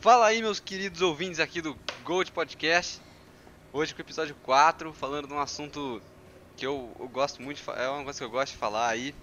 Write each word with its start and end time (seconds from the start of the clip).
Fala 0.00 0.26
aí, 0.26 0.40
meus 0.40 0.58
queridos 0.58 1.02
ouvintes 1.02 1.38
aqui 1.40 1.60
do 1.60 1.76
Gold 2.04 2.32
Podcast. 2.32 3.00
Hoje 3.72 3.94
com 3.94 4.00
o 4.00 4.04
episódio 4.04 4.34
4, 4.42 4.92
falando 4.94 5.28
de 5.28 5.34
um 5.34 5.38
assunto 5.38 6.00
que 6.56 6.66
eu, 6.66 6.90
eu 6.98 7.06
gosto 7.08 7.42
muito, 7.42 7.62
de, 7.62 7.70
é 7.80 7.88
uma 7.88 8.02
coisa 8.04 8.18
que 8.18 8.24
eu 8.24 8.30
gosto 8.30 8.52
de 8.52 8.58
falar 8.58 8.88
aí, 8.88 9.14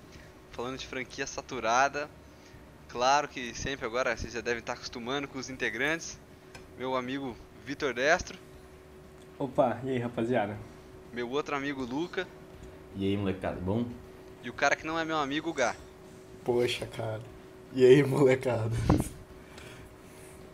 falando 0.51 0.77
de 0.77 0.85
franquia 0.85 1.25
saturada. 1.25 2.07
Claro 2.89 3.27
que 3.27 3.53
sempre 3.55 3.85
agora 3.85 4.15
vocês 4.15 4.33
já 4.33 4.39
devem 4.41 4.59
estar 4.59 4.73
acostumando 4.73 5.27
com 5.27 5.37
os 5.39 5.49
integrantes. 5.49 6.17
Meu 6.77 6.95
amigo 6.95 7.35
Vitor 7.65 7.93
Destro, 7.93 8.37
Opa, 9.39 9.79
e 9.83 9.89
aí 9.89 9.97
rapaziada? 9.97 10.57
meu 11.11 11.29
outro 11.29 11.55
amigo 11.55 11.83
Luca 11.83 12.27
E 12.95 13.03
aí, 13.03 13.17
molecada, 13.17 13.59
bom? 13.59 13.85
e 14.43 14.49
o 14.49 14.53
cara 14.53 14.75
que 14.75 14.85
não 14.85 14.97
é 14.97 15.03
meu 15.03 15.17
amigo, 15.17 15.49
o 15.49 15.53
Gá. 15.53 15.75
Poxa, 16.43 16.85
cara. 16.85 17.21
E 17.73 17.83
aí, 17.83 18.03
molecada? 18.03 18.71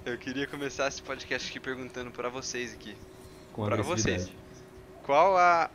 Eu 0.05 0.17
queria 0.17 0.45
começar 0.45 0.89
esse 0.89 1.01
podcast 1.01 1.49
aqui 1.49 1.61
perguntando 1.61 2.11
pra 2.11 2.27
vocês 2.27 2.73
aqui. 2.73 2.93
Com 3.53 3.63
Pra 3.63 3.81
vocês. 3.81 4.29
Qual 5.01 5.37
a, 5.37 5.69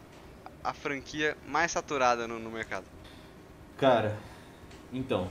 a 0.62 0.74
franquia 0.74 1.34
mais 1.46 1.73
saturada 1.73 2.28
no, 2.28 2.38
no 2.38 2.51
mercado? 2.51 2.84
Cara, 3.78 4.18
então. 4.92 5.30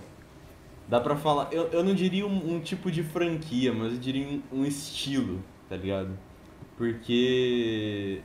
Dá 0.87 0.99
pra 0.99 1.15
falar. 1.15 1.53
Eu, 1.53 1.67
eu 1.67 1.83
não 1.83 1.93
diria 1.93 2.25
um, 2.25 2.55
um 2.55 2.59
tipo 2.59 2.89
de 2.89 3.03
franquia, 3.03 3.71
mas 3.71 3.93
eu 3.93 3.99
diria 3.99 4.25
um, 4.25 4.41
um 4.51 4.65
estilo, 4.65 5.43
tá 5.70 5.75
ligado? 5.75 6.17
Porque. 6.75 8.23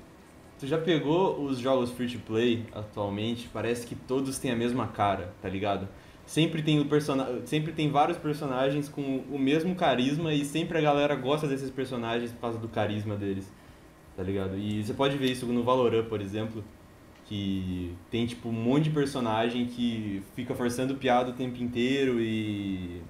Tu 0.58 0.66
já 0.66 0.78
pegou 0.78 1.44
os 1.44 1.58
jogos 1.58 1.90
free 1.90 2.08
to 2.08 2.20
play 2.20 2.66
atualmente? 2.72 3.46
Parece 3.52 3.86
que 3.86 3.94
todos 3.94 4.38
têm 4.38 4.52
a 4.52 4.56
mesma 4.56 4.88
cara, 4.88 5.34
tá 5.42 5.50
ligado? 5.50 5.86
Sempre 6.32 6.62
tem, 6.62 6.80
o 6.80 6.86
persona... 6.86 7.42
sempre 7.44 7.72
tem 7.74 7.90
vários 7.90 8.16
personagens 8.16 8.88
com 8.88 9.18
o 9.30 9.38
mesmo 9.38 9.74
carisma 9.74 10.32
e 10.32 10.46
sempre 10.46 10.78
a 10.78 10.80
galera 10.80 11.14
gosta 11.14 11.46
desses 11.46 11.68
personagens 11.68 12.32
por 12.32 12.40
causa 12.40 12.58
do 12.58 12.68
carisma 12.68 13.16
deles, 13.16 13.52
tá 14.16 14.22
ligado? 14.22 14.56
E 14.56 14.82
você 14.82 14.94
pode 14.94 15.14
ver 15.18 15.30
isso 15.30 15.44
no 15.44 15.62
Valorant, 15.62 16.06
por 16.06 16.22
exemplo, 16.22 16.64
que 17.26 17.92
tem 18.10 18.24
tipo 18.24 18.48
um 18.48 18.52
monte 18.52 18.84
de 18.84 18.90
personagem 18.92 19.66
que 19.66 20.22
fica 20.34 20.54
forçando 20.54 20.94
piada 20.94 21.32
o 21.32 21.34
tempo 21.34 21.62
inteiro 21.62 22.18
e 22.18 23.02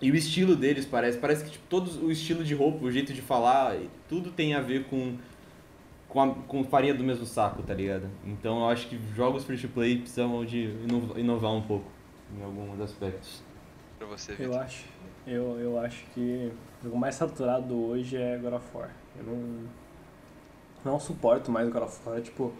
e 0.00 0.10
o 0.10 0.16
estilo 0.16 0.56
deles 0.56 0.86
parece 0.86 1.18
parece 1.18 1.44
que 1.44 1.50
tipo 1.50 1.64
todos 1.68 1.96
o 2.02 2.10
estilo 2.10 2.42
de 2.42 2.54
roupa 2.54 2.86
o 2.86 2.90
jeito 2.90 3.12
de 3.12 3.20
falar 3.20 3.76
tudo 4.08 4.30
tem 4.30 4.54
a 4.54 4.60
ver 4.62 4.84
com 4.84 5.14
com, 6.08 6.20
a, 6.22 6.28
com 6.34 6.64
farinha 6.64 6.94
do 6.94 7.04
mesmo 7.04 7.26
saco 7.26 7.62
tá 7.62 7.74
ligado 7.74 8.08
então 8.26 8.60
eu 8.60 8.68
acho 8.68 8.88
que 8.88 8.98
jogos 9.14 9.44
free 9.44 9.58
to 9.58 9.68
play 9.68 9.98
precisam 9.98 10.44
de 10.44 10.70
ino- 10.88 11.18
inovar 11.18 11.52
um 11.52 11.62
pouco 11.62 11.95
em 12.38 12.42
alguns 12.42 12.80
aspectos 12.80 13.42
Pra 13.98 14.06
você, 14.06 14.36
Eu 14.38 14.58
acho, 14.58 14.84
eu, 15.26 15.58
eu 15.58 15.78
acho 15.80 16.04
que 16.12 16.52
o 16.82 16.84
jogo 16.84 16.98
mais 16.98 17.14
saturado 17.14 17.74
hoje 17.74 18.16
é 18.18 18.36
God 18.36 18.52
of 18.52 18.66
War. 18.74 18.90
Eu 19.16 19.24
não, 19.24 19.64
não 20.84 21.00
suporto 21.00 21.50
mais 21.50 21.66
God 21.70 21.84
of 21.84 21.98
War. 22.06 22.20
Tipo, 22.20 22.52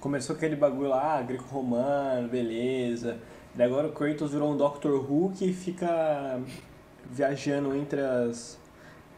começou 0.00 0.34
aquele 0.34 0.56
bagulho 0.56 0.88
lá, 0.88 1.18
ah, 1.18 1.22
greco-romano, 1.22 2.26
beleza. 2.28 3.18
Daí 3.54 3.66
agora 3.68 3.86
o 3.86 3.92
Kratos 3.92 4.32
virou 4.32 4.50
um 4.52 4.56
Doctor 4.56 5.08
Who 5.08 5.30
que 5.36 5.52
fica 5.52 6.40
viajando 7.08 7.76
entre 7.76 8.00
as 8.00 8.58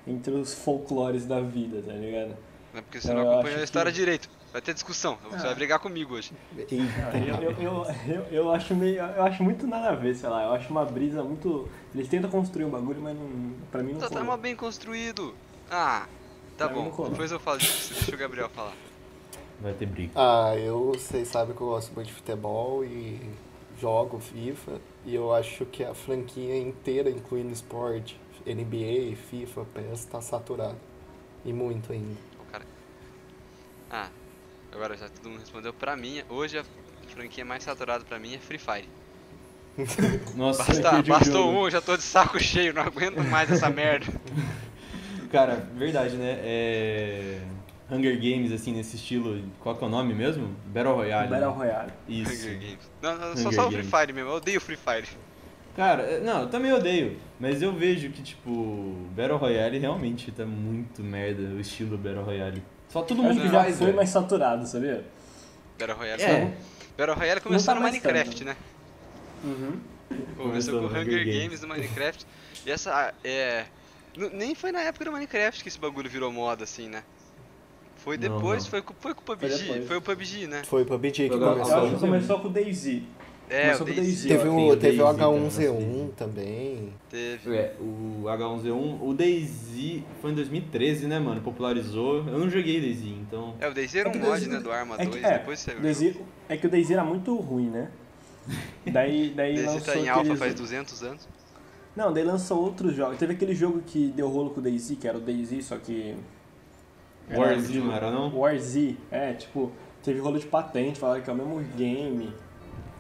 entre 0.07 0.35
os 0.35 0.53
folclores 0.53 1.25
da 1.25 1.41
vida, 1.41 1.81
tá 1.81 1.95
ligado? 1.95 2.37
Não 2.75 2.81
é 2.81 2.83
porque 2.83 3.01
você 3.01 3.11
Eu 3.11 3.15
não 3.15 3.31
acompanhou 3.33 3.61
a 3.61 3.65
história 3.65 3.91
que- 3.91 3.97
direito. 3.99 4.29
Vai 4.55 4.63
ter 4.63 4.73
discussão. 4.73 5.19
Você 5.31 5.39
Ah. 5.39 5.47
vai 5.49 5.55
brigar 5.57 5.81
comigo 5.81 6.15
hoje. 6.15 6.31
Eu, 6.57 7.51
eu, 7.61 7.87
eu, 8.07 8.23
eu, 8.31 8.53
acho 8.53 8.73
meio. 8.73 8.99
Eu 9.01 9.25
acho 9.25 9.43
muito 9.43 9.67
nada 9.67 9.89
a 9.91 9.95
ver, 9.97 10.15
sei 10.15 10.29
lá. 10.29 10.45
Eu 10.45 10.53
acho 10.53 10.71
uma 10.71 10.85
brisa 10.85 11.25
muito. 11.25 11.69
Eles 11.93 12.07
tentam 12.07 12.31
construir 12.31 12.65
um 12.65 12.71
bagulho, 12.71 13.03
mas 13.03 13.17
não, 13.19 13.53
pra 13.73 13.83
mim 13.83 13.95
não 13.95 13.99
Tá, 13.99 14.09
tá 14.09 14.37
bem 14.37 14.55
construído. 14.55 15.35
Ah, 15.69 16.07
tá 16.57 16.69
Pra 16.69 16.77
bom. 16.77 17.09
Depois 17.11 17.33
eu 17.33 17.41
falo 17.41 17.59
disso. 17.59 17.95
Deixa 17.95 18.15
o 18.15 18.17
Gabriel 18.17 18.49
falar. 18.49 18.75
vai 19.61 19.73
ter 19.73 19.87
briga 19.87 20.13
Ah, 20.15 20.55
eu, 20.57 20.93
vocês 20.93 21.27
sabem 21.27 21.53
que 21.57 21.61
eu 21.61 21.67
gosto 21.67 21.93
muito 21.93 22.07
de 22.07 22.13
futebol 22.13 22.85
e 22.85 23.21
jogo 23.81 24.21
FIFA. 24.21 24.81
E 25.05 25.17
eu 25.17 25.35
acho 25.35 25.67
que 25.67 25.83
a 25.83 25.95
franquia 25.97 26.57
inteira, 26.57 27.11
incluindo 27.11 27.53
esporte, 27.53 28.21
NBA, 28.47 29.17
FIFA, 29.17 29.65
PES, 29.75 30.05
tá 30.05 30.21
saturada. 30.21 30.79
E 31.45 31.53
muito 31.53 31.93
ainda. 31.93 32.15
O 32.41 32.53
cara. 32.53 32.65
Ah, 33.91 34.09
agora 34.75 34.97
já 34.97 35.09
todo 35.09 35.31
mundo 35.31 35.41
respondeu. 35.41 35.73
Pra 35.73 35.97
mim, 35.97 36.23
hoje 36.29 36.59
a 36.59 36.65
franquia 37.09 37.45
mais 37.45 37.63
saturada 37.63 38.05
pra 38.05 38.19
mim 38.19 38.35
é 38.35 38.39
Free 38.39 38.59
Fire. 38.59 38.89
nossa 40.37 40.63
Basta- 40.65 41.03
bastou 41.03 41.47
jogo. 41.47 41.59
um, 41.61 41.65
eu 41.65 41.71
já 41.71 41.81
tô 41.81 41.97
de 41.97 42.03
saco 42.03 42.39
cheio, 42.39 42.73
não 42.73 42.83
aguento 42.83 43.19
mais 43.25 43.51
essa 43.51 43.69
merda. 43.71 44.07
cara 45.33 45.67
verdade 45.75 46.15
né 46.17 46.39
é 46.45 47.41
Hunger 47.91 48.17
Games 48.17 48.53
assim 48.53 48.73
nesse 48.73 48.95
estilo 48.97 49.43
qual 49.59 49.75
que 49.77 49.83
é 49.83 49.87
o 49.87 49.91
nome 49.91 50.15
mesmo 50.15 50.55
Battle 50.67 50.95
Royale 50.95 51.29
Battle 51.29 51.51
né? 51.51 51.57
Royale. 51.57 51.93
isso 52.09 52.33
Hunger 52.33 52.59
Games. 52.61 52.91
Não, 53.03 53.19
não, 53.19 53.37
só, 53.37 53.49
Hunger 53.49 53.53
só 53.55 53.69
o 53.69 53.73
Free. 53.73 53.83
Fire 53.83 54.13
mesmo. 54.13 54.31
Eu 54.31 54.37
odeio 54.37 54.61
Free 54.61 54.77
Fire. 54.77 55.09
Cara, 55.75 56.03
é, 56.05 56.21
não, 56.21 56.43
eu 56.43 56.49
também 56.49 56.73
odeio, 56.73 57.17
mas 57.41 57.61
eu 57.61 57.73
vejo 57.73 58.09
que, 58.11 58.23
tipo, 58.23 59.09
Battle 59.17 59.37
Royale 59.37 59.77
realmente 59.79 60.31
tá 60.31 60.47
muito 60.47 61.03
merda, 61.03 61.43
o 61.43 61.59
estilo 61.59 61.99
Battle 61.99 62.23
Royale. 62.23 62.63
Só 62.95 63.03
todo 63.03 63.25
mundo 63.25 63.41
que 63.41 63.49
já 63.49 63.65
foi 63.65 63.73
velho. 63.73 63.97
mais 63.97 64.09
saturado, 64.09 64.65
sabia? 64.69 65.05
Battle 65.77 65.99
Royale. 65.99 66.23
É, 66.23 66.53
Battle 66.97 67.17
Royale 67.17 67.41
começou 67.41 67.67
tá 67.67 67.75
no 67.75 67.81
mais 67.83 67.93
Minecraft, 67.97 68.31
tanto. 68.37 68.45
né? 68.45 68.57
Uhum. 69.43 69.81
Começou 70.37 70.45
Começou 70.45 70.75
com 70.75 70.81
no 70.95 71.01
Hunger 71.01 71.25
Games 71.25 71.43
Games. 71.43 71.61
no 71.63 71.69
Minecraft. 71.69 72.25
E 72.65 72.71
essa, 72.71 73.13
é... 73.25 73.65
n- 74.17 74.31
Nem 74.33 74.55
foi 74.55 74.71
na 74.71 74.81
época 74.83 75.05
do 75.07 75.11
Minecraft 75.11 75.61
que 75.61 75.69
esse 75.69 75.79
bagulho 75.81 76.09
virou 76.09 76.31
moda, 76.31 76.63
assim, 76.63 76.89
né? 76.89 77.03
Foi 77.97 78.17
Não, 78.17 78.37
depois, 78.37 78.63
não. 78.63 78.71
Foi, 78.71 78.81
com, 78.83 78.95
foi 78.95 79.13
com 79.13 79.23
o 79.23 79.25
Foi 79.27 79.37
PUBG, 79.39 79.59
depois. 79.65 79.87
foi 79.89 79.97
o 79.97 80.01
PUBG, 80.03 80.47
né? 80.47 80.63
Foi 80.65 80.83
o 80.83 80.87
PUBG 80.87 81.11
que 81.11 81.29
Foi 81.31 81.37
o 81.39 81.43
Eu 81.43 81.53
começou. 81.53 81.79
acho 81.79 81.95
que 81.95 82.01
começou 82.01 82.39
com 82.39 82.47
o 82.49 82.51
DayZ. 82.53 83.03
É, 83.51 83.63
Começou 83.73 83.87
o 83.87 83.95
DayZ. 83.95 84.23
Teve 84.23 84.43
Tem 84.43 84.49
o, 84.71 84.77
teve 84.77 85.03
o 85.03 85.05
DayZ, 85.05 85.17
cara, 85.19 85.31
H1Z1 85.33 86.11
também. 86.17 86.93
teve. 87.11 87.55
É, 87.57 87.75
o 87.79 88.23
H1Z1, 88.25 88.99
o 89.03 89.15
DayZ 89.15 90.03
foi 90.21 90.31
em 90.31 90.35
2013, 90.35 91.07
né, 91.07 91.19
mano? 91.19 91.41
Popularizou. 91.43 92.19
Eu 92.27 92.39
não 92.39 92.49
joguei 92.49 92.81
DayZ, 92.81 93.03
então. 93.07 93.55
É, 93.61 93.69
o 93.69 93.75
DayZ 93.75 93.95
era 93.97 94.09
É 94.09 94.11
um 94.11 94.13
que 94.13 94.19
mod, 94.19 94.31
DayZ 94.31 94.47
né, 94.49 94.61
do 94.61 94.73
Arma 94.73 94.95
é 94.99 95.05
2, 95.05 95.17
que- 95.21 95.27
é, 95.27 95.39
depois 95.39 95.59
saiu 95.61 95.81
DayZ. 95.81 96.17
É 96.49 96.57
que 96.57 96.67
o 96.67 96.71
DayZ 96.71 96.91
era 96.93 97.05
muito 97.05 97.35
ruim, 97.37 97.69
né? 97.69 97.91
Daí, 98.87 99.33
daí 99.35 99.55
DayZ 99.57 99.67
lançou 99.67 99.95
tá 99.95 100.01
em 100.01 100.09
alpha 100.09 100.37
faz 100.37 100.55
200 100.55 101.03
anos. 101.03 101.29
Não, 101.97 102.13
daí 102.13 102.25
lançou 102.25 102.61
outros 102.63 102.95
jogos. 102.97 103.17
Teve 103.19 103.35
aquele 103.35 103.55
jogo 103.55 103.81
que 103.87 104.09
deu 104.17 104.29
rolo 104.29 104.51
com 104.51 104.61
o 104.61 104.63
DayZ, 104.63 104.97
que 105.01 105.07
era 105.07 105.17
o 105.17 105.21
DayZ, 105.21 105.65
só 105.65 105.77
que... 105.77 106.15
era- 107.29 107.39
Warzy, 107.41 107.79
não 107.79 107.95
era 107.95 108.11
não? 108.11 108.37
War 108.37 108.59
Z, 108.59 108.97
é, 109.11 109.33
tipo, 109.35 109.71
teve 110.03 110.19
rolo 110.19 110.39
de 110.39 110.47
patente, 110.47 110.99
falaram 110.99 111.23
que 111.23 111.31
é 111.31 111.33
o 111.33 111.37
mesmo 111.37 111.61
game. 111.77 112.33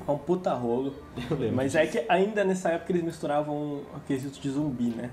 É 0.06 0.10
um 0.10 0.18
puta 0.18 0.52
rolo. 0.52 0.94
Eu 1.30 1.36
lembro. 1.36 1.56
Mas 1.56 1.74
é 1.74 1.86
que 1.86 2.04
ainda 2.08 2.44
nessa 2.44 2.70
época 2.70 2.92
eles 2.92 3.02
misturavam 3.02 3.82
aquisitos 3.96 4.38
de 4.38 4.50
zumbi, 4.50 4.90
né? 4.90 5.10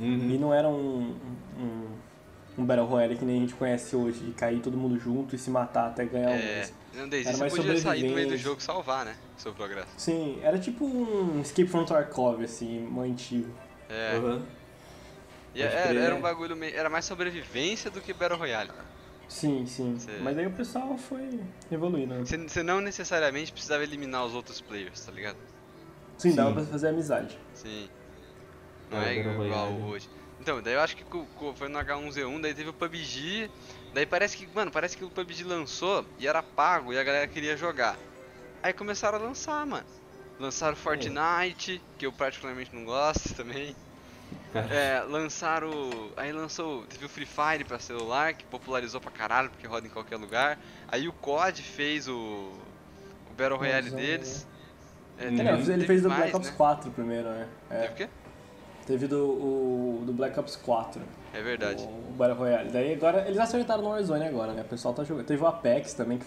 E 0.00 0.04
Uhum. 0.04 0.38
não 0.40 0.52
era 0.54 0.68
um, 0.68 1.14
um, 1.58 1.86
um 2.58 2.64
Battle 2.64 2.86
Royale 2.86 3.16
que 3.16 3.24
nem 3.24 3.36
a 3.36 3.40
gente 3.40 3.54
conhece 3.54 3.94
hoje, 3.94 4.18
de 4.20 4.32
cair 4.32 4.60
todo 4.60 4.76
mundo 4.76 4.98
junto 4.98 5.36
e 5.36 5.38
se 5.38 5.48
matar 5.48 5.86
até 5.88 6.04
ganhar 6.04 6.30
um. 6.30 6.34
É, 6.34 6.68
no 6.94 7.06
DayZ 7.08 7.26
Era 7.26 7.36
você 7.36 7.40
mais 7.40 7.54
podia 7.54 7.76
sair 7.78 8.00
do 8.00 8.02
meio 8.06 8.06
do 8.06 8.08
sobrevivência. 8.08 8.38
jogo 8.38 8.60
e 8.60 8.62
salvar, 8.64 9.04
né? 9.04 9.14
Seu 9.36 9.52
progresso. 9.52 9.88
Sim, 9.96 10.38
era 10.42 10.58
tipo 10.58 10.84
um 10.84 11.40
Escape 11.40 11.68
from 11.68 11.84
Tarkov, 11.84 12.42
assim, 12.42 12.88
um 12.88 13.00
antigo. 13.02 13.48
É, 13.88 14.16
Uhum. 14.18 14.42
e 15.54 15.62
era, 15.62 15.94
era 16.00 16.14
um 16.16 16.20
bagulho 16.20 16.56
meio... 16.56 16.74
Era 16.74 16.88
mais 16.90 17.04
sobrevivência 17.04 17.90
do 17.90 18.00
que 18.00 18.12
Battle 18.12 18.38
Royale. 18.38 18.70
Sim, 19.32 19.66
sim. 19.66 19.96
Mas 20.22 20.36
aí 20.36 20.46
o 20.46 20.52
pessoal 20.52 20.96
foi 20.98 21.40
evoluindo. 21.70 22.14
né? 22.14 22.20
Você, 22.24 22.36
você 22.36 22.62
não 22.62 22.80
necessariamente 22.80 23.50
precisava 23.50 23.82
eliminar 23.82 24.24
os 24.26 24.34
outros 24.34 24.60
players, 24.60 25.04
tá 25.04 25.10
ligado? 25.10 25.38
Sim, 26.18 26.34
dava 26.34 26.50
Sim. 26.50 26.54
pra 26.56 26.64
fazer 26.66 26.88
amizade. 26.88 27.38
Sim. 27.54 27.88
Não 28.90 29.02
É, 29.02 29.14
é, 29.14 29.18
igual 29.18 29.36
Royale. 29.36 29.82
hoje. 29.84 30.08
Então, 30.38 30.60
daí 30.60 30.74
eu 30.74 30.80
acho 30.80 30.94
que 30.96 31.04
foi 31.56 31.68
no 31.68 31.78
H1Z1, 31.78 32.40
daí 32.40 32.54
teve 32.54 32.68
o 32.68 32.74
PUBG. 32.74 33.50
Daí 33.94 34.04
parece 34.04 34.36
que, 34.36 34.46
mano, 34.54 34.70
parece 34.70 34.96
que 34.96 35.04
o 35.04 35.10
PUBG 35.10 35.44
lançou 35.44 36.04
e 36.18 36.28
era 36.28 36.42
pago 36.42 36.92
e 36.92 36.98
a 36.98 37.02
galera 37.02 37.26
queria 37.26 37.56
jogar. 37.56 37.96
Aí 38.62 38.72
começaram 38.72 39.18
a 39.18 39.22
lançar, 39.22 39.64
mano. 39.66 39.86
Lançaram 40.38 40.76
Fortnite, 40.76 41.80
que 41.98 42.06
eu 42.06 42.12
particularmente 42.12 42.74
não 42.74 42.84
gosto 42.84 43.34
também. 43.34 43.74
Cara. 44.52 44.74
É, 44.74 45.00
lançaram. 45.08 45.70
Aí 46.16 46.32
lançou. 46.32 46.84
Teve 46.84 47.06
o 47.06 47.08
Free 47.08 47.26
Fire 47.26 47.64
pra 47.64 47.78
celular, 47.78 48.34
que 48.34 48.44
popularizou 48.44 49.00
pra 49.00 49.10
caralho, 49.10 49.48
porque 49.50 49.66
roda 49.66 49.86
em 49.86 49.90
qualquer 49.90 50.16
lugar. 50.16 50.58
Aí 50.88 51.08
o 51.08 51.12
COD 51.12 51.62
fez 51.62 52.06
o. 52.08 52.12
O 53.30 53.34
Battle 53.36 53.56
Royale 53.58 53.90
Mas, 53.90 53.94
é, 53.94 53.96
deles. 54.06 54.46
É, 55.18 55.26
Hum. 55.28 55.36
teve- 55.36 55.42
Não, 55.42 55.74
ele 55.74 55.86
fez 55.86 56.02
do 56.02 56.08
mais, 56.08 56.20
Black 56.20 56.36
Ops 56.36 56.48
né? 56.50 56.54
4 56.56 56.90
primeiro, 56.90 57.28
né? 57.30 57.48
É. 57.70 57.80
Teve 57.82 57.92
o 57.92 57.96
quê? 57.96 58.08
Teve 58.86 59.06
do, 59.06 59.16
o, 59.24 60.02
do 60.04 60.12
Black 60.12 60.38
Ops 60.38 60.56
4. 60.56 61.00
É 61.32 61.40
verdade. 61.40 61.82
O, 61.84 61.86
o 61.86 62.14
Battle 62.16 62.36
Royale. 62.36 62.70
Daí 62.70 62.92
agora, 62.92 63.26
eles 63.26 63.38
acertaram 63.38 63.82
no 63.82 63.88
Warzone 63.90 64.24
agora, 64.26 64.52
né? 64.52 64.62
O 64.62 64.64
pessoal 64.66 64.92
tá 64.92 65.02
jogando. 65.04 65.24
Teve 65.26 65.42
o 65.42 65.46
Apex 65.46 65.94
também, 65.94 66.18
que 66.18 66.26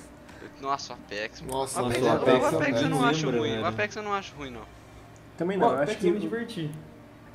Nossa, 0.61 0.93
o 0.93 0.95
Apex. 0.95 1.41
mano. 1.41 1.53
Nossa, 1.53 1.81
o 1.83 1.85
Apex, 1.85 2.01
o 2.01 2.05
o 2.05 2.11
Apex 2.11 2.53
Apex, 2.53 2.81
eu 2.81 2.89
não 2.89 3.05
acho 3.05 3.29
ruim. 3.29 3.59
O. 3.59 3.65
Apex 3.65 3.95
eu 3.95 4.03
não 4.03 4.13
acho 4.13 4.35
ruim, 4.35 4.49
não. 4.51 4.61
também 5.37 5.59
Pô, 5.59 5.65
não. 5.67 5.75
eu 5.75 5.83
acho 5.83 5.97
que 5.97 6.07
eu 6.07 6.13
me 6.13 6.19
diverti. 6.19 6.71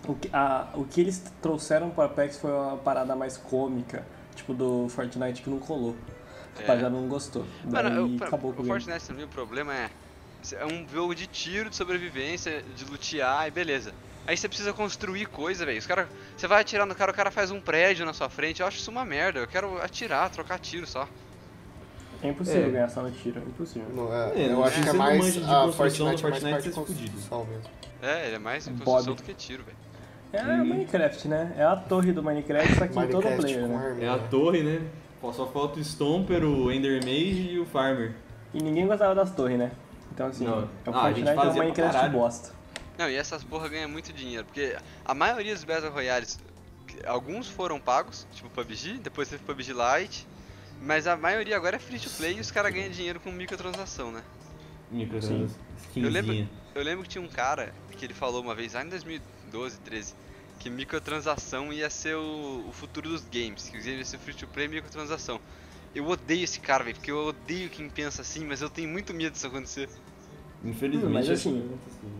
O 0.08 0.14
que, 0.14 0.30
a, 0.32 0.68
o 0.74 0.84
que 0.84 1.00
eles 1.00 1.22
trouxeram 1.42 1.90
pro 1.90 2.02
Apex 2.04 2.38
foi 2.38 2.50
uma 2.50 2.76
parada 2.78 3.14
mais 3.14 3.36
cômica, 3.36 4.04
tipo 4.34 4.54
do 4.54 4.88
Fortnite 4.88 5.42
que 5.42 5.50
não 5.50 5.58
colou. 5.58 5.90
O 5.90 6.58
É. 6.58 6.60
rapaziada 6.62 6.90
não 6.90 7.06
gostou. 7.06 7.44
Daí 7.64 7.84
Mano, 7.84 8.10
eu- 8.18 8.24
acabou 8.26 8.50
o 8.56 8.60
o. 8.60 8.64
Fortnite 8.64 9.06
também 9.06 9.24
o 9.24 9.28
problema 9.28 9.74
é. 9.74 9.90
É 10.52 10.64
um 10.66 10.86
jogo 10.88 11.14
de 11.14 11.26
tiro, 11.26 11.68
de 11.68 11.76
sobrevivência, 11.76 12.62
de 12.74 12.84
lutear 12.86 13.46
e 13.46 13.50
beleza. 13.50 13.92
Aí 14.26 14.36
você 14.36 14.48
precisa 14.48 14.72
construir 14.72 15.26
coisa, 15.26 15.66
velho. 15.66 15.78
Os 15.78 15.86
cara, 15.86 16.08
você 16.36 16.46
vai 16.46 16.60
atirar 16.62 16.86
no 16.86 16.94
cara, 16.94 17.10
o 17.10 17.14
cara 17.14 17.30
faz 17.30 17.50
um 17.50 17.60
prédio 17.60 18.06
na 18.06 18.12
sua 18.14 18.28
frente. 18.30 18.60
Eu 18.60 18.66
acho 18.66 18.78
isso 18.78 18.90
uma 18.90 19.04
merda. 19.04 19.40
Eu 19.40 19.46
quero 19.46 19.80
atirar, 19.82 20.30
trocar 20.30 20.58
tiro 20.58 20.86
só. 20.86 21.06
É 22.22 22.28
impossível 22.28 22.68
É. 22.68 22.70
ganhar 22.70 22.88
só 22.88 23.02
no 23.02 23.10
tiro, 23.10 23.38
é 23.38 23.42
impossível. 23.42 23.88
Não, 23.94 24.12
é, 24.14 24.32
É, 24.42 24.52
eu 24.52 24.64
acho 24.64 24.82
que 24.82 24.88
é 24.88 24.92
mais 24.92 25.36
a 25.42 25.72
Fortnite 25.72 26.00
é 26.02 26.04
mais 26.04 26.20
Fortnite 26.20 26.50
parte 26.50 26.62
de 26.64 26.68
é 26.68 26.72
construção 26.72 27.44
mesmo. 27.44 27.64
É, 28.02 28.26
ele 28.26 28.36
é 28.36 28.38
mais 28.38 28.66
em 28.66 28.72
Bob. 28.72 28.84
construção 28.84 29.14
do 29.14 29.22
que 29.22 29.34
tiro, 29.34 29.62
velho. 29.64 29.76
É 30.32 30.42
Uhum. 30.42 30.64
Minecraft, 30.64 31.28
né? 31.28 31.54
É 31.56 31.64
a 31.64 31.76
torre 31.76 32.12
do 32.12 32.22
Minecraft, 32.22 32.74
só 32.74 32.86
que 32.86 32.98
em 32.98 33.08
todo 33.08 33.22
player, 33.36 33.66
né? 33.66 33.96
É 34.00 34.08
a 34.08 34.16
né? 34.16 34.28
torre, 34.30 34.62
né? 34.62 34.80
Só 35.20 35.46
falta 35.46 35.78
o 35.78 35.84
Stomper, 35.84 36.44
o 36.44 36.70
Ender 36.72 37.04
Mage 37.04 37.50
e 37.52 37.58
o 37.58 37.66
Farmer. 37.66 38.12
E 38.54 38.62
ninguém 38.62 38.86
gostava 38.86 39.14
das 39.14 39.34
torres, 39.34 39.58
né? 39.58 39.70
Então 40.12 40.28
assim, 40.28 40.44
Não. 40.44 40.62
o 40.62 40.68
Ah, 40.86 41.04
a 41.04 41.12
gente 41.12 41.24
Fortnite 41.24 41.28
é 41.30 41.34
fazia 41.34 41.52
pra 41.52 41.62
Minecraft 41.62 42.08
bosta. 42.10 42.52
Não, 42.98 43.08
e 43.08 43.16
essas 43.16 43.42
porra 43.42 43.68
ganham 43.68 43.88
muito 43.88 44.12
dinheiro, 44.12 44.44
porque 44.44 44.76
a 45.04 45.14
maioria 45.14 45.54
dos 45.54 45.64
Battle 45.64 45.90
Royales, 45.90 46.38
alguns 47.06 47.48
foram 47.48 47.80
pagos, 47.80 48.26
tipo 48.32 48.48
PUBG, 48.50 48.98
depois 48.98 49.28
teve 49.28 49.42
PUBG 49.42 49.72
Lite, 49.72 50.26
mas 50.82 51.06
a 51.06 51.16
maioria 51.16 51.56
agora 51.56 51.76
é 51.76 51.78
free 51.78 51.98
to 51.98 52.10
play 52.10 52.36
e 52.36 52.40
os 52.40 52.50
caras 52.50 52.72
ganham 52.72 52.90
dinheiro 52.90 53.18
com 53.20 53.30
microtransação, 53.30 54.12
né? 54.12 54.22
Microtrans, 54.90 55.52
Eu 55.96 56.10
lembro-. 56.10 56.46
Eu 56.74 56.84
lembro 56.84 57.02
que 57.02 57.08
tinha 57.08 57.22
um 57.22 57.28
cara 57.28 57.72
que 57.96 58.04
ele 58.04 58.14
falou 58.14 58.40
uma 58.40 58.54
vez, 58.54 58.74
lá 58.74 58.82
em 58.84 58.88
2012, 59.50 59.78
13, 59.80 60.14
que 60.58 60.70
microtransação 60.70 61.72
ia 61.72 61.90
ser 61.90 62.14
o, 62.16 62.64
o 62.68 62.72
futuro 62.72 63.08
dos 63.08 63.22
games, 63.24 63.68
que 63.68 63.76
os 63.78 63.84
games 63.84 63.98
iam 63.98 64.04
ser 64.04 64.18
free 64.18 64.34
to 64.34 64.46
play 64.46 64.66
e 64.66 64.68
microtransação. 64.68 65.40
Eu 65.94 66.06
odeio 66.06 66.44
esse 66.44 66.60
cara, 66.60 66.84
velho, 66.84 66.96
porque 66.96 67.10
eu 67.10 67.26
odeio 67.26 67.68
quem 67.68 67.88
pensa 67.88 68.22
assim, 68.22 68.44
mas 68.44 68.62
eu 68.62 68.70
tenho 68.70 68.88
muito 68.88 69.12
medo 69.12 69.32
disso 69.32 69.46
acontecer. 69.46 69.88
Infelizmente. 70.64 71.12
Mas 71.12 71.24
acho 71.28 71.48
assim, 71.48 71.68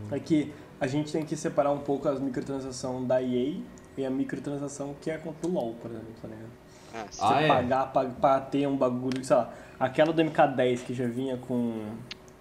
que- 0.09 0.15
É 0.15 0.19
que 0.19 0.53
a 0.79 0.87
gente 0.87 1.11
tem 1.11 1.25
que 1.25 1.35
separar 1.37 1.71
um 1.71 1.79
pouco 1.79 2.07
as 2.09 2.19
microtransações 2.19 3.07
da 3.07 3.21
EA 3.21 3.61
e 3.97 4.05
a 4.05 4.09
microtransação 4.09 4.95
que 4.99 5.09
é 5.09 5.17
contra 5.17 5.47
o 5.47 5.53
LoL, 5.53 5.75
por 5.75 5.89
exemplo, 5.91 6.13
tá 6.21 6.27
ligado? 6.27 6.49
Ah, 6.93 7.05
sim. 7.09 7.19
Ah, 7.21 7.27
Você 7.37 7.43
é? 7.45 7.47
pagar 7.47 7.93
pra, 7.93 8.05
pra 8.05 8.41
ter 8.41 8.67
um 8.67 8.75
bagulho, 8.75 9.23
sei 9.23 9.35
lá, 9.35 9.53
aquela 9.79 10.11
do 10.11 10.21
MK10 10.21 10.83
que 10.83 10.93
já 10.93 11.07
vinha 11.07 11.37
com, 11.37 11.85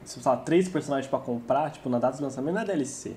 sei 0.05 0.21
lá, 0.25 0.37
três 0.39 0.69
personagens 0.69 1.09
pra 1.09 1.21
comprar, 1.21 1.71
tipo, 1.71 1.89
na 1.89 1.99
data 2.01 2.17
de 2.17 2.23
lançamento, 2.25 2.55
não 2.55 2.63
é 2.63 2.65
DLC. 2.65 3.15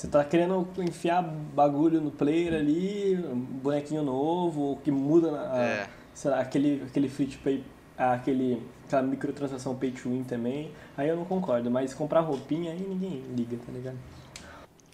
Você 0.00 0.08
tá 0.08 0.24
querendo 0.24 0.66
enfiar 0.78 1.20
bagulho 1.20 2.00
no 2.00 2.10
player 2.10 2.54
ali, 2.54 3.18
um 3.18 3.38
bonequinho 3.38 4.02
novo, 4.02 4.80
que 4.82 4.90
muda 4.90 5.30
na, 5.30 5.62
É. 5.62 5.88
sei 6.14 6.30
lá, 6.30 6.40
aquele, 6.40 6.82
aquele 6.88 7.06
free 7.06 7.26
to 7.26 7.38
pay, 7.40 7.62
aquele, 7.98 8.66
aquela 8.86 9.02
microtransação 9.02 9.76
pay 9.76 9.90
to 9.90 10.08
win 10.08 10.24
também, 10.24 10.72
aí 10.96 11.06
eu 11.06 11.16
não 11.16 11.26
concordo, 11.26 11.70
mas 11.70 11.92
comprar 11.92 12.20
roupinha 12.20 12.72
aí 12.72 12.80
ninguém 12.80 13.20
liga, 13.36 13.58
tá 13.58 13.70
ligado? 13.70 13.98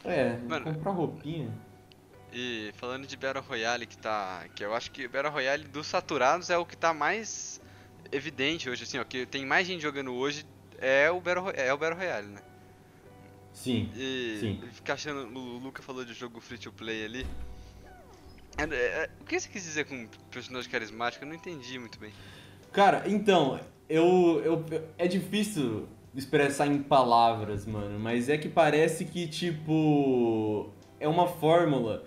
É, 0.04 0.38
Mano, 0.38 0.74
comprar 0.74 0.90
roupinha. 0.90 1.50
E 2.32 2.72
falando 2.74 3.06
de 3.06 3.16
Battle 3.16 3.44
Royale 3.44 3.86
que 3.86 3.96
tá. 3.96 4.42
Que 4.56 4.64
eu 4.64 4.74
acho 4.74 4.90
que 4.90 5.06
o 5.06 5.08
Battle 5.08 5.32
Royale 5.32 5.62
dos 5.68 5.86
saturados 5.86 6.50
é 6.50 6.58
o 6.58 6.66
que 6.66 6.76
tá 6.76 6.92
mais 6.92 7.60
evidente 8.10 8.68
hoje, 8.68 8.82
assim, 8.82 8.98
ó. 8.98 9.04
Que 9.04 9.24
tem 9.24 9.46
mais 9.46 9.68
gente 9.68 9.82
jogando 9.82 10.12
hoje 10.12 10.44
é 10.80 11.08
o 11.12 11.20
Battle, 11.20 11.52
é 11.54 11.72
o 11.72 11.78
Battle 11.78 11.96
Royale, 11.96 12.26
né? 12.26 12.40
Sim. 13.56 13.88
E 13.96 14.36
Sim. 14.38 14.60
ficar 14.70 14.92
achando. 14.94 15.26
O 15.36 15.58
Luca 15.58 15.82
falou 15.82 16.04
de 16.04 16.12
jogo 16.12 16.40
free 16.42 16.58
to 16.58 16.70
play 16.70 17.06
ali. 17.06 17.26
É, 18.58 18.64
é, 18.64 19.10
o 19.18 19.24
que 19.24 19.40
você 19.40 19.48
quis 19.48 19.62
dizer 19.64 19.86
com 19.86 20.06
personagem 20.30 20.70
carismático? 20.70 21.24
Eu 21.24 21.28
não 21.28 21.34
entendi 21.34 21.78
muito 21.78 21.98
bem. 21.98 22.12
Cara, 22.70 23.02
então, 23.06 23.58
eu, 23.88 24.42
eu- 24.44 24.64
É 24.98 25.08
difícil 25.08 25.88
expressar 26.14 26.66
em 26.66 26.82
palavras, 26.82 27.64
mano, 27.64 27.98
mas 27.98 28.28
é 28.28 28.36
que 28.36 28.48
parece 28.48 29.06
que, 29.06 29.26
tipo. 29.26 30.70
É 31.00 31.08
uma 31.08 31.26
fórmula 31.26 32.04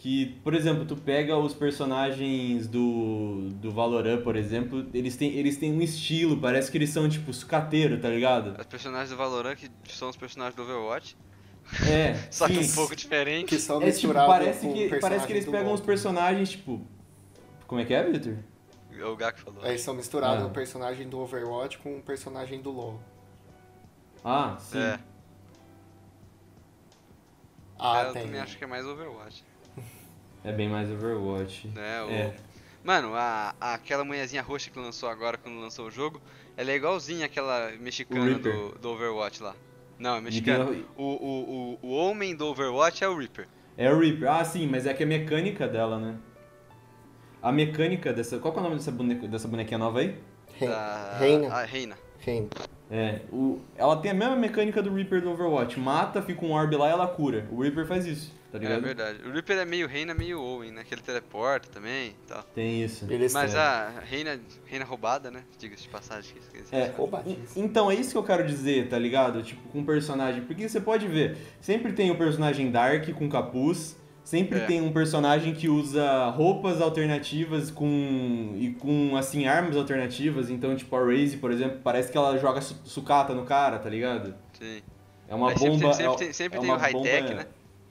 que, 0.00 0.26
por 0.44 0.54
exemplo, 0.54 0.84
tu 0.86 0.96
pega 0.96 1.36
os 1.36 1.52
personagens 1.54 2.68
do, 2.68 3.50
do 3.54 3.70
Valorant, 3.72 4.22
por 4.22 4.36
exemplo, 4.36 4.86
eles 4.94 5.16
têm, 5.16 5.32
eles 5.34 5.56
têm 5.56 5.72
um 5.72 5.82
estilo, 5.82 6.40
parece 6.40 6.70
que 6.70 6.78
eles 6.78 6.90
são, 6.90 7.08
tipo, 7.08 7.32
sucateiro, 7.32 8.00
tá 8.00 8.08
ligado? 8.08 8.56
Os 8.60 8.66
personagens 8.66 9.10
do 9.10 9.16
Valorant 9.16 9.56
que 9.56 9.68
são 9.88 10.08
os 10.08 10.16
personagens 10.16 10.54
do 10.54 10.62
Overwatch, 10.62 11.16
É. 11.90 12.14
só 12.30 12.46
que 12.46 12.62
sim. 12.62 12.70
um 12.70 12.74
pouco 12.76 12.94
diferente. 12.94 13.48
Que 13.48 13.58
são 13.58 13.76
É, 13.82 13.90
tipo, 13.90 14.06
misturados 14.06 14.32
parece 14.34 14.66
com 14.66 14.72
que, 14.72 15.00
parece 15.00 15.26
que 15.26 15.32
eles 15.32 15.46
pegam 15.46 15.72
os 15.72 15.80
personagens, 15.80 16.50
tipo. 16.50 16.80
Como 17.66 17.80
é 17.80 17.84
que 17.84 17.92
é, 17.92 18.02
Victor? 18.08 18.36
É 18.96 19.04
o 19.04 19.16
Gak 19.16 19.40
falou. 19.40 19.62
Aí 19.64 19.78
são 19.78 19.94
misturados 19.94 20.44
Ah. 20.44 20.46
o 20.46 20.50
personagem 20.50 21.08
do 21.08 21.18
Overwatch 21.18 21.78
com 21.78 21.96
o 21.98 22.00
personagem 22.02 22.60
do 22.62 22.70
LoL. 22.70 23.00
Ah, 24.24 24.56
sim. 24.60 24.78
É, 24.78 24.98
Ah, 27.78 28.04
eu 28.04 28.12
tem. 28.12 28.22
também 28.22 28.40
acho 28.40 28.56
que 28.56 28.64
é 28.64 28.66
mais 28.66 28.84
Overwatch. 28.86 29.44
É 30.44 30.52
bem 30.52 30.68
mais 30.68 30.90
Overwatch. 30.90 31.68
Né? 31.68 32.02
O... 32.02 32.10
É. 32.10 32.34
Mano, 32.84 33.14
a, 33.14 33.54
a- 33.60 33.74
aquela 33.74 34.04
manhãzinha 34.04 34.40
roxa 34.42 34.70
que 34.70 34.78
lançou 34.78 35.08
agora 35.08 35.36
quando 35.36 35.58
lançou 35.60 35.86
o 35.88 35.90
jogo, 35.90 36.20
ela 36.56 36.70
é 36.70 36.76
igualzinha 36.76 37.26
àquela 37.26 37.72
mexicana 37.80 38.38
do, 38.38 38.78
do 38.78 38.90
Overwatch 38.90 39.42
lá. 39.42 39.54
Não, 39.98 40.16
é 40.16 40.20
mexicana. 40.20 40.64
Tem 40.66 40.84
O, 40.96 41.02
o, 41.04 41.78
o, 41.82 41.88
o 41.88 41.90
homem 41.96 42.34
do 42.34 42.46
Overwatch 42.46 43.02
é 43.02 43.08
o 43.08 43.16
Reaper. 43.18 43.46
É 43.76 43.92
o 43.92 43.98
Reaper. 43.98 44.30
Ah, 44.30 44.44
sim, 44.44 44.66
mas 44.66 44.86
é 44.86 44.94
que 44.94 45.02
a 45.02 45.06
mecânica 45.06 45.66
dela, 45.66 45.98
né? 45.98 46.14
A 47.42 47.52
mecânica 47.52 48.12
dessa. 48.12 48.38
Qual 48.38 48.52
que 48.52 48.58
é 48.58 48.62
o 48.62 48.64
nome 48.64 48.76
dessa, 48.76 48.90
boneca, 48.92 49.26
dessa 49.28 49.48
bonequinha 49.48 49.78
nova 49.78 50.00
aí? 50.00 50.16
Reina. 51.18 51.48
A 51.54 51.64
Reina. 51.64 51.98
Reina. 52.20 52.48
É. 52.90 53.20
O, 53.32 53.60
ela 53.76 53.96
tem 53.96 54.10
a 54.10 54.14
mesma 54.14 54.34
mecânica 54.36 54.82
do 54.82 54.92
Reaper 54.94 55.20
do 55.22 55.30
Overwatch. 55.30 55.78
Mata, 55.78 56.22
fica 56.22 56.44
um 56.44 56.52
orb 56.52 56.74
lá 56.76 56.88
e 56.88 56.92
ela 56.92 57.06
cura. 57.06 57.46
O 57.50 57.62
Reaper 57.62 57.86
faz 57.86 58.06
isso, 58.06 58.34
tá 58.50 58.58
É 58.58 58.60
ligado? 58.60 58.82
verdade. 58.82 59.18
O 59.26 59.32
Reaper 59.32 59.58
é 59.58 59.64
meio 59.64 59.86
Reina, 59.86 60.14
meio 60.14 60.40
Owen, 60.40 60.72
né? 60.72 60.84
Que 60.86 60.94
ele 60.94 61.02
teleporta 61.02 61.68
também 61.68 62.08
e 62.10 62.14
tal. 62.26 62.42
tem 62.54 62.82
isso. 62.82 63.06
Eles 63.10 63.32
Mas 63.32 63.54
a 63.54 63.90
Reina, 64.04 64.38
Reina 64.64 64.84
roubada, 64.84 65.30
né? 65.30 65.42
Diga-se 65.58 65.82
de 65.84 65.88
passagem. 65.88 66.32
que 66.32 66.38
esqueci. 66.40 66.74
É, 66.74 66.92
então 67.56 67.90
é 67.90 67.94
isso 67.94 68.12
que 68.12 68.16
eu 68.18 68.22
quero 68.24 68.46
dizer, 68.46 68.88
tá 68.88 68.98
ligado? 68.98 69.42
Tipo, 69.42 69.68
com 69.68 69.84
personagem. 69.84 70.42
Porque 70.42 70.68
você 70.68 70.80
pode 70.80 71.06
ver, 71.06 71.36
sempre 71.60 71.92
tem 71.92 72.10
o 72.10 72.16
personagem 72.16 72.70
Dark 72.70 73.08
com 73.14 73.28
capuz, 73.28 73.96
sempre 74.24 74.58
É. 74.60 74.64
tem 74.66 74.80
um 74.82 74.92
personagem 74.92 75.54
que 75.54 75.68
usa 75.68 76.26
roupas 76.30 76.80
alternativas 76.80 77.70
com. 77.70 78.54
e 78.56 78.74
com, 78.78 79.16
assim, 79.16 79.46
armas 79.46 79.76
alternativas. 79.76 80.50
Então, 80.50 80.74
tipo, 80.76 80.94
a 80.96 81.00
Raze, 81.04 81.36
por 81.36 81.50
exemplo, 81.50 81.78
parece 81.82 82.10
que 82.12 82.16
ela 82.18 82.36
joga 82.38 82.60
su- 82.60 82.76
sucata 82.84 83.34
no 83.34 83.44
cara, 83.44 83.78
tá 83.78 83.88
ligado? 83.88 84.34
Sim. 84.58 84.82
É 85.28 85.34
uma 85.34 85.50
sempre 85.50 85.68
bomba. 85.70 85.80
tem- 85.80 85.92
sempre 85.92 86.12
é- 86.12 86.16
tem- 86.16 86.32
sempre 86.32 86.58
é 86.58 86.60
tem 86.62 86.70
uma 86.70 86.76
o 86.76 86.80
high-tech, 86.80 87.22
bomba- 87.28 87.34
né? 87.34 87.46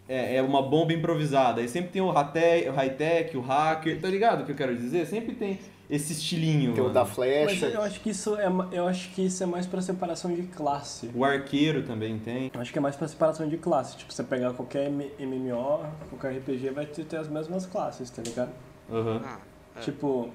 É, 0.09 0.35
é 0.37 0.41
uma 0.41 0.61
bomba 0.61 0.93
improvisada. 0.93 1.61
Aí 1.61 1.67
sempre 1.67 1.89
tem 1.91 2.01
o 2.01 2.09
high-tech, 2.11 3.35
o, 3.37 3.41
hacker, 3.41 3.99
tá 3.99 4.07
ligado 4.07 4.41
o 4.41 4.45
que 4.45 4.51
eu 4.51 4.55
quero 4.55 4.75
dizer? 4.75 5.05
Sempre 5.05 5.35
tem 5.35 5.59
esse 5.89 6.13
estilinho. 6.13 6.73
Tem 6.73 6.83
o 6.83 6.89
da 6.89 7.03
Mas 7.03 7.13
flecha. 7.13 7.65
eu 7.67 7.81
acho 7.81 7.99
que 8.01 8.09
isso 8.09 8.35
é, 8.37 8.45
eu 8.71 8.87
acho 8.87 9.09
que 9.11 9.25
isso 9.25 9.43
é 9.43 9.45
mais 9.45 9.65
pra 9.65 9.81
separação 9.81 10.33
de 10.33 10.43
classe. 10.43 11.09
O 11.13 11.23
arqueiro 11.25 11.83
também 11.83 12.17
tem. 12.19 12.51
Eu 12.53 12.61
acho 12.61 12.71
que 12.71 12.77
é 12.77 12.81
mais 12.81 12.95
pra 12.95 13.07
separação 13.07 13.47
de 13.47 13.57
classe. 13.57 13.97
Tipo, 13.97 14.13
você 14.13 14.23
pegar 14.23 14.53
qualquer 14.53 14.87
M- 14.89 15.11
MMO, 15.19 15.85
qualquer 16.09 16.37
RPG, 16.39 16.69
vai 16.71 16.85
ter, 16.85 17.03
ter 17.05 17.17
as 17.17 17.27
mesmas 17.27 17.65
classes, 17.65 18.09
tá 18.09 18.21
ligado? 18.21 18.51
Aham. 18.91 19.21
Ah, 19.25 19.37
é. 19.75 19.79
Tipo, 19.81 20.29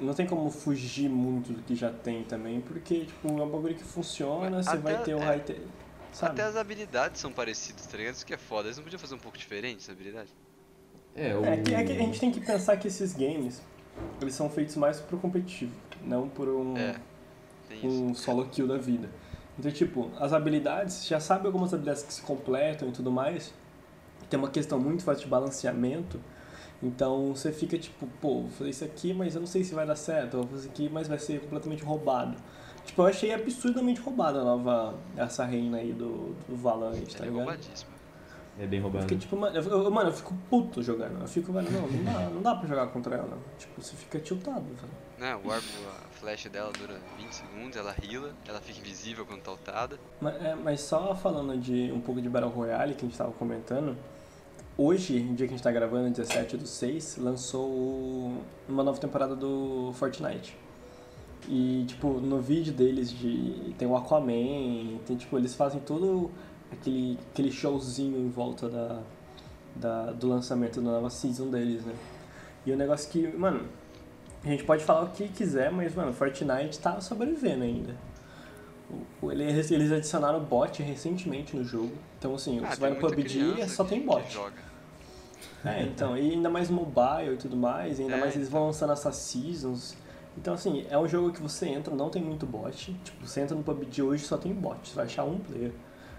não 0.00 0.12
tem 0.14 0.26
como 0.26 0.50
fugir 0.50 1.08
muito 1.08 1.52
do 1.52 1.62
que 1.62 1.74
já 1.74 1.90
tem 1.90 2.22
também, 2.24 2.60
porque, 2.60 3.00
tipo, 3.06 3.28
é 3.28 3.42
um 3.42 3.48
bagulho 3.48 3.74
que 3.74 3.82
funciona, 3.84 4.50
Mas 4.50 4.66
você 4.66 4.76
vai 4.76 5.02
ter 5.02 5.14
o 5.14 5.18
é. 5.18 5.24
high-tech. 5.24 5.60
Sabe? 6.16 6.32
Até 6.32 6.48
as 6.48 6.56
habilidades 6.56 7.20
são 7.20 7.30
parecidas, 7.30 7.84
tá 7.84 7.98
ligado? 7.98 8.14
Isso 8.14 8.24
que 8.24 8.32
é 8.32 8.38
foda. 8.38 8.68
Eles 8.68 8.78
não 8.78 8.84
podiam 8.84 8.98
fazer 8.98 9.14
um 9.14 9.18
pouco 9.18 9.36
diferente 9.36 9.82
essa 9.82 9.92
habilidade? 9.92 10.30
É, 11.14 11.36
o... 11.36 11.44
É 11.44 11.58
que, 11.58 11.74
é 11.74 11.84
que 11.84 11.92
a 11.92 11.94
gente 11.94 12.18
tem 12.18 12.32
que 12.32 12.40
pensar 12.40 12.78
que 12.78 12.88
esses 12.88 13.12
games, 13.12 13.60
eles 14.18 14.34
são 14.34 14.48
feitos 14.48 14.76
mais 14.76 14.98
pro 14.98 15.18
competitivo, 15.18 15.72
não 16.02 16.26
por 16.26 16.48
um, 16.48 16.74
É, 16.74 16.96
um 17.84 18.14
solo 18.14 18.48
kill 18.48 18.66
da 18.66 18.78
vida. 18.78 19.10
Então, 19.58 19.70
tipo, 19.70 20.10
as 20.18 20.32
habilidades, 20.32 21.06
já 21.06 21.20
sabe 21.20 21.48
algumas 21.48 21.74
habilidades 21.74 22.02
que 22.02 22.14
se 22.14 22.22
completam 22.22 22.88
e 22.88 22.92
tudo 22.92 23.12
mais, 23.12 23.52
tem 24.30 24.38
uma 24.38 24.48
questão 24.48 24.80
muito 24.80 25.04
forte 25.04 25.24
de 25.24 25.28
balanceamento, 25.28 26.18
então 26.82 27.34
você 27.34 27.52
fica 27.52 27.76
tipo, 27.76 28.06
pô, 28.22 28.40
vou 28.40 28.50
fazer 28.52 28.70
isso 28.70 28.84
aqui, 28.86 29.12
mas 29.12 29.34
eu 29.34 29.40
não 29.42 29.46
sei 29.46 29.62
se 29.62 29.74
vai 29.74 29.86
dar 29.86 29.96
certo, 29.96 30.38
vou 30.38 30.46
fazer 30.46 30.60
isso 30.60 30.68
aqui, 30.70 30.88
mas 30.88 31.08
vai 31.08 31.18
ser 31.18 31.40
completamente 31.40 31.82
roubado. 31.82 32.38
Tipo, 32.86 33.02
eu 33.02 33.06
achei 33.06 33.34
absurdamente 33.34 34.00
roubada 34.00 34.40
a 34.40 34.44
nova, 34.44 34.94
essa 35.16 35.44
reina 35.44 35.78
aí 35.78 35.92
do, 35.92 36.34
do 36.48 36.56
Valorant, 36.56 36.94
tá 37.12 37.24
é 37.24 37.28
ligado? 37.28 37.36
roubadíssimo. 37.36 37.90
É 38.58 38.66
bem 38.66 38.78
Eu 38.78 38.84
roubado. 38.84 39.02
fiquei 39.02 39.18
tipo, 39.18 39.36
mano 39.36 39.54
eu, 39.54 39.90
mano, 39.90 40.08
eu 40.08 40.14
fico 40.14 40.32
puto 40.48 40.82
jogando. 40.82 41.20
Eu 41.20 41.28
fico, 41.28 41.52
velho, 41.52 41.70
não, 41.70 41.82
não 41.86 42.04
dá, 42.04 42.20
não 42.30 42.42
dá 42.42 42.54
pra 42.54 42.66
jogar 42.66 42.86
contra 42.86 43.16
ela. 43.16 43.36
Tipo, 43.58 43.82
você 43.82 43.94
fica 43.96 44.18
tiltado, 44.18 44.62
velho. 44.64 44.88
Né, 45.18 45.34
o 45.44 45.48
warp, 45.48 45.62
a 45.88 46.08
flash 46.18 46.46
dela 46.46 46.72
dura 46.72 46.96
20 47.18 47.32
segundos, 47.32 47.76
ela 47.76 47.94
heala, 48.02 48.32
ela 48.48 48.60
fica 48.60 48.78
invisível 48.78 49.26
quando 49.26 49.42
tá 49.42 49.50
ultada. 49.50 49.98
Mas, 50.20 50.42
é, 50.42 50.54
mas 50.54 50.80
só 50.80 51.14
falando 51.14 51.58
de 51.58 51.90
um 51.92 52.00
pouco 52.00 52.22
de 52.22 52.28
Battle 52.30 52.50
Royale 52.50 52.94
que 52.94 53.04
a 53.04 53.08
gente 53.08 53.18
tava 53.18 53.32
comentando, 53.32 53.94
hoje, 54.78 55.20
no 55.20 55.34
dia 55.34 55.46
que 55.46 55.52
a 55.52 55.56
gente 55.56 55.62
tá 55.64 55.72
gravando, 55.72 56.08
17 56.10 56.56
do 56.56 56.66
6, 56.66 57.18
lançou 57.18 57.68
o- 57.68 58.42
uma 58.68 58.82
nova 58.82 58.98
temporada 58.98 59.34
do 59.36 59.92
Fortnite. 59.94 60.56
E, 61.48 61.84
tipo, 61.86 62.08
no 62.20 62.40
vídeo 62.40 62.72
deles 62.72 63.10
de. 63.10 63.74
Tem 63.78 63.86
o 63.86 63.96
Aquaman, 63.96 64.98
tem, 65.06 65.16
tipo, 65.16 65.36
eles 65.38 65.54
fazem 65.54 65.80
todo 65.80 66.30
aquele, 66.72 67.18
aquele 67.32 67.52
showzinho 67.52 68.18
em 68.18 68.28
volta 68.28 68.68
da, 68.68 69.00
da, 69.76 70.12
do 70.12 70.28
lançamento 70.28 70.80
da 70.80 70.90
nova 70.90 71.10
season 71.10 71.48
deles, 71.48 71.84
né? 71.84 71.94
E 72.64 72.72
o 72.72 72.76
negócio 72.76 73.08
que, 73.10 73.28
mano, 73.28 73.64
a 74.44 74.48
gente 74.48 74.64
pode 74.64 74.82
falar 74.84 75.04
o 75.04 75.10
que 75.10 75.28
quiser, 75.28 75.70
mas, 75.70 75.94
mano, 75.94 76.12
Fortnite 76.12 76.78
tá 76.80 77.00
sobrevivendo 77.00 77.62
ainda. 77.62 77.94
Eles, 79.22 79.70
eles 79.70 79.90
adicionaram 79.90 80.40
bot 80.40 80.80
recentemente 80.82 81.56
no 81.56 81.64
jogo. 81.64 81.92
Então, 82.18 82.34
assim, 82.34 82.60
Ah, 82.64 82.70
você 82.70 82.80
vai 82.80 82.90
no 82.90 82.96
PUBG 82.96 83.60
e 83.60 83.68
só 83.68 83.84
tem 83.84 84.00
bot. 84.04 84.38
É, 85.64 85.82
então, 85.82 86.16
e 86.16 86.32
ainda 86.32 86.48
mais 86.48 86.70
mobile 86.70 87.34
e 87.34 87.36
tudo 87.36 87.56
mais, 87.56 87.98
ainda 87.98 88.14
É, 88.14 88.20
mais 88.20 88.36
eles 88.36 88.48
vão 88.48 88.66
lançando 88.66 88.92
essas 88.92 89.16
seasons. 89.16 89.96
Então, 90.36 90.54
assim, 90.54 90.86
é 90.90 90.98
um 90.98 91.08
jogo 91.08 91.32
que 91.32 91.40
você 91.40 91.66
entra, 91.66 91.94
não 91.94 92.10
tem 92.10 92.22
muito 92.22 92.44
bot. 92.44 92.92
Tipo, 93.02 93.26
você 93.26 93.40
entra 93.40 93.56
no 93.56 93.62
PUBG 93.62 94.02
hoje 94.02 94.24
só 94.24 94.36
tem 94.36 94.52
bot. 94.52 94.86
Você 94.86 94.94
vai 94.94 95.06
achar 95.06 95.24
um 95.24 95.38
player 95.38 95.72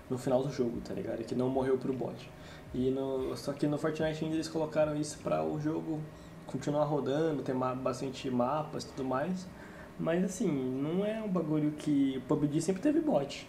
no 0.09 0.17
final 0.17 0.41
do 0.41 0.51
jogo, 0.51 0.81
tá 0.81 0.93
ligado? 0.93 1.24
Que 1.24 1.36
não 1.36 1.50
morreu 1.50 1.77
pro 1.77 1.93
bot. 1.93 2.29
E 2.74 2.89
no, 2.89 3.36
só 3.38 3.53
que 3.53 3.67
no 3.67 3.77
Fortnite 3.77 4.24
ainda 4.24 4.36
eles 4.36 4.47
colocaram 4.47 4.95
isso 4.95 5.19
pra 5.19 5.43
o 5.43 5.59
jogo 5.59 6.01
continuar 6.47 6.86
rodando, 6.86 7.43
ter 7.43 7.53
bastante 7.53 8.29
mapas 8.29 8.83
e 8.83 8.88
tudo 8.88 9.05
mais. 9.05 9.47
Mas, 10.00 10.24
assim, 10.24 10.47
não 10.47 11.05
é 11.05 11.21
um 11.21 11.29
bagulho 11.29 11.71
que. 11.71 12.17
O 12.17 12.21
PUBG 12.21 12.62
sempre 12.62 12.81
teve 12.81 13.00
bot. 13.00 13.47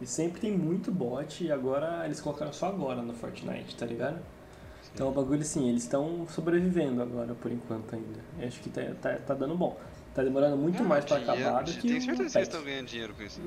E 0.00 0.06
sempre 0.06 0.40
tem 0.40 0.52
muito 0.52 0.92
bot 0.92 1.42
e 1.42 1.50
agora 1.50 2.04
eles 2.04 2.20
colocaram 2.20 2.52
só 2.52 2.66
agora 2.66 3.00
no 3.00 3.14
Fortnite, 3.14 3.74
tá 3.76 3.86
ligado? 3.86 4.20
Então 4.94 5.08
o 5.08 5.12
bagulho 5.12 5.40
assim, 5.40 5.68
eles 5.68 5.82
estão 5.82 6.26
sobrevivendo 6.28 7.02
agora 7.02 7.34
por 7.34 7.50
enquanto 7.50 7.94
ainda. 7.94 8.20
Eu 8.38 8.48
acho 8.48 8.60
que 8.60 8.68
tá, 8.68 8.82
tá, 9.00 9.16
tá 9.16 9.34
dando 9.34 9.54
bom. 9.54 9.76
Tá 10.16 10.22
demorando 10.22 10.56
muito 10.56 10.82
Ah, 10.82 10.86
mais 10.86 11.04
pra 11.04 11.18
dinheiro, 11.18 11.40
acabar 11.42 11.62
do 11.62 11.70
Tenho 11.72 11.82
que 11.82 11.88
certeza 12.00 12.12
o 12.12 12.16
que 12.16 12.22
eles 12.22 12.32
patch. 12.32 12.42
estão 12.42 12.62
ganhando 12.64 12.86
dinheiro 12.86 13.14
com 13.14 13.22
isso. 13.22 13.40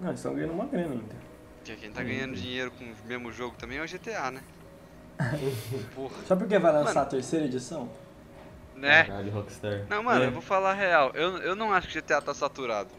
Não, 0.00 0.08
eles 0.08 0.18
estão 0.20 0.34
ganhando 0.34 0.52
uma 0.52 0.66
grana 0.66 0.92
ainda. 0.94 1.14
Porque 1.58 1.76
quem 1.76 1.92
tá 1.92 2.02
ganhando 2.02 2.34
dinheiro 2.34 2.70
com 2.72 2.84
o 2.84 2.94
mesmo 3.06 3.32
jogo 3.32 3.54
também 3.56 3.78
é 3.78 3.82
o 3.82 3.86
GTA, 3.88 4.30
né? 4.32 4.42
Porra. 5.94 6.14
Só 6.26 6.34
porque 6.36 6.58
vai 6.58 6.72
lançar 6.72 6.94
Mano. 6.94 7.00
a 7.00 7.04
terceira 7.06 7.44
edição? 7.46 7.88
Né? 8.74 9.04
Caralho, 9.04 9.30
Rockstar. 9.30 9.86
Não, 9.88 10.02
mano, 10.02 10.24
É. 10.24 10.26
eu 10.26 10.32
vou 10.32 10.42
falar 10.42 10.70
a 10.72 10.74
real. 10.74 11.12
Eu, 11.14 11.36
eu 11.38 11.54
não 11.54 11.72
acho 11.72 11.86
que 11.88 12.00
GTA 12.00 12.20
tá 12.20 12.34
saturado. 12.34 12.90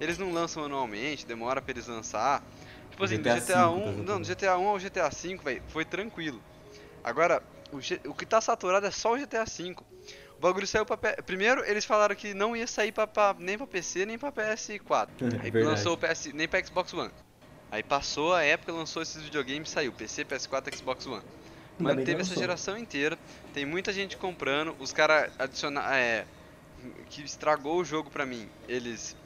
Eles 0.00 0.18
não 0.18 0.32
lançam 0.32 0.64
anualmente, 0.64 1.26
demora 1.26 1.60
pra 1.62 1.70
eles 1.72 1.86
lançar. 1.86 2.42
Tipo 2.90 3.04
assim, 3.04 3.18
GTA 3.18 3.34
do 3.34 3.40
GTA 3.40 3.68
1, 3.70 3.76
V 3.78 3.84
tá 3.84 4.12
não, 4.12 4.20
do. 4.20 4.26
GTA 4.26 4.58
1 4.58 4.66
ao 4.68 4.78
GTA 4.78 5.10
5, 5.10 5.44
velho, 5.44 5.62
foi 5.68 5.84
tranquilo. 5.84 6.42
Agora, 7.04 7.42
o, 7.70 7.80
G- 7.80 8.00
o 8.06 8.14
que 8.14 8.24
tá 8.24 8.40
saturado 8.40 8.86
é 8.86 8.90
só 8.90 9.12
o 9.12 9.18
GTA 9.18 9.44
5. 9.46 9.84
O 10.38 10.40
bagulho 10.40 10.66
saiu 10.66 10.84
pra. 10.84 10.96
P- 10.96 11.22
Primeiro, 11.22 11.64
eles 11.64 11.84
falaram 11.84 12.14
que 12.14 12.34
não 12.34 12.54
ia 12.56 12.66
sair 12.66 12.92
pra, 12.92 13.06
pra- 13.06 13.34
nem 13.38 13.56
pra 13.56 13.66
PC 13.66 14.04
nem 14.04 14.18
pra 14.18 14.30
PS4. 14.30 15.08
Aí 15.42 15.48
É 15.48 15.50
Verdade. 15.50 15.64
lançou 15.64 15.94
o 15.94 15.96
PS, 15.96 16.26
nem 16.34 16.46
pra 16.46 16.62
Xbox 16.64 16.92
One. 16.92 17.10
Aí 17.70 17.82
passou 17.82 18.34
a 18.34 18.42
época, 18.42 18.70
lançou 18.72 19.02
esses 19.02 19.22
videogames, 19.22 19.70
saiu 19.70 19.92
PC, 19.92 20.24
PS4, 20.24 20.74
Xbox 20.76 21.06
One. 21.06 21.22
Que 21.76 21.82
Manteve 21.82 22.20
essa 22.22 22.34
geração 22.36 22.76
inteira. 22.78 23.18
Tem 23.52 23.64
muita 23.66 23.92
gente 23.92 24.16
comprando. 24.16 24.74
Os 24.78 24.92
caras 24.92 25.30
adicionaram. 25.38 25.94
É, 25.94 26.24
que 27.10 27.22
estragou 27.22 27.78
o 27.80 27.84
jogo 27.84 28.10
pra 28.10 28.24
mim. 28.24 28.48
Eles 28.68 29.16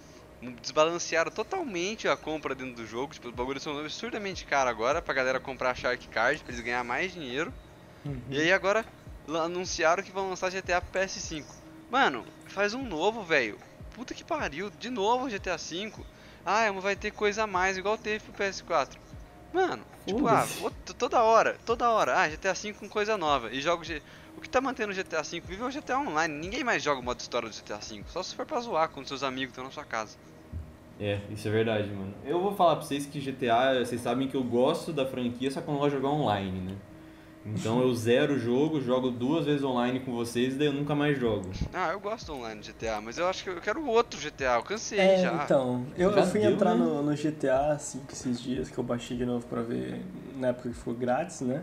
desbalancearam 0.62 1.30
totalmente 1.30 2.08
a 2.08 2.16
compra 2.16 2.54
dentro 2.54 2.74
do 2.76 2.86
jogo. 2.86 3.12
Tipo, 3.12 3.28
os 3.28 3.34
bagulhos 3.34 3.62
são 3.62 3.78
absurdamente 3.78 4.44
caros 4.46 4.70
agora 4.70 5.02
pra 5.02 5.12
galera 5.14 5.38
comprar 5.38 5.76
Shark 5.76 6.08
Card, 6.08 6.42
pra 6.42 6.52
eles 6.52 6.64
ganhar 6.64 6.82
mais 6.82 7.12
dinheiro. 7.12 7.52
Uhum. 8.04 8.20
E 8.30 8.40
aí 8.40 8.52
agora 8.52 8.84
anunciaram 9.28 10.02
que 10.02 10.10
vão 10.12 10.30
lançar 10.30 10.50
GTA 10.50 10.80
pro 10.80 11.00
PS5. 11.00 11.44
Mano, 11.90 12.24
faz 12.46 12.74
um 12.74 12.82
novo, 12.84 13.22
velho. 13.22 13.58
Puta 13.94 14.14
que 14.14 14.24
pariu, 14.24 14.70
de 14.70 14.90
novo 14.90 15.28
GTA 15.28 15.56
V. 15.56 15.92
Ah, 16.44 16.70
vai 16.72 16.96
ter 16.96 17.10
coisa 17.10 17.42
a 17.44 17.46
mais, 17.46 17.76
igual 17.76 17.98
teve 17.98 18.24
pro 18.24 18.32
PS4. 18.44 18.96
Mano, 19.52 19.82
tipo, 20.06 20.26
ah, 20.28 20.44
vou- 20.60 20.70
toda 20.96 21.22
hora, 21.22 21.56
toda 21.66 21.90
hora. 21.90 22.16
Ah, 22.20 22.28
GTA 22.28 22.52
V 22.54 22.72
com 22.74 22.88
coisa 22.88 23.16
nova. 23.18 23.50
E 23.52 23.60
jogo. 23.60 23.84
G- 23.84 24.02
O 24.36 24.40
que 24.40 24.48
tá 24.48 24.60
mantendo 24.60 24.92
o 24.92 24.94
GTA 24.94 25.22
V 25.22 25.40
vivo 25.40 25.64
é 25.64 25.68
o 25.68 25.70
GTA 25.70 25.98
Online. 25.98 26.32
Ninguém 26.32 26.64
mais 26.64 26.82
joga 26.82 27.00
o 27.00 27.04
modo 27.04 27.20
história 27.20 27.48
do 27.48 27.54
GTA 27.54 27.76
V. 27.78 28.04
Só 28.08 28.22
se 28.22 28.34
for 28.34 28.46
pra 28.46 28.60
zoar 28.60 28.88
quando 28.88 29.06
seus 29.06 29.22
amigos 29.22 29.50
estão 29.50 29.64
na 29.64 29.70
sua 29.70 29.84
casa. 29.84 30.16
É, 30.98 31.20
isso 31.30 31.46
é 31.48 31.50
verdade, 31.50 31.88
mano. 31.90 32.14
Eu 32.24 32.40
vou 32.40 32.54
falar 32.54 32.76
pra 32.76 32.84
vocês 32.84 33.04
que 33.06 33.20
GTA, 33.20 33.84
vocês 33.84 34.00
sabem 34.00 34.28
que 34.28 34.36
eu 34.36 34.44
gosto 34.44 34.92
da 34.92 35.04
franquia, 35.04 35.50
só 35.50 35.60
que 35.60 35.68
eu 35.68 35.72
não 35.72 35.80
gosto 35.80 35.96
de 35.96 35.96
jogar 36.02 36.14
online, 36.14 36.60
né? 36.60 36.76
Então 37.44 37.80
eu 37.80 37.94
zero 37.94 38.34
o 38.34 38.38
jogo, 38.38 38.80
jogo 38.82 39.10
duas 39.10 39.46
vezes 39.46 39.64
online 39.64 40.00
com 40.00 40.12
vocês 40.12 40.54
e 40.54 40.58
daí 40.58 40.66
eu 40.66 40.74
nunca 40.74 40.94
mais 40.94 41.18
jogo. 41.18 41.48
Ah, 41.72 41.90
eu 41.90 41.98
gosto 41.98 42.26
do 42.26 42.34
online 42.34 42.60
do 42.60 42.66
GTA, 42.66 43.00
mas 43.00 43.16
eu 43.16 43.26
acho 43.26 43.42
que 43.42 43.50
eu 43.50 43.60
quero 43.62 43.84
outro 43.86 44.20
GTA. 44.20 44.56
Eu 44.56 44.62
cansei 44.62 44.98
É, 44.98 45.22
já. 45.22 45.44
então, 45.44 45.86
eu, 45.96 46.12
Já 46.12 46.20
eu 46.20 46.26
fui 46.26 46.40
deu, 46.40 46.50
entrar 46.50 46.74
né? 46.74 46.84
no, 46.84 47.02
no 47.02 47.14
GTA 47.16 47.74
V 47.76 47.98
esses 48.12 48.40
dias, 48.40 48.68
que 48.68 48.76
eu 48.76 48.84
baixei 48.84 49.16
de 49.16 49.24
novo 49.24 49.46
pra 49.46 49.62
ver, 49.62 50.04
na 50.36 50.48
época 50.48 50.68
que 50.68 50.74
foi 50.74 50.94
grátis, 50.94 51.40
né? 51.40 51.62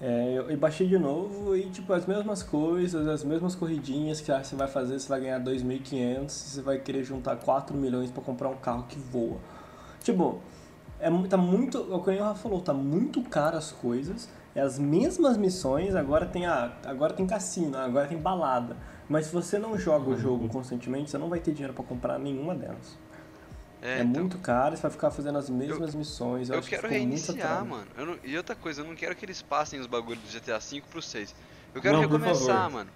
É, 0.00 0.34
eu, 0.36 0.50
e 0.50 0.56
baixei 0.56 0.86
de 0.86 0.98
novo 0.98 1.56
e, 1.56 1.68
tipo, 1.70 1.92
as 1.92 2.06
mesmas 2.06 2.42
coisas, 2.42 3.06
as 3.08 3.24
mesmas 3.24 3.54
corridinhas 3.54 4.20
que 4.20 4.30
ah, 4.30 4.44
você 4.44 4.54
vai 4.54 4.68
fazer, 4.68 4.98
você 4.98 5.08
vai 5.08 5.20
ganhar 5.20 5.40
2.500, 5.40 6.28
você 6.28 6.62
vai 6.62 6.78
querer 6.78 7.02
juntar 7.02 7.36
4 7.36 7.76
milhões 7.76 8.10
pra 8.12 8.22
comprar 8.22 8.48
um 8.48 8.56
carro 8.56 8.84
que 8.88 8.98
voa. 8.98 9.38
Tipo, 10.02 10.40
é, 11.00 11.08
tá 11.28 11.36
muito, 11.36 11.78
o 11.92 12.02
que 12.02 12.10
o 12.10 12.18
Rafa 12.22 12.40
falou, 12.42 12.60
tá 12.60 12.72
muito 12.74 13.22
caro 13.22 13.56
as 13.56 13.72
coisas, 13.72 14.28
é 14.54 14.60
as 14.60 14.78
mesmas 14.78 15.36
missões, 15.36 15.94
agora 15.94 16.26
tem, 16.26 16.46
a, 16.46 16.72
agora 16.86 17.12
tem 17.12 17.26
cassino, 17.26 17.76
agora 17.76 18.06
tem 18.06 18.18
balada. 18.18 18.76
Mas 19.08 19.26
se 19.26 19.32
você 19.32 19.58
não 19.58 19.78
joga 19.78 20.10
o 20.10 20.16
jogo 20.16 20.48
constantemente, 20.48 21.10
você 21.10 21.18
não 21.18 21.28
vai 21.28 21.40
ter 21.40 21.52
dinheiro 21.52 21.74
pra 21.74 21.84
comprar 21.84 22.18
nenhuma 22.18 22.54
delas. 22.54 22.98
É, 23.82 24.00
então. 24.00 24.22
muito 24.22 24.38
caro, 24.38 24.74
você 24.74 24.80
vai 24.82 24.90
ficar 24.90 25.10
fazendo 25.10 25.36
as 25.36 25.50
mesmas 25.50 25.94
missões. 25.94 26.48
Eu, 26.48 26.54
Eu 26.54 26.58
acho 26.60 26.68
que 26.70 26.74
quero 26.74 26.88
muito 26.88 26.98
reiniciar, 26.98 27.64
mano. 27.66 27.86
Eu 27.98 28.06
não- 28.06 28.18
e 28.24 28.34
outra 28.36 28.54
coisa, 28.56 28.80
eu 28.80 28.86
não 28.86 28.94
quero 28.94 29.14
que 29.14 29.24
eles 29.26 29.42
passem 29.42 29.78
os 29.78 29.86
bagulhos 29.86 30.22
do 30.22 30.30
GTA 30.30 30.58
V 30.58 30.82
pro 30.90 31.02
6. 31.02 31.34
Eu 31.74 31.82
quero 31.82 31.94
Não, 31.96 32.00
recomeçar, 32.02 32.70
mano. 32.70 32.88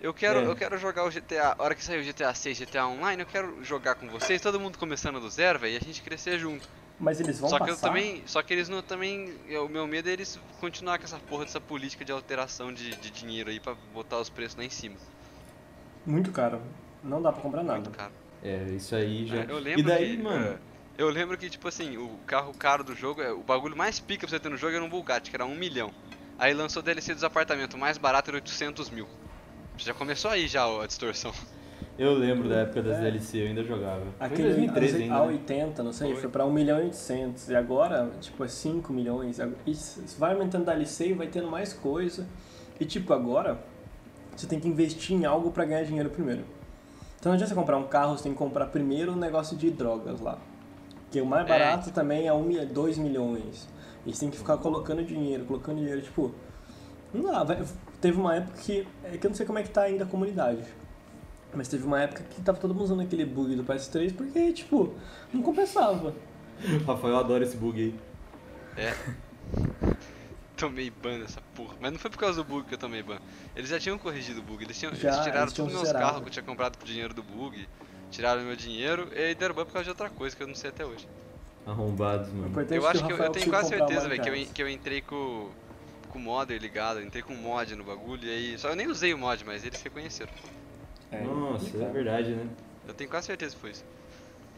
Eu 0.00 0.14
quero, 0.14 0.38
É. 0.40 0.46
eu 0.46 0.56
quero 0.56 0.78
jogar 0.78 1.04
o 1.04 1.10
GTA. 1.10 1.54
A 1.58 1.62
hora 1.62 1.74
que 1.74 1.84
sair 1.84 2.00
o 2.00 2.04
GTA 2.04 2.32
6, 2.34 2.56
GTA 2.58 2.86
Online, 2.86 3.22
eu 3.22 3.26
quero 3.26 3.62
jogar 3.62 3.96
com 3.96 4.08
vocês, 4.08 4.40
todo 4.40 4.58
mundo 4.58 4.78
começando 4.78 5.20
do 5.20 5.28
zero, 5.28 5.58
velho, 5.58 5.74
e 5.74 5.76
a 5.76 5.80
gente 5.80 6.02
crescer 6.02 6.38
junto. 6.38 6.66
Mas 7.04 7.20
eles 7.20 7.38
vão 7.38 7.50
só 7.50 7.58
que 7.58 7.66
passar. 7.66 7.86
eu 7.88 7.92
também. 7.92 8.22
Só 8.26 8.42
que 8.42 8.52
eles 8.52 8.68
não 8.68 8.82
também. 8.82 9.34
eu- 9.48 9.66
O 9.66 9.68
meu 9.68 9.86
medo 9.86 10.08
é 10.08 10.12
eles 10.12 10.38
continuar 10.60 10.98
com 10.98 11.04
essa 11.04 11.18
porra 11.18 11.44
dessa 11.44 11.60
política 11.60 12.04
de 12.04 12.10
alteração 12.12 12.72
de, 12.72 12.90
de 12.96 13.10
dinheiro 13.10 13.50
aí 13.50 13.60
pra 13.60 13.74
botar 13.92 14.18
os 14.18 14.28
preços 14.30 14.56
lá 14.56 14.64
em 14.64 14.70
cima. 14.70 14.96
Muito 16.06 16.32
caro. 16.32 16.60
Não 17.02 17.20
dá 17.22 17.32
pra 17.32 17.42
comprar 17.42 17.62
nada. 17.62 17.80
Muito 17.80 17.90
caro. 17.96 18.12
É, 18.42 18.62
isso 18.70 18.94
aí 18.94 19.26
já. 19.26 19.36
É, 19.36 19.46
Eu 19.48 19.58
lembro 19.58 19.80
e 19.80 19.82
daí, 19.82 20.16
que, 20.16 20.22
mano, 20.22 20.46
é, 20.46 20.58
eu 20.98 21.08
lembro 21.08 21.36
que, 21.38 21.48
tipo 21.48 21.66
assim, 21.68 21.96
o 21.96 22.18
carro 22.26 22.52
caro 22.54 22.84
do 22.84 22.94
jogo, 22.94 23.22
é, 23.22 23.32
o 23.32 23.42
bagulho 23.42 23.76
mais 23.76 23.98
pica 24.00 24.26
pra 24.26 24.36
você 24.36 24.40
ter 24.40 24.48
no 24.50 24.56
jogo 24.56 24.74
era 24.74 24.84
um 24.84 24.88
Bugatti, 24.88 25.30
que 25.30 25.36
era 25.36 25.44
um 25.46 25.54
milhão. 25.54 25.92
Aí 26.38 26.52
lançou 26.52 26.80
o 26.80 26.84
DLC 26.84 27.14
dos 27.14 27.24
apartamentos, 27.24 27.74
o 27.74 27.78
mais 27.78 27.96
barato 27.96 28.30
era 28.30 28.36
800 28.36 28.90
mil. 28.90 29.08
Já 29.78 29.94
começou 29.94 30.30
aí 30.30 30.46
já 30.46 30.66
ó, 30.66 30.82
a 30.82 30.86
distorção. 30.86 31.32
Eu 31.98 32.12
lembro 32.14 32.48
da 32.48 32.56
época 32.56 32.82
das 32.82 32.98
É. 32.98 33.02
DLC, 33.02 33.42
eu 33.42 33.46
ainda 33.48 33.62
jogava. 33.62 34.00
Foi 34.00 34.26
em 34.26 34.32
Aquele 34.32 34.48
2013 34.48 35.02
ainda. 35.04 35.26
né? 35.26 35.38
A80, 35.46 35.78
não 35.78 35.92
sei, 35.92 36.12
Foi. 36.12 36.20
foi 36.22 36.30
pra 36.30 36.44
1 36.44 36.52
milhão 36.52 36.80
e 36.80 36.84
800. 36.84 37.48
E 37.48 37.54
agora, 37.56 38.10
tipo, 38.20 38.42
é 38.44 38.48
5 38.48 38.92
milhões. 38.92 39.38
Isso 39.66 40.02
isso 40.02 40.18
vai 40.18 40.32
aumentando 40.32 40.64
DLC 40.64 41.08
e 41.08 41.12
vai 41.12 41.26
tendo 41.28 41.48
mais 41.50 41.72
coisa. 41.72 42.26
E, 42.80 42.84
tipo, 42.84 43.12
agora, 43.12 43.58
você 44.34 44.46
tem 44.46 44.58
que 44.58 44.66
investir 44.68 45.16
em 45.16 45.24
algo 45.24 45.50
pra 45.52 45.64
ganhar 45.64 45.84
dinheiro 45.84 46.10
primeiro. 46.10 46.44
Então 47.20 47.30
não 47.30 47.34
adianta 47.34 47.50
você 47.50 47.54
comprar 47.54 47.76
um 47.78 47.84
carro, 47.86 48.16
você 48.18 48.24
tem 48.24 48.32
que 48.32 48.38
comprar 48.38 48.66
primeiro 48.66 49.12
o 49.12 49.16
negócio 49.16 49.56
de 49.56 49.70
drogas 49.70 50.20
lá. 50.20 50.38
Que 51.10 51.20
o 51.20 51.26
mais 51.26 51.46
É. 51.46 51.48
barato 51.48 51.90
também 51.92 52.26
é 52.28 52.66
2 52.66 52.98
milhões. 52.98 53.68
E 54.04 54.12
você 54.12 54.20
tem 54.20 54.30
que 54.30 54.36
ficar 54.36 54.56
colocando 54.58 55.02
dinheiro, 55.04 55.44
colocando 55.44 55.76
dinheiro, 55.78 56.02
tipo... 56.02 56.34
Não 57.14 57.22
dá, 57.30 57.44
vai- 57.44 57.62
teve 58.00 58.18
uma 58.20 58.34
época 58.36 58.58
que... 58.58 58.86
É 59.04 59.16
que 59.16 59.24
eu 59.26 59.30
não 59.30 59.34
sei 59.36 59.46
como 59.46 59.58
é 59.58 59.62
que 59.62 59.70
tá 59.70 59.82
ainda 59.82 60.02
a 60.04 60.06
comunidade. 60.06 60.64
Mas 61.56 61.68
teve 61.68 61.84
uma 61.84 62.00
época 62.00 62.22
que 62.24 62.40
tava 62.40 62.58
todo 62.58 62.74
mundo 62.74 62.84
usando 62.84 63.02
aquele 63.02 63.24
bug 63.24 63.54
do 63.54 63.64
PS3 63.64 64.14
porque, 64.14 64.52
tipo, 64.52 64.94
não 65.32 65.42
compensava. 65.42 66.14
Rafael 66.86 67.16
adora 67.16 67.44
esse 67.44 67.56
bug 67.56 67.80
aí. 67.80 67.94
É. 68.76 68.94
tomei 70.56 70.90
ban 70.90 71.18
nessa 71.18 71.40
porra. 71.54 71.74
Mas 71.80 71.92
não 71.92 71.98
foi 71.98 72.10
por 72.10 72.18
causa 72.18 72.42
do 72.42 72.44
bug 72.44 72.66
que 72.66 72.74
eu 72.74 72.78
tomei 72.78 73.02
ban. 73.02 73.18
Eles 73.54 73.68
já 73.70 73.78
tinham 73.78 73.98
corrigido 73.98 74.40
o 74.40 74.42
bug. 74.42 74.64
Eles, 74.64 74.78
tinham, 74.78 74.94
Já, 74.94 75.08
eles 75.08 75.20
tiraram 75.20 75.42
eles 75.42 75.52
tinham 75.52 75.66
todos 75.66 75.74
os 75.74 75.82
meus 75.82 75.88
zerado. 75.88 76.04
carros 76.04 76.22
que 76.22 76.28
eu 76.28 76.32
tinha 76.32 76.42
comprado 76.42 76.78
com 76.78 76.84
o 76.84 76.86
dinheiro 76.86 77.14
do 77.14 77.22
bug. 77.22 77.68
Tiraram 78.10 78.42
meu 78.42 78.56
dinheiro 78.56 79.08
e 79.12 79.18
aí 79.18 79.34
deram 79.34 79.54
ban 79.54 79.64
por 79.64 79.72
causa 79.72 79.84
de 79.84 79.90
outra 79.90 80.08
coisa 80.08 80.36
que 80.36 80.42
eu 80.42 80.46
não 80.46 80.54
sei 80.54 80.70
até 80.70 80.84
hoje. 80.84 81.08
Arrombados, 81.66 82.28
mano. 82.28 82.48
importante 82.48 82.76
Eu 82.76 82.86
é 82.86 82.90
acho 82.90 83.06
que 83.06 83.12
eu, 83.12 83.16
eu 83.16 83.30
tenho 83.30 83.48
quase 83.48 83.70
certeza, 83.70 84.08
velho, 84.08 84.22
que, 84.22 84.28
eu, 84.28 84.46
que 84.46 84.62
eu 84.62 84.68
entrei 84.68 85.00
com, 85.00 85.48
com 86.10 86.18
o 86.18 86.22
modder 86.22 86.60
ligado, 86.60 87.00
eu 87.00 87.06
entrei 87.06 87.22
com 87.22 87.34
mod 87.34 87.74
no 87.74 87.84
bagulho 87.84 88.24
e 88.24 88.30
aí. 88.30 88.58
Só 88.58 88.68
eu 88.68 88.76
nem 88.76 88.86
usei 88.86 89.14
o 89.14 89.18
mod, 89.18 89.42
mas 89.44 89.64
eles 89.64 89.82
reconheceram. 89.82 90.32
É, 91.10 91.22
Nossa, 91.22 91.76
é 91.76 91.90
verdade, 91.90 92.30
né? 92.30 92.46
Eu 92.86 92.94
tenho 92.94 93.08
quase 93.08 93.26
certeza 93.26 93.54
que 93.54 93.60
foi 93.60 93.70
isso. 93.70 93.84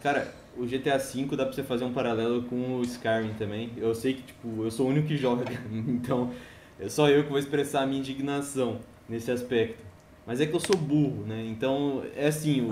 Cara, 0.03 0.33
o 0.57 0.65
GTA 0.67 0.99
V 0.99 1.37
dá 1.37 1.45
pra 1.45 1.53
você 1.53 1.62
fazer 1.62 1.85
um 1.85 1.93
paralelo 1.93 2.43
com 2.45 2.76
o 2.76 2.83
Skyrim 2.83 3.35
também. 3.35 3.73
Eu 3.76 3.95
sei 3.95 4.15
que, 4.15 4.23
tipo, 4.23 4.62
eu 4.65 4.71
sou 4.71 4.87
o 4.87 4.91
único 4.91 5.09
que 5.09 5.17
joga, 5.19 5.45
então 5.73 6.33
É 6.79 6.88
só 6.88 7.09
eu 7.09 7.25
que 7.25 7.31
vou 7.31 7.38
expressar 7.38 7.83
a 7.83 7.87
minha 7.87 8.00
indignação 8.00 8.79
nesse 9.09 9.31
aspecto. 9.31 9.85
Mas 10.26 10.41
é 10.41 10.47
que 10.47 10.55
eu 10.55 10.61
sou 10.61 10.76
burro, 10.76 11.25
né? 11.26 11.45
Então, 11.47 12.03
é 12.17 12.26
assim, 12.26 12.61
o, 12.61 12.69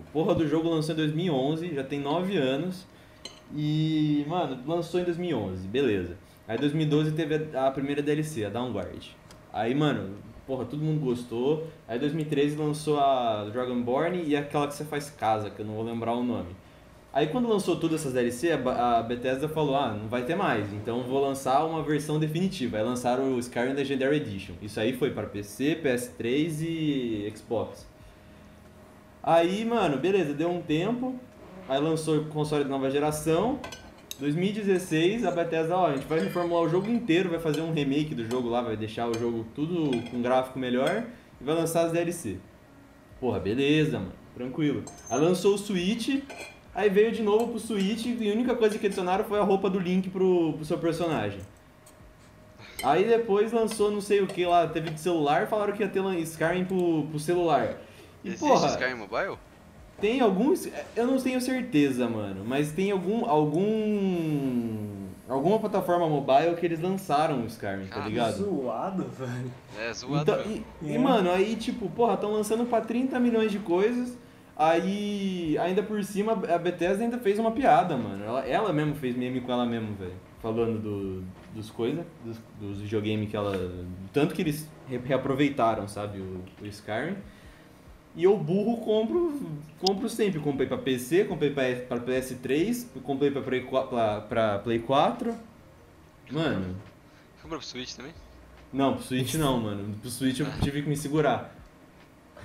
o 0.00 0.04
porra 0.12 0.34
do 0.34 0.46
jogo 0.46 0.68
lançou 0.68 0.94
em 0.94 0.98
2011, 0.98 1.74
já 1.74 1.82
tem 1.84 1.98
9 2.00 2.36
anos. 2.36 2.86
E, 3.54 4.24
mano, 4.28 4.62
lançou 4.66 5.00
em 5.00 5.04
2011, 5.04 5.66
beleza. 5.66 6.16
Aí 6.46 6.58
2012 6.58 7.12
teve 7.12 7.56
a, 7.56 7.66
a 7.66 7.70
primeira 7.70 8.02
DLC, 8.02 8.44
a 8.44 8.48
Downguard. 8.50 9.04
Aí, 9.52 9.74
mano, 9.74 10.16
porra, 10.50 10.64
todo 10.64 10.82
mundo 10.82 10.98
gostou. 10.98 11.68
Aí 11.86 11.96
2013 11.96 12.56
lançou 12.56 12.98
a 12.98 13.44
Dragonborn 13.52 14.24
e 14.26 14.34
aquela 14.34 14.66
que 14.66 14.74
você 14.74 14.84
faz 14.84 15.08
casa, 15.08 15.48
que 15.48 15.60
eu 15.60 15.64
não 15.64 15.74
vou 15.74 15.84
lembrar 15.84 16.12
o 16.12 16.24
nome. 16.24 16.48
Aí 17.12 17.28
quando 17.28 17.48
lançou 17.48 17.76
todas 17.76 18.00
essas 18.00 18.12
DLC, 18.12 18.50
a 18.52 19.00
Bethesda 19.02 19.48
falou, 19.48 19.76
ah, 19.76 19.92
não 19.92 20.08
vai 20.08 20.24
ter 20.24 20.34
mais, 20.34 20.72
então 20.72 21.02
vou 21.04 21.20
lançar 21.20 21.64
uma 21.64 21.84
versão 21.84 22.18
definitiva. 22.18 22.78
Aí 22.78 22.82
lançaram 22.82 23.34
o 23.34 23.38
Skyrim 23.38 23.74
Legendary 23.74 24.16
Edition. 24.16 24.54
Isso 24.60 24.80
aí 24.80 24.92
foi 24.92 25.12
para 25.12 25.28
PC, 25.28 25.80
PS3 25.84 26.62
e 26.62 27.32
Xbox. 27.36 27.86
Aí, 29.22 29.64
mano, 29.64 29.98
beleza, 29.98 30.34
deu 30.34 30.50
um 30.50 30.60
tempo. 30.60 31.14
Aí 31.68 31.80
lançou 31.80 32.18
o 32.18 32.24
console 32.24 32.64
de 32.64 32.70
nova 32.70 32.90
geração. 32.90 33.60
2016, 34.20 35.24
a 35.24 35.30
Bethesda, 35.30 35.74
ó, 35.76 35.86
a 35.86 35.96
gente 35.96 36.06
vai 36.06 36.20
reformular 36.20 36.62
o 36.62 36.68
jogo 36.68 36.90
inteiro, 36.90 37.30
vai 37.30 37.40
fazer 37.40 37.62
um 37.62 37.72
remake 37.72 38.14
do 38.14 38.28
jogo 38.30 38.50
lá, 38.50 38.60
vai 38.60 38.76
deixar 38.76 39.08
o 39.08 39.18
jogo 39.18 39.46
tudo 39.54 39.90
com 40.10 40.20
gráfico 40.20 40.58
melhor 40.58 41.04
e 41.40 41.44
vai 41.44 41.54
lançar 41.54 41.86
as 41.86 41.92
DLC. 41.92 42.36
Porra, 43.18 43.40
beleza, 43.40 43.98
mano, 43.98 44.12
tranquilo. 44.34 44.84
Aí 45.08 45.18
lançou 45.18 45.54
o 45.54 45.58
Switch, 45.58 46.22
aí 46.74 46.90
veio 46.90 47.12
de 47.12 47.22
novo 47.22 47.48
pro 47.48 47.58
Switch 47.58 48.04
e 48.04 48.30
a 48.30 48.34
única 48.34 48.54
coisa 48.54 48.78
que 48.78 48.86
adicionaram 48.86 49.24
foi 49.24 49.38
a 49.38 49.42
roupa 49.42 49.70
do 49.70 49.78
Link 49.78 50.10
pro, 50.10 50.52
pro 50.52 50.64
seu 50.66 50.76
personagem. 50.76 51.40
Aí 52.82 53.04
depois 53.04 53.52
lançou 53.52 53.90
não 53.90 54.02
sei 54.02 54.20
o 54.20 54.26
que 54.26 54.44
lá, 54.44 54.66
teve 54.66 54.90
de 54.90 55.00
celular, 55.00 55.48
falaram 55.48 55.72
que 55.72 55.82
ia 55.82 55.88
ter 55.88 56.02
Skyrim 56.20 56.66
pro, 56.66 57.06
pro 57.10 57.18
celular. 57.18 57.78
E 58.22 58.28
Existe 58.28 58.46
porra, 58.46 58.68
Skyrim 58.68 58.94
Mobile? 58.94 59.38
Tem 60.00 60.20
alguns, 60.20 60.68
eu 60.96 61.06
não 61.06 61.18
tenho 61.18 61.40
certeza, 61.40 62.08
mano, 62.08 62.44
mas 62.46 62.72
tem 62.72 62.90
algum 62.90 63.24
algum 63.26 64.98
alguma 65.28 65.58
plataforma 65.60 66.08
mobile 66.08 66.56
que 66.58 66.66
eles 66.66 66.80
lançaram 66.80 67.42
o 67.42 67.46
Skyrim, 67.46 67.86
tá 67.86 68.02
Ah, 68.04 68.08
ligado? 68.08 68.32
Zoado, 68.36 69.04
velho. 69.16 69.50
É 69.78 69.92
zoado 69.92 70.22
Então, 70.22 70.40
e, 70.50 70.64
e, 70.82 70.94
É. 70.94 70.98
mano, 70.98 71.30
aí 71.30 71.54
tipo, 71.56 71.88
porra, 71.90 72.14
estão 72.14 72.32
lançando 72.32 72.64
pra 72.68 72.80
30 72.80 73.18
milhões 73.20 73.52
de 73.52 73.58
coisas. 73.60 74.18
Aí, 74.56 75.56
ainda 75.58 75.82
por 75.82 76.02
cima, 76.04 76.32
a 76.32 76.58
Bethesda 76.58 77.02
ainda 77.02 77.16
fez 77.18 77.38
uma 77.38 77.50
piada, 77.50 77.96
mano. 77.96 78.22
Ela, 78.22 78.40
ela 78.46 78.72
mesmo 78.74 78.94
fez 78.94 79.16
meme 79.16 79.40
com 79.40 79.50
ela 79.50 79.64
mesmo, 79.64 79.94
velho. 79.94 80.12
Falando 80.42 80.78
do, 80.78 81.24
dos 81.54 81.70
coisas, 81.70 82.04
dos, 82.22 82.36
dos 82.60 82.80
videogames 82.82 83.30
que 83.30 83.36
ela. 83.36 83.56
Tanto 84.12 84.34
que 84.34 84.42
eles 84.42 84.68
re- 84.86 85.00
reaproveitaram, 85.02 85.88
sabe, 85.88 86.18
o, 86.20 86.40
o 86.62 86.66
Skyrim. 86.66 87.16
E 88.16 88.24
eu, 88.24 88.36
burro, 88.36 88.78
compro, 88.84 89.40
compro 89.78 90.08
sempre. 90.08 90.40
Comprei 90.40 90.66
pra 90.66 90.76
PC, 90.78 91.24
comprei 91.24 91.50
pra, 91.50 91.62
pra 91.88 91.98
PS3, 91.98 92.86
comprei 93.02 93.30
pra 93.30 93.40
Play, 93.40 93.60
4, 93.62 93.88
pra, 93.88 94.20
pra 94.22 94.58
Play 94.58 94.78
4. 94.80 95.34
Mano, 96.30 96.76
Comprou 97.42 97.58
pro 97.58 97.66
Switch 97.68 97.94
também? 97.94 98.12
não, 98.72 98.94
pro 98.94 99.02
Switch 99.02 99.34
não, 99.34 99.58
mano. 99.60 99.94
Pro 100.00 100.10
Switch 100.10 100.40
eu 100.40 100.46
tive 100.60 100.82
que 100.82 100.88
me 100.88 100.96
segurar. 100.96 101.54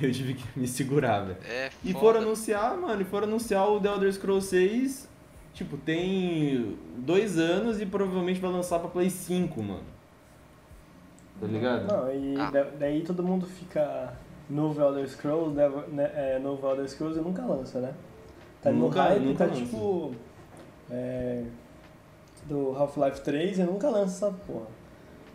Eu 0.01 0.12
tive 0.12 0.34
que 0.34 0.60
me 0.60 0.67
segurar, 0.67 1.22
velho. 1.22 1.38
É 1.48 1.69
E 1.84 1.93
foda. 1.93 2.00
foram 2.00 2.19
anunciar, 2.22 2.75
mano, 2.77 3.01
e 3.01 3.05
foram 3.05 3.27
anunciar 3.27 3.65
o 3.69 3.79
The 3.79 3.88
Elder 3.88 4.12
Scrolls 4.13 4.48
6, 4.50 5.07
tipo, 5.53 5.77
tem 5.77 6.77
dois 6.98 7.38
anos 7.39 7.79
e 7.79 7.86
provavelmente 7.86 8.39
vai 8.41 8.51
lançar 8.51 8.79
pra 8.79 8.89
Play 8.89 9.10
5, 9.10 9.63
mano. 9.63 9.84
Tá 11.39 11.48
ligado? 11.48 11.87
Não, 11.87 12.13
e 12.13 12.39
Ah. 12.39 12.50
da- 12.51 12.63
daí 12.63 13.01
todo 13.03 13.24
mundo 13.24 13.46
fica 13.46 14.13
novo 14.50 14.81
Elder 14.81 15.08
Scrolls, 15.10 15.55
né, 15.55 15.68
né, 15.90 16.12
é, 16.16 16.40
novo 16.40 16.68
Elder 16.68 16.88
Scrolls 16.88 17.20
e 17.20 17.22
nunca 17.24 17.44
lança, 17.46 17.79
né? 17.79 17.94
Tá 18.62 18.72
no 18.72 18.79
Nunca- 18.88 19.03
hype, 19.03 19.22
nunca 19.24 19.46
tá 19.46 19.53
lança. 19.53 19.62
tipo. 19.66 20.16
É, 20.90 21.44
do 22.46 22.75
Half-Life 22.77 23.22
3 23.22 23.58
e 23.60 23.64
nunca 23.64 23.90
lança 23.90 24.27
essa 24.27 24.38
porra. 24.46 24.68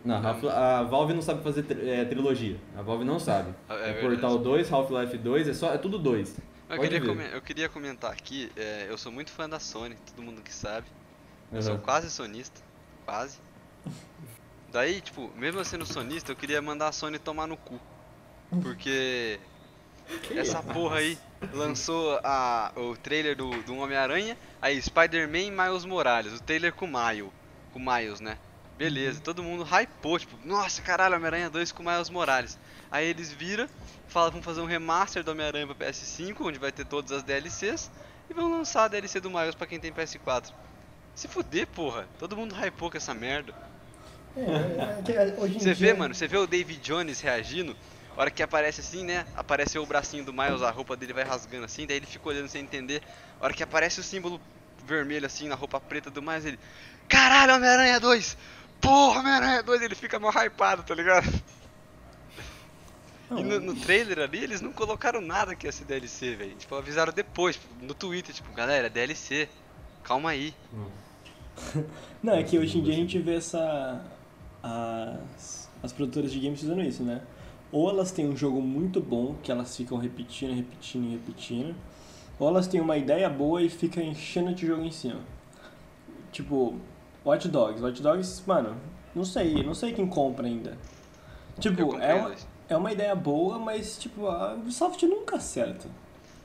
Não, 0.03 0.15
Half- 0.25 0.45
a 0.45 0.83
Valve 0.83 1.13
não 1.13 1.21
sabe 1.21 1.43
fazer 1.43 1.63
tri- 1.63 1.89
é, 1.89 2.05
trilogia. 2.05 2.57
A 2.77 2.81
Valve 2.81 3.03
não 3.03 3.19
sabe. 3.19 3.53
É 3.69 3.73
É, 3.73 3.77
verdade. 3.93 4.01
Portal 4.01 4.37
2, 4.39 4.71
Half-Life 4.71 5.17
2, 5.17 5.47
é, 5.49 5.53
só, 5.53 5.73
é 5.73 5.77
tudo 5.77 5.99
2. 5.99 6.37
Eu 6.69 6.79
queria, 6.79 6.99
eu 7.33 7.41
queria 7.41 7.67
comentar 7.69 8.11
aqui, 8.11 8.49
é, 8.55 8.87
eu 8.89 8.97
sou 8.97 9.11
muito 9.11 9.29
fã 9.29 9.47
da 9.49 9.59
Sony, 9.59 9.95
todo 10.15 10.23
mundo 10.23 10.41
que 10.41 10.53
sabe. 10.53 10.87
Eu 11.51 11.61
sou 11.61 11.73
Uhum. 11.73 11.79
quase 11.81 12.09
sonista, 12.09 12.61
quase. 13.05 13.37
Daí, 14.71 15.01
tipo, 15.01 15.29
mesmo 15.35 15.63
sendo 15.65 15.85
sonista, 15.85 16.31
eu 16.31 16.35
queria 16.35 16.61
mandar 16.61 16.87
a 16.87 16.91
Sony 16.93 17.19
tomar 17.19 17.45
no 17.45 17.57
cu. 17.57 17.77
Porque 18.61 19.39
essa 20.35 20.61
porra 20.61 20.97
aí 20.97 21.17
lançou 21.53 22.19
a, 22.23 22.71
o 22.75 22.97
trailer 22.97 23.35
do, 23.35 23.49
do 23.63 23.75
Homem-Aranha, 23.77 24.37
aí 24.61 24.81
Spider-Man 24.81 25.39
e 25.39 25.51
Miles 25.51 25.85
Morales, 25.85 26.33
o 26.33 26.43
trailer 26.43 26.73
com 26.73 26.85
o 26.85 26.87
Miles, 26.87 27.31
com 27.71 27.79
Miles, 27.79 28.19
né? 28.19 28.37
Beleza, 28.77 29.21
todo 29.21 29.43
mundo 29.43 29.63
hypou, 29.63 30.17
tipo, 30.19 30.35
nossa, 30.43 30.81
caralho, 30.81 31.15
Homem-Aranha 31.15 31.49
2 31.49 31.71
com 31.71 31.83
Miles 31.83 32.09
Morales. 32.09 32.57
Aí 32.91 33.07
eles 33.07 33.31
viram, 33.31 33.69
falam, 34.07 34.31
vão 34.31 34.41
fazer 34.41 34.59
um 34.59 34.65
remaster 34.65 35.23
do 35.23 35.31
Homem-Aranha 35.31 35.67
pra 35.67 35.87
PS5, 35.87 36.35
onde 36.41 36.59
vai 36.59 36.71
ter 36.71 36.85
todas 36.85 37.11
as 37.11 37.23
DLCs, 37.23 37.91
e 38.29 38.33
vão 38.33 38.51
lançar 38.51 38.85
a 38.85 38.87
DLC 38.87 39.19
do 39.19 39.29
Miles 39.29 39.55
pra 39.55 39.67
quem 39.67 39.79
tem 39.79 39.93
PS4. 39.93 40.51
Se 41.13 41.27
fuder, 41.27 41.67
porra, 41.67 42.07
todo 42.17 42.35
mundo 42.35 42.55
hypou 42.55 42.89
com 42.89 42.97
essa 42.97 43.13
merda. 43.13 43.53
É, 44.35 44.41
é 44.41 45.11
é, 45.11 45.47
em 45.47 45.59
Você 45.59 45.75
dia, 45.75 45.75
vê, 45.75 45.93
mano, 45.93 46.15
você 46.15 46.27
vê 46.27 46.37
o 46.37 46.47
David 46.47 46.81
Jones 46.81 47.21
reagindo, 47.21 47.75
hora 48.21 48.31
que 48.31 48.43
aparece 48.43 48.81
assim, 48.81 49.03
né? 49.03 49.25
Aparece 49.35 49.79
o 49.79 49.85
bracinho 49.85 50.23
do 50.23 50.31
Miles, 50.31 50.61
a 50.61 50.69
roupa 50.69 50.95
dele 50.95 51.13
vai 51.13 51.23
rasgando 51.23 51.65
assim, 51.65 51.87
daí 51.87 51.97
ele 51.97 52.05
fica 52.05 52.29
olhando 52.29 52.47
sem 52.47 52.61
entender. 52.61 53.01
A 53.39 53.45
hora 53.45 53.53
que 53.53 53.63
aparece 53.63 53.99
o 53.99 54.03
símbolo 54.03 54.39
vermelho 54.85 55.25
assim 55.25 55.47
na 55.47 55.55
roupa 55.55 55.79
preta 55.79 56.11
do 56.11 56.21
Miles, 56.21 56.45
ele. 56.45 56.59
Caralho, 57.07 57.55
Homem-Aranha 57.55 57.99
2! 57.99 58.37
Porra, 58.79 59.19
Homem-Aranha 59.19 59.63
2! 59.63 59.81
Ele 59.81 59.95
fica 59.95 60.19
mal 60.19 60.31
hypado, 60.31 60.83
tá 60.83 60.93
ligado? 60.93 61.27
E 63.31 63.43
no, 63.43 63.59
no 63.59 63.75
trailer 63.75 64.19
ali, 64.19 64.43
eles 64.43 64.61
não 64.61 64.73
colocaram 64.73 65.21
nada 65.21 65.55
que 65.55 65.65
ia 65.65 65.71
ser 65.71 65.85
DLC, 65.85 66.35
velho. 66.35 66.55
Tipo, 66.55 66.75
avisaram 66.75 67.13
depois, 67.13 67.59
no 67.81 67.93
Twitter, 67.93 68.35
tipo, 68.35 68.51
galera, 68.53 68.89
DLC. 68.89 69.47
Calma 70.03 70.31
aí. 70.31 70.53
Não, 72.21 72.33
é 72.33 72.43
que 72.43 72.57
hoje 72.57 72.77
em 72.77 72.83
dia 72.83 72.93
a 72.93 72.97
gente 72.97 73.17
vê 73.19 73.35
essa. 73.35 74.03
As 74.61 75.91
produtoras 75.95 76.31
de 76.31 76.39
games 76.39 76.61
fazendo 76.61 76.81
isso, 76.81 77.03
né? 77.03 77.21
Ou 77.71 77.89
elas 77.89 78.11
têm 78.11 78.27
um 78.27 78.35
jogo 78.35 78.61
muito 78.61 78.99
bom 78.99 79.35
que 79.41 79.51
elas 79.51 79.75
ficam 79.75 79.97
repetindo, 79.97 80.53
repetindo 80.53 81.05
e 81.05 81.11
repetindo. 81.11 81.75
Ou 82.39 82.47
elas 82.47 82.67
têm 82.67 82.81
uma 82.81 82.97
ideia 82.97 83.29
boa 83.29 83.61
e 83.61 83.69
ficam 83.69 84.03
enchendo 84.03 84.53
de 84.53 84.67
jogo 84.67 84.83
em 84.83 84.91
cima. 84.91 85.19
Tipo, 86.31 86.75
Watch 87.25 87.47
Dogs. 87.47 87.81
Watch 87.81 88.01
Dogs, 88.01 88.43
mano, 88.45 88.75
não 89.15 89.23
sei, 89.23 89.63
não 89.63 89.73
sei 89.73 89.93
quem 89.93 90.07
compra 90.07 90.47
ainda. 90.47 90.77
Tipo, 91.59 91.97
é 91.97 92.15
uma, 92.15 92.27
dois. 92.29 92.47
é 92.69 92.77
uma 92.77 92.91
ideia 92.91 93.15
boa, 93.15 93.59
mas 93.59 93.97
tipo, 93.97 94.27
a 94.27 94.53
Ubisoft 94.55 95.05
nunca 95.05 95.37
acerta. 95.37 95.87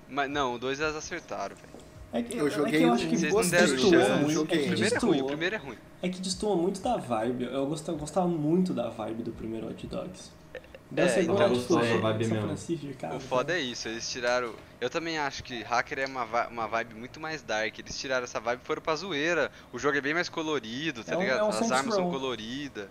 Mas 0.08 0.30
não, 0.30 0.54
o 0.54 0.58
2 0.58 0.80
elas 0.80 0.96
acertaram, 0.96 1.56
velho. 1.56 1.86
É 2.12 2.22
que, 2.22 2.36
Eu 2.36 2.46
é 2.46 2.50
joguei 2.50 2.78
que 2.78 2.84
eu 2.84 2.92
acho 2.92 3.08
que 3.08 3.16
Vocês 3.16 3.32
não 3.34 3.50
deram 3.50 3.66
destoou 3.72 3.92
chance. 3.92 4.10
É 4.10 4.38
O 4.38 4.46
que 4.46 4.58
primeiro 4.58 4.94
é 4.94 4.98
ruim, 4.98 5.10
o 5.10 5.12
destoou. 5.12 5.26
primeiro 5.26 5.54
é 5.54 5.58
ruim. 5.58 5.76
É 6.02 6.08
que 6.08 6.20
destoa 6.20 6.56
muito 6.56 6.80
da 6.80 6.96
vibe. 6.96 7.44
Eu 7.44 7.66
gostava, 7.66 7.98
gostava 7.98 8.28
muito 8.28 8.72
da 8.72 8.88
vibe 8.88 9.22
do 9.24 9.32
primeiro 9.32 9.68
Hot 9.68 9.86
Dogs. 9.86 10.30
Da 10.88 11.02
É, 11.02 11.08
segunda, 11.08 11.44
então, 11.44 11.48
gostoso 11.56 11.80
a 11.80 11.88
São 11.88 12.00
vibe 12.00 12.18
mesmo. 12.28 12.42
Francisco 12.46 12.86
de 12.86 12.94
casa. 12.94 13.16
O 13.16 13.20
foda 13.20 13.52
é 13.54 13.60
isso, 13.60 13.88
eles 13.88 14.08
tiraram. 14.08 14.54
Eu 14.80 14.88
também 14.88 15.18
acho 15.18 15.42
que 15.42 15.62
Hacker 15.64 15.98
é 15.98 16.06
uma, 16.06 16.46
uma 16.48 16.68
vibe 16.68 16.94
muito 16.94 17.18
mais 17.18 17.42
dark. 17.42 17.76
Eles 17.78 17.98
tiraram 17.98 18.22
essa 18.24 18.38
vibe 18.38 18.60
e 18.62 18.66
foram 18.66 18.80
pra 18.80 18.94
zoeira. 18.94 19.50
O 19.72 19.78
jogo 19.80 19.96
é 19.98 20.00
bem 20.00 20.14
mais 20.14 20.28
colorido, 20.28 21.02
tá 21.02 21.14
É 21.14 21.16
um- 21.16 21.20
ligado? 21.20 21.40
é 21.40 21.44
um 21.44 21.48
As 21.48 21.56
Saints 21.56 21.72
armas 21.72 21.94
são 21.94 22.04
Row. 22.04 22.12
coloridas. 22.12 22.88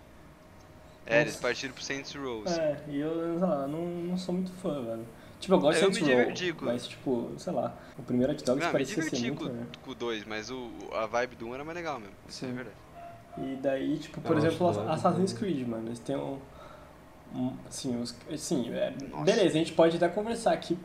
É 1.06 1.16
É, 1.16 1.18
um- 1.18 1.20
eles 1.22 1.36
partiram 1.36 1.72
pro 1.72 1.82
Saints 1.82 2.14
Rows. 2.14 2.58
É, 2.58 2.76
e 2.88 2.98
eu, 2.98 3.38
sei 3.38 3.48
lá, 3.48 3.66
não, 3.66 3.80
não 3.86 4.18
sou 4.18 4.34
muito 4.34 4.52
fã, 4.60 4.82
velho. 4.82 5.06
Tipo, 5.40 5.54
eu 5.54 5.60
gosto 5.60 5.82
Eu 5.82 5.90
de 5.90 5.98
Saints 5.98 6.50
Row, 6.50 6.56
mas 6.62 6.86
tipo, 6.88 7.32
sei 7.38 7.52
lá, 7.52 7.74
o 7.98 8.02
primeiro 8.02 8.32
Hot 8.32 8.44
Dogs 8.44 8.60
Não, 8.60 8.66
me 8.66 8.72
parecia 8.72 9.02
ser 9.02 9.10
diverti 9.10 9.26
muito, 9.28 9.44
com, 9.48 9.52
né? 9.56 9.66
com 9.84 9.90
o 9.90 9.94
2, 9.94 10.24
mas 10.24 10.50
o, 10.50 10.70
a 10.92 11.06
vibe 11.06 11.36
do 11.36 11.46
1 11.48 11.54
era 11.54 11.64
mais 11.64 11.76
legal 11.76 11.98
mesmo. 12.00 12.14
Isso 12.28 12.44
é 12.44 12.48
verdade. 12.48 12.76
E 13.38 13.56
daí, 13.56 13.98
tipo, 13.98 14.20
por 14.20 14.32
Eu 14.32 14.38
exemplo, 14.38 14.68
Assassin's. 14.90 15.32
Creed, 15.32 15.66
mano, 15.66 15.88
eles 15.88 15.98
têm 15.98 16.16
um... 16.16 16.38
assim, 17.68 18.00
os, 18.00 18.14
assim 18.32 18.72
é, 18.72 18.92
beleza, 19.24 19.48
a 19.56 19.58
gente 19.58 19.72
pode 19.72 19.96
até 19.96 20.08
conversar 20.08 20.52
aqui, 20.52 20.78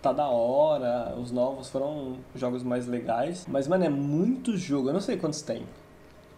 tá 0.00 0.12
da 0.12 0.26
hora, 0.26 1.14
os 1.16 1.30
novos 1.30 1.68
foram 1.68 2.18
jogos 2.34 2.62
mais 2.62 2.86
legais, 2.86 3.46
mas, 3.48 3.68
mano, 3.68 3.84
é 3.84 3.88
muito 3.88 4.56
jogo, 4.56 4.88
eu 4.88 4.92
não 4.92 5.00
sei 5.00 5.16
quantos 5.16 5.42
tem. 5.42 5.66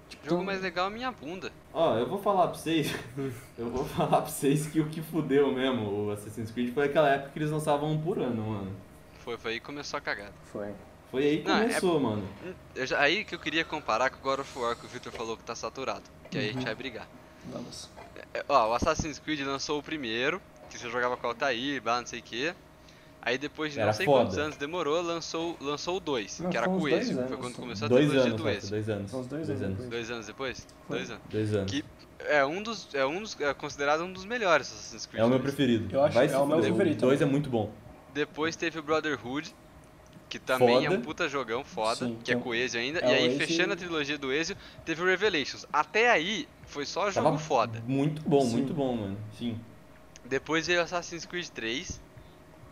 Tipo, 0.09 0.29
Jogo 0.29 0.45
mais 0.45 0.61
legal 0.61 0.89
é 0.89 0.91
minha 0.91 1.11
bunda. 1.11 1.51
Ó, 1.73 1.97
eu 1.97 2.07
vou 2.07 2.19
falar 2.19 2.49
pra 2.49 2.59
vocês. 2.59 2.95
eu 3.59 3.71
vou 3.71 3.85
falar 3.87 4.21
pra 4.23 4.31
vocês 4.31 4.67
que 4.67 4.79
o 4.79 4.89
que 4.89 5.01
fudeu 5.01 5.51
mesmo 5.53 5.89
o 6.07 6.11
Assassin's 6.13 6.51
Creed 6.51 6.75
foi 6.75 6.85
aquela 6.87 7.09
época 7.09 7.31
que 7.31 7.39
eles 7.39 7.51
lançavam 7.51 7.91
um 7.91 7.99
por 8.01 8.19
ano, 8.19 8.43
mano. 8.43 8.73
Foi, 9.21 9.39
foi 9.39 9.53
aí 9.55 9.61
que 9.61 9.65
começou 9.67 9.97
a 9.97 10.01
cagada. 10.03 10.33
Foi. 10.53 10.73
Foi 11.11 11.23
aí 11.23 11.39
que 11.41 11.49
Não, 11.49 11.57
é- 11.57 11.61
começou, 11.63 11.99
mano. 11.99 12.29
Eu 12.75 12.87
já- 12.87 13.01
aí 13.01 13.25
que 13.25 13.35
eu 13.35 13.39
queria 13.39 13.65
comparar 13.65 14.11
com 14.11 14.19
o 14.19 14.21
God 14.23 14.41
of 14.41 14.59
War 14.59 14.77
que 14.77 14.85
o 14.85 14.89
Victor 14.89 15.11
falou 15.11 15.37
que 15.39 15.43
tá 15.43 15.55
saturado. 15.55 16.03
Que 16.31 16.37
aí 16.37 16.45
a 16.45 16.49
Uhum. 16.49 16.55
gente 16.55 16.65
vai 16.67 16.75
brigar. 16.75 17.09
Vamos. 17.51 17.89
Ó, 18.49 18.71
o 18.71 18.75
Assassin's 18.75 19.19
Creed 19.19 19.41
lançou 19.41 19.79
o 19.79 19.83
primeiro, 19.83 20.41
que 20.71 20.79
você 20.79 20.89
jogava 20.91 21.17
com 21.17 21.27
o 21.27 21.31
Altair, 21.31 21.81
blá, 21.83 21.99
não 22.01 22.07
sei 22.07 22.21
o 22.21 22.23
que. 22.23 22.55
Aí 23.23 23.39
depois 23.39 23.73
de 23.73 23.79
Era 23.79 23.87
não 23.87 23.95
sei 23.95 24.05
foda. 24.05 24.25
quantos 24.25 24.37
anos 24.39 24.57
demorou, 24.59 25.01
lançou, 25.01 25.57
lançou 25.59 25.97
o 25.97 26.01
2, 26.01 26.41
Não, 26.41 26.51
que 26.51 26.57
era 26.59 26.67
foi 26.67 26.77
com 26.79 26.83
o 26.85 26.89
Ezio. 26.89 27.15
Foi 27.15 27.25
anos, 27.25 27.37
quando 27.41 27.55
só. 27.55 27.61
começou 27.63 27.87
a 27.87 27.89
trilogia 27.89 28.21
anos, 28.21 28.37
do 28.37 28.49
Ezio. 28.51 28.71
dois 28.71 28.89
anos. 28.91 29.11
São 29.11 29.21
uns 29.21 29.27
dois 29.27 29.47
dois 29.47 29.63
anos 29.63 29.65
anos. 29.65 29.77
depois. 29.79 29.91
Dois 29.91 30.11
anos 30.11 30.27
depois? 30.27 30.67
Foi. 30.87 30.97
Dois 30.99 31.11
anos. 31.11 31.23
Dois 31.31 31.55
anos. 31.55 31.71
Que 31.73 31.85
é 32.27 32.45
um 32.45 32.63
dos. 32.63 32.95
É 32.95 33.07
um 33.07 33.21
dos. 33.23 33.41
É 33.41 33.55
considerado 33.55 34.03
um 34.05 34.13
dos 34.13 34.27
melhores 34.27 34.67
Assassin's 34.71 35.07
Creed. 35.07 35.23
É 35.23 35.25
o 35.25 35.31
meu 35.31 35.41
preferido. 35.41 35.95
Eu 35.95 36.03
acho- 36.05 36.15
Vai 36.15 36.27
é 36.27 36.37
o 36.37 36.47
meu 36.47 36.57
fuder. 36.59 36.71
favorito 36.71 37.01
dois 37.01 37.15
é 37.15 37.19
também. 37.21 37.33
muito 37.33 37.49
bom. 37.49 37.73
Depois 38.13 38.57
teve 38.57 38.79
o 38.79 38.83
Brotherhood, 38.83 39.55
que 40.35 40.39
também 40.41 40.79
é 40.79 40.89
Foda. 40.89 40.95
um 40.97 41.01
puta 41.01 41.29
jogão 41.29 41.63
foda, 41.63 42.07
Sim, 42.07 42.19
que 42.25 42.33
é 42.33 42.35
então, 42.35 42.43
com 42.43 42.49
o 42.51 42.55
Ezio 42.55 42.81
ainda. 42.81 42.99
é 42.99 43.09
e 43.09 43.15
aí, 43.15 43.27
Ezio- 43.27 43.39
fechando 43.39 43.73
a 43.73 43.77
trilogia 43.77 44.19
do 44.19 44.33
Ezio, 44.33 44.57
teve 44.85 45.01
o 45.01 45.07
Revelations. 45.07 45.65
Até 45.73 46.11
aí, 46.11 46.49
foi 46.67 46.85
só 46.85 47.09
jogo 47.11 47.27
Tava 47.27 47.39
foda. 47.39 47.81
Muito 47.87 48.21
bom, 48.29 48.41
Sim. 48.41 48.51
muito 48.51 48.75
bom, 48.75 48.97
mano. 48.97 49.17
Sim. 49.39 49.57
Depois 50.25 50.67
veio 50.67 50.83
Assassin's 50.83 51.25
Creed 51.25 51.47
3, 51.51 52.01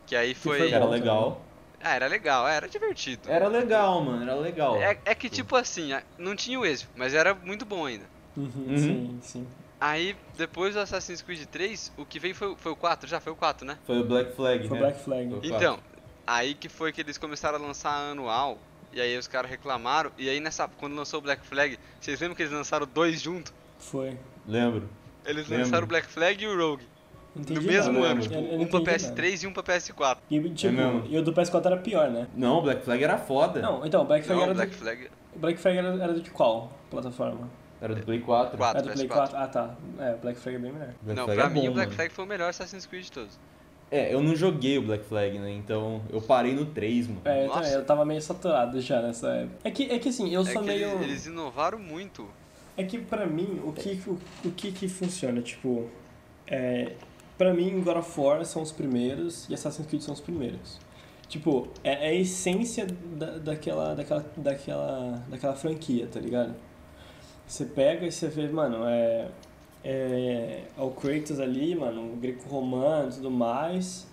que 0.06 0.16
aí 0.16 0.34
foi. 0.34 0.58
foi 0.58 0.72
Era 0.72 0.86
legal. 0.86 1.40
Ah, 1.80 1.94
era 1.94 2.06
legal, 2.08 2.48
era 2.48 2.68
divertido. 2.68 3.30
Era 3.30 3.46
legal, 3.46 4.00
mano. 4.02 4.22
Era 4.22 4.34
legal. 4.34 4.76
É, 4.82 4.98
é 5.04 5.14
que 5.14 5.28
tipo 5.28 5.54
assim, 5.54 5.90
não 6.18 6.34
tinha 6.34 6.58
o 6.58 6.66
Ezio, 6.66 6.88
mas 6.96 7.14
era 7.14 7.32
muito 7.34 7.64
bom 7.64 7.86
ainda. 7.86 8.06
Uhum, 8.36 8.50
Uhum. 8.68 8.76
Sim, 8.76 9.18
sim. 9.22 9.46
Aí, 9.80 10.16
depois 10.36 10.74
do 10.74 10.80
Assassin's 10.80 11.22
Creed 11.22 11.44
3, 11.46 11.92
o 11.96 12.04
que 12.04 12.18
veio 12.18 12.34
foi, 12.34 12.54
foi 12.56 12.72
o 12.72 12.76
4, 12.76 13.08
já 13.08 13.20
foi 13.20 13.32
o 13.32 13.36
4, 13.36 13.66
né? 13.66 13.78
Foi 13.84 13.98
o 14.00 14.04
Black 14.04 14.32
Flag, 14.34 14.66
Foi 14.68 14.76
né? 14.76 14.82
Black 14.84 15.00
Flag. 15.04 15.40
Então, 15.42 15.78
aí 16.26 16.54
que 16.54 16.68
foi 16.68 16.92
que 16.92 17.00
eles 17.00 17.18
começaram 17.18 17.58
a 17.58 17.60
lançar 17.60 18.10
anual, 18.10 18.58
e 18.92 19.00
aí 19.00 19.16
os 19.16 19.26
caras 19.26 19.50
reclamaram, 19.50 20.10
e 20.18 20.28
aí 20.28 20.40
nessa, 20.40 20.68
quando 20.68 20.94
lançou 20.94 21.18
o 21.18 21.22
Black 21.22 21.44
Flag, 21.46 21.78
vocês 22.00 22.20
lembram 22.20 22.34
que 22.36 22.42
eles 22.42 22.52
lançaram 22.52 22.86
dois 22.86 23.20
juntos? 23.20 23.52
Foi. 23.78 24.16
Lembro. 24.46 24.88
Eles 25.24 25.48
Lembro. 25.48 25.64
lançaram 25.64 25.84
o 25.84 25.86
Black 25.88 26.06
Flag 26.08 26.42
e 26.42 26.46
o 26.46 26.56
Rogue, 26.56 26.84
Não 27.34 27.36
no 27.36 27.42
entendi 27.42 27.66
mesmo 27.66 27.92
nada. 27.94 28.06
ano, 28.06 28.20
tipo, 28.22 28.34
Eu- 28.34 28.40
eu 28.40 28.58
não 28.58 28.64
um 28.64 28.66
pra 28.66 28.80
entendi 28.80 29.04
nada. 29.04 29.14
PS3 29.14 29.42
e 29.42 29.46
um 29.46 29.52
pra 29.52 29.62
PS4. 29.62 30.18
E, 30.30 30.50
tipo, 30.50 30.72
mesmo. 30.74 31.06
e 31.08 31.16
o 31.18 31.22
do 31.22 31.32
PS4 31.32 31.66
era 31.66 31.76
pior, 31.76 32.10
né? 32.10 32.26
Não, 32.34 32.58
o 32.58 32.62
Black 32.62 32.84
Flag 32.84 33.02
era 33.04 33.18
foda. 33.18 33.60
Não, 33.62 33.86
então, 33.86 34.02
o 34.02 34.04
Black 34.04 34.26
Flag 34.26 34.36
Não, 34.38 34.44
era 34.44 34.52
o 34.52 34.56
Black 34.56 34.72
do, 34.72 34.78
Flag 34.78 35.10
o 35.34 35.38
Black 35.38 35.58
Flag 35.60 35.78
era, 35.78 35.88
era 36.02 36.14
de 36.20 36.30
qual 36.30 36.72
plataforma? 36.90 37.48
Era 37.80 37.94
do 37.96 38.02
Play 38.04 38.20
4. 38.20 38.56
4, 38.56 38.78
era 38.78 38.86
do 38.88 38.94
Play 38.94 39.08
PS4. 39.08 39.14
4? 39.30 39.36
Ah, 39.38 39.46
tá. 39.48 39.74
É, 39.98 40.14
o 40.14 40.18
Black 40.18 40.38
Flag 40.38 40.56
é 40.56 40.60
bem 40.60 40.72
melhor. 40.72 40.88
Black 41.02 41.18
Não, 41.18 41.24
Flag 41.24 41.40
pra 41.40 41.50
é 41.50 41.52
mim 41.52 41.60
bom, 41.62 41.68
o 41.68 41.72
Black 41.72 41.86
mano. 41.86 41.96
Flag 41.96 42.12
foi 42.14 42.24
o 42.24 42.28
melhor 42.28 42.48
Assassin's 42.50 42.86
Creed 42.86 43.04
de 43.04 43.12
todos. 43.12 43.40
É, 43.92 44.14
eu 44.14 44.22
não 44.22 44.34
joguei 44.34 44.78
o 44.78 44.82
Black 44.82 45.04
Flag, 45.04 45.38
né? 45.38 45.50
Então 45.50 46.00
eu 46.08 46.18
parei 46.22 46.54
no 46.54 46.64
3, 46.64 47.08
mano. 47.08 47.20
É, 47.26 47.42
eu 47.42 47.48
Nossa. 47.48 47.60
também, 47.60 47.72
eu 47.74 47.84
tava 47.84 48.04
meio 48.06 48.22
saturado 48.22 48.80
já 48.80 49.02
nessa 49.02 49.28
época. 49.28 49.56
É 49.62 49.70
que, 49.70 49.82
é 49.84 49.98
que 49.98 50.08
assim, 50.08 50.32
eu 50.32 50.40
É 50.40 50.44
sou 50.46 50.62
que 50.62 50.68
meio... 50.68 50.88
eles, 50.92 51.02
eles 51.02 51.26
inovaram 51.26 51.78
muito. 51.78 52.26
É 52.74 52.82
que 52.84 52.96
pra 52.96 53.26
mim, 53.26 53.60
o 53.62 53.70
que, 53.70 54.00
o, 54.06 54.18
o 54.46 54.50
que 54.50 54.72
que 54.72 54.88
funciona, 54.88 55.42
tipo... 55.42 55.90
É, 56.46 56.92
pra 57.36 57.52
mim, 57.52 57.82
God 57.82 57.98
of 57.98 58.18
War 58.18 58.42
são 58.46 58.62
os 58.62 58.72
primeiros 58.72 59.46
e 59.50 59.52
Assassin's 59.52 59.86
Creed 59.86 60.00
são 60.00 60.14
os 60.14 60.20
primeiros. 60.20 60.80
Tipo, 61.28 61.68
é, 61.84 62.06
é 62.06 62.08
a 62.08 62.14
essência 62.14 62.86
da, 62.86 63.36
daquela, 63.36 63.94
daquela, 63.94 64.24
daquela, 64.38 65.22
daquela 65.28 65.54
franquia, 65.54 66.08
tá 66.10 66.18
ligado? 66.18 66.54
Você 67.46 67.66
pega 67.66 68.06
e 68.06 68.10
você 68.10 68.28
vê, 68.28 68.48
mano, 68.48 68.86
é, 68.86 69.28
é, 69.84 70.64
é 70.76 70.80
o 70.82 70.90
Kratos 70.90 71.40
ali, 71.40 71.74
mano, 71.74 72.12
o 72.12 72.16
greco-romano 72.16 73.10
e 73.10 73.14
tudo 73.14 73.30
mais. 73.30 74.06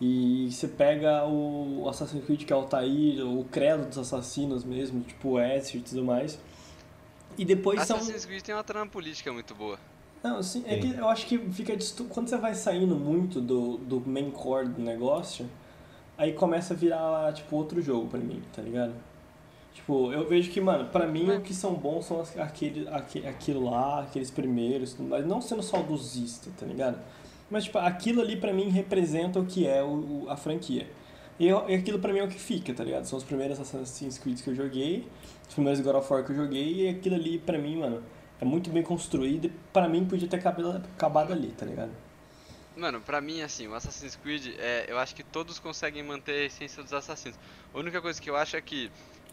E 0.00 0.48
você 0.50 0.66
pega 0.66 1.26
o 1.26 1.86
Assassin's 1.88 2.24
Creed, 2.24 2.44
que 2.44 2.52
é 2.52 2.56
o 2.56 2.60
Altair, 2.60 3.26
o 3.26 3.44
credo 3.44 3.86
dos 3.86 3.98
assassinos 3.98 4.64
mesmo, 4.64 5.02
tipo 5.02 5.30
o 5.30 5.40
Ezio 5.40 5.80
e 5.80 5.82
tudo 5.82 6.02
mais. 6.02 6.38
E 7.36 7.44
depois 7.44 7.82
são... 7.82 7.96
Assassin's 7.96 8.24
Creed 8.24 8.42
tem 8.42 8.54
uma 8.54 8.64
trama 8.64 8.90
política 8.90 9.30
muito 9.32 9.54
boa. 9.54 9.78
Não, 10.22 10.42
sim, 10.42 10.64
é 10.66 10.78
que 10.78 10.94
eu 10.94 11.08
acho 11.08 11.26
que 11.26 11.38
fica 11.50 11.76
disto... 11.76 12.04
quando 12.04 12.28
você 12.28 12.36
vai 12.36 12.54
saindo 12.54 12.96
muito 12.96 13.40
do, 13.40 13.76
do 13.78 14.00
main 14.00 14.30
core 14.30 14.68
do 14.68 14.80
negócio, 14.80 15.48
aí 16.16 16.32
começa 16.32 16.72
a 16.72 16.76
virar, 16.76 17.32
tipo, 17.34 17.54
outro 17.56 17.80
jogo 17.82 18.08
pra 18.08 18.18
mim, 18.18 18.42
tá 18.54 18.62
ligado? 18.62 18.94
Tipo, 19.74 20.12
eu 20.12 20.28
vejo 20.28 20.50
que, 20.50 20.60
mano, 20.60 20.86
pra 20.90 21.06
mim 21.06 21.30
o 21.30 21.40
que 21.40 21.54
são 21.54 21.74
bons 21.74 22.06
são 22.06 22.22
aquele, 22.38 22.88
aque- 22.88 23.26
aquilo 23.26 23.70
lá, 23.70 24.00
aqueles 24.02 24.30
primeiros, 24.30 24.92
tudo 24.94 25.08
mais, 25.08 25.24
não 25.26 25.40
sendo 25.40 25.62
saudosista, 25.62 26.50
tá 26.58 26.66
ligado? 26.66 26.98
Mas, 27.50 27.64
tipo, 27.64 27.78
aquilo 27.78 28.20
ali 28.20 28.36
pra 28.36 28.52
mim 28.52 28.68
representa 28.68 29.38
o 29.40 29.46
que 29.46 29.66
é 29.66 29.82
o, 29.82 30.24
o- 30.24 30.26
a 30.28 30.36
franquia. 30.36 30.88
E, 31.38 31.48
eu, 31.48 31.68
e 31.68 31.74
aquilo 31.74 31.98
pra 31.98 32.12
mim 32.12 32.18
é 32.18 32.24
o 32.24 32.28
que 32.28 32.38
fica, 32.38 32.74
tá 32.74 32.84
ligado? 32.84 33.04
São 33.06 33.16
os 33.16 33.24
primeiros 33.24 33.58
Assassin's 33.58 34.18
Creed 34.18 34.40
que 34.42 34.50
eu 34.50 34.54
joguei, 34.54 35.06
os 35.48 35.54
primeiros 35.54 35.80
God 35.80 35.96
of 35.96 36.12
War 36.12 36.24
que 36.24 36.32
eu 36.32 36.36
joguei, 36.36 36.82
e 36.82 36.88
aquilo 36.88 37.14
ali 37.14 37.38
pra 37.38 37.56
mim, 37.56 37.76
mano, 37.78 38.02
é 38.40 38.44
muito 38.44 38.70
bem 38.70 38.82
construído 38.82 39.46
e 39.46 39.52
pra 39.72 39.88
mim 39.88 40.04
podia 40.04 40.28
ter 40.28 40.36
acabado, 40.36 40.76
acabado 40.96 41.32
ali, 41.32 41.48
tá 41.56 41.64
ligado? 41.64 41.90
Mano, 42.76 43.00
pra 43.00 43.20
mim, 43.20 43.42
assim, 43.42 43.66
o 43.66 43.74
Assassin's 43.74 44.16
Creed, 44.16 44.54
é, 44.58 44.86
eu 44.88 44.98
acho 44.98 45.14
que 45.14 45.22
todos 45.22 45.58
conseguem 45.58 46.02
manter 46.02 46.32
a 46.32 46.44
essência 46.44 46.82
dos 46.82 46.92
assassinos. 46.92 47.38
A 47.74 47.78
única 47.78 48.00
coisa 48.00 48.20
que 48.20 48.28
eu 48.30 48.36
acho 48.36 48.56
é 48.56 48.60
que 48.60 48.90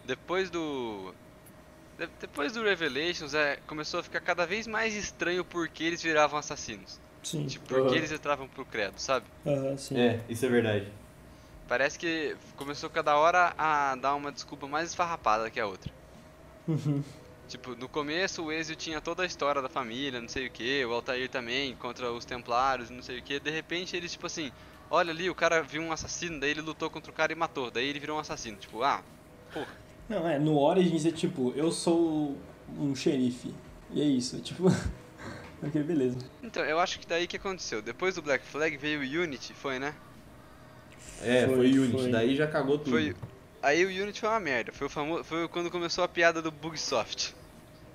depois 0.08 0.50
do. 0.50 1.14
de- 1.98 2.10
depois 2.20 2.54
do 2.54 2.64
Revelations, 2.64 3.34
é, 3.34 3.58
começou 3.68 4.00
a 4.00 4.04
ficar 4.04 4.22
cada 4.22 4.46
vez 4.46 4.66
mais 4.68 4.96
estranho 4.96 5.44
porque 5.46 5.84
eles 5.84 6.02
viravam 6.02 6.40
assassinos. 6.40 7.00
Sim. 7.24 7.46
Tipo, 7.46 7.68
porque 7.68 7.90
Uhum. 7.90 7.96
eles 7.96 8.12
entravam 8.12 8.48
pro 8.48 8.66
credo, 8.66 8.98
sabe? 8.98 9.26
Aham, 9.46 9.78
sim. 9.78 10.00
É, 10.00 10.20
isso 10.30 10.46
é 10.46 10.50
verdade. 10.50 10.88
Parece 11.68 12.00
que 12.00 12.36
começou 12.56 12.90
cada 12.90 13.18
hora 13.18 13.54
a 13.58 13.96
dar 13.96 14.16
uma 14.16 14.32
desculpa 14.32 14.68
mais 14.68 14.90
esfarrapada 14.90 15.50
que 15.50 15.60
a 15.60 15.68
outra. 15.68 15.92
Uhum. 16.68 17.04
Tipo, 17.50 17.76
no 17.76 17.88
começo 17.90 18.44
o 18.44 18.52
Ezio 18.52 18.76
tinha 18.76 19.00
toda 19.02 19.24
a 19.24 19.26
história 19.26 19.62
da 19.62 19.70
família, 19.70 20.22
não 20.22 20.28
sei 20.30 20.48
o 20.48 20.52
que, 20.52 20.86
o 20.86 20.94
Altair 20.94 21.30
também, 21.30 21.76
contra 21.76 22.12
os 22.12 22.24
Templários, 22.26 22.90
não 22.90 23.02
sei 23.02 23.20
o 23.20 23.22
que. 23.24 23.40
De 23.40 23.50
repente 23.50 23.96
eles, 23.96 24.12
tipo 24.12 24.28
assim, 24.28 24.52
olha 24.90 25.12
ali, 25.12 25.30
o 25.30 25.36
cara 25.36 25.62
viu 25.62 25.82
um 25.82 25.92
assassino, 25.92 26.40
daí 26.40 26.52
ele 26.52 26.62
lutou 26.62 26.90
contra 26.90 27.10
o 27.12 27.14
cara 27.14 27.32
e 27.32 27.36
matou, 27.36 27.70
daí 27.72 27.88
ele 27.88 28.00
virou 28.00 28.18
um 28.18 28.20
assassino. 28.20 28.58
Tipo, 28.58 28.84
ah, 28.84 29.02
porra. 29.54 29.74
Não, 30.10 30.28
é, 30.28 30.40
no 30.40 30.58
Origins 30.58 31.06
é 31.06 31.12
tipo, 31.12 31.52
eu 31.56 31.72
sou 31.72 32.38
um 32.78 32.96
xerife. 32.96 33.54
E 33.92 34.02
é 34.02 34.06
isso, 34.06 34.40
tipo. 34.40 34.68
ok, 35.64 35.84
beleza. 35.84 36.18
Então, 36.42 36.64
eu 36.64 36.80
acho 36.80 37.00
que 37.00 37.08
daí 37.08 37.28
que 37.28 37.38
aconteceu. 37.38 37.82
Depois 37.82 38.16
do 38.16 38.22
Black 38.22 38.46
Flag 38.46 38.76
veio 38.78 39.00
o 39.02 39.24
Unity, 39.24 39.54
foi, 39.54 39.80
né? 39.80 39.94
É, 41.22 41.46
Foi, 41.48 41.56
foi, 41.56 41.80
Unity. 41.80 41.92
foi. 42.04 42.12
Daí 42.12 42.36
já 42.36 42.48
cagou 42.48 42.78
tudo. 42.78 42.92
Foi. 42.92 43.16
Aí 43.62 43.84
o 43.86 44.04
Unity 44.04 44.20
foi 44.20 44.30
uma 44.30 44.40
merda. 44.40 44.72
Foi, 44.72 44.88
o 44.88 44.90
famo... 44.90 45.24
foi 45.24 45.48
quando 45.48 45.72
começou 45.72 46.04
a 46.04 46.08
piada 46.08 46.42
do 46.42 46.52
Bugsoft. 46.52 47.36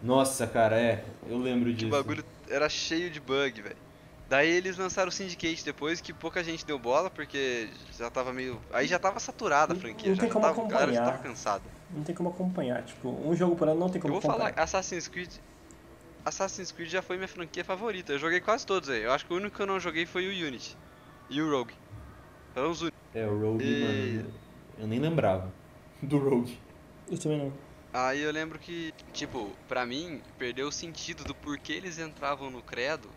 Nossa, 0.03 0.46
cara, 0.46 0.79
é. 0.81 1.05
Eu 1.27 1.38
lembro 1.38 1.70
Que 1.70 1.77
disso. 1.77 1.87
o 1.87 1.90
bagulho 1.90 2.25
era 2.48 2.68
cheio 2.68 3.11
de 3.11 3.20
bug, 3.20 3.62
velho. 3.62 3.77
Daí 4.29 4.48
eles 4.51 4.77
lançaram 4.77 5.09
o 5.11 5.12
Syndicate 5.12 5.64
depois, 5.64 6.01
que 6.01 6.12
pouca 6.12 6.42
gente 6.42 6.64
deu 6.66 6.79
bola, 6.79 7.11
porque 7.11 7.68
já 7.96 8.11
tava 8.11 8.33
meio. 8.33 8.61
Aí 8.72 8.87
já 8.88 8.98
tava 8.98 9.20
saturada 9.20 9.75
a 9.75 9.77
franquia, 9.77 10.09
não 10.09 10.16
já, 10.16 10.20
tem 10.20 10.29
já 10.29 10.33
como 10.33 10.46
tava, 10.46 10.61
a 10.62 10.64
galera 10.66 10.92
já 10.92 11.03
acompanhar. 11.03 11.05
tava 11.05 11.18
cansada. 11.22 11.64
Não 11.92 12.02
tem 12.02 12.14
como 12.14 12.31
acompanhar, 12.31 12.83
tipo, 12.85 13.09
um 13.09 13.35
jogo 13.37 13.55
por 13.57 13.68
ano 13.68 13.78
não 13.81 13.88
tem 13.88 13.98
Eu 13.98 14.02
como 14.02 14.14
vou 14.14 14.20
falar, 14.22 14.46
acompanhar. 14.46 14.64
Assassin's 14.64 15.09
Creed. 15.09 15.31
Assassin's 16.24 16.72
Creed 16.72 16.88
já 16.88 17.02
foi 17.02 17.16
minha 17.16 17.28
franquia 17.28 17.64
favorita. 17.64 18.12
Eu 18.12 18.18
joguei 18.18 18.40
quase 18.40 18.64
todos 18.66 18.88
aí. 18.88 19.02
Eu 19.02 19.12
acho 19.12 19.26
que 19.26 19.33
o 19.33 19.37
único 19.37 19.57
que 19.57 19.62
eu 19.62 19.66
não 19.66 19.78
joguei 19.81 20.07
foi 20.07 20.26
o 20.26 20.46
Unity. 20.46 20.76
E 21.28 21.40
o 21.42 21.50
Rogue. 21.50 21.74
Foram 22.55 22.70
os 22.70 22.81
únicos. 22.81 22.98
É, 23.14 23.26
o 23.26 23.38
Rogue, 23.38 23.64
E- 23.64 23.81
mano. 24.16 24.33
Eu 24.78 24.87
nem 24.87 24.98
lembrava 25.00 25.52
do 26.02 26.18
Rogue. 26.18 26.59
Eu 27.11 27.18
também 27.18 27.38
não. 27.38 27.52
Aí 27.92 28.20
eu 28.20 28.33
lembro 28.33 28.59
que, 28.59 28.90
tipo, 29.12 29.50
pra 29.68 29.85
mim, 29.85 30.22
perdeu 30.38 30.68
o 30.68 30.72
sentido 30.72 31.24
do 31.24 31.35
porquê 31.35 31.74
eles 31.74 31.98
entravam 31.98 32.50
no 32.50 32.62
credo 32.62 33.11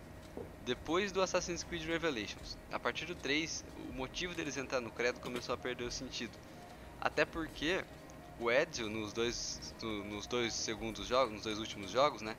depois 0.65 1.13
do 1.13 1.21
Assassin's 1.21 1.63
Creed 1.63 1.85
Revelations. 1.85 2.57
A 2.73 2.79
partir 2.79 3.05
do 3.05 3.15
3, 3.15 3.63
o 3.89 3.93
motivo 3.93 4.33
deles 4.35 4.57
entrar 4.57 4.81
no 4.81 4.89
credo 4.91 5.19
começou 5.21 5.55
a 5.55 5.57
perder 5.57 5.85
o 5.85 5.91
sentido. 5.91 6.33
Até 6.99 7.23
porque 7.23 7.85
o 8.39 8.51
Ezio, 8.51 8.89
nos 8.89 9.13
dois, 9.13 9.73
no- 9.81 10.03
nos 10.05 10.27
dois 10.27 10.53
segundos 10.53 11.07
jogos, 11.07 11.33
nos 11.33 11.43
dois 11.43 11.59
últimos 11.59 11.91
jogos, 11.91 12.21
né? 12.21 12.35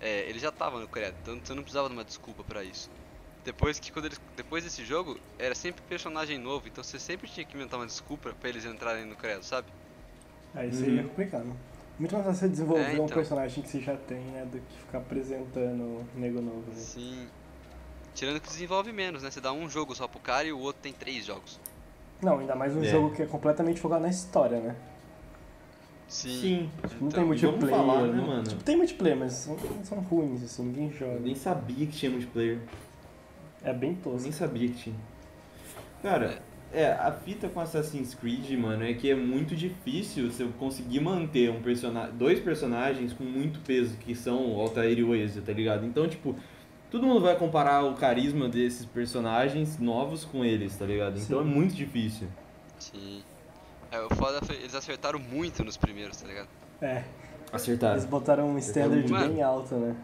É, 0.00 0.28
ele 0.28 0.38
já 0.38 0.52
tava 0.52 0.78
no 0.78 0.86
credo, 0.88 1.16
então 1.22 1.38
você 1.42 1.54
não 1.54 1.62
precisava 1.62 1.88
de 1.88 1.94
uma 1.94 2.04
desculpa 2.04 2.42
pra 2.44 2.62
isso. 2.62 2.90
Depois 3.44 3.78
que 3.78 3.92
quando 3.92 4.06
eles, 4.06 4.20
depois 4.36 4.64
desse 4.64 4.84
jogo, 4.84 5.18
era 5.38 5.54
sempre 5.54 5.82
personagem 5.88 6.36
novo, 6.38 6.66
então 6.68 6.82
você 6.82 6.98
sempre 6.98 7.28
tinha 7.28 7.46
que 7.46 7.56
inventar 7.56 7.78
uma 7.78 7.86
desculpa 7.86 8.34
pra 8.40 8.48
eles 8.48 8.64
entrarem 8.64 9.04
no 9.04 9.14
credo, 9.16 9.42
sabe? 9.44 9.68
Aí 10.54 10.72
seria 10.72 11.02
Uhum. 11.02 11.08
complicado. 11.08 11.56
Muito 11.98 12.12
mais 12.12 12.26
fácil 12.26 12.40
você 12.40 12.48
desenvolver 12.48 12.82
É, 12.82 13.00
um 13.00 13.04
então. 13.04 13.08
personagem 13.08 13.62
que 13.62 13.68
você 13.70 13.80
já 13.80 13.96
tem, 13.96 14.18
né? 14.20 14.44
Do 14.44 14.58
que 14.58 14.78
ficar 14.80 14.98
apresentando 14.98 15.82
um 15.82 16.06
nego 16.20 16.42
novo. 16.42 16.64
Né? 16.68 16.74
Sim. 16.76 17.28
Tirando 18.14 18.40
que 18.40 18.48
desenvolve 18.48 18.92
menos, 18.92 19.22
né? 19.22 19.30
Você 19.30 19.40
dá 19.40 19.52
um 19.52 19.68
jogo 19.68 19.94
só 19.94 20.06
pro 20.08 20.18
cara 20.20 20.46
e 20.48 20.52
o 20.52 20.58
outro 20.58 20.82
tem 20.82 20.92
três 20.92 21.24
jogos. 21.24 21.58
Não, 22.20 22.38
ainda 22.38 22.54
mais 22.54 22.74
um 22.74 22.82
É. 22.82 22.88
jogo 22.88 23.14
que 23.14 23.22
é 23.22 23.26
completamente 23.26 23.80
focado 23.80 24.02
na 24.02 24.08
história, 24.08 24.58
né? 24.60 24.76
Sim. 26.08 26.70
Tipo, 26.88 27.00
não 27.00 27.08
Então, 27.08 27.10
tem 27.10 27.24
multiplayer. 27.26 27.60
vamos 27.60 27.70
falar, 27.70 28.06
né, 28.06 28.16
não- 28.16 28.26
mano? 28.26 28.42
Tipo, 28.44 28.62
tem 28.64 28.76
multiplayer, 28.76 29.18
mas 29.18 29.32
são, 29.32 29.56
são 29.82 29.98
ruins, 30.00 30.42
assim, 30.42 30.64
ninguém 30.66 30.86
Eu 30.86 30.92
joga. 30.92 31.20
nem 31.20 31.34
sabia 31.34 31.86
que 31.86 31.92
tinha 31.92 32.10
multiplayer. 32.10 32.58
É 33.64 33.72
bem 33.72 33.90
Eu 33.90 33.96
tosco. 33.96 34.22
nem 34.22 34.32
sabia 34.32 34.68
que 34.68 34.74
tinha. 34.74 34.96
Cara, 36.02 36.42
É, 36.72 36.92
a 36.92 37.12
fita 37.12 37.48
com 37.48 37.60
Assassin's 37.60 38.12
Creed, 38.12 38.50
mano, 38.58 38.84
é 38.84 38.92
que 38.92 39.08
é 39.08 39.14
muito 39.14 39.54
difícil 39.54 40.30
você 40.30 40.44
conseguir 40.58 40.98
manter 41.00 41.48
um 41.48 41.62
persona... 41.62 42.08
dois 42.08 42.40
personagens 42.40 43.12
com 43.12 43.22
muito 43.22 43.60
peso, 43.60 43.96
que 43.98 44.14
são 44.16 44.52
o 44.52 44.60
Altair 44.60 44.98
e 44.98 45.04
o 45.04 45.14
Ezio, 45.14 45.40
tá 45.42 45.52
ligado? 45.52 45.86
Então, 45.86 46.06
tipo, 46.08 46.34
todo 46.90 47.06
mundo 47.06 47.20
vai 47.20 47.36
comparar 47.38 47.84
o 47.84 47.94
carisma 47.94 48.48
desses 48.48 48.84
personagens 48.84 49.78
novos 49.78 50.24
com 50.24 50.44
eles, 50.44 50.76
tá 50.76 50.84
ligado? 50.84 51.18
Então 51.18 51.40
Sim. 51.42 51.48
é 51.50 51.54
muito 51.54 51.74
difícil. 51.74 52.26
Sim. 52.80 53.22
É, 53.90 54.00
o 54.00 54.08
foda 54.14 54.40
foi, 54.44 54.56
eles 54.56 54.74
acertaram 54.74 55.18
muito 55.18 55.64
nos 55.64 55.76
primeiros, 55.76 56.16
tá 56.16 56.26
ligado? 56.26 56.48
É, 56.80 57.04
Acertaram. 57.52 57.94
eles 57.94 58.04
botaram 58.04 58.48
um 58.50 58.58
standard 58.58 59.08
Mano. 59.10 59.32
bem 59.34 59.42
alto, 59.42 59.76
né? 59.76 59.96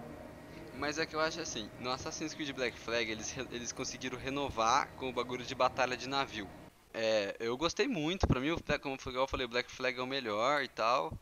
Mas 0.78 0.98
é 0.98 1.06
que 1.06 1.14
eu 1.14 1.20
acho 1.20 1.40
assim, 1.40 1.68
no 1.80 1.90
Assassin's 1.90 2.32
Creed 2.34 2.52
Black 2.54 2.78
Flag 2.78 3.10
eles, 3.10 3.34
eles 3.50 3.72
conseguiram 3.72 4.18
renovar 4.18 4.88
com 4.96 5.08
o 5.10 5.12
bagulho 5.12 5.44
de 5.44 5.54
batalha 5.54 5.96
de 5.96 6.08
navio. 6.08 6.48
É, 6.94 7.36
eu 7.40 7.56
gostei 7.56 7.86
muito, 7.88 8.26
pra 8.26 8.40
mim, 8.40 8.54
como 8.80 8.98
eu 9.14 9.26
falei, 9.26 9.46
o 9.46 9.48
Black 9.48 9.70
Flag 9.70 9.98
é 9.98 10.02
o 10.02 10.06
melhor 10.06 10.62
e 10.62 10.68
tal. 10.68 11.12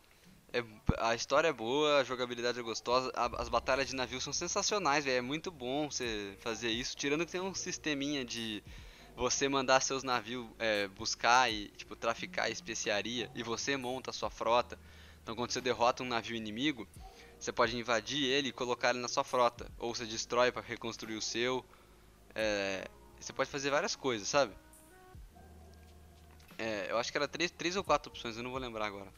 É, 0.52 0.64
a 0.98 1.14
história 1.14 1.48
é 1.48 1.52
boa, 1.52 1.98
a 2.00 2.04
jogabilidade 2.04 2.58
é 2.58 2.62
gostosa, 2.62 3.10
a- 3.14 3.30
as 3.40 3.48
batalhas 3.48 3.86
de 3.88 3.94
navio 3.94 4.20
são 4.20 4.32
sensacionais, 4.32 5.04
velho. 5.04 5.18
É 5.18 5.20
muito 5.20 5.50
bom 5.50 5.88
você 5.90 6.34
fazer 6.40 6.70
isso, 6.70 6.96
tirando 6.96 7.24
que 7.24 7.30
tem 7.32 7.40
um 7.40 7.54
sisteminha 7.54 8.24
de 8.24 8.62
você 9.20 9.48
mandar 9.48 9.80
seus 9.82 10.02
navios 10.02 10.48
é, 10.58 10.88
buscar 10.88 11.50
e 11.52 11.68
tipo 11.76 11.96
traficar 11.96 12.50
especiaria 12.50 13.30
e 13.34 13.42
você 13.42 13.76
monta 13.76 14.10
a 14.10 14.14
sua 14.14 14.30
frota. 14.30 14.78
Então 15.22 15.36
quando 15.36 15.52
você 15.52 15.60
derrota 15.60 16.02
um 16.02 16.06
navio 16.06 16.36
inimigo, 16.36 16.88
você 17.38 17.52
pode 17.52 17.76
invadir 17.76 18.24
ele 18.24 18.48
e 18.48 18.52
colocar 18.52 18.90
ele 18.90 19.00
na 19.00 19.08
sua 19.08 19.24
frota. 19.24 19.70
Ou 19.78 19.94
você 19.94 20.06
destrói 20.06 20.52
para 20.52 20.62
reconstruir 20.62 21.16
o 21.16 21.22
seu. 21.22 21.64
É, 22.34 22.88
você 23.20 23.32
pode 23.32 23.50
fazer 23.50 23.70
várias 23.70 23.96
coisas, 23.96 24.28
sabe? 24.28 24.54
É, 26.58 26.90
eu 26.90 26.98
acho 26.98 27.10
que 27.10 27.18
era 27.18 27.28
três, 27.28 27.50
três 27.50 27.76
ou 27.76 27.84
quatro 27.84 28.10
opções, 28.10 28.36
eu 28.36 28.42
não 28.42 28.50
vou 28.50 28.60
lembrar 28.60 28.86
agora. 28.86 29.12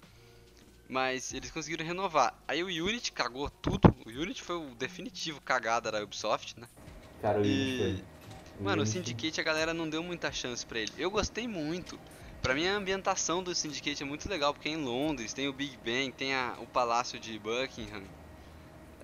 Mas 0.89 1.33
eles 1.35 1.51
conseguiram 1.51 1.87
renovar. 1.87 2.43
Aí 2.49 2.63
o 2.63 2.67
Unity 2.87 3.13
cagou 3.13 3.51
tudo. 3.51 3.89
O 4.07 4.11
Unity 4.11 4.43
foi 4.43 4.57
o 4.57 4.75
definitivo 4.75 5.41
cagada 5.41 5.91
da 5.93 6.03
Ubisoft, 6.03 6.59
né? 6.61 6.69
Cara, 7.19 7.41
o 7.41 7.45
E- 7.45 7.51
Unity 7.51 7.73
foi. 7.75 8.07
Mano, 8.59 8.83
o 8.83 8.87
Syndicate 8.87 9.41
a 9.41 9.45
galera 9.45 9.75
não 9.75 9.89
deu 9.89 10.03
muita 10.03 10.31
chance 10.31 10.65
pra 10.65 10.79
ele. 10.79 10.93
Eu 10.97 11.11
gostei 11.11 11.49
muito. 11.49 11.99
Pra 12.41 12.55
mim 12.55 12.67
a 12.67 12.75
ambientação 12.75 13.43
do 13.43 13.55
Syndicate 13.55 14.03
é 14.03 14.07
muito 14.07 14.29
legal, 14.29 14.53
porque 14.53 14.69
é 14.69 14.73
em 14.73 14.77
Londres, 14.77 15.33
tem 15.33 15.49
o 15.49 15.53
Big 15.53 15.77
Ben, 15.77 16.11
tem 16.11 16.35
a- 16.35 16.57
o 16.59 16.67
Palácio 16.67 17.19
de 17.19 17.39
Buckingham. 17.39 18.03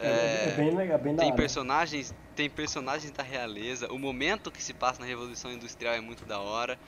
É, 0.00 0.50
é 0.50 0.56
bem 0.56 0.74
legal, 0.76 0.98
bem 0.98 1.14
da 1.14 1.22
tem 1.22 1.28
hora. 1.32 1.36
personagens, 1.36 2.14
tem 2.34 2.48
personagens 2.48 3.10
da 3.10 3.22
realeza. 3.22 3.90
O 3.92 3.98
momento 3.98 4.50
que 4.50 4.62
se 4.62 4.72
passa 4.72 5.00
na 5.00 5.06
Revolução 5.06 5.52
Industrial 5.52 5.94
é 5.94 6.00
muito 6.00 6.24
da 6.24 6.38
hora. 6.38 6.78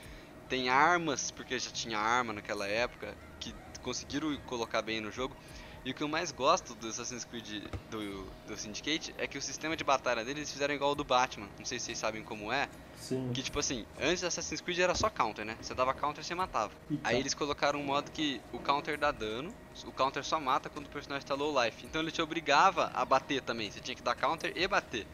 Tem 0.47 0.69
armas, 0.69 1.31
porque 1.31 1.57
já 1.59 1.71
tinha 1.71 1.97
arma 1.97 2.33
naquela 2.33 2.67
época, 2.67 3.17
que 3.39 3.55
conseguiram 3.81 4.37
colocar 4.45 4.81
bem 4.81 5.01
no 5.01 5.11
jogo. 5.11 5.35
E 5.83 5.91
o 5.91 5.93
que 5.95 6.03
eu 6.03 6.07
mais 6.07 6.31
gosto 6.31 6.75
do 6.75 6.87
Assassin's 6.87 7.25
Creed 7.25 7.63
do, 7.89 8.25
do 8.47 8.55
Syndicate 8.55 9.15
é 9.17 9.25
que 9.25 9.37
o 9.37 9.41
sistema 9.41 9.75
de 9.75 9.83
batalha 9.83 10.23
deles 10.23 10.41
eles 10.41 10.51
fizeram 10.51 10.73
igual 10.73 10.91
ao 10.91 10.95
do 10.95 11.03
Batman. 11.03 11.47
Não 11.57 11.65
sei 11.65 11.79
se 11.79 11.87
vocês 11.87 11.97
sabem 11.97 12.23
como 12.23 12.51
é. 12.51 12.69
Sim. 12.95 13.31
Que 13.33 13.41
tipo 13.41 13.57
assim, 13.59 13.85
antes 13.99 14.21
do 14.21 14.27
Assassin's 14.27 14.61
Creed 14.61 14.79
era 14.79 14.93
só 14.93 15.09
counter, 15.09 15.43
né? 15.43 15.57
Você 15.59 15.73
dava 15.73 15.93
counter 15.93 16.21
e 16.21 16.23
você 16.23 16.35
matava. 16.35 16.71
E 16.89 16.99
Aí 17.03 17.19
eles 17.19 17.33
colocaram 17.33 17.79
um 17.79 17.83
modo 17.83 18.11
que 18.11 18.39
o 18.51 18.59
counter 18.59 18.97
dá 18.97 19.11
dano, 19.11 19.53
o 19.85 19.91
counter 19.91 20.23
só 20.23 20.39
mata 20.39 20.69
quando 20.69 20.85
o 20.85 20.89
personagem 20.89 21.27
tá 21.27 21.33
low 21.33 21.63
life. 21.63 21.85
Então 21.85 21.99
ele 21.99 22.11
te 22.11 22.21
obrigava 22.21 22.91
a 22.93 23.03
bater 23.03 23.41
também. 23.41 23.71
Você 23.71 23.79
tinha 23.79 23.95
que 23.95 24.03
dar 24.03 24.15
counter 24.15 24.53
e 24.55 24.67
bater. 24.67 25.07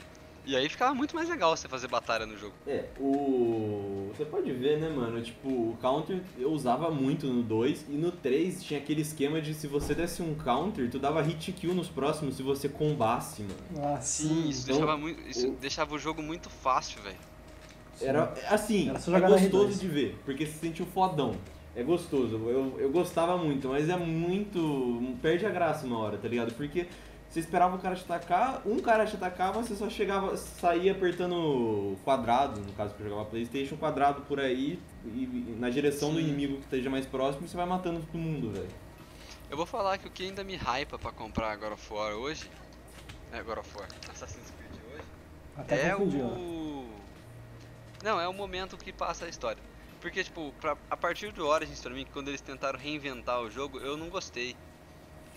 E 0.48 0.56
aí 0.56 0.70
ficava 0.70 0.96
muito 0.96 1.14
mais 1.14 1.28
legal 1.28 1.56
você 1.58 1.68
fazer 1.68 1.90
batalha 1.90 2.26
no 2.26 2.38
jogo. 2.38 2.54
É, 2.66 2.86
o. 2.98 4.10
Você 4.16 4.24
pode 4.24 4.50
ver, 4.54 4.80
né, 4.80 4.88
mano? 4.88 5.22
Tipo, 5.22 5.50
o 5.50 5.78
counter 5.82 6.22
eu 6.40 6.50
usava 6.54 6.90
muito 6.90 7.28
no 7.28 7.44
2 7.44 7.86
e 7.90 7.92
no 7.92 8.14
3 8.14 8.64
tinha 8.64 8.80
aquele 8.80 9.02
esquema 9.02 9.42
de 9.42 9.54
se 9.54 9.68
você 9.68 9.94
desse 9.94 10.22
um 10.22 10.34
counter, 10.36 10.90
tu 10.90 11.00
dava 11.00 11.22
hit 11.22 11.52
kill 11.52 11.74
nos 11.76 11.90
próximos 11.90 12.36
se 12.38 12.44
você 12.44 12.70
combasse, 12.70 13.42
mano. 13.44 13.56
Ah, 13.94 14.00
Sim, 14.00 14.48
isso, 14.48 14.62
então, 14.64 14.78
deixava, 14.78 14.98
muito, 14.98 15.30
isso 15.30 15.50
o- 15.50 15.56
deixava 15.58 15.94
o 15.94 16.00
jogo 16.00 16.24
muito 16.24 16.50
fácil, 16.50 17.02
velho. 17.02 17.18
Era 18.00 18.34
assim, 18.50 18.90
Era 18.90 19.18
é 19.18 19.30
gostoso 19.30 19.68
R2. 19.74 19.80
de 19.82 19.88
ver, 19.90 20.18
porque 20.24 20.46
se 20.46 20.60
sentiu 20.60 20.86
fodão. 20.86 21.36
É 21.76 21.84
gostoso, 21.84 22.36
eu, 22.50 22.76
eu 22.80 22.90
gostava 22.90 23.38
muito, 23.38 23.68
mas 23.68 23.88
é 23.90 23.98
muito. 23.98 25.14
perde 25.22 25.46
a 25.46 25.50
graça 25.50 25.86
uma 25.86 26.00
hora, 26.00 26.18
tá 26.18 26.28
ligado? 26.28 26.54
Porque 26.54 26.88
você 27.30 27.40
esperava 27.40 27.76
o 27.76 27.80
cara 27.80 27.96
te 27.96 28.04
atacar, 28.04 28.62
um 28.66 28.80
cara 28.80 29.06
te 29.06 29.16
atacava, 29.16 29.62
você 29.62 29.76
só 29.76 29.90
chegava, 29.90 30.36
saía 30.38 30.92
apertando 30.94 31.98
quadrado, 32.04 32.60
no 32.62 32.72
caso 32.74 32.94
que 32.96 33.02
eu 33.04 33.10
jogava 33.10 33.30
Playstation, 33.30 33.76
quadrado 33.78 34.22
por 34.22 34.40
aí, 34.40 34.80
e, 35.06 35.56
na 35.60 35.70
direção 35.70 36.14
do 36.14 36.20
Sim. 36.20 36.26
inimigo 36.28 36.56
que 36.58 36.64
esteja 36.64 36.90
mais 36.90 37.06
próximo, 37.06 37.46
e 37.46 37.50
você 37.50 37.58
vai 37.58 37.66
matando 37.66 38.00
todo 38.00 38.18
mundo, 38.18 38.52
velho. 38.52 38.70
Eu 39.50 39.56
vou 39.58 39.66
falar 39.66 39.98
que 39.98 40.08
o 40.08 40.12
que 40.12 40.24
ainda 40.24 40.44
me 40.44 40.56
hypa 40.56 40.98
pra 41.00 41.12
comprar 41.12 41.56
God 41.58 41.74
of 41.74 41.94
War 41.94 42.14
hoje. 42.14 42.50
É 43.32 43.42
God 43.44 43.58
of 43.60 43.78
War, 43.78 43.88
Assassin's 44.10 44.52
Creed 44.58 44.82
hoje. 44.94 45.04
Até 45.58 45.88
é 45.88 45.92
confundiu. 45.96 46.26
o. 46.26 46.90
Não, 48.04 48.20
é 48.20 48.28
o 48.28 48.34
momento 48.34 48.78
que 48.78 48.92
passa 48.94 49.26
a 49.26 49.30
história. 49.30 49.62
Porque, 50.00 50.24
tipo, 50.24 50.54
pra- 50.62 50.78
a 50.90 50.96
partir 50.96 51.32
do 51.32 51.46
Origins, 51.48 51.80
pra 51.82 51.92
mim, 51.92 52.06
quando 52.14 52.28
eles 52.28 52.42
tentaram 52.42 52.78
reinventar 52.78 53.42
o 53.42 53.50
jogo, 53.50 53.80
eu 53.80 53.98
não 53.98 54.10
gostei. 54.10 54.56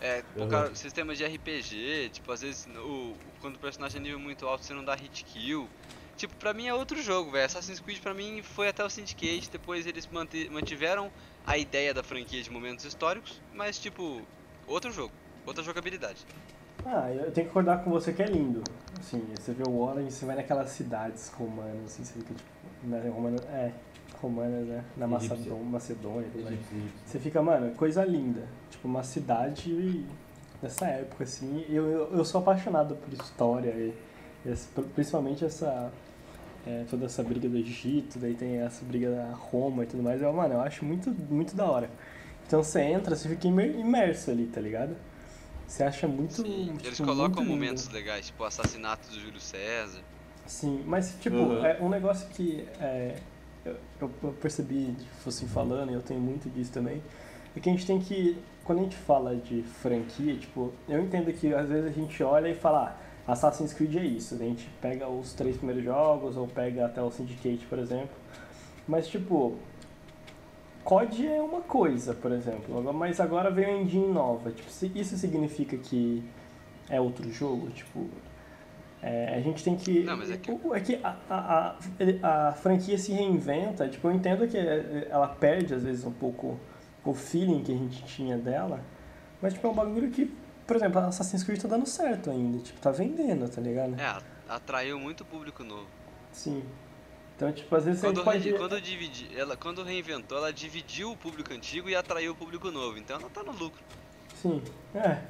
É, 0.01 0.23
colocaram 0.35 0.75
sistemas 0.75 1.19
de 1.19 1.25
RPG, 1.25 2.11
tipo, 2.11 2.33
às 2.33 2.41
vezes 2.41 2.67
o, 2.67 3.15
quando 3.41 3.57
o 3.57 3.59
personagem 3.59 4.01
é 4.01 4.03
nível 4.03 4.19
muito 4.19 4.47
alto 4.47 4.65
você 4.65 4.73
não 4.73 4.85
dá 4.85 4.95
hit 4.95 5.25
kill. 5.25 5.69
Tipo, 6.17 6.35
pra 6.37 6.53
mim 6.53 6.67
é 6.67 6.75
outro 6.75 7.03
jogo, 7.03 7.31
velho. 7.31 7.47
Assassin's 7.47 7.81
Creed 7.81 8.01
pra 8.01 8.13
mim 8.13 8.43
foi 8.43 8.69
até 8.69 8.85
o 8.85 8.91
Syndicate, 8.91 9.51
depois 9.51 9.87
eles 9.87 10.07
mantiveram 10.51 11.11
a 11.47 11.57
ideia 11.57 11.95
da 11.95 12.03
franquia 12.03 12.43
de 12.43 12.51
momentos 12.51 12.85
históricos, 12.85 13.41
mas 13.55 13.79
tipo, 13.79 14.21
outro 14.67 14.93
jogo, 14.93 15.13
outra 15.47 15.63
jogabilidade. 15.63 16.27
Ah, 16.85 17.11
eu 17.11 17.31
tenho 17.33 17.47
que 17.47 17.53
concordar 17.53 17.85
com 17.85 17.91
você 17.91 18.13
que 18.13 18.23
é 18.23 18.27
lindo. 18.27 18.63
Assim, 18.99 19.23
você 19.35 19.53
vê 19.53 19.63
o 19.65 19.81
Orange, 19.81 20.13
você 20.13 20.27
vai 20.27 20.37
naquelas 20.37 20.71
cidades 20.71 21.31
romanas, 21.31 21.85
assim, 21.87 22.05
você 22.05 22.13
fica 22.15 22.35
tipo. 22.35 22.51
Na, 22.85 22.99
romana, 23.11 23.37
é, 23.53 23.73
romanas, 24.21 24.67
né? 24.67 24.85
Na. 24.97 25.07
Macedônia, 25.07 25.65
Macedônia. 25.65 26.29
Você 27.05 27.19
fica, 27.19 27.43
mano, 27.43 27.75
coisa 27.75 28.05
linda. 28.05 28.47
Tipo, 28.71 28.87
uma 28.89 29.03
cidade 29.03 30.05
dessa 30.63 30.87
época, 30.87 31.25
assim. 31.25 31.65
Eu, 31.69 31.87
eu, 31.91 32.13
eu 32.19 32.25
sou 32.25 32.41
apaixonado 32.41 32.95
por 32.97 33.13
história 33.13 33.71
e, 33.71 33.95
e 34.47 34.55
principalmente 34.95 35.45
essa. 35.45 35.91
é, 36.67 36.85
toda 36.91 37.07
essa 37.07 37.23
briga 37.23 37.49
do 37.49 37.57
Egito, 37.57 38.19
daí 38.19 38.35
tem 38.35 38.59
essa 38.59 38.85
briga 38.85 39.11
da 39.11 39.31
Roma 39.33 39.85
e 39.85 39.87
tudo 39.87 40.03
mais. 40.03 40.21
Eu, 40.21 40.33
mano, 40.33 40.55
eu 40.55 40.61
acho 40.61 40.85
muito, 40.85 41.11
muito 41.31 41.55
da 41.57 41.65
hora. 41.65 41.91
Então 42.47 42.63
você 42.63 42.81
entra, 42.83 43.15
você 43.17 43.29
fica 43.29 43.47
imer- 43.49 43.79
imerso 43.79 44.31
ali, 44.31 44.47
tá 44.47 44.61
ligado? 44.61 44.97
Você 45.67 45.85
acha 45.85 46.09
muito. 46.09 46.35
Sim, 46.43 46.73
tipo, 46.77 46.87
eles 46.89 46.99
colocam 47.01 47.37
muito 47.37 47.39
lindo. 47.43 47.51
momentos 47.53 47.89
legais, 47.91 48.27
tipo 48.27 48.43
o 48.43 48.47
assassinato 48.47 49.09
do 49.09 49.21
Júlio 49.21 49.39
César. 49.41 50.01
Sim, 50.47 50.83
mas 50.85 51.15
tipo, 51.21 51.37
Uhum. 51.37 51.65
é 51.65 51.79
um 51.81 51.89
negócio 51.89 52.27
que 52.31 52.67
é, 52.81 53.15
eu, 53.65 53.79
percebi 54.41 54.93
de 54.93 55.07
você 55.25 55.47
falando, 55.47 55.91
e 55.91 55.95
eu 55.95 56.03
tenho 56.03 56.21
muito 56.21 56.49
disso 56.49 56.73
também, 56.73 57.03
é 57.55 57.61
que 57.61 57.69
a 57.69 57.73
gente 57.73 57.87
tem 57.87 58.01
que, 58.01 58.39
quando 58.65 58.81
a 58.81 58.83
gente 58.83 58.97
fala 58.97 59.37
de 59.37 59.63
franquia, 59.63 60.37
tipo, 60.37 60.73
eu 60.89 61.01
entendo 61.01 61.33
que 61.33 61.53
às 61.53 61.69
vezes 61.69 61.91
a 61.91 61.93
gente 61.93 62.23
olha 62.23 62.49
e 62.49 62.55
fala, 62.55 62.97
ah, 63.27 63.33
Assassin's 63.33 63.73
Creed 63.73 63.97
é 63.97 64.05
isso, 64.05 64.37
daí 64.37 64.49
a 64.49 64.51
gente 64.51 64.69
pega 64.81 65.09
os 65.09 65.35
três 65.35 65.57
primeiros 65.57 65.85
jogos, 65.85 66.37
ou 66.37 66.47
pega 66.47 66.87
até 66.87 67.03
o 67.03 67.11
Syndicate, 67.11 67.67
por 67.67 67.79
exemplo, 67.79 68.17
mas 68.87 69.09
tipo, 69.09 69.57
COD 70.85 71.27
é 71.27 71.43
uma 71.43 71.61
coisa, 71.61 72.15
por 72.15 72.33
exemplo, 72.33 72.93
mas 72.95 73.21
agora 73.21 73.51
veio 73.51 73.69
a 73.69 73.73
engine 73.73 74.09
nova, 74.09 74.51
tipo, 74.51 74.69
isso 74.95 75.17
significa 75.17 75.77
que 75.77 76.23
é 76.89 77.01
outro 77.01 77.31
jogo, 77.31 77.71
tipo, 77.71 78.09
é, 79.03 79.35
a 79.37 79.41
gente 79.41 79.63
tem 79.65 79.77
que. 79.77 80.01
Não, 80.03 80.17
mas 80.17 80.31
é 80.31 80.37
que- 80.37 80.51
é 80.51 80.81
que 80.81 81.01
a, 81.03 81.17
a, 81.31 81.77
a, 82.23 82.49
a 82.49 82.53
franquia 82.53 82.99
se 82.99 83.13
reinventa. 83.13 83.89
Tipo, 83.89 84.09
eu 84.09 84.13
entendo 84.13 84.47
que 84.47 84.57
é- 84.59 85.09
ela 85.11 85.29
perde, 85.29 85.75
às 85.75 85.83
vezes, 85.83 86.05
um 86.05 86.13
pouco 86.13 86.59
o 87.05 87.15
feeling 87.15 87.63
que 87.63 87.73
a 87.73 87.77
gente 87.77 88.05
tinha 88.05 88.37
dela. 88.37 88.81
Mas, 89.41 89.55
tipo, 89.55 89.67
é 89.67 89.71
um 89.71 89.75
bagulho 89.75 90.11
que, 90.11 90.31
por 90.67 90.77
exemplo, 90.77 91.01
a 91.01 91.07
Assassin's 91.07 91.43
Creed 91.43 91.61
tá 91.63 91.69
dando 91.69 91.87
certo 91.87 92.31
ainda. 92.31 92.59
Tipo, 92.59 92.79
tá 92.81 92.91
vendendo, 92.91 93.49
tá 93.49 93.61
ligado? 93.61 93.99
É, 93.99 94.19
atraiu 94.49 94.99
muito 94.99 95.25
público 95.25 95.65
novo. 95.65 95.87
Sim. 96.31 96.63
Então, 97.37 97.51
tipo, 97.53 97.75
às 97.75 97.87
vezes 97.87 98.03
Quando, 98.03 98.17
você 98.19 98.23
pode. 98.25 98.53
quando, 98.53 98.79
dividi, 98.83 99.31
ela, 99.35 99.57
quando 99.57 99.83
reinventou, 99.83 100.37
ela 100.37 100.53
dividiu 100.53 101.13
o 101.13 101.17
público 101.17 101.55
antigo 101.55 101.89
e 101.89 101.97
atraiu 101.97 102.33
o 102.33 102.35
público 102.35 102.71
novo. 102.71 102.99
Então 102.99 103.19
ela 103.19 103.31
tá 103.31 103.43
no 103.43 103.53
lucro. 103.53 103.81
Sim. 104.35 104.63
É. 104.95 105.21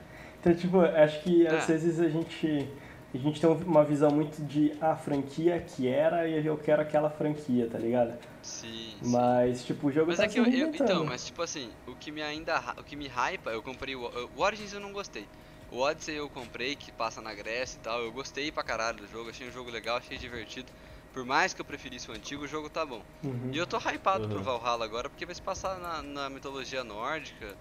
Então, 0.41 0.53
tipo, 0.55 0.81
acho 0.81 1.23
que 1.23 1.47
às 1.47 1.71
É. 1.71 1.73
vezes 1.73 2.01
a 2.01 2.09
gente. 2.09 2.69
A 3.13 3.19
gente 3.19 3.41
tem 3.41 3.51
uma 3.51 3.85
visão 3.85 4.11
muito 4.13 4.45
de 4.45 4.77
a 4.81 4.97
franquia 4.97 5.61
que 5.61 5.89
era 5.89 6.29
e 6.29 6.47
eu 6.47 6.57
quero 6.59 6.83
aquela 6.83 7.11
franquia, 7.11 7.69
tá 7.69 7.79
ligado? 7.79 8.19
Sim. 8.43 9.01
sim. 9.05 9.09
Mas, 9.09 9.65
tipo, 9.65 9.89
o 9.89 9.93
jogo 9.93 10.11
Mas 10.11 10.19
tá 10.19 10.25
é 10.25 10.29
que 10.29 10.39
eu, 10.41 10.47
eu- 10.47 10.75
então, 10.75 11.05
mas 11.05 11.25
tipo 11.25 11.43
assim, 11.43 11.77
o 11.87 11.97
que 11.97 12.11
me 12.13 12.23
ainda 12.23 12.59
o 12.79 12.85
que 12.85 12.97
me 12.97 13.07
hypa, 13.09 13.51
eu 13.51 13.63
comprei 13.63 13.95
o, 13.97 14.03
o 14.35 14.41
Origins 14.43 14.73
eu 14.73 14.81
não 14.81 14.93
gostei. 14.93 15.29
O 15.69 15.79
Odyssey 15.79 16.17
eu 16.17 16.29
comprei, 16.31 16.75
que 16.77 16.91
passa 16.93 17.21
na 17.23 17.33
Grécia 17.35 17.79
e 17.79 17.81
tal, 17.81 18.01
eu 18.03 18.13
gostei 18.13 18.51
pra 18.53 18.65
caralho 18.65 18.99
do 18.99 19.07
jogo, 19.07 19.31
achei 19.31 19.49
um 19.49 19.53
jogo 19.53 19.71
legal, 19.71 19.99
achei 19.99 20.19
divertido. 20.19 20.73
Por 21.13 21.25
mais 21.25 21.55
que 21.55 21.61
eu 21.61 21.65
preferisse 21.65 22.11
o 22.11 22.15
antigo, 22.15 22.45
o 22.45 22.49
jogo 22.49 22.69
tá 22.71 22.85
bom. 22.85 23.05
Uhum. 23.23 23.51
E 23.53 23.59
eu 23.59 23.67
tô 23.67 23.79
hypado 23.79 24.29
pro 24.29 24.39
Uhum. 24.39 24.43
Valhalla 24.43 24.85
agora, 24.85 25.09
porque 25.11 25.27
vai 25.27 25.35
se 25.35 25.43
passar 25.43 25.79
na, 25.79 26.03
na 26.03 26.31
mitologia 26.31 26.83
nórdica, 26.85 27.57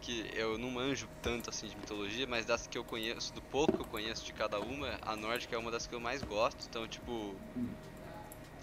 que 0.00 0.30
eu 0.34 0.56
não 0.58 0.70
manjo 0.70 1.08
tanto 1.22 1.50
assim 1.50 1.66
de 1.68 1.76
mitologia, 1.76 2.26
mas 2.26 2.44
das 2.44 2.66
que 2.66 2.76
eu 2.78 2.84
conheço, 2.84 3.32
do 3.34 3.42
pouco 3.42 3.72
que 3.72 3.80
eu 3.82 3.86
conheço 3.86 4.24
de 4.24 4.32
cada 4.32 4.58
uma, 4.58 4.98
a 5.02 5.14
nórdica 5.14 5.54
é 5.54 5.58
uma 5.58 5.70
das 5.70 5.86
que 5.86 5.94
eu 5.94 6.00
mais 6.00 6.22
gosto, 6.22 6.66
então 6.68 6.86
tipo. 6.88 7.34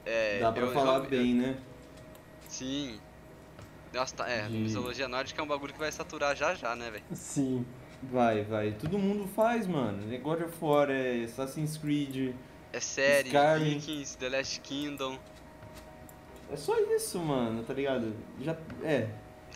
É, 0.06 0.40
Dá 0.40 0.52
pra 0.52 0.62
eu- 0.64 0.72
falar 0.74 0.98
eu- 1.00 1.06
bem, 1.06 1.34
né? 1.34 1.58
Sim. 2.48 3.00
Nossa, 3.94 4.16
é, 4.24 4.48
De- 4.48 4.54
mitologia 4.58 5.08
nórdica 5.08 5.42
é 5.42 5.44
um 5.44 5.48
bagulho 5.48 5.74
que 5.74 5.80
vai 5.80 5.92
saturar 5.92 6.36
já 6.36 6.54
já, 6.56 6.76
né, 6.76 6.90
velho? 6.92 7.04
Sim. 7.14 7.66
Vai, 8.04 8.44
vai. 8.44 8.72
Todo 8.74 8.98
mundo 8.98 9.28
faz, 9.28 9.66
mano. 9.68 10.14
É 10.14 10.18
God 10.18 10.42
of 10.44 10.54
War, 10.62 10.90
é 10.90 11.24
Assassin's 11.24 11.78
Creed. 11.78 12.34
É 12.72 12.80
série, 12.80 13.30
Skyrim. 13.30 13.80
Vikings, 13.80 14.18
The 14.18 14.30
Last 14.30 14.60
Kingdom. 14.62 15.18
É 16.52 16.56
só 16.56 16.78
isso, 16.80 17.18
mano, 17.20 17.64
tá 17.64 17.74
ligado? 17.74 18.14
Já. 18.40 18.56
É. 18.84 19.10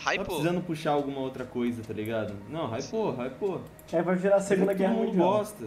Tá 0.04 0.12
Hypou. 0.12 0.26
precisando 0.26 0.62
puxar 0.62 0.92
alguma 0.92 1.20
outra 1.20 1.46
coisa, 1.46 1.84
tá 1.84 1.94
ligado? 1.94 2.34
Não, 2.50 2.68
hypou, 2.76 3.14
hypou. 3.14 3.62
É, 3.92 4.02
vai 4.02 4.16
virar 4.16 4.38
a 4.38 4.42
Segunda 4.42 4.72
é 4.72 4.76
que 4.76 4.82
Guerra 4.82 4.94
Mundial. 4.94 5.30
gosta. 5.30 5.66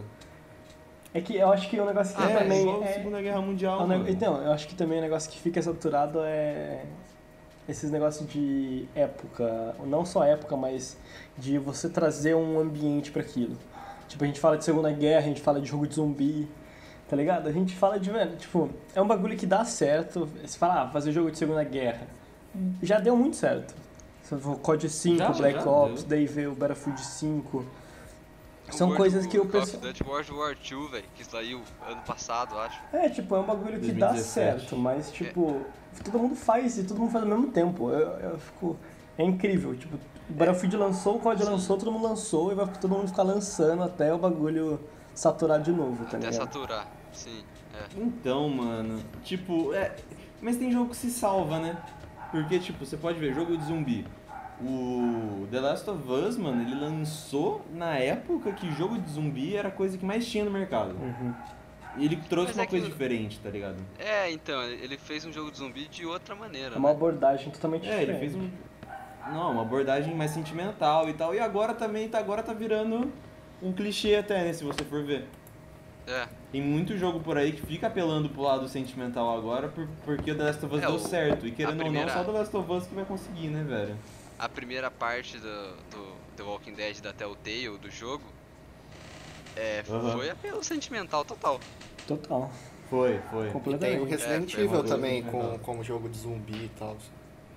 É 1.12 1.20
que 1.20 1.37
eu 1.37 1.53
acho 1.53 1.70
que 1.70 1.79
o 1.79 1.87
negócio 1.87 2.16
que 2.16 2.23
é, 2.23 2.37
também 2.37 2.83
é... 2.83 2.92
Segunda 2.94 3.23
Guerra 3.23 3.40
Mundial, 3.40 3.92
é. 3.92 4.11
Então, 4.11 4.42
eu 4.42 4.51
acho 4.51 4.66
que 4.66 4.75
também 4.75 4.99
o 4.99 5.03
negócio 5.03 5.31
que 5.31 5.38
fica 5.38 5.62
saturado 5.62 6.18
é 6.25 6.85
esses 7.68 7.90
negócios 7.90 8.29
de 8.29 8.87
época, 8.94 9.75
não 9.87 10.05
só 10.05 10.25
época, 10.25 10.57
mas 10.57 10.99
de 11.38 11.57
você 11.57 11.88
trazer 11.88 12.35
um 12.35 12.59
ambiente 12.59 13.11
pra 13.11 13.23
aquilo. 13.23 13.57
Tipo, 14.09 14.25
a 14.25 14.27
gente 14.27 14.40
fala 14.40 14.59
de 14.59 14.64
Segunda 14.64 14.90
Guerra, 14.90 15.20
a 15.20 15.29
gente 15.29 15.40
fala 15.40 15.61
de 15.61 15.68
jogo 15.68 15.87
de 15.87 15.94
zumbi, 15.94 16.49
tá 17.09 17.16
ligado? 17.16 17.49
A 17.49 17.53
gente 17.53 17.75
fala 17.75 17.99
de, 17.99 18.11
velho, 18.11 18.37
tipo, 18.37 18.68
é 18.94 19.01
um 19.01 19.07
bagulho 19.07 19.37
que 19.37 19.47
dá 19.47 19.64
certo. 19.64 20.29
Você 20.44 20.59
fala, 20.59 20.83
ah, 20.83 20.88
fazer 20.88 21.12
jogo 21.12 21.31
de 21.31 21.38
Segunda 21.38 21.64
Guerra. 21.64 22.07
Já 22.83 22.99
deu 22.99 23.16
muito 23.16 23.37
certo. 23.37 23.75
Você 24.24 24.37
for 24.38 24.56
COD 24.58 24.88
5, 24.88 25.18
Já, 25.18 25.28
Black 25.32 25.58
já 25.62 25.70
Ops, 25.70 26.02
deu. 26.02 26.08
daí 26.10 26.26
veio 26.26 26.52
o 26.52 26.54
Battlefield 26.54 27.00
5. 27.00 27.58
O 28.66 28.72
São 28.72 28.88
World- 28.88 28.96
coisas 28.96 29.26
que 29.26 29.38
o 29.38 29.46
Call 29.46 29.60
of 29.60 29.70
pessoal. 29.72 29.92
Duty 29.92 30.02
World 30.04 30.32
War 30.32 30.50
II, 30.72 30.88
velho, 30.90 31.04
que 31.14 31.24
saiu 31.24 31.60
ano 31.87 32.00
passado, 32.02 32.58
acho. 32.58 32.80
É, 32.92 33.08
tipo, 33.10 33.34
é 33.37 33.38
um 33.40 33.44
bagulho 33.44 33.78
que 33.78 33.92
dá 33.92 34.08
2017. 34.12 34.22
certo, 34.22 34.76
mas, 34.76 35.12
tipo, 35.12 35.60
todo 36.02 36.18
mundo 36.18 36.34
faz 36.34 36.78
e 36.78 36.84
todo 36.84 36.98
mundo 36.98 37.12
faz 37.12 37.24
ao 37.24 37.30
mesmo 37.30 37.48
tempo. 37.52 37.90
Eu, 37.90 38.08
eu 38.30 38.38
fico. 38.38 38.76
É 39.18 39.22
incrível, 39.22 39.76
tipo, 39.76 39.96
o 39.96 40.32
Battlefield 40.32 40.76
lançou, 40.78 41.16
o 41.16 41.20
COD 41.20 41.44
lançou, 41.44 41.76
todo 41.76 41.92
mundo 41.92 42.04
lançou 42.08 42.50
e 42.50 42.54
vai 42.54 42.66
todo 42.66 42.88
mundo 42.88 43.06
ficar 43.08 43.22
lançando 43.22 43.82
até 43.82 44.12
o 44.12 44.18
bagulho 44.18 44.80
saturar 45.14 45.60
de 45.60 45.70
novo, 45.70 46.02
tá 46.06 46.16
Até 46.16 46.30
ligado? 46.30 46.34
saturar. 46.34 46.88
Sim, 47.12 47.44
é. 47.74 47.84
Então, 48.00 48.48
mano, 48.48 49.00
tipo, 49.22 49.72
é. 49.74 49.94
Mas 50.40 50.56
tem 50.56 50.72
jogo 50.72 50.90
que 50.90 50.96
se 50.96 51.10
salva, 51.10 51.58
né? 51.60 51.76
Porque, 52.35 52.59
tipo, 52.59 52.85
você 52.85 52.97
pode 52.97 53.16
ver, 53.20 53.33
jogo 53.33 53.57
de 53.57 53.64
zumbi. 53.64 54.05
O 54.61 55.47
The 55.53 55.61
Last 55.61 55.88
of 55.88 56.03
Us, 56.11 56.37
mano, 56.37 56.62
ele 56.62 56.75
lançou 56.75 57.64
na 57.73 57.97
época 57.97 58.51
que 58.51 58.73
jogo 58.73 58.99
de 58.99 59.09
zumbi 59.09 59.55
era 59.55 59.68
a 59.68 59.70
coisa 59.70 59.97
que 59.97 60.05
mais 60.05 60.27
tinha 60.27 60.44
no 60.44 60.51
mercado. 60.51 60.97
Uhum. 60.97 61.33
E 61.97 62.05
ele 62.07 62.16
trouxe 62.29 62.49
Mas 62.49 62.57
uma 62.57 62.62
é 62.64 62.66
que 62.66 62.70
coisa 62.73 62.87
o- 62.87 62.90
diferente, 62.90 63.38
tá 63.38 63.49
ligado? 63.51 63.77
É, 64.01 64.33
então, 64.33 64.61
ele 64.64 64.99
fez 64.99 65.25
um 65.25 65.33
jogo 65.33 65.53
de 65.53 65.59
zumbi 65.59 65.87
de 65.87 66.05
outra 66.05 66.35
maneira. 66.35 66.75
É 66.75 66.79
uma 66.79 66.88
né? 66.88 66.94
abordagem 66.97 67.53
totalmente 67.53 67.88
É, 67.88 68.03
ele 68.03 68.12
diferente. 68.14 68.18
fez 68.20 68.35
um. 68.35 68.51
Não, 69.33 69.53
uma 69.53 69.62
abordagem 69.62 70.12
mais 70.12 70.33
sentimental 70.33 71.09
e 71.09 71.12
tal. 71.14 71.33
E 71.37 71.38
agora 71.38 71.73
também 71.73 72.09
tá, 72.09 72.18
agora 72.18 72.42
tá 72.42 72.53
virando 72.53 73.12
um 73.62 73.73
clichê 73.73 74.16
até, 74.16 74.42
né? 74.42 74.53
Se 74.53 74.64
você 74.64 74.83
for 74.83 75.05
ver. 75.05 75.25
É, 76.07 76.27
Tem 76.53 76.61
muito 76.61 76.99
jogo 76.99 77.19
por 77.21 77.38
aí 77.38 77.53
que 77.53 77.64
fica 77.64 77.87
apelando 77.87 78.29
pro 78.29 78.43
lado 78.43 78.69
sentimental 78.69 79.37
agora 79.37 79.69
por, 79.69 79.88
porque 80.05 80.31
o 80.33 80.37
The 80.37 80.43
Last 80.45 80.64
of 80.67 80.75
Us 80.75 80.83
É, 80.83 80.87
deu 80.87 80.95
o- 80.97 80.99
certo. 80.99 81.47
E 81.47 81.51
querendo 81.51 81.79
primeira- 81.79 82.11
ou 82.11 82.17
não, 82.17 82.25
só 82.25 82.31
o 82.31 82.33
The 82.33 82.38
Last 82.40 82.57
of 82.57 82.73
Us 82.73 82.87
que 82.87 82.95
vai 82.95 83.05
conseguir, 83.05 83.49
né, 83.49 83.62
velho? 83.64 83.97
a 84.38 84.49
primeira 84.49 84.90
parte 84.90 85.38
do, 85.38 85.77
do 85.90 86.12
The 86.37 86.43
Walking 86.43 86.75
Dead 86.75 87.01
da 87.01 87.12
Telltale, 87.12 87.79
do 87.79 87.90
jogo, 87.90 88.25
é, 89.57 89.83
Aham. 89.88 90.12
foi 90.12 90.29
apelo 90.29 90.62
sentimental 90.62 91.25
total. 91.25 91.59
Total. 92.07 92.51
Foi, 92.90 93.19
foi. 93.31 93.40
E 93.40 93.45
tem 93.45 93.53
Completamente. 93.53 94.01
o 94.01 94.05
Resident 94.05 94.55
É, 94.55 94.61
Evil 94.61 94.85
também, 94.85 95.23
com, 95.23 95.59
como 95.61 95.83
jogo 95.83 96.09
de 96.09 96.19
zumbi 96.19 96.64
e 96.64 96.71
tal. 96.79 96.97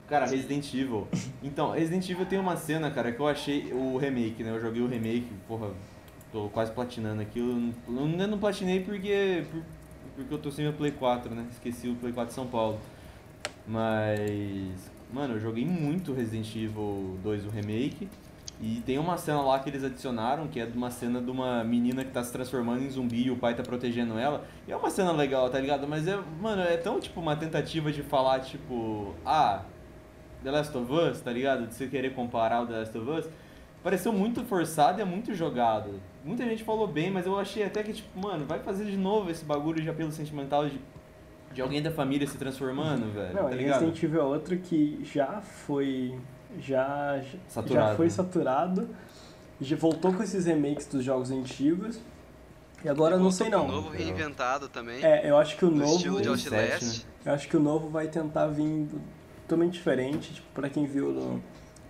Cara, 0.08 0.26
Resident 0.26 0.74
Evil. 0.74 1.06
Então, 1.44 1.72
Resident 1.72 2.10
Evil 2.10 2.26
tem 2.26 2.40
uma 2.40 2.56
cena, 2.56 2.90
cara, 2.92 3.12
que 3.12 3.20
eu 3.20 3.28
achei 3.28 3.74
o 3.74 3.98
remake, 3.98 4.42
né? 4.44 4.52
Eu 4.52 4.62
joguei 4.62 4.82
o 4.82 4.88
remake, 4.88 5.28
porra, 5.48 5.72
tô 6.38 6.50
quase 6.50 6.71
platinando 6.71 7.21
aqui. 7.21 7.39
Eu 7.39 7.71
não, 7.88 8.08
não 8.08 8.38
platinei 8.38 8.82
porque, 8.82 9.43
por- 9.52 9.63
porque 10.15 10.34
eu 10.34 10.38
tô 10.38 10.52
sem 10.52 10.63
meu 10.65 10.73
Play 10.73 10.91
4, 10.91 11.34
né? 11.34 11.47
Esqueci 11.52 11.88
o 11.88 11.95
Play 11.95 12.13
4 12.13 12.30
de 12.30 12.34
São 12.36 12.45
Paulo. 12.47 12.80
Mas, 13.65 14.91
mano, 15.12 15.34
eu 15.36 15.39
joguei 15.39 15.65
muito 15.65 16.13
Resident 16.13 16.56
Evil 16.56 17.17
2, 17.23 17.45
o 17.45 17.50
remake. 17.50 18.08
E 18.60 18.82
tem 18.86 18.97
uma 18.97 19.17
cena 19.17 19.41
lá 19.41 19.60
que 19.60 19.69
eles 19.69 19.84
adicionaram, 19.84 20.47
que 20.47 20.60
é 20.60 20.65
de 20.65 20.76
uma 20.76 20.89
cena 20.89 21.21
de 21.21 21.30
uma 21.30 21.63
menina 21.63 22.04
que 22.04 22.12
tá 22.12 22.23
se 22.23 22.32
transformando 22.32 22.82
em 22.84 22.89
zumbi 22.89 23.28
e 23.28 23.32
o 23.32 23.36
pai 23.38 23.54
tá 23.56 23.62
protegendo 23.62 24.17
ela. 24.17 24.45
E 24.67 24.71
é 24.71 24.76
uma 24.76 24.89
cena 24.89 25.12
legal, 25.12 25.47
tá 25.50 25.60
ligado? 25.60 25.88
Mas 25.88 26.08
é, 26.08 26.17
mano, 26.41 26.62
é 26.63 26.76
tão 26.78 27.00
tipo 27.00 27.19
uma 27.19 27.36
tentativa 27.36 27.91
de 27.91 28.02
falar, 28.02 28.39
tipo, 28.39 29.13
ah, 29.23 29.62
The 30.43 30.50
Last 30.50 30.76
of 30.76 30.91
Us, 30.91 31.21
tá 31.21 31.32
ligado? 31.32 31.67
De 31.67 31.76
você 31.76 31.88
querer 31.88 32.15
comparar 32.15 32.62
o 32.63 32.65
The 32.67 32.80
Last 32.80 32.97
of 32.97 33.10
Us. 33.12 33.30
Pareceu 33.84 34.12
muito 34.12 34.44
forçado 34.44 35.00
e 35.00 35.02
é 35.02 35.06
muito 35.06 35.34
jogado. 35.34 36.00
Muita 36.26 36.44
gente 36.44 36.63
falou 36.63 36.88
bem, 36.88 37.10
mas 37.10 37.26
eu 37.26 37.38
achei 37.40 37.63
até 37.63 37.84
que, 37.84 37.94
tipo, 37.94 38.20
mano, 38.20 38.46
vai 38.46 38.60
fazer 38.60 38.86
de 38.86 38.98
novo 38.98 39.30
esse 39.30 39.46
bagulho 39.46 39.82
de 39.82 39.90
apelo 39.90 40.12
sentimental 40.12 40.68
de, 40.68 40.80
de 41.54 41.62
alguém 41.62 41.82
da 41.82 41.92
família 41.92 42.28
se 42.28 42.38
transformando, 42.38 43.12
velho. 43.13 43.34
Não, 43.34 43.44
tá 43.50 43.56
ligado? 43.56 43.80
Resident 43.80 44.04
Evil 44.04 44.22
é 44.22 44.24
outro 44.24 44.58
que 44.58 45.00
já 45.06 45.40
foi. 45.42 46.18
Já, 46.60 47.20
já 47.20 47.38
Saturado. 47.48 47.96
foi 47.96 48.10
saturado. 48.10 48.90
Já 49.62 49.76
voltou 49.78 50.13
com 50.13 50.22
esses 50.24 50.46
remakes 50.46 50.88
dos 50.88 51.04
jogos 51.04 51.32
antigos. 51.32 52.00
E 52.84 52.90
agora 52.90 53.16
eu 53.16 53.20
não 53.20 53.32
sei 53.32 53.50
não. 53.50 53.66
um 53.66 53.68
novo 53.72 53.90
reinventado 53.90 54.68
também, 54.70 55.04
É, 55.04 55.28
eu 55.30 55.36
acho 55.38 55.58
que 55.58 55.66
o 55.66 55.70
no 55.72 55.78
novo. 55.78 55.96
estilo 55.96 56.22
de 56.22 56.28
o 56.30 56.32
Outlast. 56.34 56.80
sete, 56.84 57.06
Eu 57.26 57.34
acho 57.34 57.48
que 57.48 57.58
o 57.58 57.60
novo 57.60 57.90
vai 57.90 58.08
tentar 58.08 58.48
vir 58.48 58.88
totalmente 59.48 59.74
diferente. 59.74 60.34
Tipo, 60.36 60.48
pra 60.54 60.70
quem 60.70 60.86
viu 60.86 61.12
no- 61.12 61.42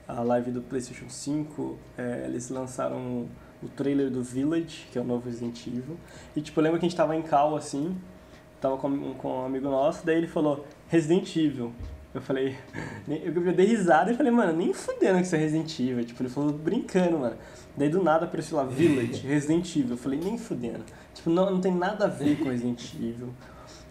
a 0.07 0.21
live 0.21 0.51
do 0.51 0.61
PlayStation 0.61 1.09
5, 1.09 1.77
é, 1.97 2.23
eles 2.25 2.49
lançaram 2.49 3.27
o 3.61 3.67
trailer 3.75 4.09
do 4.09 4.21
Village, 4.23 4.87
que 4.91 4.97
é 4.97 5.01
o 5.01 5.03
novo 5.03 5.25
Resident 5.27 5.65
Evil. 5.67 5.97
E 6.35 6.41
tipo, 6.41 6.59
eu 6.59 6.63
lembro 6.63 6.79
que 6.79 6.85
a 6.85 6.89
gente 6.89 6.97
tava 6.97 7.15
em 7.15 7.21
cal 7.21 7.55
assim, 7.55 7.97
tava 8.61 8.77
com, 8.77 9.13
com 9.15 9.41
um 9.41 9.45
amigo 9.45 9.67
nosso, 9.69 10.05
daí 10.05 10.17
ele 10.17 10.27
falou 10.27 10.65
Resident 10.87 11.35
Evil. 11.35 11.73
Eu 12.13 12.21
falei, 12.21 12.55
eu 13.07 13.33
eu 13.45 13.53
dei 13.53 13.65
risada 13.67 14.11
e 14.11 14.15
falei, 14.15 14.31
mano, 14.31 14.53
nem 14.53 14.73
fudendo 14.73 15.17
que 15.19 15.25
isso 15.25 15.35
é 15.35 15.39
Resident 15.39 15.79
Evil. 15.79 16.05
Tipo, 16.05 16.23
ele 16.23 16.29
falou 16.29 16.51
brincando, 16.53 17.19
mano. 17.19 17.35
Daí 17.75 17.89
do 17.89 18.01
nada 18.01 18.25
apareceu 18.25 18.57
lá, 18.57 18.63
Village, 18.63 19.21
Resident 19.27 19.75
Evil. 19.75 19.91
Eu 19.91 19.97
falei, 19.97 20.19
nem 20.19 20.37
fudendo. 20.37 20.83
Tipo, 21.13 21.29
não, 21.29 21.51
não 21.51 21.61
tem 21.61 21.73
nada 21.75 22.05
a 22.05 22.07
ver 22.07 22.37
com 22.39 22.45
Resident 22.49 22.93
Evil. 22.95 23.29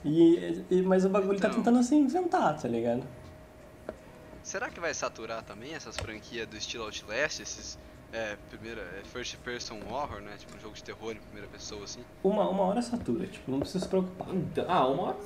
E, 0.05 0.63
e- 0.71 0.83
mas 0.83 1.05
o 1.05 1.09
bagulho 1.09 1.39
tá 1.39 1.49
Então. 1.49 1.59
tentando 1.59 1.83
se 1.83 1.95
inventar, 1.95 2.57
tá 2.57 2.69
ligado? 2.69 3.03
Será 4.47 4.71
que 4.71 4.79
vai 4.79 4.95
saturar 4.95 5.43
também 5.43 5.75
essas 5.75 5.97
franquias 5.97 6.47
do 6.47 6.57
estilo 6.57 6.85
Outlast, 6.85 7.43
esses 7.43 7.77
é, 8.13 8.37
primeira, 8.49 8.81
é, 8.81 9.03
first 9.03 9.37
person 9.39 9.75
horror, 9.91 10.21
né? 10.21 10.37
Tipo 10.39 10.57
um 10.57 10.61
jogo 10.61 10.73
de 10.73 10.85
terror 10.85 11.11
em 11.11 11.17
primeira 11.17 11.49
pessoa 11.49 11.83
assim. 11.83 11.99
Uma, 12.23 12.49
uma 12.49 12.63
hora 12.63 12.81
satura, 12.81 13.27
tipo, 13.27 13.51
não 13.51 13.59
precisa 13.59 13.81
se 13.81 13.89
preocupar. 13.89 14.33
Então, 14.33 14.65
ah, 14.69 14.87
uma 14.87 15.03
hora. 15.03 15.17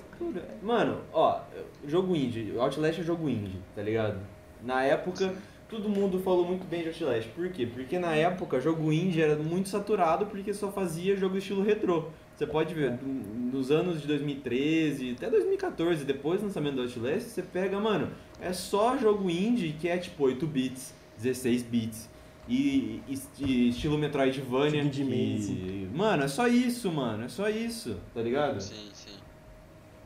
Mano, 0.62 1.02
ó, 1.12 1.42
jogo 1.86 2.16
indie. 2.16 2.58
Outlast 2.58 2.98
é 2.98 3.04
jogo 3.04 3.28
indie, 3.28 3.60
tá 3.76 3.82
ligado? 3.82 4.18
Na 4.62 4.84
época, 4.84 5.34
todo 5.68 5.86
mundo 5.86 6.18
falou 6.20 6.46
muito 6.46 6.66
bem 6.66 6.82
de 6.82 6.88
Outlast. 6.88 7.28
Por 7.32 7.50
quê? 7.50 7.66
Porque 7.66 7.98
na 7.98 8.14
época, 8.14 8.58
jogo 8.58 8.90
indie 8.90 9.20
era 9.20 9.36
muito 9.36 9.68
saturado 9.68 10.24
porque 10.24 10.54
só 10.54 10.72
fazia 10.72 11.14
jogo 11.14 11.36
estilo 11.36 11.62
retrô. 11.62 12.06
Você 12.40 12.46
pode 12.46 12.72
ver, 12.72 12.92
do- 12.92 13.04
nos 13.52 13.70
anos 13.70 14.00
de 14.00 14.06
2013 14.06 15.10
até 15.14 15.28
2014, 15.28 16.06
depois 16.06 16.40
do 16.40 16.46
lançamento 16.46 16.76
do 16.76 16.80
Outlast, 16.80 17.20
você 17.28 17.42
pega, 17.42 17.78
mano, 17.78 18.08
é 18.40 18.50
só 18.50 18.96
jogo 18.96 19.28
indie 19.28 19.74
que 19.78 19.86
é 19.86 19.98
tipo 19.98 20.24
8 20.24 20.46
bits, 20.46 20.94
16 21.18 21.62
bits. 21.62 22.08
E, 22.48 23.02
e- 23.06 23.18
e 23.44 23.68
estilo 23.68 23.98
Metroidvania. 23.98 24.80
Tipo 24.80 24.88
de 24.88 25.04
que- 25.04 25.88
Mano, 25.94 26.22
é 26.22 26.28
só 26.28 26.48
isso, 26.48 26.90
mano. 26.90 27.24
É 27.24 27.28
só 27.28 27.46
isso, 27.50 27.98
tá 28.14 28.22
ligado? 28.22 28.58
Sim, 28.58 28.88
sim. 28.94 29.18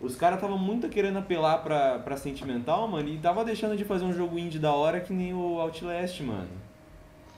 Os 0.00 0.16
caras 0.16 0.40
tava 0.40 0.56
muito 0.58 0.88
querendo 0.88 1.18
apelar 1.20 1.58
pra, 1.58 2.00
pra 2.00 2.16
sentimental, 2.16 2.88
mano, 2.88 3.08
e 3.10 3.16
tava 3.18 3.44
deixando 3.44 3.76
de 3.76 3.84
fazer 3.84 4.04
um 4.04 4.12
jogo 4.12 4.36
indie 4.40 4.58
da 4.58 4.72
hora 4.72 4.98
que 5.00 5.12
nem 5.12 5.32
o 5.32 5.60
Outlast, 5.60 6.20
mano. 6.24 6.48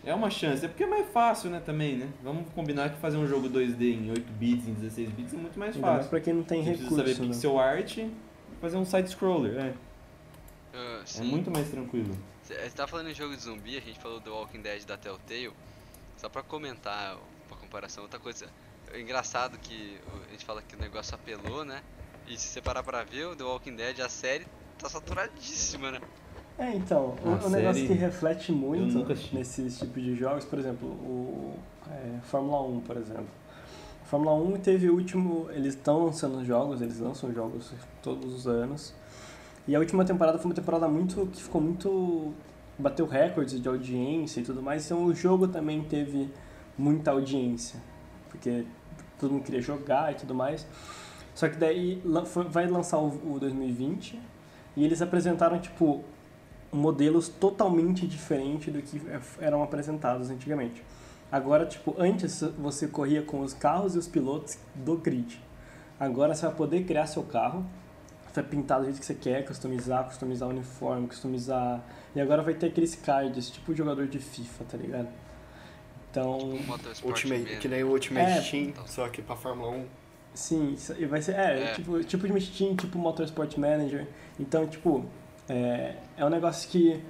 É 0.07 0.15
uma 0.15 0.31
chance, 0.31 0.65
é 0.65 0.69
porque 0.69 0.85
é 0.85 0.87
mais 0.87 1.07
fácil, 1.09 1.51
né, 1.51 1.61
também, 1.61 1.97
né? 1.97 2.09
Vamos 2.23 2.49
combinar 2.55 2.91
que 2.91 2.97
fazer 3.01 3.17
um 3.17 3.27
jogo 3.27 3.49
2D 3.51 3.83
em 3.93 4.11
8 4.11 4.33
bits, 4.35 4.69
em 4.69 4.73
16 4.75 5.11
bits 5.11 5.35
é 5.35 5.37
muito 5.37 5.59
mais 5.59 5.75
Ainda 5.75 5.85
mais 5.87 5.97
fácil. 5.99 6.11
pra 6.11 6.21
quem 6.21 6.33
não 6.33 6.45
tem 6.45 6.63
Você 6.63 6.71
recurso, 6.71 6.95
precisa 6.95 7.15
saber 7.15 7.27
né? 7.29 7.35
pixel 7.35 7.59
art 7.59 7.97
e 7.99 8.11
fazer 8.61 8.77
um 8.77 8.85
side-scroller, 8.85 9.59
é. 9.59 9.75
Ah, 10.73 11.03
É 11.19 11.23
muito 11.23 11.51
mais 11.51 11.69
tranquilo. 11.69 12.17
Você 12.43 12.55
tá 12.71 12.87
falando 12.87 13.11
em 13.11 13.15
jogo 13.15 13.35
de 13.35 13.43
zumbi, 13.43 13.77
a 13.77 13.81
gente 13.81 13.99
falou 13.99 14.21
do 14.21 14.33
Walking 14.33 14.61
Dead 14.63 14.85
da 14.85 14.97
Telltale. 14.97 15.51
Só 16.17 16.29
pra 16.29 16.43
comentar 16.43 17.17
uma 17.49 17.57
comparação, 17.57 18.05
outra 18.05 18.21
coisa. 18.21 18.47
É 18.93 19.01
engraçado 19.01 19.59
que 19.59 19.99
a 20.29 20.31
gente 20.31 20.45
fala 20.45 20.63
que 20.63 20.77
o 20.77 20.79
negócio 20.79 21.15
apelou, 21.17 21.65
né? 21.65 21.83
E 22.29 22.39
se 22.39 22.47
você 22.47 22.63
parar 22.63 22.85
pra 22.85 23.03
ver, 23.03 23.27
o 23.27 23.35
The 23.35 23.43
Walking 23.43 23.75
Dead, 23.75 23.99
a 24.01 24.09
série, 24.09 24.47
tá 24.79 24.89
saturadíssima, 24.89 25.91
né? 25.91 26.01
É, 26.59 26.75
então, 26.75 27.15
o, 27.23 27.47
o 27.47 27.51
negócio 27.51 27.87
que 27.87 27.93
reflete 27.93 28.51
muito 28.51 29.05
nesses 29.33 29.79
tipos 29.79 30.03
de 30.03 30.15
jogos, 30.15 30.45
por 30.45 30.59
exemplo, 30.59 30.89
o 30.89 31.55
é, 31.91 32.19
Fórmula 32.23 32.63
1, 32.63 32.81
por 32.81 32.97
exemplo. 32.97 33.27
Fórmula 34.05 34.35
1 34.35 34.59
teve 34.61 34.89
o 34.89 34.95
último. 34.95 35.49
Eles 35.51 35.75
estão 35.75 36.07
lançando 36.07 36.45
jogos, 36.45 36.81
eles 36.81 36.99
lançam 36.99 37.33
jogos 37.33 37.73
todos 38.03 38.33
os 38.33 38.47
anos. 38.47 38.95
E 39.69 39.75
a 39.75 39.79
última 39.79 40.05
temporada 40.05 40.39
foi 40.39 40.47
uma 40.47 40.55
temporada 40.55 40.89
muito. 40.89 41.27
que 41.27 41.43
ficou 41.43 41.61
muito. 41.61 42.33
bateu 42.79 43.07
recordes 43.07 43.61
de 43.61 43.69
audiência 43.69 44.41
e 44.41 44.43
tudo 44.43 44.63
mais. 44.63 44.87
Então 44.87 45.05
o 45.05 45.15
jogo 45.15 45.49
também 45.49 45.83
teve 45.83 46.31
muita 46.79 47.11
audiência. 47.11 47.81
Porque 48.31 48.65
todo 49.19 49.33
mundo 49.33 49.45
queria 49.45 49.61
jogar 49.61 50.13
e 50.13 50.15
tudo 50.15 50.35
mais. 50.35 50.67
Só 51.35 51.49
que 51.49 51.57
daí 51.57 52.01
vai 52.49 52.67
lançar 52.67 52.99
o, 52.99 53.35
o 53.35 53.39
2020 53.39 54.19
e 54.77 54.85
eles 54.85 55.03
apresentaram, 55.03 55.59
tipo, 55.59 56.05
modelos 56.77 57.29
totalmente 57.29 58.07
diferentes 58.07 58.73
do 58.73 58.83
que 58.83 59.01
eram 59.41 59.63
apresentados 59.63 60.31
antigamente. 60.31 60.83
Agora, 61.31 61.67
tipo, 61.67 61.95
antes 61.99 62.41
você 62.59 62.87
corria 62.87 63.23
com 63.23 63.41
os 63.41 63.53
carros 63.53 63.95
e 63.95 63.99
os 63.99 64.07
pilotos 64.07 64.59
do 64.75 64.97
grid. 64.97 65.41
Agora 65.99 66.35
você 66.35 66.47
vai 66.47 66.55
poder 66.55 66.85
criar 66.85 67.07
seu 67.07 67.23
carro, 67.23 67.65
vai 68.35 68.45
pintar 68.45 68.79
do 68.79 68.85
jeito 68.85 69.01
que 69.01 69.07
você 69.07 69.15
quer, 69.15 69.45
customizar, 69.45 70.05
customizar 70.05 70.47
o 70.49 70.53
uniforme, 70.53 71.09
customizar. 71.09 71.83
E 72.15 72.21
agora 72.21 72.43
vai 72.43 72.55
ter 72.55 72.67
aqueles 72.67 72.95
cards, 72.95 73.51
tipo 73.51 73.75
jogador 73.75 74.07
de 74.07 74.19
FIFA, 74.19 74.65
tá 74.65 74.77
ligado? 74.77 75.09
Então, 76.11 76.39
O 76.39 76.63
Motorsport 76.67 77.05
Ultimate, 77.25 77.53
Man. 77.55 77.59
que 77.59 77.69
nem 77.69 77.83
o 77.85 77.91
Ultimate 77.91 78.31
É. 78.31 78.41
Team, 78.41 78.73
só 78.87 79.09
que 79.09 79.21
pra 79.23 79.37
Fórmula 79.37 79.71
1. 79.73 79.85
Sim, 80.35 80.77
e 80.99 81.07
vai 81.07 81.21
ser, 81.23 81.33
é, 81.35 81.63
É. 81.65 81.73
tipo, 81.75 82.03
tipo 82.05 82.29
de 82.29 82.41
Steam, 82.41 82.77
tipo 82.77 82.99
Motorsport 82.99 83.57
Manager. 83.57 84.07
Então, 84.39 84.67
tipo, 84.67 85.05
é, 85.49 85.97
é 86.17 86.25
um 86.25 86.29
negócio 86.29 86.69
que 86.69 87.03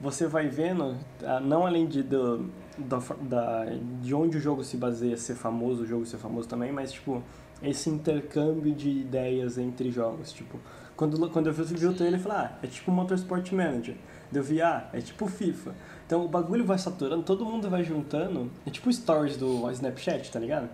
você 0.00 0.26
vai 0.26 0.48
vendo, 0.48 0.96
ah, 1.24 1.40
não 1.40 1.66
além 1.66 1.86
de, 1.86 2.02
do, 2.02 2.50
da, 2.76 2.98
da, 3.20 3.64
de 4.02 4.14
onde 4.14 4.36
o 4.36 4.40
jogo 4.40 4.62
se 4.62 4.76
baseia 4.76 5.16
ser 5.16 5.34
famoso, 5.34 5.82
o 5.82 5.86
jogo 5.86 6.04
ser 6.04 6.18
famoso 6.18 6.48
também, 6.48 6.70
mas, 6.72 6.92
tipo, 6.92 7.22
esse 7.62 7.88
intercâmbio 7.88 8.74
de 8.74 8.90
ideias 8.90 9.56
entre 9.56 9.90
jogos, 9.90 10.32
tipo, 10.32 10.58
quando, 10.96 11.30
quando 11.30 11.48
eu 11.48 11.52
vi, 11.52 11.62
vi 11.62 11.86
o 11.86 11.94
trailer, 11.94 12.18
eu 12.18 12.22
falei, 12.22 12.38
ah, 12.38 12.58
é 12.62 12.66
tipo 12.66 12.90
Motorsport 12.90 13.52
Manager. 13.52 13.96
Eu 14.32 14.42
vi, 14.42 14.62
ah, 14.62 14.88
é 14.92 15.00
tipo 15.00 15.26
FIFA. 15.26 15.74
Então 16.06 16.24
o 16.24 16.28
bagulho 16.28 16.64
vai 16.64 16.78
saturando, 16.78 17.22
todo 17.22 17.44
mundo 17.44 17.68
vai 17.68 17.84
juntando, 17.84 18.50
é 18.66 18.70
tipo 18.70 18.90
stories 18.92 19.36
do 19.36 19.70
Snapchat, 19.70 20.30
tá 20.30 20.38
ligado? 20.38 20.68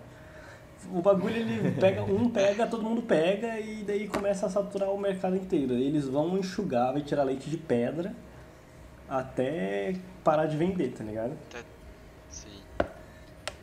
O 0.90 1.00
bagulho 1.02 1.36
ele 1.36 1.70
pega, 1.80 2.02
um 2.02 2.28
pega, 2.30 2.66
todo 2.66 2.82
mundo 2.82 3.02
pega 3.02 3.58
e 3.60 3.82
daí 3.84 4.08
começa 4.08 4.46
a 4.46 4.50
saturar 4.50 4.90
o 4.90 4.98
mercado 4.98 5.36
inteiro. 5.36 5.74
Eles 5.74 6.06
vão 6.06 6.36
enxugar, 6.38 6.92
vai 6.92 7.02
tirar 7.02 7.22
leite 7.24 7.48
de 7.50 7.56
pedra 7.56 8.14
até 9.08 9.94
parar 10.24 10.46
de 10.46 10.56
vender, 10.56 10.92
tá 10.92 11.04
ligado? 11.04 11.36
Sim. 12.28 12.60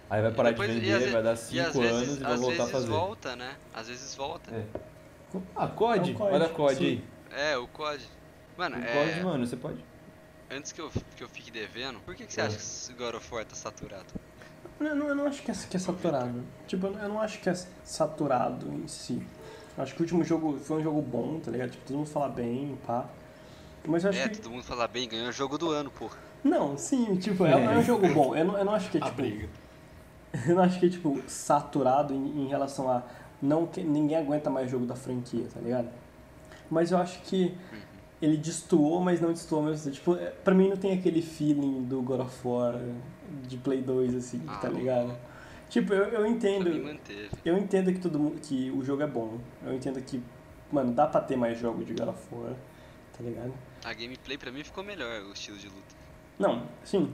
Aí 0.10 0.22
vai 0.22 0.32
parar 0.32 0.52
Depois- 0.52 0.70
de 0.72 0.80
vender, 0.80 0.94
às 0.94 1.04
ve- 1.04 1.10
vai 1.12 1.24
dar 1.24 1.34
e 1.34 1.38
5 1.38 1.68
às 1.68 1.76
vezes, 1.76 1.92
anos 1.94 2.18
e 2.18 2.24
vai 2.24 2.34
às 2.34 2.40
voltar 2.40 2.54
a 2.56 2.58
vezes 2.58 2.72
fazer. 2.72 2.88
volta, 2.88 3.36
né? 3.36 3.56
Às 3.74 3.88
vezes 3.88 4.16
volta. 4.16 4.52
É. 4.56 4.64
Ah, 5.56 5.68
COD? 5.68 6.12
É 6.12 6.14
o 6.14 6.18
COD, 6.18 6.34
Olha 6.34 6.46
a 6.46 6.50
COD 6.50 6.76
sim. 6.76 6.86
aí. 6.86 7.04
É, 7.52 7.58
o 7.58 7.68
COD. 7.68 8.04
Mano, 8.58 8.78
O 8.78 8.80
é, 8.80 8.94
COD, 9.12 9.24
mano, 9.24 9.46
você 9.48 9.56
pode. 9.56 9.84
antes 10.50 10.72
que 10.72 10.82
eu, 10.82 10.90
que 11.16 11.24
eu 11.24 11.30
fique 11.30 11.52
devendo, 11.52 12.00
por 12.00 12.16
que, 12.16 12.26
que 12.26 12.34
você 12.34 12.42
É. 12.42 12.46
acha 12.46 12.56
que 12.56 12.62
esse 12.62 12.92
God 12.94 13.16
of 13.16 13.34
War 13.34 13.46
tá 13.46 13.56
saturado? 13.56 14.08
Eu 14.80 14.96
não, 14.96 15.08
eu 15.10 15.16
não 15.16 15.26
acho 15.26 15.42
que 15.44 15.52
é, 15.52 15.54
que 15.54 15.76
é 15.78 15.80
saturado. 15.80 16.42
Tipo, 16.68 16.88
eu 16.88 16.92
não- 16.94 17.00
eu 17.02 17.10
não 17.10 17.22
acho 17.22 17.40
que 17.42 17.50
é 17.50 17.54
saturado 17.84 18.68
em 18.74 18.88
si. 18.88 19.22
Eu 19.78 19.84
acho 19.84 19.94
que 19.94 20.02
o 20.02 20.04
último 20.04 20.24
jogo 20.24 20.58
foi 20.60 20.78
um 20.80 20.84
jogo 20.84 21.02
bom, 21.02 21.40
tá 21.40 21.52
ligado? 21.52 21.72
Tipo, 21.72 21.86
todo 21.88 21.98
mundo 21.98 22.08
fala 22.10 22.30
bem, 22.30 22.78
pá. 22.88 23.06
Mas 23.88 24.04
eu 24.04 24.10
acho 24.10 24.20
É, 24.20 24.30
que. 24.30 24.38
todo 24.40 24.52
mundo 24.52 24.64
fala 24.64 24.88
bem, 24.88 25.08
ganhou 25.08 25.30
o 25.30 25.32
jogo 25.32 25.58
do 25.58 25.70
ano, 25.72 25.90
porra. 25.92 26.18
Não, 26.44 26.78
sim, 26.78 27.16
tipo, 27.18 27.46
é, 27.46 27.52
é 27.52 27.78
um 27.78 27.84
jogo 27.84 28.08
bom. 28.14 28.36
Eu 28.36 28.46
não, 28.46 28.58
eu 28.58 28.64
não 28.66 28.74
acho 28.74 28.90
que 28.90 28.98
é 28.98 29.02
A 29.02 29.06
tipo. 29.06 29.18
briga. 29.22 29.50
Eu 30.48 30.56
não 30.56 30.62
acho 30.64 30.80
que 30.80 30.86
é 30.86 30.90
tipo 30.90 31.20
saturado 31.28 32.14
em, 32.14 32.44
em 32.44 32.48
relação 32.48 32.88
a 32.92 33.02
não 33.42 33.66
que 33.66 33.82
ninguém 33.82 34.16
aguenta 34.16 34.48
mais 34.50 34.70
jogo 34.70 34.86
da 34.86 34.96
franquia, 34.96 35.48
tá 35.52 35.60
ligado? 35.60 35.88
Mas 36.70 36.92
eu 36.92 37.00
acho 37.00 37.20
que 37.24 37.58
ele 38.22 38.38
destoou, 38.38 39.00
mas 39.02 39.20
não 39.20 39.34
destoou 39.34 39.64
mesmo. 39.64 39.92
Tipo, 39.92 40.16
é, 40.18 40.28
pra 40.28 40.54
mim 40.54 40.70
não 40.70 40.78
tem 40.78 40.94
aquele 40.94 41.24
feeling 41.24 41.82
do 41.84 42.00
God 42.04 42.20
of 42.20 42.48
War 42.48 42.76
de 43.48 43.58
Play 43.58 43.82
2 43.82 44.16
assim, 44.16 44.42
Ah, 44.48 44.58
tá 44.58 44.70
ligado? 44.70 45.16
Tipo, 45.70 45.94
eu, 45.94 46.06
eu 46.06 46.26
entendo, 46.26 46.70
eu 47.46 47.58
entendo 47.58 47.94
que 47.94 48.00
todo 48.00 48.18
mundo 48.18 48.40
que 48.42 48.72
o 48.72 48.84
jogo 48.84 49.04
é 49.04 49.08
bom. 49.08 49.38
Eu 49.64 49.74
entendo 49.74 50.02
que, 50.02 50.22
mano, 50.72 50.92
dá 50.94 51.06
pra 51.06 51.22
ter 51.22 51.36
mais 51.36 51.60
jogo 51.60 51.84
de 51.86 51.94
God 51.94 52.10
of 52.10 52.20
War, 52.32 52.54
tá 53.16 53.24
ligado? 53.24 53.54
A 53.86 53.94
gameplay 53.94 54.38
pra 54.38 54.52
mim 54.52 54.64
ficou 54.64 54.84
melhor, 54.84 55.22
o 55.24 55.34
estilo 55.34 55.58
de 55.58 55.68
luta. 55.68 55.96
Não, 56.40 56.68
sim. 56.84 57.14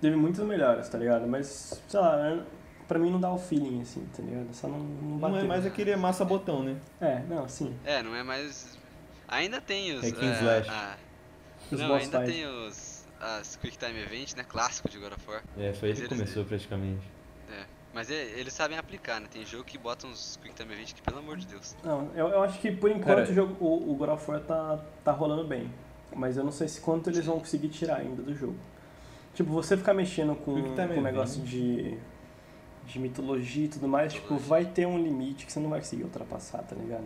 Teve 0.00 0.16
muitas 0.16 0.44
melhoras, 0.46 0.88
tá 0.88 0.96
ligado? 0.98 1.26
Mas, 1.26 1.82
sei 1.88 2.00
lá, 2.00 2.28
é- 2.30 2.42
pra 2.88 2.98
mim 2.98 3.10
não 3.10 3.20
dá 3.20 3.30
o 3.30 3.38
feeling, 3.38 3.82
assim, 3.82 4.06
tá 4.16 4.22
ligado? 4.22 4.54
Só 4.54 4.68
não, 4.68 4.78
não 4.78 5.18
bateu. 5.18 5.36
Não 5.36 5.44
é 5.44 5.48
mais 5.48 5.66
aquele 5.66 5.94
massa-botão, 5.96 6.62
né? 6.62 6.76
É, 7.00 7.20
não, 7.28 7.46
sim. 7.48 7.74
É, 7.84 8.02
não 8.02 8.14
é 8.14 8.22
mais. 8.22 8.78
Ainda 9.28 9.60
tem 9.60 9.92
os. 9.94 10.02
And 10.04 10.08
é, 10.08 10.38
slash. 10.38 10.70
a- 10.70 10.96
Os 11.72 11.80
Não, 11.80 11.88
boss 11.88 12.02
ainda 12.04 12.20
fight. 12.20 12.32
tem 12.32 12.46
os. 12.46 12.95
As 13.20 13.56
Quick 13.56 13.78
Time 13.78 13.98
Event, 14.00 14.34
né? 14.36 14.44
Clássico 14.44 14.88
de 14.88 14.98
God 14.98 15.12
of 15.12 15.28
War. 15.30 15.42
É, 15.58 15.72
foi 15.72 15.88
ele 15.90 15.98
Mas 16.00 16.08
que 16.08 16.14
eles- 16.14 16.18
começou 16.24 16.44
praticamente. 16.44 17.02
É. 17.50 17.64
Mas 17.94 18.10
é- 18.10 18.24
eles 18.38 18.52
sabem 18.52 18.76
aplicar, 18.76 19.20
né? 19.20 19.26
Tem 19.30 19.44
jogo 19.44 19.64
que 19.64 19.78
bota 19.78 20.06
uns 20.06 20.38
Quick 20.42 20.54
Time 20.54 20.72
Event 20.74 20.92
que, 20.92 21.00
pelo 21.02 21.18
amor 21.18 21.36
de 21.38 21.46
Deus. 21.46 21.74
Não, 21.82 22.10
eu, 22.14 22.28
eu 22.28 22.42
acho 22.42 22.58
que 22.60 22.70
por 22.70 22.90
enquanto 22.90 23.06
Cara- 23.06 23.30
o, 23.30 23.34
jogo, 23.34 23.56
o, 23.64 23.92
o 23.92 23.94
God 23.94 24.10
of 24.10 24.30
War 24.30 24.40
tá, 24.40 24.84
tá 25.02 25.12
rolando 25.12 25.44
bem. 25.46 25.72
Mas 26.14 26.36
eu 26.36 26.44
não 26.44 26.52
sei 26.52 26.68
se 26.68 26.80
quanto 26.80 27.10
eles 27.10 27.24
vão 27.24 27.38
conseguir 27.38 27.68
tirar 27.68 27.96
ainda 27.96 28.22
do 28.22 28.34
jogo. 28.34 28.56
Tipo, 29.34 29.50
você 29.50 29.76
ficar 29.76 29.92
mexendo 29.94 30.34
com, 30.36 30.62
com 30.74 31.00
negócio 31.02 31.42
de, 31.42 31.98
de 32.86 32.98
mitologia 32.98 33.64
e 33.66 33.68
tudo 33.68 33.86
mais, 33.88 34.12
tipo, 34.12 34.24
Mitologia. 34.34 34.48
vai 34.48 34.64
ter 34.64 34.86
um 34.86 35.02
limite 35.02 35.44
que 35.44 35.52
você 35.52 35.60
não 35.60 35.68
vai 35.68 35.80
conseguir 35.80 36.04
ultrapassar, 36.04 36.62
tá 36.62 36.74
ligado? 36.76 37.04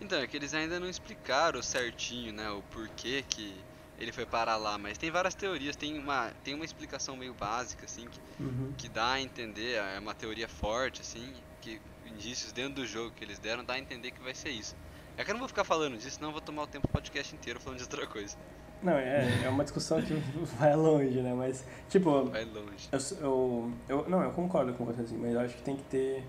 Então, 0.00 0.18
é 0.18 0.26
que 0.26 0.36
eles 0.36 0.52
ainda 0.52 0.78
não 0.80 0.88
explicaram 0.88 1.62
certinho, 1.62 2.32
né? 2.32 2.50
O 2.50 2.60
porquê 2.70 3.24
que 3.28 3.54
ele 4.00 4.10
foi 4.12 4.24
parar 4.26 4.56
lá. 4.56 4.76
Mas 4.78 4.96
tem 4.98 5.10
várias 5.10 5.34
teorias. 5.34 5.76
Tem 5.76 5.98
uma, 5.98 6.30
tem 6.42 6.54
uma 6.54 6.64
explicação 6.64 7.16
meio 7.16 7.34
básica, 7.34 7.84
assim, 7.84 8.06
que, 8.08 8.20
Uhum. 8.42 8.72
que 8.76 8.88
dá 8.88 9.12
a 9.12 9.20
entender. 9.20 9.74
É 9.74 9.98
uma 9.98 10.14
teoria 10.14 10.48
forte, 10.48 11.00
assim. 11.02 11.32
Que 11.60 11.80
indícios 12.06 12.52
dentro 12.52 12.74
do 12.76 12.86
jogo 12.86 13.12
que 13.14 13.22
eles 13.22 13.38
deram 13.38 13.62
dá 13.64 13.74
a 13.74 13.78
entender 13.78 14.10
que 14.10 14.20
vai 14.22 14.34
ser 14.34 14.48
isso. 14.50 14.74
É 15.16 15.24
que 15.24 15.30
eu 15.30 15.34
não 15.34 15.40
vou 15.40 15.48
ficar 15.48 15.64
falando 15.64 15.96
disso, 15.98 16.16
senão 16.16 16.28
eu 16.30 16.32
vou 16.32 16.40
tomar 16.40 16.62
o 16.62 16.66
tempo 16.66 16.86
do 16.86 16.90
podcast 16.90 17.34
inteiro 17.34 17.60
falando 17.60 17.78
de 17.78 17.84
outra 17.84 18.06
coisa. 18.06 18.36
Não, 18.82 18.94
é, 18.94 19.42
é 19.44 19.48
uma 19.50 19.62
discussão 19.62 20.00
que 20.00 20.14
vai 20.58 20.74
longe, 20.74 21.20
né? 21.20 21.34
Mas, 21.34 21.62
tipo, 21.90 22.24
Vai 22.30 22.46
longe. 22.46 22.88
Eu, 22.90 22.98
eu, 23.20 23.72
eu- 23.88 24.08
não, 24.08 24.22
eu 24.22 24.30
concordo 24.30 24.72
com 24.72 24.86
você, 24.86 25.02
assim, 25.02 25.18
mas 25.18 25.34
eu 25.34 25.40
acho 25.40 25.54
que 25.56 25.62
tem 25.62 25.76
que 25.76 25.82
ter, 25.84 26.24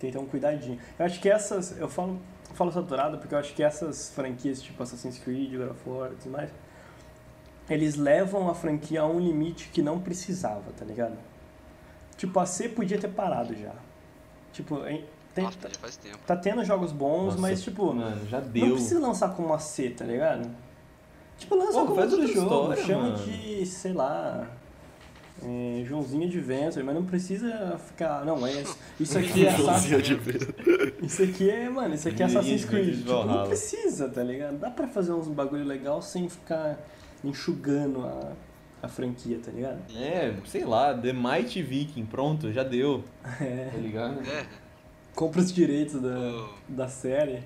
tem 0.00 0.10
que 0.10 0.16
ter 0.16 0.18
um 0.18 0.26
cuidadinho. 0.26 0.80
Eu 0.98 1.06
acho 1.06 1.20
que 1.20 1.28
essas, 1.30 1.78
eu 1.78 1.88
falo, 1.88 2.20
eu 2.50 2.56
falo 2.56 2.72
saturado 2.72 3.18
porque 3.18 3.32
eu 3.32 3.38
acho 3.38 3.54
que 3.54 3.62
essas 3.62 4.10
franquias, 4.12 4.60
tipo 4.60 4.82
Assassin's 4.82 5.18
Creed, 5.18 5.52
God 5.56 5.70
of 5.70 5.88
War 5.88 6.10
e 6.12 6.16
tudo 6.16 6.32
mais, 6.32 6.50
eles 7.72 7.96
levam 7.96 8.48
a 8.48 8.54
franquia 8.54 9.02
a 9.02 9.06
um 9.06 9.18
limite 9.20 9.68
que 9.72 9.80
não 9.82 9.98
precisava, 10.00 10.64
tá 10.76 10.84
ligado? 10.84 11.16
Tipo, 12.16 12.38
a 12.40 12.46
C 12.46 12.68
podia 12.68 12.98
ter 12.98 13.08
parado 13.08 13.54
já. 13.54 13.72
Tipo, 14.52 14.86
em- 14.86 15.04
tem, 15.34 15.44
Nossa, 15.44 15.58
tá, 15.58 15.68
já 15.68 15.74
faz 15.80 15.96
tempo. 15.96 16.18
tá 16.26 16.36
tendo 16.36 16.62
jogos 16.64 16.92
bons, 16.92 17.24
Nossa, 17.26 17.38
mas 17.38 17.62
tipo, 17.62 17.92
Mano, 17.94 18.26
já 18.28 18.40
não 18.40 18.48
deu. 18.48 18.72
precisa 18.72 19.00
lançar 19.00 19.34
como 19.34 19.52
a 19.54 19.58
C, 19.58 19.88
tá 19.90 20.04
ligado? 20.04 20.48
Tipo, 21.38 21.56
lança 21.56 21.72
Pô, 21.72 21.86
como 21.86 21.94
faz 21.96 22.12
outro 22.12 22.28
jogo, 22.28 22.42
história, 22.72 22.84
chama 22.84 23.02
mano. 23.10 23.16
de, 23.24 23.64
sei 23.66 23.92
lá, 23.94 24.46
é, 25.42 25.82
Joãozinho 25.86 26.28
Adventure, 26.28 26.84
mas 26.84 26.94
não 26.94 27.04
precisa 27.04 27.78
ficar, 27.86 28.24
não, 28.26 28.46
é 28.46 28.62
isso 29.00 29.18
aqui 29.18 29.46
é 29.46 29.48
Assassin's 29.56 29.84
Joãozinho 29.90 30.02
de 30.02 30.14
vez. 30.14 30.42
isso 31.02 31.22
aqui 31.22 31.50
é, 31.50 31.68
mano, 31.70 31.94
isso 31.94 32.08
aqui 32.08 32.22
é 32.22 32.26
Assassin's 32.26 32.64
Creed, 32.66 32.98
tipo, 32.98 33.24
não 33.24 33.46
precisa, 33.46 34.08
tá 34.10 34.22
ligado? 34.22 34.58
Dá 34.58 34.70
pra 34.70 34.86
fazer 34.86 35.12
uns 35.12 35.26
bagulho 35.28 35.64
legal 35.64 36.00
sem 36.02 36.28
ficar 36.28 36.78
enxugando 37.24 38.04
a, 38.06 38.32
a 38.82 38.88
franquia, 38.88 39.38
tá 39.44 39.50
ligado? 39.50 39.80
É, 39.96 40.34
sei 40.46 40.64
lá, 40.64 40.92
The 40.96 41.12
Mighty 41.12 41.62
Viking, 41.62 42.04
pronto, 42.06 42.52
já 42.52 42.62
deu. 42.62 43.04
É, 43.40 43.68
Tá 43.72 43.78
ligado? 43.78 44.20
É, 44.28 44.46
compra 45.14 45.40
os 45.40 45.52
direitos 45.52 46.00
da, 46.00 46.18
o- 46.18 46.54
da 46.68 46.88
série. 46.88 47.42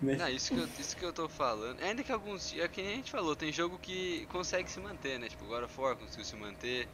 Mexe- 0.00 0.18
Não, 0.22 0.28
isso 0.28 0.54
que, 0.54 0.60
eu, 0.60 0.68
isso 0.78 0.96
que 0.96 1.04
eu 1.04 1.12
tô 1.12 1.28
falando. 1.28 1.80
Ainda 1.82 2.02
que 2.02 2.12
alguns. 2.12 2.54
É 2.58 2.68
que 2.68 2.82
nem 2.82 2.92
a 2.92 2.96
gente 2.96 3.10
falou, 3.10 3.34
tem 3.34 3.52
jogo 3.52 3.78
que 3.80 4.26
consegue 4.26 4.70
se 4.70 4.80
manter, 4.80 5.18
né? 5.18 5.28
Tipo, 5.28 5.44
God 5.46 5.64
of 5.64 5.80
War 5.80 5.96
conseguiu 5.96 6.24
se 6.24 6.36
manter. 6.36 6.88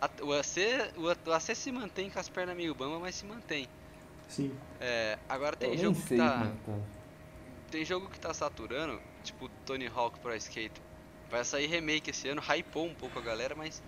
A- 0.00 0.10
O 0.22 0.32
AC, 0.32 0.58
o, 0.96 1.28
o 1.30 1.32
AC 1.32 1.54
se 1.54 1.72
mantém 1.72 2.10
com 2.10 2.18
as 2.18 2.28
pernas 2.28 2.56
meio 2.56 2.74
bamba, 2.74 2.98
mas 2.98 3.14
se 3.14 3.24
mantém. 3.24 3.66
Sim. 4.28 4.52
É, 4.80 5.18
agora 5.28 5.54
Eu 5.54 5.58
tem 5.58 5.70
nem 5.70 5.78
jogo 5.78 5.94
que 6.00 6.08
sei 6.08 6.18
tá. 6.18 6.30
como 6.32 6.44
é 6.44 6.48
que 6.48 6.56
tá. 6.66 6.95
Tem 7.76 7.84
jogo 7.84 8.08
que 8.08 8.18
tá 8.18 8.32
saturando, 8.32 8.98
tipo 9.22 9.50
Tony 9.66 9.86
Hawk 9.94 10.18
Pro 10.20 10.34
Skate. 10.36 10.80
Vai 11.30 11.44
sair 11.44 11.66
remake 11.66 12.08
esse 12.08 12.26
ano, 12.26 12.40
hypou 12.40 12.86
um 12.86 12.94
pouco 12.94 13.18
a 13.18 13.20
galera, 13.22 13.54
mas 13.54 13.82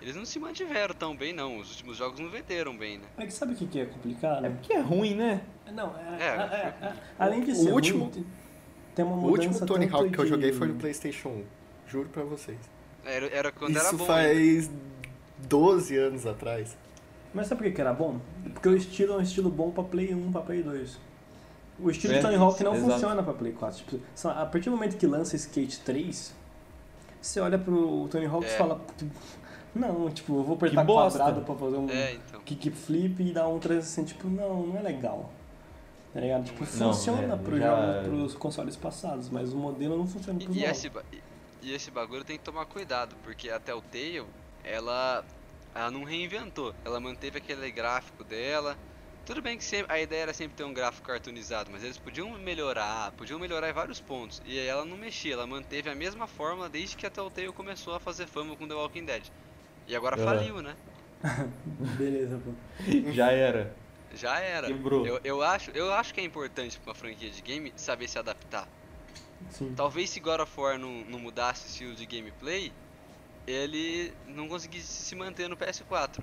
eles 0.00 0.14
não 0.14 0.24
se 0.24 0.38
mantiveram 0.38 0.94
tão 0.94 1.16
bem, 1.16 1.32
não. 1.32 1.58
Os 1.58 1.68
últimos 1.72 1.96
jogos 1.96 2.20
não 2.20 2.30
venderam 2.30 2.76
bem, 2.76 2.98
né? 2.98 3.04
É 3.18 3.26
que 3.26 3.32
sabe 3.32 3.54
o 3.54 3.56
que 3.56 3.66
que 3.66 3.80
é 3.80 3.86
complicado? 3.86 4.46
É 4.46 4.50
porque 4.50 4.72
é 4.72 4.78
ruim, 4.78 5.16
né? 5.16 5.40
Não, 5.72 5.96
é, 5.98 6.16
É, 6.20 6.26
é- 6.26 6.28
é- 6.28 6.86
é- 6.86 6.94
além 7.18 7.42
de 7.42 7.50
o 7.50 7.54
ser 7.56 7.72
último- 7.72 8.04
ruim, 8.04 8.24
tem 8.94 9.04
uma 9.04 9.16
O 9.16 9.30
último 9.30 9.66
Tony 9.66 9.88
Hawk 9.92 10.10
que 10.12 10.18
eu 10.20 10.26
joguei 10.28 10.52
foi 10.52 10.68
no 10.68 10.74
PlayStation 10.76 11.30
1. 11.30 11.44
Juro 11.88 12.08
pra 12.10 12.22
vocês. 12.22 12.58
Era, 13.04 13.26
era 13.34 13.50
quando 13.50 13.76
era 13.76 13.84
Isso 13.88 13.96
bom. 13.96 14.12
ainda. 14.12 14.28
faz 14.32 14.70
12 15.48 15.96
anos 15.96 16.24
atrás. 16.24 16.78
Mas 17.34 17.48
sabe 17.48 17.62
por 17.62 17.68
que 17.68 17.74
que 17.74 17.80
era 17.80 17.92
bom? 17.92 18.20
Porque 18.52 18.68
o 18.68 18.76
estilo 18.76 19.14
é 19.14 19.16
um 19.16 19.22
estilo 19.22 19.50
bom 19.50 19.72
pra 19.72 19.82
Play 19.82 20.14
1, 20.14 20.30
pra 20.30 20.40
Play 20.40 20.62
2. 20.62 21.00
O 21.78 21.90
estilo 21.90 22.12
É, 22.14 22.16
de 22.16 22.22
Tony 22.22 22.36
Hawk 22.36 22.62
não 22.62 22.74
exato. 22.74 22.92
funciona 22.92 23.22
pra 23.22 23.32
Play 23.32 23.52
4. 23.52 23.78
Tipo, 23.84 24.00
só- 24.14 24.30
a 24.30 24.46
partir 24.46 24.70
do 24.70 24.76
momento 24.76 24.96
que 24.96 25.06
lança 25.06 25.34
Skate 25.36 25.80
3, 25.80 26.32
você 27.20 27.40
olha 27.40 27.58
pro 27.58 28.06
Tony 28.10 28.26
Hawk 28.26 28.44
e 28.46 28.48
É. 28.48 28.56
fala... 28.56 28.80
tipo, 28.96 29.10
Não, 29.74 30.08
tipo, 30.08 30.38
eu 30.38 30.44
vou 30.44 30.54
apertar 30.54 30.86
quadrado 30.86 31.40
pra 31.40 31.54
fazer 31.56 31.76
um 31.76 31.90
É, 31.90 32.12
então. 32.14 32.40
kickflip 32.42 33.20
e 33.20 33.32
dar 33.32 33.48
um 33.48 33.58
360. 33.58 34.06
Tipo, 34.14 34.28
não, 34.28 34.66
não 34.68 34.78
é 34.78 34.82
legal. 34.82 35.32
Tá 36.12 36.20
ligado? 36.20 36.44
Tipo, 36.44 36.60
Não, 36.60 36.92
funciona 36.92 37.34
é, 37.34 37.36
pro 37.36 37.58
já- 37.58 37.92
jogo, 38.04 38.08
pros 38.08 38.34
consoles 38.34 38.76
passados, 38.76 39.28
mas 39.30 39.52
o 39.52 39.56
modelo 39.56 39.98
não 39.98 40.06
funciona 40.06 40.38
pros 40.38 40.54
E, 40.54 40.60
e 40.60 40.62
novos. 40.62 40.78
esse, 40.78 40.92
e- 41.12 41.22
e 41.62 41.74
esse 41.74 41.90
bagulho 41.90 42.22
tem 42.22 42.38
que 42.38 42.44
tomar 42.44 42.66
cuidado, 42.66 43.16
porque 43.24 43.50
a 43.50 43.58
Telltale, 43.58 44.22
ela, 44.62 45.24
ela 45.74 45.90
não 45.90 46.04
reinventou. 46.04 46.72
Ela 46.84 47.00
manteve 47.00 47.38
aquele 47.38 47.68
gráfico 47.72 48.22
dela. 48.22 48.76
Tudo 49.26 49.40
bem 49.40 49.56
que 49.56 49.64
sempre, 49.64 49.90
a 49.90 49.98
ideia 49.98 50.22
era 50.22 50.34
sempre 50.34 50.54
ter 50.54 50.64
um 50.64 50.74
gráfico 50.74 51.06
cartoonizado, 51.06 51.70
mas 51.72 51.82
eles 51.82 51.96
podiam 51.96 52.30
melhorar, 52.38 53.10
podiam 53.12 53.38
melhorar 53.38 53.70
em 53.70 53.72
vários 53.72 53.98
pontos. 53.98 54.42
E 54.44 54.58
aí 54.58 54.66
ela 54.66 54.84
não 54.84 54.98
mexia, 54.98 55.32
ela 55.32 55.46
manteve 55.46 55.88
a 55.88 55.94
mesma 55.94 56.26
fórmula 56.26 56.68
desde 56.68 56.96
que 56.96 57.06
a 57.06 57.10
Telltale 57.10 57.52
começou 57.52 57.94
a 57.94 58.00
fazer 58.00 58.26
fama 58.26 58.54
com 58.54 58.68
The 58.68 58.74
Walking 58.74 59.06
Dead. 59.06 59.24
E 59.88 59.96
agora 59.96 60.16
faliu, 60.16 60.60
né? 60.60 60.76
Beleza, 61.96 62.38
pô. 62.38 62.52
Já 63.12 63.30
era. 63.30 63.74
Já 64.14 64.38
era. 64.40 64.66
Quebrou. 64.66 65.06
Eu, 65.06 65.20
eu, 65.24 65.42
acho, 65.42 65.70
eu 65.70 65.92
acho 65.92 66.12
que 66.12 66.20
é 66.20 66.24
importante 66.24 66.78
pra 66.78 66.90
uma 66.90 66.94
franquia 66.94 67.30
de 67.30 67.40
game 67.40 67.72
saber 67.76 68.08
se 68.08 68.18
adaptar. 68.18 68.68
Sim. 69.50 69.72
Talvez 69.74 70.10
se 70.10 70.20
God 70.20 70.40
of 70.40 70.52
War 70.60 70.78
não, 70.78 71.02
não 71.04 71.18
mudasse 71.18 71.66
o 71.66 71.68
estilo 71.68 71.94
de 71.94 72.06
gameplay, 72.06 72.72
ele 73.46 74.12
não 74.26 74.48
conseguisse 74.48 74.86
se 74.86 75.14
manter 75.14 75.48
no 75.48 75.56
PS4. 75.56 76.20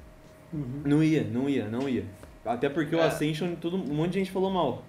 Uhum. 0.54 0.82
Não 0.86 1.04
ia, 1.04 1.24
não 1.24 1.50
ia, 1.50 1.68
não 1.68 1.90
ia. 1.90 2.06
Até 2.46 2.70
porque 2.70 2.96
o 2.96 3.00
É. 3.00 3.06
Ascension, 3.08 3.56
todo, 3.56 3.78
um 3.78 3.96
monte 3.96 4.14
de 4.14 4.20
gente 4.20 4.32
falou 4.32 4.50
mal. 4.52 4.84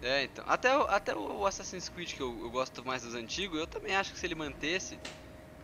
É, 0.00 0.24
então. 0.24 0.44
Até, 0.46 0.76
o- 0.76 0.82
até 0.82 1.14
o 1.16 1.46
Assassin's 1.46 1.88
Creed, 1.88 2.14
que 2.14 2.20
eu, 2.22 2.38
eu 2.44 2.50
gosto 2.50 2.84
mais 2.84 3.02
dos 3.02 3.14
antigos, 3.14 3.58
eu 3.58 3.66
também 3.66 3.94
acho 3.96 4.12
que 4.12 4.18
se 4.18 4.26
ele 4.26 4.34
mantesse, 4.34 5.00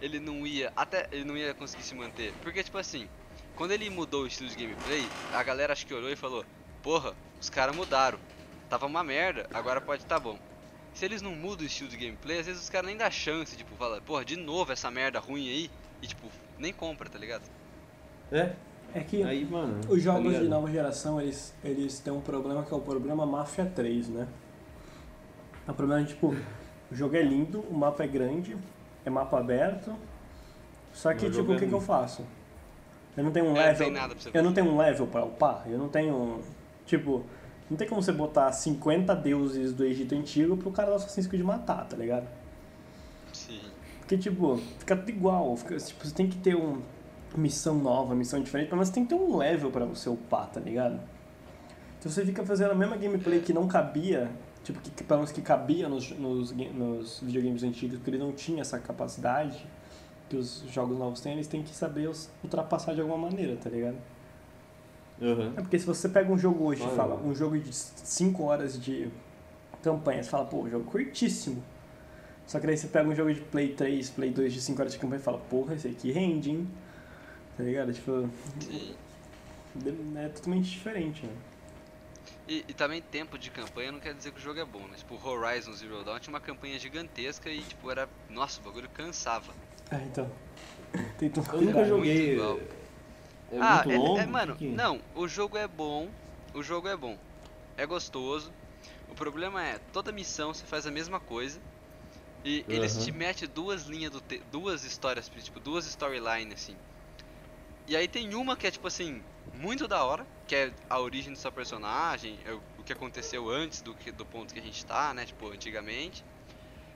ele 0.00 0.20
não 0.20 0.46
ia. 0.46 0.72
Até 0.76 1.08
ele 1.12 1.24
não 1.24 1.36
ia 1.36 1.54
conseguir 1.54 1.84
se 1.84 1.94
manter. 1.94 2.36
Porque, 2.40 2.62
tipo 2.64 2.78
assim, 2.78 3.10
quando 3.54 3.72
ele 3.72 3.90
mudou 3.90 4.24
o 4.24 4.26
estilo 4.26 4.48
de 4.50 4.56
gameplay, 4.56 5.14
a 5.30 5.42
galera 5.42 5.72
acho 5.72 5.86
que 5.86 5.94
olhou 5.94 6.10
e 6.10 6.16
falou: 6.16 6.46
Porra, 6.82 7.16
os 7.40 7.50
caras 7.50 7.74
mudaram. 7.76 8.20
Tava 8.68 8.86
uma 8.86 9.04
merda, 9.04 9.48
agora 9.52 9.80
pode 9.80 10.06
tá 10.06 10.18
bom. 10.20 10.40
Se 10.92 11.04
eles 11.04 11.22
não 11.22 11.34
mudam 11.36 11.64
o 11.64 11.66
estilo 11.66 11.90
de 11.90 11.96
gameplay, 11.98 12.38
às 12.40 12.46
vezes 12.46 12.62
os 12.62 12.70
caras 12.70 12.86
nem 12.88 12.96
dá 12.96 13.10
chance, 13.10 13.56
tipo, 13.56 13.76
fala, 13.76 14.00
porra, 14.02 14.24
de 14.24 14.36
novo 14.36 14.72
essa 14.72 14.90
merda 14.90 15.20
ruim 15.20 15.48
aí, 15.48 15.70
e 16.02 16.06
tipo, 16.08 16.34
nem 16.58 16.72
compra, 16.72 17.10
tá 17.10 17.18
ligado? 17.18 17.48
É, 18.30 18.56
É 18.94 19.00
que 19.00 19.22
aí, 19.22 19.44
mano. 19.44 19.80
os 19.88 19.88
tá 19.88 19.98
jogos 19.98 20.22
de 20.24 20.28
ligado? 20.40 20.48
nova 20.48 20.70
geração, 20.70 21.20
eles, 21.20 21.54
eles 21.64 21.98
têm 22.00 22.12
um 22.12 22.20
problema 22.20 22.62
que 22.62 22.72
é 22.72 22.76
o 22.76 22.80
problema 22.80 23.24
Mafia 23.24 23.64
3, 23.64 24.08
né? 24.08 24.28
É 25.66 25.70
o 25.70 25.74
problema, 25.74 26.04
tipo, 26.04 26.34
o 26.90 26.94
jogo 26.94 27.16
é 27.16 27.22
lindo, 27.22 27.60
o 27.70 27.74
mapa 27.74 28.04
é 28.04 28.06
grande, 28.06 28.56
é 29.04 29.10
mapa 29.10 29.38
aberto, 29.38 29.94
só 30.92 31.14
que, 31.14 31.26
O 31.26 31.30
tipo, 31.30 31.52
o 31.52 31.54
é 31.54 31.58
que, 31.58 31.66
que 31.66 31.72
eu 31.72 31.80
faço? 31.80 32.24
Eu 33.16 33.24
não 33.24 33.30
tenho 33.30 33.46
um 33.46 33.50
É, 33.50 33.54
não 33.54 33.62
level... 33.64 33.86
tem 33.86 33.92
nada 33.92 34.14
pra 34.14 34.22
você 34.22 34.30
eu 34.38 34.42
não 34.42 34.52
tenho 34.52 34.66
um 34.68 34.76
level 34.76 35.06
pra 35.06 35.24
upar, 35.24 35.64
eu 35.66 35.78
não 35.78 35.88
tenho, 35.88 36.40
tipo... 36.86 37.24
Não 37.70 37.76
tem 37.78 37.88
como 37.88 38.02
você 38.02 38.12
botar 38.12 38.52
50 38.52 39.14
deuses 39.16 39.72
do 39.72 39.84
Egito 39.84 40.14
Antigo 40.14 40.58
pro 40.58 40.70
cara 40.70 40.90
do 40.90 40.96
Assassin's 40.96 41.26
Creed 41.26 41.42
matar, 41.42 41.86
tá 41.86 41.96
ligado? 41.96 42.28
Sim. 43.32 43.60
Porque, 44.00 44.18
tipo, 44.18 44.58
fica 44.78 44.94
tudo 44.94 45.08
igual. 45.08 45.56
Fica, 45.56 45.78
tipo, 45.78 46.06
você 46.06 46.14
tem 46.14 46.28
que 46.28 46.36
ter 46.36 46.54
uma 46.54 46.82
missão 47.38 47.74
nova, 47.76 48.14
missão 48.14 48.40
diferente, 48.42 48.74
mas 48.74 48.90
tem 48.90 49.04
que 49.04 49.10
ter 49.10 49.14
um 49.14 49.36
level 49.36 49.70
pra 49.70 49.84
você 49.84 50.08
upar, 50.08 50.48
tá 50.50 50.60
ligado? 50.60 51.00
Então 51.98 52.10
você 52.10 52.24
fica 52.24 52.44
fazendo 52.44 52.72
a 52.72 52.74
mesma 52.74 52.96
gameplay 52.96 53.40
que 53.40 53.52
não 53.52 53.66
cabia, 53.68 54.30
tipo, 54.64 54.80
que, 54.80 55.04
pelo 55.04 55.20
menos 55.20 55.32
que 55.32 55.40
cabia 55.40 55.88
nos, 55.88 56.10
nos, 56.10 56.52
nos 56.52 57.20
videogames 57.20 57.62
antigos, 57.62 57.96
porque 57.98 58.10
eles 58.10 58.20
não 58.20 58.32
tinham 58.32 58.60
essa 58.60 58.78
capacidade 58.78 59.64
que 60.28 60.36
os 60.36 60.64
jogos 60.70 60.98
novos 60.98 61.20
têm, 61.20 61.32
eles 61.34 61.46
têm 61.46 61.62
que 61.62 61.70
saber 61.74 62.08
os- 62.08 62.28
ultrapassar 62.42 62.94
de 62.94 63.00
alguma 63.00 63.18
maneira, 63.18 63.56
tá 63.56 63.70
ligado? 63.70 63.96
Aham. 65.20 65.52
É 65.56 65.60
porque 65.60 65.78
se 65.78 65.86
você 65.86 66.08
pega 66.08 66.32
um 66.32 66.38
jogo 66.38 66.64
hoje 66.64 66.82
e 66.82 66.96
fala, 66.96 67.14
um 67.16 67.34
jogo 67.34 67.58
de 67.58 67.72
5 67.72 68.42
horas 68.42 68.80
de 68.80 69.08
campanha, 69.82 70.22
você 70.22 70.30
fala, 70.30 70.44
pô, 70.44 70.68
jogo 70.68 70.84
curtíssimo. 70.84 71.62
Só 72.46 72.58
que 72.58 72.66
daí 72.66 72.76
você 72.76 72.88
pega 72.88 73.08
um 73.08 73.14
jogo 73.14 73.32
de 73.32 73.40
Play 73.40 73.72
3, 73.74 74.10
Play 74.10 74.30
2 74.30 74.52
de 74.52 74.60
5 74.60 74.80
horas 74.80 74.92
de 74.92 74.98
campanha 74.98 75.20
e 75.20 75.22
fala, 75.22 75.38
porra, 75.38 75.74
esse 75.74 75.86
aqui 75.86 76.10
rende, 76.10 76.50
hein? 76.50 76.68
Tá 77.56 77.62
ligado? 77.62 77.92
Tipo, 77.92 78.28
é 80.16 80.28
totalmente 80.28 80.70
diferente, 80.70 81.26
né? 81.26 81.32
E, 82.48 82.64
e 82.68 82.74
também 82.74 83.00
tempo 83.00 83.38
de 83.38 83.50
campanha 83.50 83.92
não 83.92 84.00
quer 84.00 84.14
dizer 84.14 84.32
que 84.32 84.38
o 84.38 84.42
jogo 84.42 84.58
é 84.58 84.64
bom, 84.64 84.86
né? 84.88 84.96
Tipo, 84.96 85.14
Horizon 85.26 85.72
Zero 85.74 86.04
Dawn 86.04 86.18
tinha 86.18 86.32
uma 86.32 86.40
campanha 86.40 86.78
gigantesca 86.78 87.48
e, 87.50 87.60
tipo, 87.62 87.90
era... 87.90 88.08
Nossa, 88.28 88.60
o 88.60 88.64
bagulho 88.64 88.88
cansava. 88.88 89.54
Ah, 89.90 90.00
então. 90.02 90.30
Tem 91.18 91.30
tudo 91.30 91.46
Eu 91.54 91.62
nunca 91.62 91.84
joguei. 91.84 92.34
igual. 92.34 92.58
É 93.50 93.58
ah, 93.58 93.74
muito 93.84 93.90
é- 93.90 93.96
longo? 93.96 94.18
é, 94.18 94.26
mano, 94.26 94.56
Que- 94.56 94.68
não, 94.68 95.00
o 95.14 95.28
jogo 95.28 95.56
é 95.56 95.68
bom, 95.68 96.10
o 96.54 96.62
jogo 96.62 96.88
é 96.88 96.96
bom. 96.96 97.18
É 97.76 97.86
gostoso. 97.86 98.52
O 99.10 99.14
problema 99.14 99.62
é, 99.62 99.78
toda 99.92 100.10
missão 100.10 100.52
você 100.52 100.66
faz 100.66 100.86
a 100.86 100.90
mesma 100.90 101.20
coisa. 101.20 101.60
E 102.44 102.64
eles 102.68 102.96
Aham. 102.96 103.04
te 103.04 103.12
metem 103.12 103.48
duas 103.48 103.82
linhas 103.84 104.10
do 104.10 104.20
te 104.20 104.38
duas 104.50 104.82
histórias, 104.84 105.28
tipo, 105.28 105.60
duas 105.60 105.86
storylines 105.86 106.54
assim. 106.54 106.76
E 107.86 107.96
aí 107.96 108.08
tem 108.08 108.34
uma 108.34 108.56
que 108.56 108.66
é 108.66 108.70
tipo 108.70 108.86
assim, 108.86 109.24
muito 109.52 109.86
da 109.88 110.04
hora, 110.04 110.28
que 110.46 110.54
é 110.54 110.74
a 110.88 110.98
origem 111.00 111.32
do 111.32 111.38
seu 111.38 111.52
personagem, 111.52 112.40
é 112.44 112.52
o, 112.52 112.62
que 112.84 112.92
aconteceu 112.92 113.48
antes 113.48 113.82
do, 113.82 113.94
que, 113.94 114.12
do 114.12 114.26
ponto 114.26 114.52
que 114.52 114.58
a 114.58 114.62
gente 114.62 114.84
tá, 114.84 115.12
né, 115.14 115.26
tipo, 115.26 115.48
antigamente. 115.50 116.26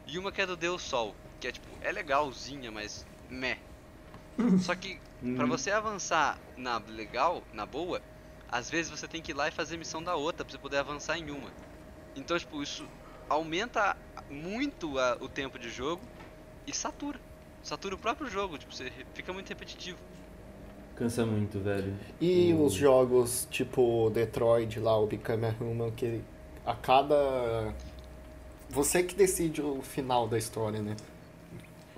E 0.06 0.18
uma 0.18 0.32
que 0.32 0.42
é 0.42 0.46
do 0.46 0.56
Deus 0.56 0.82
Sol, 0.82 1.20
que 1.40 1.48
é 1.48 1.52
tipo, 1.52 1.78
é 1.82 1.92
legalzinha, 1.92 2.72
mas 2.72 3.06
meh. 3.28 3.60
Só 4.56 4.74
que 4.74 5.02
Pra 5.34 5.46
Uhum. 5.46 5.46
você 5.46 5.70
avançar 5.70 6.42
na 6.56 6.78
legal, 6.78 7.46
na 7.52 7.66
boa, 7.66 8.02
às 8.48 8.70
vezes 8.70 8.90
você 8.90 9.06
tem 9.06 9.20
que 9.22 9.32
ir 9.32 9.34
lá 9.34 9.48
e 9.48 9.52
fazer 9.52 9.76
missão 9.76 10.02
da 10.02 10.16
outra 10.16 10.46
pra 10.46 10.52
você 10.52 10.58
poder 10.58 10.78
avançar 10.78 11.18
em 11.18 11.30
uma. 11.30 11.54
Então, 12.14 12.38
tipo, 12.38 12.62
isso 12.62 12.90
aumenta 13.28 13.96
muito 14.28 14.98
a- 14.98 15.18
o 15.20 15.28
tempo 15.28 15.58
de 15.58 15.70
jogo 15.70 16.10
e 16.66 16.74
satura. 16.74 17.22
Satura 17.62 17.94
o 17.96 17.98
próprio 18.00 18.28
jogo, 18.30 18.58
tipo, 18.58 18.74
você 18.74 19.06
fica 19.14 19.32
muito 19.32 19.48
repetitivo. 19.50 20.02
Cansa 20.96 21.26
muito, 21.26 21.58
velho. 21.60 21.94
E 22.20 22.52
Hum. 22.54 22.64
os 22.64 22.72
jogos 22.72 23.46
tipo 23.50 24.10
Detroit 24.10 24.80
lá, 24.80 24.98
o 24.98 25.06
Become 25.06 25.44
a 25.46 25.54
Human, 25.60 25.90
que 25.90 26.20
a 26.64 26.74
cada. 26.74 27.74
Você 28.70 29.02
que 29.02 29.14
decide 29.14 29.60
o 29.62 29.82
final 29.82 30.26
da 30.26 30.38
história, 30.38 30.80
né? 30.80 30.96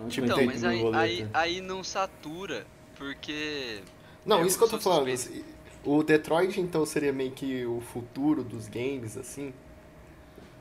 Tipo, 0.08 0.26
Então, 0.26 0.44
mas 0.44 0.62
aí, 0.64 0.82
aí, 0.94 1.28
aí 1.32 1.60
não 1.60 1.82
satura, 1.82 2.66
porque. 2.96 3.80
Não, 4.26 4.40
Eu 4.40 4.46
isso 4.46 4.58
que 4.58 4.64
eu 4.64 4.68
tô 4.68 4.78
falando. 4.80 5.08
suspeito. 5.16 5.42
assim, 5.44 5.54
O 5.84 6.02
Detroit 6.02 6.60
então 6.60 6.84
seria 6.84 7.12
meio 7.12 7.30
que 7.30 7.64
o 7.64 7.80
futuro 7.80 8.42
dos 8.42 8.68
games, 8.68 9.16
assim? 9.16 9.54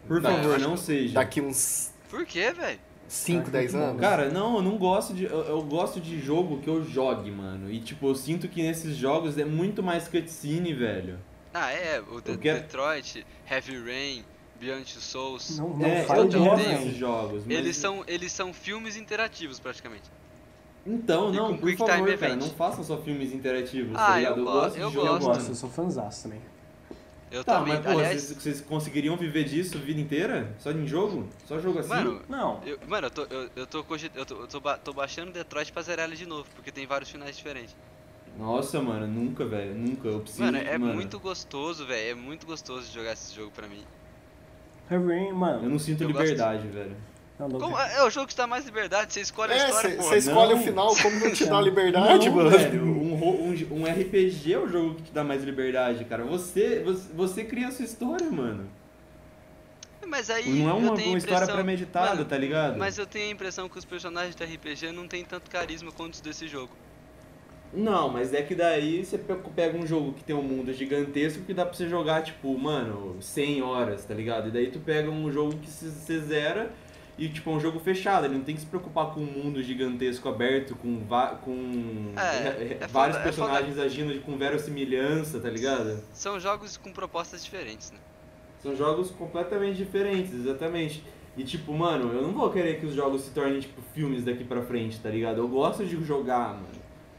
Por 0.08 0.22
Não, 0.22 0.32
favor, 0.32 0.60
não 0.60 0.72
que- 0.76 0.80
seja. 0.82 1.14
Daqui 1.16 1.42
uns 1.42 1.92
Por 2.10 2.26
quê, 2.26 2.52
velho? 2.54 2.80
5, 3.08 3.48
Ah, 3.48 3.50
10 3.52 3.72
muito 3.74 3.84
bom. 3.84 3.90
anos? 3.92 4.02
Cara, 4.02 4.30
não, 4.30 4.56
eu 4.58 4.62
não 4.62 4.78
gosto 4.78 5.14
de. 5.14 5.26
Eu, 5.26 5.42
eu 5.46 5.62
gosto 5.62 6.00
de 6.02 6.20
jogo 6.20 6.60
que 6.60 6.70
eu 6.70 6.84
jogue, 6.84 7.32
mano. 7.32 7.72
E 7.72 7.80
tipo, 7.80 8.08
eu 8.08 8.16
sinto 8.16 8.48
que 8.48 8.62
nesses 8.62 8.96
jogos 8.98 9.38
é 9.38 9.46
muito 9.46 9.82
mais 9.82 10.08
cutscene, 10.08 10.74
velho. 10.74 11.18
Ah, 11.54 11.72
é, 11.72 12.00
o 12.02 12.20
De- 12.22 12.32
Eu 12.32 12.38
quero- 12.38 12.60
Detroit, 12.60 13.26
Heavy 13.50 13.78
Rain, 13.84 14.24
Beyond 14.60 14.92
Two 14.94 15.02
Souls. 15.02 15.58
Não, 15.58 15.70
não 15.70 15.86
é, 15.86 16.04
eu 16.04 16.08
gosto 16.08 16.56
desses 16.58 16.96
jogos. 16.98 17.44
Mas... 17.46 17.58
Eles 17.58 17.78
são, 17.78 18.04
eles 18.08 18.32
são 18.32 18.54
filmes 18.54 18.96
interativos, 18.98 19.60
praticamente. 19.60 20.04
Então, 20.86 21.34
E 21.34 21.38
não, 21.38 21.58
por 21.58 21.70
favor, 21.76 21.98
cara, 21.98 22.12
Event. 22.12 22.42
não 22.42 22.50
façam 22.52 22.84
só 22.84 22.98
filmes 22.98 23.34
interativos, 23.34 23.94
Ah, 23.96 24.06
tá 24.08 24.12
eu 24.12 24.18
ligado? 24.20 24.38
Eu, 24.40 24.44
gosto- 24.46 24.60
gosto 24.62 24.76
de 24.76 24.82
eu 24.82 24.92
jogo. 24.92 25.08
Eu 25.08 25.14
gosto. 25.14 25.28
gosto, 25.28 25.50
eu 25.50 25.56
sou 25.56 25.70
fãzaço 25.70 26.24
também. 26.24 26.42
Eu 27.30 27.44
Tá, 27.44 27.60
também. 27.60 27.74
mas 27.76 27.84
pô, 27.86 27.92
Aliás, 27.92 28.22
vocês, 28.22 28.42
vocês 28.42 28.62
conseguiriam 28.62 29.18
viver 29.18 29.44
disso 29.44 29.78
a 29.78 29.82
vida 29.82 30.00
inteira? 30.00 30.56
Só 30.60 30.72
em 30.72 30.88
jogo? 30.88 31.28
Só 31.46 31.60
jogo 31.60 31.80
assim? 31.80 31.90
mano, 31.90 32.22
Não, 32.30 32.62
Eu, 32.66 32.80
mano, 32.88 33.08
eu 33.08 33.12
tô, 33.12 33.24
eu, 33.24 33.50
eu 33.56 33.68
tô, 33.68 33.84
cogit- 33.84 34.12
eu 34.16 34.26
tô, 34.26 34.36
eu 34.42 34.48
tô, 34.48 34.60
ba- 34.62 34.78
tô 34.78 34.94
baixando 34.94 35.32
Detroit 35.32 35.72
pra 35.74 35.82
zerar 35.82 36.08
ele 36.08 36.16
de 36.16 36.26
novo, 36.26 36.48
porque 36.56 36.72
tem 36.72 36.86
vários 36.88 37.10
finais 37.10 37.36
diferentes. 37.36 37.76
Nossa, 38.40 38.80
mano, 38.82 39.08
nunca, 39.08 39.46
velho, 39.46 39.74
nunca. 39.76 40.08
Eu 40.08 40.20
preciso. 40.22 40.44
Mano, 40.44 40.58
é 40.58 40.78
muito 40.78 41.20
gostoso, 41.20 41.86
velho. 41.86 42.12
É 42.12 42.16
muito 42.16 42.46
gostoso 42.46 42.88
de 42.88 42.94
jogar 42.94 43.12
esse 43.14 43.36
jogo 43.36 43.52
pra 43.52 43.68
mim. 43.68 43.84
Heavy 44.90 45.08
Rain, 45.08 45.28
Eu 45.30 45.36
mano, 45.36 45.70
não 45.70 45.80
sinto 45.80 46.04
Eu 46.04 46.10
gosto 46.10 46.22
liberdade, 46.22 46.68
velho. 46.68 46.96
Não, 47.40 47.50
não 47.50 47.60
Como- 47.60 47.76
tem. 47.78 47.86
é 47.96 48.04
o 48.04 48.10
jogo 48.10 48.28
que 48.28 48.34
te 48.34 48.38
dá 48.38 48.48
mais 48.48 48.66
liberdade, 48.66 49.14
você 49.14 49.22
escolhe 49.22 49.54
a 49.54 49.58
É, 49.58 49.68
história, 49.70 49.96
pô. 49.98 50.04
você 50.04 50.18
escolhe 50.18 50.54
não. 50.54 50.60
o 50.62 50.64
final, 50.64 50.96
como 50.96 51.20
não 51.20 51.32
te 51.34 51.46
dá 51.46 51.52
Não, 51.52 51.62
liberdade, 51.62 52.30
mano? 52.30 52.50
velho, 52.50 52.86
um, 53.26 53.82
um, 53.82 53.86
RPG 53.86 54.54
é 54.54 54.60
o 54.60 54.68
jogo 54.68 54.96
que 54.96 55.04
te 55.04 55.12
dá 55.12 55.24
mais 55.24 55.44
liberdade, 55.44 56.06
cara. 56.06 56.24
Você, 56.26 56.82
você, 56.84 57.14
você 57.14 57.44
cria 57.44 57.68
a 57.68 57.72
sua 57.72 57.86
história, 57.86 58.30
mano. 58.30 58.70
Mas 60.06 60.30
aí 60.30 60.48
Não 60.50 60.70
é 60.70 60.72
eu 60.72 60.78
uma, 60.78 60.94
uma 60.94 61.18
história 61.18 61.48
premeditada, 61.48 62.16
Mano, 62.16 62.26
tá 62.26 62.38
ligado? 62.38 62.78
Mas 62.78 62.98
eu 62.98 63.06
tenho 63.06 63.28
a 63.28 63.32
impressão 63.32 63.68
que 63.68 63.78
os 63.78 63.84
personagens 63.84 64.36
do 64.36 64.44
RPG 64.44 64.92
não 64.94 65.08
tem 65.08 65.26
tanto 65.26 65.52
carisma 65.52 65.92
quanto 65.92 66.14
os 66.14 66.22
desse 66.22 66.48
jogo. 66.48 66.72
Não, 67.74 68.08
mas 68.10 68.34
é 68.34 68.42
que 68.42 68.56
daí 68.56 69.04
você 69.04 69.18
pe- 69.18 69.36
pega 69.54 69.78
um 69.78 69.86
jogo 69.86 70.14
que 70.14 70.24
tem 70.24 70.34
um 70.34 70.42
mundo 70.42 70.72
gigantesco 70.74 71.44
que 71.44 71.54
dá 71.54 71.66
pra 71.66 71.74
você 71.76 71.90
jogar, 71.90 72.24
tipo, 72.24 72.58
mano, 72.58 73.18
100 73.22 73.62
horas, 73.62 74.06
tá 74.06 74.14
ligado? 74.14 74.48
E 74.48 74.52
daí 74.52 74.72
tu 74.72 74.80
pega 74.80 75.10
um 75.10 75.30
jogo 75.30 75.58
que 75.58 75.70
você 75.70 76.20
zera 76.20 76.72
e, 77.18 77.30
tipo, 77.30 77.50
é 77.50 77.54
um 77.54 77.60
jogo 77.60 77.80
fechado. 77.80 78.26
Ele 78.26 78.36
não 78.36 78.44
tem 78.44 78.54
que 78.56 78.62
se 78.62 78.68
preocupar 78.68 79.08
com 79.14 79.22
um 79.22 79.26
mundo 79.26 79.62
gigantesco 79.64 80.28
aberto, 80.30 80.76
com, 80.76 81.02
com 81.44 82.14
É, 82.18 82.78
é 82.84 82.88
vários 82.88 83.16
foda- 83.18 83.20
é 83.20 83.24
personagens 83.24 83.80
agindo 83.80 84.22
com 84.22 84.38
verossimilhança, 84.38 85.40
tá 85.40 85.50
ligado? 85.50 86.02
São 86.14 86.40
jogos 86.40 86.78
com 86.78 86.92
propostas 86.92 87.44
diferentes, 87.44 87.92
né? 87.92 87.98
São 88.62 88.76
jogos 88.76 89.12
completamente 89.12 89.78
diferentes, 89.78 90.34
exatamente. 90.34 91.04
E 91.36 91.44
tipo, 91.44 91.72
mano, 91.74 92.12
eu 92.14 92.22
não 92.24 92.32
vou 92.34 92.50
querer 92.52 92.80
que 92.80 92.86
os 92.86 92.94
jogos 92.96 93.22
se 93.22 93.32
tornem 93.32 93.60
tipo 93.60 93.82
filmes 93.94 94.24
daqui 94.24 94.44
pra 94.44 94.62
frente, 94.64 95.00
tá 95.00 95.10
ligado? 95.10 95.38
Eu 95.38 95.48
gosto 95.48 95.86
de 95.86 96.04
jogar, 96.04 96.56
mano. 96.56 96.68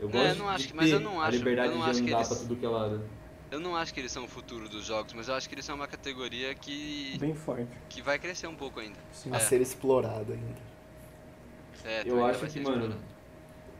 Eu 0.00 0.08
É, 0.08 0.12
gosto 0.12 0.26
eu 0.28 0.34
não 0.36 0.44
de 0.46 0.50
acho 0.50 0.64
que- 0.66 0.72
ter 0.72 0.76
mas 0.76 0.90
eu 0.90 1.00
não 1.00 1.20
a 1.20 1.26
acho- 1.26 1.38
liberdade 1.38 1.68
eu 1.72 1.74
não 1.78 1.84
de 1.84 1.90
acho 1.90 2.02
que 2.02 2.08
andar 2.08 2.16
eles- 2.18 2.28
pra 2.28 2.36
tudo 2.38 2.56
que 2.56 2.66
é 2.66 2.68
lado. 2.68 3.02
Eu 3.50 3.60
não 3.60 3.74
acho 3.76 3.94
que 3.94 4.00
eles 4.00 4.12
são 4.12 4.24
o 4.24 4.28
futuro 4.28 4.68
dos 4.68 4.84
jogos, 4.84 5.12
mas 5.14 5.28
eu 5.28 5.34
acho 5.34 5.48
que 5.48 5.54
eles 5.54 5.64
são 5.64 5.74
uma 5.74 5.86
categoria 5.88 6.54
que, 6.54 7.16
Bem 7.18 7.34
forte. 7.34 7.66
que 7.88 8.02
vai 8.02 8.18
crescer 8.18 8.46
um 8.46 8.54
pouco 8.54 8.78
ainda. 8.80 8.98
Sim. 9.12 9.30
A 9.32 9.36
É. 9.36 9.40
ser 9.40 9.60
explorado 9.60 10.32
ainda. 10.32 10.68
É, 11.84 12.02
Eu 12.04 12.16
ainda 12.16 12.30
acho 12.38 12.46
que, 12.52 12.60
mano, 12.60 12.76
explorado. 12.76 13.00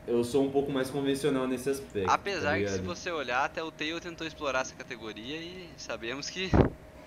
Eu 0.07 0.25
sou 0.25 0.43
um 0.43 0.51
pouco 0.51 0.73
mais 0.73 0.89
convencional 0.89 1.47
nesse 1.47 1.69
aspecto. 1.69 2.11
Apesar 2.11 2.53
tá 2.53 2.59
que 2.65 2.69
se 2.71 2.79
você 2.79 3.11
olhar, 3.11 3.45
até 3.45 3.63
o 3.63 3.71
Tail 3.71 4.01
tentou 4.01 4.27
explorar 4.27 4.61
essa 4.63 4.75
categoria 4.75 5.37
e 5.37 5.69
sabemos 5.77 6.31
que 6.31 6.51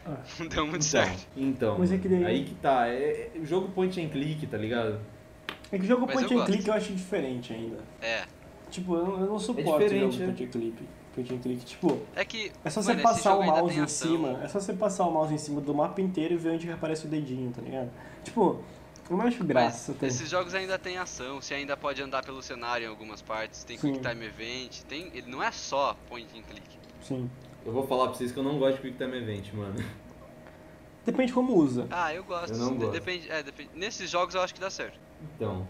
Ah. 0.06 0.18
não 0.40 0.48
deu 0.48 0.68
muito 0.68 0.86
Então, 0.86 1.04
certo. 1.06 1.28
então 1.36 1.80
Mas 1.80 1.92
é 1.92 1.98
que 1.98 2.08
daí- 2.08 2.26
aí 2.26 2.44
que 2.46 2.54
tá. 2.56 2.88
É, 2.88 3.32
é- 3.36 3.40
o 3.40 3.46
jogo 3.46 3.70
point 3.70 4.00
and 4.00 4.10
click, 4.10 4.46
tá 4.46 4.58
ligado? 4.58 5.00
É 5.72 5.80
que 5.80 5.86
jogo 5.88 6.06
Mas 6.06 6.14
point 6.14 6.32
and 6.32 6.38
gosto. 6.38 6.52
click 6.52 6.68
eu 6.68 6.74
acho 6.76 6.94
diferente 6.94 7.54
ainda. 7.54 7.80
É. 8.02 8.26
Tipo, 8.70 8.96
eu 8.96 9.06
não, 9.06 9.20
eu 9.22 9.26
não 9.28 9.40
suporto 9.40 9.80
diferente, 9.84 10.12
jogo 10.12 10.18
né? 10.20 10.26
point 10.28 10.44
and 10.44 10.48
click. 10.50 10.84
Point 11.14 11.34
and 11.34 11.40
click, 11.40 11.66
tipo, 11.66 12.00
É 12.16 12.24
que. 12.24 12.52
é 12.64 12.70
só 12.70 12.82
mano, 12.82 12.96
você 12.96 13.02
passar 13.04 13.36
o 13.38 13.44
mouse 13.46 13.76
em 13.78 13.82
ação. 13.82 14.08
cima. 14.12 14.40
É 14.44 14.48
só 14.48 14.60
você 14.62 14.72
passar 14.74 15.06
o 15.06 15.12
mouse 15.12 15.34
em 15.34 15.38
cima 15.38 15.60
do 15.60 15.74
mapa 15.76 16.00
inteiro 16.02 16.36
e 16.36 16.38
ver 16.38 16.52
onde 16.54 16.66
que 16.68 16.72
aparece 16.72 17.06
o 17.06 17.10
dedinho, 17.10 17.52
tá 17.52 17.62
ligado? 17.62 17.90
Tipo, 18.24 18.62
eu 19.10 19.18
não 19.18 19.26
acho 19.26 19.44
graça. 19.44 19.94
Mas 20.02 20.16
esses 20.16 20.30
jogos 20.30 20.54
ainda 20.56 20.80
tem 20.80 20.98
ação, 20.98 21.42
você 21.42 21.54
ainda 21.54 21.76
pode 21.76 22.02
andar 22.02 22.24
pelo 22.24 22.42
cenário 22.42 22.86
em 22.86 22.90
algumas 22.90 23.22
partes, 23.22 23.64
tem 23.66 23.78
Sim. 23.78 23.94
Quick 23.94 24.08
Time 24.08 24.26
Event, 24.26 24.82
tem, 24.84 25.12
ele 25.14 25.30
não 25.30 25.44
é 25.44 25.52
só 25.52 25.98
point 26.08 26.28
and 26.40 26.44
click. 26.44 26.68
Sim. 27.02 27.30
Eu 27.66 27.74
vou 27.74 27.86
falar 27.86 28.06
pra 28.08 28.14
vocês 28.16 28.32
que 28.32 28.38
eu 28.40 28.44
não 28.44 28.58
gosto 28.58 28.78
de 28.78 28.82
Quick 28.84 28.98
Time 28.98 29.18
Event, 29.18 29.52
mano. 29.54 29.76
Depende 31.06 31.34
como 31.34 31.56
usa. 31.56 31.88
Ah, 31.92 32.14
eu 32.14 32.24
gosto. 32.24 32.54
Eu 32.54 32.58
não 32.60 32.72
De- 32.74 32.78
gosto. 32.86 32.92
Depende, 32.94 33.30
é, 33.30 33.44
depende. 33.44 33.70
Nesses 33.76 34.10
jogos 34.10 34.34
eu 34.36 34.42
acho 34.42 34.54
que 34.54 34.62
dá 34.62 34.70
certo. 34.70 34.98
Então, 35.36 35.68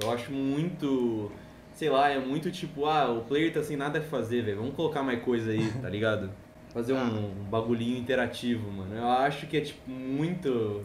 eu 0.00 0.10
acho 0.10 0.30
muito. 0.32 1.30
Sei 1.78 1.88
lá, 1.88 2.08
é 2.10 2.18
muito 2.18 2.50
tipo, 2.50 2.86
ah, 2.86 3.08
o 3.08 3.20
player 3.22 3.52
tá 3.52 3.62
sem 3.62 3.76
nada 3.76 4.00
a 4.00 4.02
fazer, 4.02 4.42
velho. 4.42 4.56
Vamos 4.56 4.74
colocar 4.74 5.00
mais 5.00 5.22
coisa 5.22 5.52
aí, 5.52 5.70
tá 5.80 5.88
ligado? 5.88 6.28
Fazer 6.74 6.92
Ah. 6.96 7.04
um, 7.04 7.42
um 7.42 7.44
bagulhinho 7.44 7.96
interativo, 7.96 8.68
mano. 8.68 8.96
Eu 8.96 9.06
acho 9.08 9.46
que 9.46 9.56
é 9.56 9.60
tipo 9.60 9.88
muito. 9.88 10.84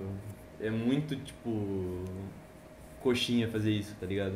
É 0.61 0.69
muito 0.69 1.15
tipo. 1.15 2.03
Coxinha 3.01 3.47
fazer 3.47 3.71
isso, 3.71 3.95
tá 3.99 4.05
ligado? 4.05 4.35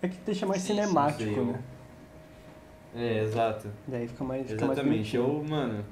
É 0.00 0.06
que 0.06 0.16
deixa 0.24 0.46
mais 0.46 0.62
Sim, 0.62 0.74
cinemático, 0.76 1.24
sei, 1.34 1.44
né? 1.44 1.62
É, 2.94 3.22
exato. 3.24 3.68
Daí 3.88 4.06
fica 4.06 4.22
mais. 4.22 4.48
Fica 4.48 4.64
mais 4.66 4.78
Exatamente. 4.78 5.16
Eu, 5.16 5.44
mano. 5.48 5.84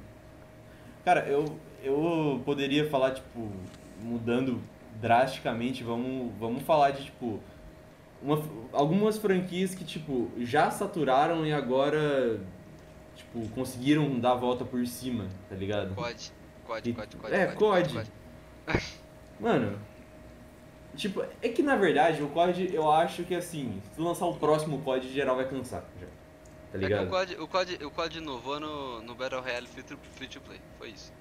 Cara, 1.05 1.27
eu, 1.27 1.45
eu 1.83 2.41
poderia 2.45 2.89
falar, 2.89 3.11
tipo, 3.11 3.51
mudando 4.01 4.61
drasticamente, 5.01 5.83
vamos, 5.83 6.33
vamos 6.39 6.63
falar 6.63 6.93
de, 6.93 7.07
tipo, 7.07 7.41
uma, 8.23 8.43
algumas 8.73 9.19
franquias 9.19 9.75
que, 9.75 9.85
tipo, 9.85 10.31
já 10.39 10.71
saturaram 10.71 11.45
e 11.47 11.53
agora, 11.53 12.41
tipo, 13.17 13.49
conseguiram 13.51 14.19
dar 14.21 14.33
a 14.33 14.37
volta 14.37 14.65
por 14.65 14.87
cima, 14.87 15.27
tá 15.49 15.55
ligado? 15.57 15.95
COD, 15.95 16.33
COD, 16.67 16.91
E- 16.91 16.93
COD, 16.95 17.17
COD. 17.17 17.35
é, 17.35 17.47
COD. 17.49 17.95
COD. 17.95 18.11
Mano, 19.41 19.79
tipo, 20.97 21.23
é 21.43 21.49
que 21.49 21.63
na 21.63 21.75
verdade 21.77 22.23
o 22.23 22.29
COD, 22.29 22.73
eu 22.75 22.91
acho 22.91 23.25
que 23.25 23.35
assim, 23.35 23.83
se 23.95 24.01
lançar 24.01 24.27
o 24.27 24.35
próximo 24.37 24.81
COD, 24.83 25.09
geral 25.13 25.37
vai 25.37 25.49
cansar 25.49 25.85
já. 26.01 26.07
Tá 26.07 26.13
É 26.75 26.79
que 26.79 26.79
ligado? 26.79 27.07
o 27.07 27.11
COD, 27.11 27.35
o 27.37 27.49
COD, 27.49 27.85
o 27.85 27.91
COD 27.91 28.19
inovou 28.19 28.61
no, 28.61 29.03
no 29.03 29.15
Battle 29.15 29.41
Royale 29.43 29.67
free 29.67 29.83
to, 29.83 29.99
free 30.15 30.29
to 30.29 30.41
play, 30.41 30.61
foi 30.79 30.91
isso. 30.91 31.13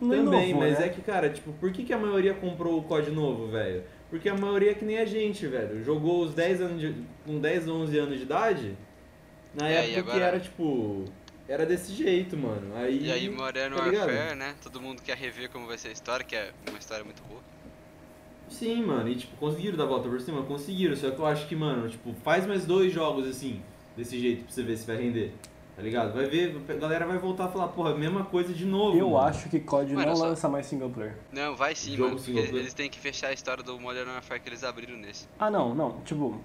Não 0.00 0.24
Também, 0.24 0.48
inovou, 0.50 0.66
mas 0.68 0.78
né? 0.78 0.86
é 0.86 0.88
que, 0.88 1.00
cara, 1.02 1.30
tipo, 1.30 1.52
por 1.52 1.70
que, 1.72 1.84
que 1.84 1.92
a 1.92 1.98
maioria 1.98 2.34
comprou 2.34 2.78
o 2.78 2.82
COD 2.82 3.10
novo, 3.10 3.48
velho? 3.48 3.84
Porque 4.10 4.28
a 4.28 4.36
maioria 4.36 4.72
é 4.72 4.74
que 4.74 4.84
nem 4.84 4.98
a 4.98 5.04
gente, 5.04 5.46
velho. 5.46 5.82
Jogou 5.84 6.24
os 6.24 6.34
10 6.34 6.60
anos 6.60 6.80
de, 6.80 6.94
com 7.24 7.38
10, 7.38 7.68
11 7.68 7.96
anos 7.98 8.16
de 8.18 8.24
idade, 8.24 8.76
na 9.54 9.68
É, 9.68 9.74
época 9.76 9.92
que 9.92 9.98
agora- 10.00 10.24
era, 10.24 10.40
tipo, 10.40 11.04
era 11.48 11.64
desse 11.64 11.92
jeito, 11.94 12.36
mano. 12.36 12.74
Aí, 12.76 13.06
E 13.06 13.12
aí 13.12 13.28
Modern 13.30 13.74
tá 13.74 13.84
ligado? 13.84 14.08
Warfare, 14.08 14.36
né? 14.36 14.54
Todo 14.62 14.80
mundo 14.80 15.00
quer 15.00 15.16
rever 15.16 15.48
como 15.50 15.66
vai 15.66 15.78
ser 15.78 15.88
a 15.88 15.92
história, 15.92 16.24
que 16.26 16.34
é 16.34 16.50
uma 16.68 16.78
história 16.78 17.04
muito 17.04 17.22
boa. 17.22 17.40
Sim, 18.48 18.82
mano, 18.82 19.08
e 19.08 19.14
tipo, 19.14 19.36
conseguiram 19.36 19.76
dar 19.78 19.84
a 19.84 19.86
volta 19.86 20.08
por 20.08 20.20
cima? 20.20 20.42
Conseguiram, 20.42 20.96
só 20.96 21.12
que 21.12 21.18
eu 21.20 21.26
acho 21.26 21.46
que, 21.46 21.54
mano, 21.54 21.88
tipo, 21.88 22.12
faz 22.24 22.44
mais 22.46 22.66
dois 22.66 22.92
jogos 22.92 23.28
assim, 23.28 23.62
desse 23.96 24.18
jeito, 24.18 24.42
pra 24.44 24.52
você 24.52 24.62
ver 24.64 24.76
se 24.76 24.84
vai 24.88 24.96
render. 24.96 25.32
Tá 25.80 25.84
ligado? 25.84 26.12
Vai 26.12 26.26
ver, 26.26 26.60
a 26.68 26.72
galera 26.74 27.06
vai 27.06 27.16
voltar 27.18 27.46
a 27.46 27.48
falar, 27.48 27.68
porra, 27.68 27.94
mesma 27.94 28.22
coisa 28.26 28.52
de 28.52 28.66
novo. 28.66 28.98
Eu 28.98 29.10
mano. 29.10 29.26
acho 29.26 29.48
que 29.48 29.58
COD 29.60 29.94
Mano, 29.94 30.08
não 30.08 30.16
só- 30.16 30.26
lança 30.26 30.46
mais 30.46 30.66
single 30.66 30.90
player. 30.90 31.16
Não, 31.32 31.56
vai 31.56 31.74
sim, 31.74 31.96
Jogo 31.96 32.10
mano, 32.10 32.22
porque 32.22 32.38
eles 32.38 32.74
têm 32.74 32.90
que 32.90 32.98
fechar 32.98 33.28
a 33.28 33.32
história 33.32 33.64
do 33.64 33.80
Modern 33.80 34.10
Warfare 34.10 34.40
que 34.40 34.48
eles 34.50 34.62
abriram 34.62 34.96
nesse. 34.98 35.26
Ah, 35.38 35.50
não, 35.50 35.74
não. 35.74 36.00
Tipo, 36.02 36.38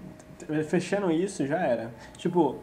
fechando 0.70 1.10
isso 1.10 1.46
já 1.46 1.58
era. 1.58 1.92
Tipo, 2.16 2.56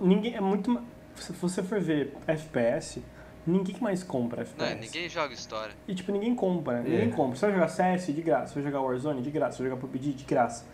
ninguém 0.00 0.34
é 0.34 0.40
muito. 0.40 0.82
Se 1.14 1.32
você 1.34 1.62
for 1.62 1.80
ver 1.80 2.12
FPS, 2.26 3.00
ninguém 3.46 3.76
mais 3.80 4.02
compra 4.02 4.38
Não, 4.58 4.64
FPS. 4.66 4.80
ninguém 4.80 5.08
joga 5.08 5.32
história. 5.32 5.74
E 5.86 5.94
tipo, 5.94 6.10
ninguém 6.10 6.34
compra, 6.34 6.82
ninguém 6.82 7.08
compra. 7.10 7.36
Você 7.36 7.46
vai 7.46 7.54
jogar 7.54 7.68
CS 7.68 8.06
de 8.12 8.20
graça, 8.20 8.48
você 8.48 8.54
vai 8.60 8.64
jogar 8.64 8.80
Warzone 8.84 9.22
de 9.22 9.30
graça, 9.30 9.58
você 9.58 9.62
vai 9.62 9.70
jogar 9.70 9.80
PUBG 9.80 10.12
de 10.12 10.24
graça. 10.24 10.66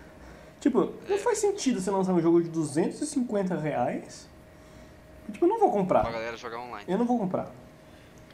Tipo, 0.60 0.94
não 1.08 1.18
faz 1.18 1.38
sentido 1.38 1.78
você 1.78 1.90
lançar 1.90 2.14
um 2.14 2.20
jogo 2.22 2.42
de 2.42 2.48
250 2.48 3.54
reais. 3.58 4.29
Tipo, 5.30 5.44
eu 5.44 5.48
não 5.48 5.58
vou 5.58 5.70
Pra 5.70 5.78
comprar. 5.80 6.12
galera 6.12 6.36
jogar 6.36 6.58
online. 6.58 6.84
Eu 6.88 6.98
não 6.98 7.04
vou 7.06 7.18
comprar. 7.18 7.50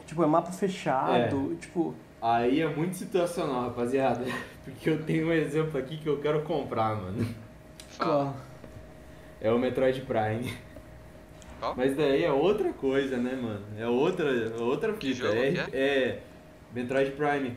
Tipo, 0.06 0.22
é 0.22 0.26
mapa 0.26 0.52
fechado, 0.52 1.56
tipo. 1.60 1.94
Aí 2.22 2.60
é 2.60 2.66
muito 2.68 2.96
situacional, 2.96 3.64
rapaziada. 3.64 4.24
Porque 4.64 4.88
eu 4.90 5.02
tenho 5.04 5.28
um 5.28 5.32
exemplo 5.32 5.78
aqui 5.78 5.96
que 5.96 6.08
eu 6.08 6.18
quero 6.20 6.42
comprar, 6.42 6.96
mano. 6.96 7.26
Fala. 7.90 8.34
É 9.40 9.50
o 9.52 9.58
Metroid 9.58 10.00
Prime. 10.02 10.52
Qual? 11.60 11.74
Mas 11.76 11.96
daí 11.96 12.24
é 12.24 12.30
outra 12.32 12.72
coisa, 12.72 13.16
né, 13.16 13.34
mano? 13.40 13.62
É 13.78 13.86
outra, 13.86 14.28
é 14.30 14.60
outra 14.62 14.92
Que 14.92 15.14
fita. 15.14 15.26
jogo 15.28 15.38
é, 15.40 15.52
que 15.52 15.76
é 15.76 16.22
Metroid 16.74 17.12
Prime. 17.12 17.56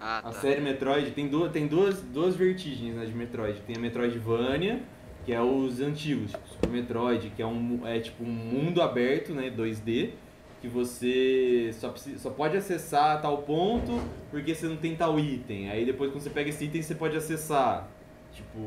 Ah, 0.00 0.18
A 0.18 0.22
tá. 0.22 0.32
série 0.32 0.60
Metroid 0.60 1.10
tem 1.10 1.28
duas, 1.28 1.50
tem 1.50 1.66
duas, 1.66 2.00
duas 2.00 2.36
vertigens 2.36 2.94
né, 2.94 3.04
de 3.04 3.12
Metroid. 3.14 3.60
Tem 3.66 3.76
a 3.76 3.80
Metroidvania, 3.80 4.80
que 5.28 5.34
é 5.34 5.42
os 5.42 5.78
antigos, 5.82 6.30
tipo 6.30 6.48
Super 6.48 6.70
Metroid, 6.70 7.28
que 7.36 7.42
é, 7.42 7.46
um, 7.46 7.86
é 7.86 8.00
tipo 8.00 8.24
um 8.24 8.32
mundo 8.32 8.80
aberto, 8.80 9.34
né, 9.34 9.52
2D, 9.54 10.12
que 10.58 10.66
você 10.66 11.68
só, 11.74 11.90
precisa, 11.90 12.18
só 12.18 12.30
pode 12.30 12.56
acessar 12.56 13.16
a 13.16 13.18
tal 13.18 13.42
ponto 13.42 14.00
porque 14.30 14.54
você 14.54 14.66
não 14.66 14.78
tem 14.78 14.96
tal 14.96 15.20
item. 15.20 15.68
Aí 15.68 15.84
depois 15.84 16.10
quando 16.10 16.22
você 16.22 16.30
pega 16.30 16.48
esse 16.48 16.64
item 16.64 16.80
você 16.80 16.94
pode 16.94 17.14
acessar. 17.14 17.90
Tipo, 18.32 18.58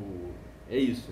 é 0.70 0.78
isso. 0.78 1.10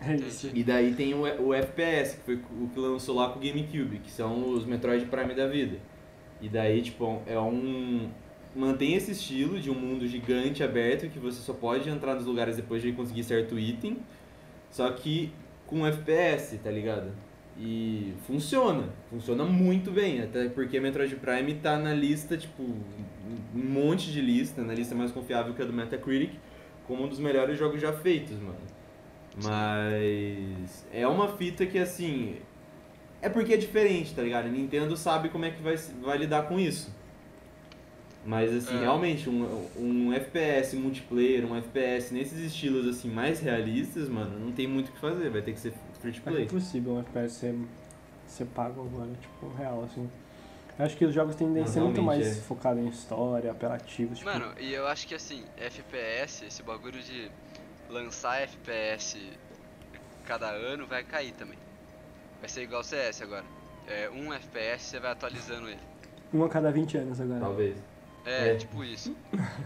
É 0.00 0.14
isso. 0.14 0.52
E 0.54 0.62
daí 0.62 0.94
tem 0.94 1.14
o, 1.14 1.22
o 1.22 1.52
FPS, 1.52 2.18
que 2.18 2.22
foi 2.22 2.34
o 2.36 2.68
que 2.68 2.78
lançou 2.78 3.16
lá 3.16 3.30
com 3.30 3.40
o 3.40 3.42
GameCube, 3.42 3.98
que 3.98 4.10
são 4.12 4.52
os 4.52 4.64
Metroid 4.64 5.04
Prime 5.06 5.34
da 5.34 5.48
vida. 5.48 5.78
E 6.40 6.48
daí, 6.48 6.80
tipo, 6.80 7.20
é 7.26 7.36
um. 7.40 8.08
Mantém 8.54 8.94
esse 8.94 9.10
estilo 9.10 9.58
de 9.58 9.68
um 9.68 9.74
mundo 9.74 10.06
gigante 10.06 10.62
aberto 10.62 11.10
que 11.10 11.18
você 11.18 11.40
só 11.40 11.52
pode 11.52 11.90
entrar 11.90 12.14
nos 12.14 12.24
lugares 12.24 12.54
depois 12.54 12.80
de 12.80 12.92
conseguir 12.92 13.24
certo 13.24 13.58
item. 13.58 13.98
Só 14.70 14.90
que 14.90 15.32
com 15.66 15.86
FPS, 15.86 16.58
tá 16.58 16.70
ligado? 16.70 17.10
E 17.58 18.12
funciona, 18.26 18.90
funciona 19.08 19.44
muito 19.44 19.90
bem, 19.90 20.20
até 20.20 20.48
porque 20.48 20.78
Metroid 20.78 21.16
Prime 21.16 21.54
tá 21.54 21.78
na 21.78 21.94
lista, 21.94 22.36
tipo, 22.36 22.62
um 22.62 23.64
monte 23.64 24.12
de 24.12 24.20
lista, 24.20 24.62
na 24.62 24.74
lista 24.74 24.94
mais 24.94 25.10
confiável 25.10 25.54
que 25.54 25.62
a 25.62 25.64
do 25.64 25.72
Metacritic, 25.72 26.32
como 26.86 27.04
um 27.04 27.08
dos 27.08 27.18
melhores 27.18 27.58
jogos 27.58 27.80
já 27.80 27.92
feitos, 27.94 28.38
mano. 28.38 28.58
Mas 29.42 30.86
é 30.92 31.06
uma 31.06 31.28
fita 31.28 31.66
que 31.66 31.78
assim. 31.78 32.36
É 33.20 33.28
porque 33.28 33.54
é 33.54 33.56
diferente, 33.56 34.14
tá 34.14 34.22
ligado? 34.22 34.46
A 34.46 34.48
Nintendo 34.48 34.96
sabe 34.96 35.30
como 35.30 35.44
é 35.44 35.50
que 35.50 35.62
vai, 35.62 35.76
vai 36.02 36.18
lidar 36.18 36.42
com 36.48 36.58
isso. 36.60 36.94
Mas 38.26 38.52
assim, 38.52 38.76
É. 38.76 38.80
realmente, 38.80 39.30
um, 39.30 39.68
um 39.78 40.12
FPS 40.12 40.74
multiplayer, 40.76 41.44
um 41.46 41.56
FPS 41.56 42.12
nesses 42.12 42.38
estilos 42.40 42.86
assim 42.88 43.08
mais 43.08 43.38
realistas, 43.40 44.08
mano, 44.08 44.38
não 44.38 44.50
tem 44.52 44.66
muito 44.66 44.88
o 44.88 44.92
que 44.92 44.98
fazer, 44.98 45.30
vai 45.30 45.40
ter 45.42 45.52
que 45.52 45.60
ser 45.60 45.72
free 46.00 46.12
to 46.12 46.18
É 46.26 46.30
play. 46.32 46.44
impossível 46.44 46.94
um 46.94 47.00
FPS 47.00 47.34
ser, 47.34 47.54
ser 48.26 48.46
pago 48.46 48.82
agora, 48.82 49.10
tipo, 49.20 49.48
real, 49.56 49.84
assim. 49.84 50.10
Eu 50.78 50.84
acho 50.84 50.96
que 50.96 51.04
os 51.06 51.14
jogos 51.14 51.36
tendem 51.36 51.62
a 51.62 51.66
ser 51.66 51.80
muito 51.80 52.02
mais 52.02 52.26
é. 52.26 52.34
focados 52.42 52.82
em 52.82 52.88
história, 52.88 53.50
apelativos, 53.50 54.18
tipo... 54.18 54.28
Mano, 54.30 54.52
e 54.58 54.74
eu 54.74 54.86
acho 54.88 55.06
que 55.06 55.14
assim, 55.14 55.44
FPS, 55.56 56.44
esse 56.44 56.62
bagulho 56.62 57.00
de 57.00 57.30
lançar 57.88 58.42
FPS 58.42 59.16
cada 60.26 60.50
ano 60.50 60.84
vai 60.86 61.04
cair 61.04 61.32
também. 61.32 61.58
Vai 62.40 62.48
ser 62.48 62.62
igual 62.62 62.82
CS 62.82 63.22
agora. 63.22 63.44
É, 63.86 64.10
um 64.10 64.32
FPS 64.34 64.82
você 64.84 65.00
vai 65.00 65.12
atualizando 65.12 65.68
ele. 65.68 65.80
Um 66.34 66.42
a 66.44 66.48
cada 66.48 66.70
20 66.72 66.98
anos 66.98 67.20
agora. 67.20 67.38
Talvez. 67.40 67.76
É, 68.26 68.50
É. 68.50 68.54
tipo 68.56 68.82
isso. 68.82 69.16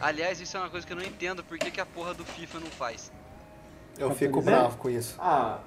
Aliás, 0.00 0.38
isso 0.40 0.56
é 0.56 0.60
uma 0.60 0.68
coisa 0.68 0.86
que 0.86 0.92
eu 0.92 0.96
não 0.96 1.02
entendo 1.04 1.42
por 1.42 1.58
que, 1.58 1.70
que 1.70 1.80
a 1.80 1.86
porra 1.86 2.12
do 2.14 2.24
FIFA 2.24 2.60
não 2.60 2.66
faz. 2.68 3.10
Eu 3.98 4.14
fico 4.14 4.40
bravo 4.42 4.76
com 4.76 4.88
isso. 4.90 5.16
Ah, 5.18 5.58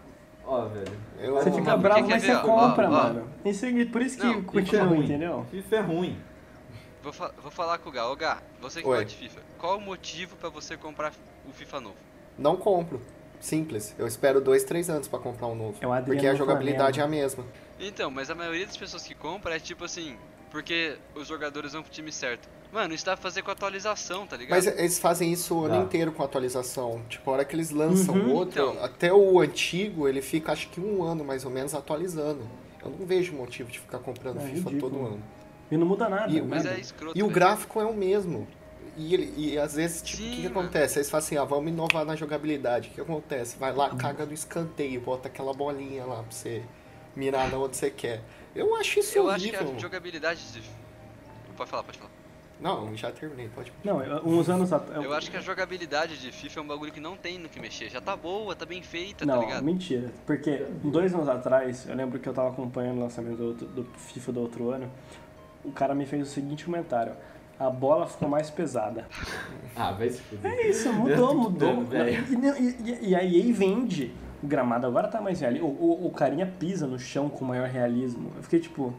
ó, 0.46 0.66
velho. 0.66 0.92
Eu, 1.20 1.34
Você 1.36 1.50
Não, 1.50 1.58
fica 1.58 1.72
mas 1.74 1.82
bravo, 1.82 2.06
quer 2.08 2.14
mas 2.14 2.22
ver, 2.22 2.28
você 2.32 2.36
ó, 2.38 2.42
compra, 2.42 2.86
ó, 2.86 2.88
ó. 2.88 2.92
mano. 3.04 3.30
Isso, 3.44 3.66
é- 3.66 3.86
por 3.86 4.02
isso 4.02 4.18
que 4.18 4.24
Não, 4.24 4.34
FIFA 4.36 4.48
é 4.50 4.52
continua, 4.62 4.86
ruim. 4.86 5.04
entendeu? 5.06 5.46
FIFA 5.52 5.76
é 5.76 5.80
ruim. 5.82 6.20
Vou, 7.02 7.12
fa- 7.12 7.34
vou 7.42 7.52
falar 7.52 7.80
com 7.80 7.90
o 7.90 7.92
Gá. 7.92 8.08
Ô 8.10 8.16
Gá, 8.16 8.42
você 8.62 8.80
que 8.82 8.86
gosta 8.88 9.06
de 9.06 9.16
FIFA, 9.16 9.42
qual 9.58 9.78
o 9.78 9.82
motivo 9.82 10.36
pra 10.38 10.50
você 10.50 10.78
comprar 10.78 11.12
o 11.48 11.52
FIFA 11.52 11.82
novo? 11.82 11.96
Não 12.38 12.56
compro. 12.56 13.02
Simples. 13.42 13.94
Eu 14.00 14.08
espero 14.08 14.40
dois, 14.40 14.64
três 14.64 14.90
anos 14.90 15.08
pra 15.08 15.20
comprar 15.20 15.48
um 15.48 15.56
novo. 15.56 15.78
É 15.82 15.86
o 15.88 15.92
Adriano 15.92 16.14
Porque 16.16 16.28
a 16.28 16.34
jogabilidade 16.36 17.00
é 17.00 17.04
a 17.04 17.06
Flamengo. 17.06 17.22
mesma. 17.24 17.46
Então, 17.80 18.10
mas 18.10 18.30
a 18.30 18.36
maioria 18.36 18.66
das 18.66 18.78
pessoas 18.78 19.04
que 19.04 19.14
compram 19.14 19.54
é 19.54 19.60
tipo 19.60 19.84
assim, 19.84 20.16
porque 20.54 20.96
os 21.16 21.28
jogadores 21.28 21.74
vão 21.74 21.82
pro 21.84 21.92
time 21.92 22.12
certo. 22.12 22.48
Mano, 22.72 22.94
isso 22.94 23.06
dá 23.06 23.14
pra 23.14 23.22
fazer 23.22 23.42
com 23.42 23.52
atualização, 23.52 24.26
tá 24.26 24.38
ligado? 24.38 24.56
Mas 24.56 24.66
eles 24.66 24.98
fazem 25.00 25.32
isso 25.32 25.54
o 25.56 25.66
ano 25.66 25.76
Dá. 25.76 25.82
inteiro 25.82 26.12
com 26.12 26.24
atualização. 26.24 27.04
Tipo, 27.10 27.30
a 27.30 27.34
hora 27.34 27.46
que 27.46 27.56
eles 27.56 27.70
lançam 27.72 28.16
Uhum. 28.16 28.34
outro, 28.34 28.70
Então. 28.72 28.84
até 28.84 29.12
o 29.14 29.40
antigo, 29.40 30.08
ele 30.08 30.22
fica 30.22 30.52
acho 30.54 30.70
que 30.70 30.80
um 30.80 31.04
ano 31.04 31.24
mais 31.26 31.44
ou 31.46 31.52
menos 31.52 31.74
atualizando. 31.74 32.48
Eu 32.84 32.90
não 32.92 33.06
vejo 33.06 33.34
motivo 33.34 33.72
de 33.72 33.80
ficar 33.80 34.00
comprando 34.00 34.38
É 34.38 34.42
FIFA 34.46 34.70
ridículo. 34.70 34.80
todo 34.80 35.06
ano. 35.08 35.24
E 35.72 35.78
não 35.78 35.86
muda 35.88 36.08
nada, 36.10 36.32
E- 36.32 36.42
Mas 36.42 36.64
nada. 36.64 36.78
é 36.78 36.80
escroto. 36.80 37.18
E 37.18 37.22
o 37.22 37.26
velho. 37.28 37.36
gráfico 37.36 37.80
é 37.82 37.86
o 37.86 37.94
mesmo. 37.94 38.48
E, 38.98 39.14
ele- 39.14 39.34
e 39.38 39.58
às 39.58 39.74
vezes, 39.76 40.02
tipo, 40.04 40.22
o 40.22 40.26
que, 40.30 40.42
que 40.42 40.48
acontece? 40.48 41.00
Eles 41.00 41.10
falam 41.10 41.26
assim, 41.26 41.36
ah, 41.38 41.44
vamos 41.44 41.72
inovar 41.72 42.06
na 42.06 42.16
jogabilidade. 42.16 42.90
O 42.90 42.92
que 42.94 43.02
acontece? 43.02 43.58
Vai 43.58 43.74
lá, 43.74 43.90
caga 43.96 44.24
no 44.26 44.34
escanteio, 44.34 45.02
bota 45.02 45.28
aquela 45.28 45.52
bolinha 45.54 46.06
lá 46.06 46.18
pra 46.22 46.32
você 46.32 46.62
mirar 47.16 47.50
na 47.50 47.58
onde 47.58 47.76
você 47.78 47.90
quer. 47.90 48.22
Eu 48.56 48.76
acho 48.76 49.00
isso 49.00 49.18
Eu 49.18 49.30
acho 49.30 49.50
que 49.50 49.56
horrível. 49.56 49.76
a 49.76 49.80
jogabilidade 49.80 50.40
de. 50.52 50.62
Pode 51.58 51.70
falar, 51.70 51.84
pode 51.84 51.98
falar. 51.98 52.12
Não, 52.62 52.96
já 52.96 53.12
terminei, 53.12 53.50
pode. 53.54 53.74
Não, 53.84 54.02
eu- 54.02 54.26
uns 54.26 54.48
anos 54.50 54.72
atrás... 54.72 55.04
Eu 55.04 55.14
acho 55.14 55.30
que 55.30 55.36
a 55.36 55.42
jogabilidade 55.42 56.18
de 56.18 56.32
FIFA 56.32 56.60
é 56.60 56.64
um 56.64 56.68
bagulho 56.68 56.92
que 56.94 57.00
não 57.00 57.18
tem 57.18 57.38
no 57.38 57.50
que 57.50 57.60
mexer. 57.60 57.90
Já 57.90 58.00
tá 58.00 58.16
boa, 58.16 58.56
tá 58.56 58.66
bem 58.66 58.82
feita, 58.82 59.26
Não, 59.26 59.40
tá 59.40 59.46
ligado? 59.46 59.64
mentira. 59.64 60.12
Porque 60.26 60.66
dois 60.84 61.14
anos 61.14 61.28
atrás, 61.28 61.86
eu 61.90 61.96
lembro 61.96 62.20
que 62.20 62.30
eu 62.30 62.34
tava 62.34 62.50
acompanhando 62.50 63.00
o 63.00 63.02
lançamento 63.02 63.36
do, 63.38 63.46
outro- 63.48 63.68
do 63.68 63.84
FIFA 63.84 64.32
do 64.32 64.40
outro 64.42 64.70
ano, 64.70 64.90
o 65.66 65.72
cara 65.72 65.94
me 65.94 66.06
fez 66.06 66.24
o 66.26 66.32
seguinte 66.32 66.64
comentário. 66.66 67.14
A 67.60 67.70
bola 67.70 68.08
ficou 68.08 68.30
mais 68.30 68.50
pesada. 68.50 69.08
Ah, 69.76 69.92
vai 69.92 70.10
se 70.10 70.22
fuder. 70.22 70.52
É 70.52 70.68
isso, 70.70 70.88
Eu 70.88 70.94
mudou, 70.94 71.36
mudou. 71.50 71.84
velho. 71.84 72.24
E, 72.30 72.64
e- 72.64 72.92
e- 72.92 73.10
e 73.10 73.16
a 73.16 73.24
EA 73.24 73.54
vende. 73.54 74.14
O 74.44 74.48
gramado 74.48 74.86
agora 74.86 75.08
tá 75.08 75.22
mais 75.22 75.40
realista. 75.40 75.66
O, 75.66 75.70
o, 75.70 76.08
o 76.08 76.12
carinha 76.12 76.46
pisa 76.60 76.86
no 76.86 77.00
chão 77.00 77.30
com 77.30 77.46
maior 77.46 77.70
realismo. 77.70 78.30
Eu 78.36 78.44
fiquei 78.44 78.60
tipo, 78.60 78.94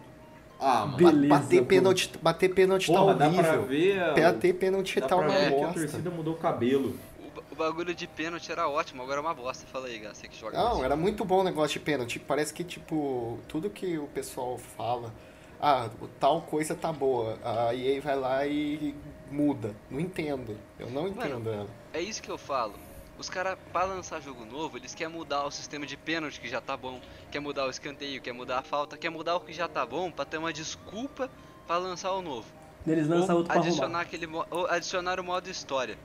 Ah, 0.59 0.87
mano. 0.87 0.97
Beleza, 0.97 1.29
bater 1.29 1.61
pô. 1.61 1.67
pênalti, 1.67 2.11
bater 2.23 2.55
pênalti 2.55 2.87
Porra, 2.87 3.15
tá 3.15 3.29
dá 3.29 3.31
pra 3.31 3.59
horrível. 3.61 3.67
ver. 3.67 4.23
Bater 4.23 4.55
pênalti 4.55 5.01
dá 5.01 5.07
tá 5.07 5.17
pra 5.17 5.27
uma 5.29 5.35
ver 5.39 5.49
que 5.51 5.55
a 5.55 5.67
bosta. 5.67 5.81
torcida 5.81 6.11
mudou 6.11 6.33
o 6.35 6.39
cabelo. 6.39 6.99
O, 7.19 7.31
ba- 7.37 7.43
o 7.53 7.55
bagulho 7.57 7.95
de 7.95 8.07
pênalti 8.07 8.51
era 8.51 8.67
ótimo, 8.69 9.03
agora 9.03 9.19
é 9.19 9.21
uma 9.21 9.35
bosta. 9.35 9.67
Fala 9.71 9.87
aí, 9.89 9.99
Gá, 9.99 10.15
você 10.15 10.27
que 10.27 10.41
joga. 10.41 10.57
Não, 10.57 10.71
mais. 10.71 10.83
era 10.85 10.97
muito 10.97 11.25
bom 11.27 11.41
o 11.41 11.45
negócio 11.45 11.79
de 11.79 11.85
pênalti. 11.85 12.19
Parece 12.19 12.55
que, 12.55 12.65
tipo, 12.65 13.39
tudo 13.47 13.69
que 13.69 13.99
o 13.99 14.07
pessoal 14.07 14.57
fala, 14.57 15.13
ah, 15.61 15.91
tal 16.19 16.41
coisa 16.41 16.75
tá 16.75 16.91
boa. 16.91 17.39
A 17.45 17.75
EA 17.75 18.01
vai 18.01 18.17
lá 18.17 18.47
e 18.47 18.95
muda. 19.31 19.75
Não 19.91 20.01
entendo. 20.01 20.57
Eu 20.79 20.89
não 20.91 21.07
entendo 21.07 21.51
ela. 21.51 21.69
É 21.93 22.01
isso 22.01 22.23
que 22.23 22.31
eu 22.31 22.39
falo. 22.39 22.73
Os 23.17 23.31
caras, 23.31 23.57
pra 23.73 23.85
lançar 23.85 24.21
jogo 24.21 24.45
novo, 24.45 24.77
eles 24.77 24.95
querem 24.95 25.13
mudar 25.13 25.45
o 25.45 25.51
sistema 25.51 25.87
de 25.87 25.97
pênalti 25.97 26.41
que 26.41 26.49
já 26.49 26.61
tá 26.61 26.77
bom, 26.77 27.01
quer 27.31 27.39
mudar 27.41 27.67
o 27.67 27.71
escanteio, 27.71 28.21
quer 28.21 28.33
mudar 28.33 28.59
a 28.59 28.63
falta, 28.63 28.97
quer 28.97 29.11
mudar 29.11 29.37
o 29.37 29.41
que 29.41 29.53
já 29.53 29.69
tá 29.69 29.87
bom 29.87 30.11
pra 30.11 30.25
ter 30.25 30.37
uma 30.39 30.53
desculpa 30.53 31.31
pra 31.67 31.77
lançar 31.79 32.13
o 32.13 32.21
novo. 32.21 32.47
eles 32.87 33.07
lançam 33.07 33.37
ou 33.37 33.43
outro 33.43 33.53
pra 33.53 33.63
adicionar 33.63 33.87
arrumar. 33.87 34.01
aquele 34.01 34.27
ou 34.51 34.67
adicionar 34.67 35.21
o 35.21 35.25
modo 35.25 35.49
história. 35.49 35.97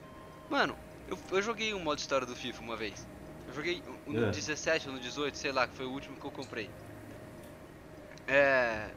Mano, 0.49 0.75
eu, 1.07 1.17
eu 1.31 1.41
joguei 1.41 1.73
um 1.73 1.79
modo 1.79 1.97
história 1.97 2.27
do 2.27 2.35
FIFA 2.35 2.61
uma 2.61 2.75
vez. 2.75 3.07
Eu 3.47 3.53
joguei 3.55 3.81
no 4.05 4.25
É. 4.25 4.29
17 4.29 4.87
ou 4.87 4.93
no 4.93 4.99
18, 4.99 5.35
sei 5.35 5.51
lá, 5.51 5.67
que 5.67 5.75
foi 5.75 5.87
o 5.87 5.91
último 5.91 6.15
que 6.15 6.25
eu 6.25 6.31
comprei. 6.31 6.69
É. 8.27 8.89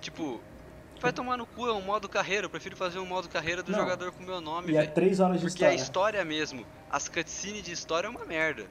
Tipo, 0.00 0.40
vai 1.00 1.12
tomar 1.12 1.36
no 1.36 1.46
cu, 1.46 1.66
é 1.66 1.72
um 1.72 1.80
modo 1.82 2.08
carreira. 2.08 2.46
Eu 2.46 2.50
prefiro 2.50 2.76
fazer 2.76 2.98
um 2.98 3.06
modo 3.06 3.28
carreira 3.28 3.62
do 3.62 3.70
Não. 3.72 3.78
jogador 3.80 4.12
com 4.12 4.22
meu 4.22 4.40
nome, 4.40 4.72
E 4.72 4.76
é 4.76 4.80
velho. 4.80 4.92
três 4.94 5.20
horas 5.20 5.40
de 5.40 5.46
Porque 5.46 5.64
a 5.64 5.74
história. 5.74 6.20
história 6.20 6.24
mesmo, 6.24 6.66
as 6.90 7.08
cutscenes 7.08 7.62
de 7.62 7.72
história 7.72 8.06
é 8.06 8.10
uma 8.10 8.24
merda. 8.24 8.66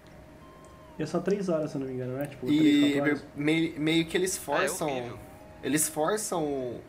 E 0.97 1.03
é 1.03 1.05
só 1.05 1.19
três 1.19 1.49
horas, 1.49 1.71
se 1.71 1.77
eu 1.77 1.81
não 1.81 1.87
me 1.87 1.93
engano, 1.93 2.13
né? 2.17 2.27
Tipo, 2.27 2.45
três, 2.45 2.61
E 2.61 2.99
horas. 3.01 3.25
meio, 3.35 3.79
meio 3.79 4.05
que 4.05 4.15
eles 4.17 4.35
Ah, 4.37 4.41
é 4.41 4.67
forçam. 4.67 4.87
horrível. 4.89 5.19
eles 5.63 5.89
forçam 5.89 6.79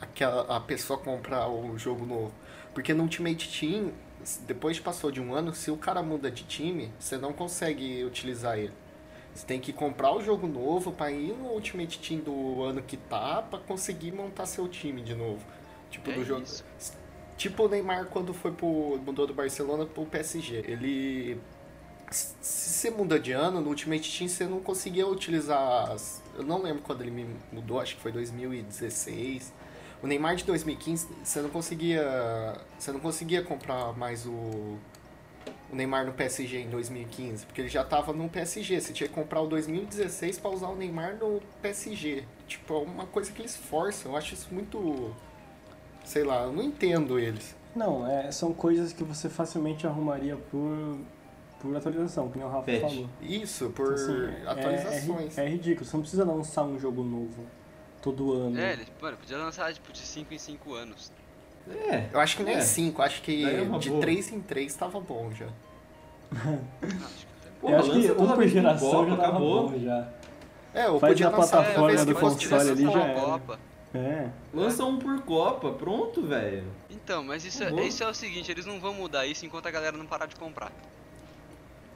aquela, 0.00 0.56
a 0.56 0.60
pessoa 0.60 0.98
a 0.98 1.02
comprar 1.02 1.48
o 1.48 1.76
jogo 1.78 2.04
novo. 2.04 2.32
Porque 2.72 2.92
no 2.92 3.04
Ultimate 3.04 3.60
Team, 3.60 3.92
depois 4.46 4.78
que 4.78 4.84
passou 4.84 5.10
de 5.12 5.20
um 5.20 5.32
ano, 5.34 5.54
se 5.54 5.70
o 5.70 5.76
cara 5.76 6.02
muda 6.02 6.30
de 6.30 6.42
time, 6.44 6.90
você 6.98 7.16
não 7.16 7.32
consegue 7.32 8.02
utilizar 8.04 8.58
ele. 8.58 8.72
Você 9.34 9.44
tem 9.46 9.58
que 9.60 9.72
comprar 9.72 10.14
o 10.14 10.22
jogo 10.22 10.46
novo 10.46 10.92
pra 10.92 11.10
ir 11.10 11.32
no 11.32 11.46
Ultimate 11.48 11.98
Team 11.98 12.20
do 12.20 12.62
ano 12.62 12.80
que 12.82 12.96
tá, 12.96 13.42
pra 13.42 13.58
conseguir 13.58 14.12
montar 14.12 14.46
seu 14.46 14.68
time 14.68 15.02
de 15.02 15.14
novo. 15.14 15.44
Tipo, 15.90 16.10
É 16.10 16.14
do 16.14 16.24
jogo. 16.24 16.42
isso. 16.42 16.64
Tipo 17.36 17.64
o 17.64 17.68
Neymar 17.68 18.06
quando 18.06 18.32
foi 18.32 18.52
pro. 18.52 19.00
mudou 19.04 19.26
do 19.26 19.34
Barcelona 19.34 19.84
pro 19.84 20.04
PSG. 20.06 20.64
Ele. 20.68 21.40
Se 22.10 22.34
você 22.40 22.90
muda 22.90 23.18
de 23.18 23.32
ano, 23.32 23.60
no 23.60 23.70
Ultimate 23.70 24.16
Team 24.16 24.28
você 24.28 24.44
não 24.46 24.60
conseguia 24.60 25.06
utilizar. 25.06 25.90
As, 25.90 26.22
eu 26.36 26.44
não 26.44 26.62
lembro 26.62 26.82
quando 26.82 27.00
ele 27.00 27.10
me 27.10 27.26
mudou, 27.52 27.80
acho 27.80 27.96
que 27.96 28.02
foi 28.02 28.12
2016. 28.12 29.52
O 30.00 30.06
Neymar 30.06 30.36
de 30.36 30.44
2015, 30.44 31.08
você 31.24 31.40
não 31.42 31.50
conseguia. 31.50 32.60
Você 32.78 32.92
não 32.92 33.00
conseguia 33.00 33.42
comprar 33.42 33.96
mais 33.96 34.26
o. 34.26 34.78
O 35.74 35.76
Neymar 35.76 36.06
no 36.06 36.12
PSG 36.12 36.58
em 36.60 36.70
2015, 36.70 37.46
porque 37.46 37.60
ele 37.60 37.68
já 37.68 37.82
tava 37.82 38.12
no 38.12 38.28
PSG. 38.28 38.80
Você 38.80 38.92
tinha 38.92 39.08
que 39.08 39.14
comprar 39.14 39.40
o 39.40 39.48
2016 39.48 40.38
pra 40.38 40.48
usar 40.48 40.68
o 40.68 40.76
Neymar 40.76 41.16
no 41.16 41.40
PSG. 41.60 42.22
Tipo, 42.46 42.74
é 42.74 42.78
uma 42.78 43.06
coisa 43.06 43.32
que 43.32 43.42
eles 43.42 43.56
forçam. 43.56 44.12
Eu 44.12 44.16
acho 44.16 44.34
isso 44.34 44.54
muito. 44.54 45.12
Sei 46.04 46.22
lá, 46.22 46.44
eu 46.44 46.52
não 46.52 46.62
entendo 46.62 47.18
eles. 47.18 47.56
Não, 47.74 48.06
é, 48.08 48.30
são 48.30 48.54
coisas 48.54 48.92
que 48.92 49.02
você 49.02 49.28
facilmente 49.28 49.84
arrumaria 49.84 50.36
por, 50.36 51.00
por 51.60 51.76
atualização, 51.76 52.30
que 52.30 52.38
nem 52.38 52.46
o 52.46 52.50
Rafa 52.50 52.70
Patch. 52.70 52.80
falou. 52.92 53.10
Isso, 53.20 53.70
por 53.70 53.94
Assim, 53.94 54.26
é- 54.26 54.46
atualizações. 54.48 55.36
É, 55.36 55.44
é 55.44 55.48
ridículo, 55.48 55.84
você 55.84 55.96
não 55.96 56.02
precisa 56.02 56.24
lançar 56.24 56.62
um 56.62 56.78
jogo 56.78 57.02
novo 57.02 57.44
todo 58.00 58.32
ano. 58.32 58.60
É, 58.60 58.74
ele, 58.74 58.86
mano, 59.02 59.16
podia 59.16 59.38
lançar 59.38 59.74
tipo 59.74 59.92
de 59.92 59.98
5 59.98 60.32
em 60.32 60.38
5 60.38 60.72
anos. 60.72 61.10
É. 61.68 62.10
Eu 62.12 62.20
acho 62.20 62.36
que 62.36 62.44
nem 62.44 62.54
É. 62.56 62.60
5, 62.60 63.02
acho 63.02 63.22
que 63.22 63.42
Daí 63.42 63.56
é 63.56 63.62
uma 63.62 63.78
de 63.80 63.88
boa. 63.88 64.00
3 64.02 64.30
em 64.32 64.40
3 64.40 64.72
tava 64.76 65.00
bom 65.00 65.32
já. 65.32 65.48
Pô, 67.60 67.70
eu 67.70 67.78
acho 67.78 67.90
que 67.92 68.12
um 68.12 68.26
por 68.32 68.46
geração 68.48 68.90
Copa, 68.90 69.10
já 69.10 69.16
tava 69.16 69.28
acabou. 69.28 69.68
bom 69.70 69.78
já. 69.78 70.08
É, 70.74 70.86
eu 70.86 70.98
Faz 70.98 71.12
podia 71.12 71.26
a 71.28 71.30
lançar 71.30 71.62
plataforma 71.62 72.04
do 72.04 72.14
console 72.14 72.70
ali 72.70 72.82
já 72.82 73.00
era. 73.04 73.20
Copa. 73.20 73.58
É. 73.94 74.28
Lança 74.52 74.84
um 74.84 74.98
por 74.98 75.22
Copa, 75.22 75.70
pronto, 75.72 76.20
velho. 76.26 76.64
Então, 76.90 77.22
mas 77.22 77.44
isso, 77.44 77.62
é, 77.62 77.70
isso 77.86 78.02
é 78.02 78.08
o 78.08 78.14
seguinte, 78.14 78.50
eles 78.50 78.66
não 78.66 78.80
vão 78.80 78.92
mudar 78.92 79.24
isso 79.26 79.46
enquanto 79.46 79.66
a 79.66 79.70
galera 79.70 79.96
não 79.96 80.04
parar 80.06 80.26
de 80.26 80.34
comprar. 80.34 80.72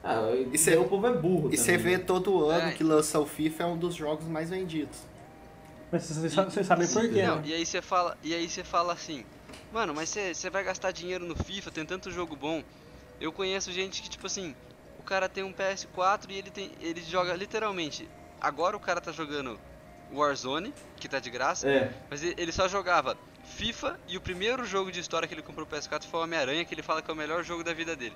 Ah, 0.01 0.31
E 0.33 0.55
e 0.55 0.57
cê- 0.57 0.77
o 0.77 0.85
povo 0.85 1.05
é 1.07 1.13
burro 1.13 1.49
E 1.53 1.57
você 1.57 1.75
vê 1.77 1.97
né? 1.97 2.03
todo 2.05 2.45
ano 2.45 2.69
É. 2.69 2.71
que 2.71 2.83
lança 2.85 3.19
o 3.19 3.25
FIFA 3.25 3.63
é 3.63 3.65
um 3.65 3.77
dos 3.77 3.93
jogos 3.95 4.25
mais 4.27 4.49
vendidos. 4.49 4.97
Mas 5.91 6.03
vocês, 6.03 6.31
sa- 6.33 6.45
vocês 6.45 6.65
sabem 6.65 6.87
por 6.87 7.09
quê, 7.09 7.21
Não, 7.23 7.35
né? 7.37 7.41
e 7.47 7.53
aí 7.53 7.65
você 7.65 7.81
fala, 7.81 8.17
e 8.23 8.33
aí 8.33 8.47
você 8.49 8.63
fala 8.63 8.93
assim, 8.93 9.25
mano, 9.73 9.93
mas 9.93 10.07
você 10.07 10.33
você 10.33 10.49
vai 10.49 10.63
gastar 10.63 10.91
dinheiro 10.91 11.25
no 11.25 11.35
FIFA, 11.35 11.69
tem 11.71 11.85
tanto 11.85 12.09
jogo 12.11 12.33
bom. 12.35 12.63
Eu 13.19 13.31
conheço 13.31 13.71
gente 13.71 14.01
que 14.01 14.09
tipo 14.09 14.25
assim, 14.27 14.55
o 14.99 15.03
cara 15.03 15.27
tem 15.29 15.43
um 15.43 15.53
PS4 15.53 16.25
e 16.29 16.37
ele 16.37 16.49
tem, 16.49 16.71
ele 16.81 17.01
joga 17.01 17.33
literalmente. 17.33 18.07
Agora 18.39 18.75
o 18.77 18.79
cara 18.79 19.01
tá 19.01 19.11
jogando 19.11 19.59
Warzone, 20.13 20.73
que 20.97 21.07
tá 21.07 21.19
de 21.19 21.29
graça, 21.29 21.69
É, 21.69 21.93
mas 22.09 22.23
ele 22.23 22.51
só 22.51 22.67
jogava 22.67 23.17
FIFA 23.43 23.99
e 24.07 24.17
o 24.17 24.21
primeiro 24.21 24.63
jogo 24.65 24.91
de 24.91 24.99
história 24.99 25.27
que 25.27 25.33
ele 25.33 25.41
comprou 25.41 25.65
pro 25.65 25.77
PS4 25.77 26.03
foi 26.05 26.19
o 26.19 26.23
Homem-Aranha, 26.23 26.63
que 26.65 26.73
ele 26.73 26.81
fala 26.83 27.01
que 27.01 27.09
é 27.09 27.13
o 27.13 27.17
melhor 27.17 27.43
jogo 27.43 27.63
da 27.63 27.73
vida 27.73 27.95
dele. 27.95 28.15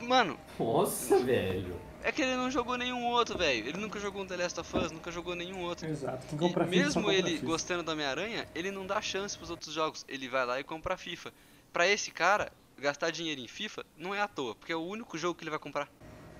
Mano, 0.00 0.38
Nossa, 0.58 1.18
velho. 1.18 1.76
é 2.02 2.12
que 2.12 2.20
ele 2.22 2.36
não 2.36 2.50
jogou 2.50 2.76
nenhum 2.76 3.06
outro, 3.06 3.36
velho. 3.38 3.66
Ele 3.68 3.78
nunca 3.78 3.98
jogou 3.98 4.22
um 4.22 4.26
The 4.26 4.36
Last 4.36 4.60
of 4.60 4.76
Us, 4.76 4.92
nunca 4.92 5.10
jogou 5.10 5.34
nenhum 5.34 5.62
outro. 5.62 5.88
Exato. 5.88 6.26
Quem 6.26 6.36
E 6.36 6.40
compra 6.40 6.66
FIFA 6.66 6.90
só 6.90 7.00
mesmo 7.00 7.12
ele 7.12 7.30
FIFA. 7.36 7.46
gostando 7.46 7.82
do 7.82 7.90
Homem-Aranha, 7.92 8.46
ele 8.54 8.70
não 8.70 8.86
dá 8.86 9.00
chance 9.00 9.36
pros 9.36 9.50
outros 9.50 9.72
jogos. 9.74 10.04
Ele 10.08 10.28
vai 10.28 10.44
lá 10.44 10.60
e 10.60 10.64
compra 10.64 10.96
FIFA. 10.96 11.32
Pra 11.72 11.86
esse 11.88 12.10
cara, 12.10 12.52
gastar 12.80 13.10
dinheiro 13.10 13.40
em 13.40 13.48
FIFA 13.48 13.84
não 13.96 14.14
é 14.14 14.20
à 14.20 14.28
toa, 14.28 14.54
porque 14.54 14.72
é 14.72 14.76
o 14.76 14.80
único 14.82 15.16
jogo 15.18 15.34
que 15.34 15.44
ele 15.44 15.50
vai 15.50 15.58
comprar. 15.58 15.88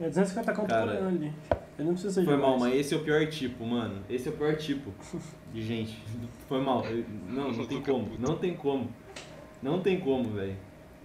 É 0.01 0.09
250 0.09 0.53
conto 0.55 0.69
Cara, 0.69 0.87
por 0.93 0.97
ano 0.97 1.09
ali. 1.09 1.33
Ele 1.77 1.89
não 1.89 1.95
precisa 1.95 2.15
Foi 2.15 2.25
jogar 2.25 2.39
mal, 2.39 2.59
mas 2.59 2.75
esse 2.75 2.95
é 2.95 2.97
o 2.97 3.01
pior 3.03 3.27
tipo, 3.29 3.65
mano. 3.65 4.05
Esse 4.09 4.29
é 4.29 4.33
o 4.33 4.37
pior 4.37 4.57
tipo 4.57 4.93
de 5.53 5.63
gente. 5.63 6.01
Foi 6.49 6.61
mal. 6.61 6.85
Eu- 6.85 7.05
Não, 7.29 7.51
não 7.51 7.67
tem 7.67 7.83
como. 7.83 8.17
Não 8.19 8.37
tem 8.37 8.55
como. 8.55 8.93
Não 9.63 9.81
tem 9.81 10.01
como, 10.01 10.31
velho. 10.31 10.57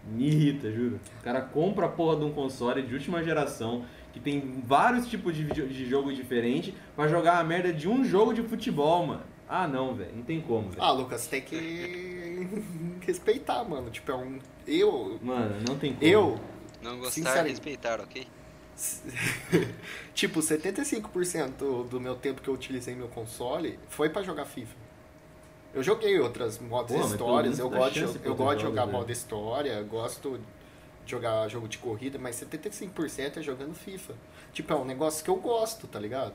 Me 0.05 0.27
irrita, 0.27 0.71
juro. 0.71 0.99
O 1.19 1.23
cara 1.23 1.41
compra 1.41 1.85
a 1.87 1.89
porra 1.89 2.17
de 2.17 2.25
um 2.25 2.31
console 2.33 2.81
de 2.83 2.93
última 2.93 3.23
geração 3.23 3.85
que 4.11 4.19
tem 4.19 4.61
vários 4.65 5.07
tipos 5.07 5.35
de, 5.35 5.43
de 5.45 5.85
jogo 5.89 6.13
diferente 6.13 6.73
pra 6.95 7.07
jogar 7.07 7.39
a 7.39 7.43
merda 7.43 7.73
de 7.73 7.87
um 7.89 8.03
jogo 8.03 8.33
de 8.33 8.43
futebol, 8.43 9.07
mano. 9.07 9.23
Ah, 9.49 9.67
não, 9.67 9.95
velho. 9.95 10.15
Não 10.15 10.23
tem 10.23 10.39
como, 10.41 10.69
velho. 10.69 10.81
Ah, 10.83 10.91
Lucas, 10.91 11.25
tem 11.27 11.41
que 11.41 12.47
respeitar, 13.05 13.63
mano. 13.63 13.89
Tipo, 13.89 14.11
é 14.11 14.15
um. 14.15 14.39
Eu. 14.67 15.19
Mano, 15.21 15.61
não 15.67 15.77
tem 15.77 15.93
como. 15.93 16.05
Eu. 16.05 16.39
Não 16.81 16.97
gostar, 16.97 17.11
Sinceramente. 17.11 17.49
respeitar, 17.51 18.01
ok? 18.01 18.27
tipo, 20.13 20.39
75% 20.39 21.87
do 21.87 21.99
meu 21.99 22.15
tempo 22.15 22.41
que 22.41 22.49
eu 22.49 22.53
utilizei 22.53 22.95
meu 22.95 23.07
console 23.07 23.79
foi 23.87 24.09
pra 24.09 24.21
jogar 24.23 24.45
FIFA. 24.45 24.75
Eu 25.73 25.81
joguei 25.81 26.19
outras 26.19 26.59
modos 26.59 26.95
Pô, 26.95 27.01
histórias, 27.05 27.57
eu 27.59 27.69
gosto, 27.69 27.97
eu 27.99 28.07
outros 28.07 28.35
gosto 28.37 28.57
de 28.57 28.63
jogar 28.63 28.85
velho. 28.85 28.97
modo 28.97 29.11
história, 29.11 29.81
gosto 29.83 30.39
de 31.05 31.11
jogar 31.11 31.47
jogo 31.49 31.67
de 31.67 31.77
corrida, 31.79 32.19
mas 32.19 32.35
75% 32.35 33.37
é 33.37 33.41
jogando 33.41 33.73
FIFA. 33.73 34.13
Tipo, 34.51 34.73
é 34.73 34.75
um 34.75 34.85
negócio 34.85 35.23
que 35.23 35.29
eu 35.29 35.35
gosto, 35.35 35.87
tá 35.87 35.99
ligado? 35.99 36.33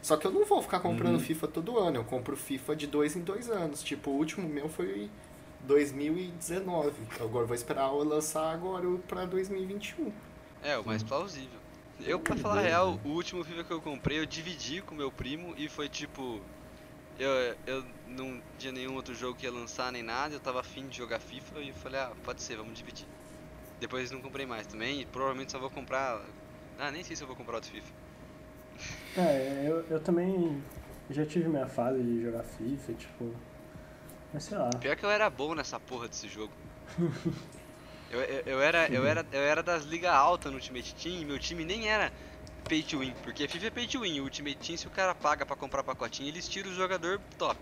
Só 0.00 0.16
que 0.16 0.24
eu 0.26 0.30
não 0.30 0.44
vou 0.44 0.62
ficar 0.62 0.78
comprando 0.78 1.14
Uhum. 1.14 1.20
FIFA 1.20 1.48
todo 1.48 1.78
ano, 1.80 1.96
eu 1.96 2.04
compro 2.04 2.36
FIFA 2.36 2.76
de 2.76 2.86
dois 2.86 3.16
em 3.16 3.22
dois 3.22 3.50
anos. 3.50 3.82
Tipo, 3.82 4.10
o 4.10 4.14
último 4.14 4.48
meu 4.48 4.68
foi 4.68 5.10
2019. 5.66 6.92
Agora 7.20 7.44
eu 7.44 7.46
vou 7.46 7.54
esperar 7.54 7.88
eu 7.88 8.04
lançar 8.04 8.52
agora 8.52 8.86
pra 9.08 9.24
2021. 9.24 10.12
É, 10.62 10.78
o 10.78 10.84
mais 10.84 11.02
plausível. 11.02 11.60
Eu, 12.04 12.20
pra 12.20 12.36
falar 12.36 12.58
a 12.58 12.62
real, 12.62 13.00
o 13.04 13.08
último 13.08 13.42
FIFA 13.42 13.64
que 13.64 13.70
eu 13.70 13.80
comprei, 13.80 14.18
eu 14.18 14.26
dividi 14.26 14.82
com 14.82 14.94
meu 14.94 15.10
primo 15.10 15.54
e 15.56 15.68
foi 15.68 15.88
tipo. 15.88 16.40
Eu, 17.18 17.30
eu 17.66 17.84
não 18.06 18.40
tinha 18.58 18.72
nenhum 18.72 18.94
outro 18.94 19.14
jogo 19.14 19.38
que 19.38 19.46
ia 19.46 19.52
lançar 19.52 19.90
nem 19.90 20.02
nada, 20.02 20.34
eu 20.34 20.40
tava 20.40 20.60
afim 20.60 20.86
de 20.86 20.98
jogar 20.98 21.18
FIFA 21.18 21.60
e 21.60 21.72
falei, 21.72 21.98
ah, 21.98 22.12
pode 22.22 22.42
ser, 22.42 22.56
vamos 22.56 22.76
dividir. 22.76 23.06
Depois 23.80 24.10
não 24.10 24.20
comprei 24.20 24.44
mais 24.44 24.66
também 24.66 25.00
e 25.00 25.06
provavelmente 25.06 25.50
só 25.52 25.58
vou 25.58 25.70
comprar. 25.70 26.22
Ah, 26.78 26.90
nem 26.90 27.02
sei 27.02 27.16
se 27.16 27.22
eu 27.22 27.26
vou 27.26 27.34
comprar 27.34 27.54
outro 27.56 27.70
FIFA. 27.70 27.92
É, 29.16 29.64
eu, 29.66 29.84
eu 29.88 30.00
também 30.00 30.62
já 31.08 31.24
tive 31.24 31.48
minha 31.48 31.66
fase 31.66 32.02
de 32.02 32.22
jogar 32.22 32.42
FIFA, 32.42 32.92
tipo. 32.92 33.34
Mas 34.36 34.44
sei 34.44 34.58
lá. 34.58 34.68
Pior 34.68 34.94
que 34.96 35.02
eu 35.02 35.10
era 35.10 35.30
bom 35.30 35.54
nessa 35.54 35.80
porra 35.80 36.08
desse 36.08 36.28
jogo. 36.28 36.52
Eu, 38.08 38.20
eu, 38.20 38.42
eu 38.46 38.62
era, 38.62 38.86
eu, 38.86 39.04
era, 39.04 39.26
eu 39.32 39.40
era 39.40 39.62
das 39.64 39.82
ligas 39.84 40.12
altas 40.12 40.52
no 40.52 40.58
Ultimate 40.58 40.94
Team 40.94 41.22
e 41.22 41.24
meu 41.24 41.40
time 41.40 41.64
nem 41.64 41.88
era 41.88 42.12
pay 42.68 42.80
to 42.80 43.00
win, 43.00 43.12
porque 43.24 43.48
FIFA 43.48 43.66
é 43.66 43.70
pay 43.70 43.88
to 43.88 44.00
win, 44.02 44.20
o 44.20 44.22
Ultimate 44.22 44.54
Team 44.58 44.76
se 44.78 44.86
o 44.86 44.90
cara 44.90 45.12
paga 45.12 45.44
pra 45.44 45.56
comprar 45.56 45.82
pacotinho, 45.82 46.28
eles 46.28 46.48
tiram 46.48 46.70
o 46.70 46.74
jogador 46.74 47.20
top. 47.36 47.58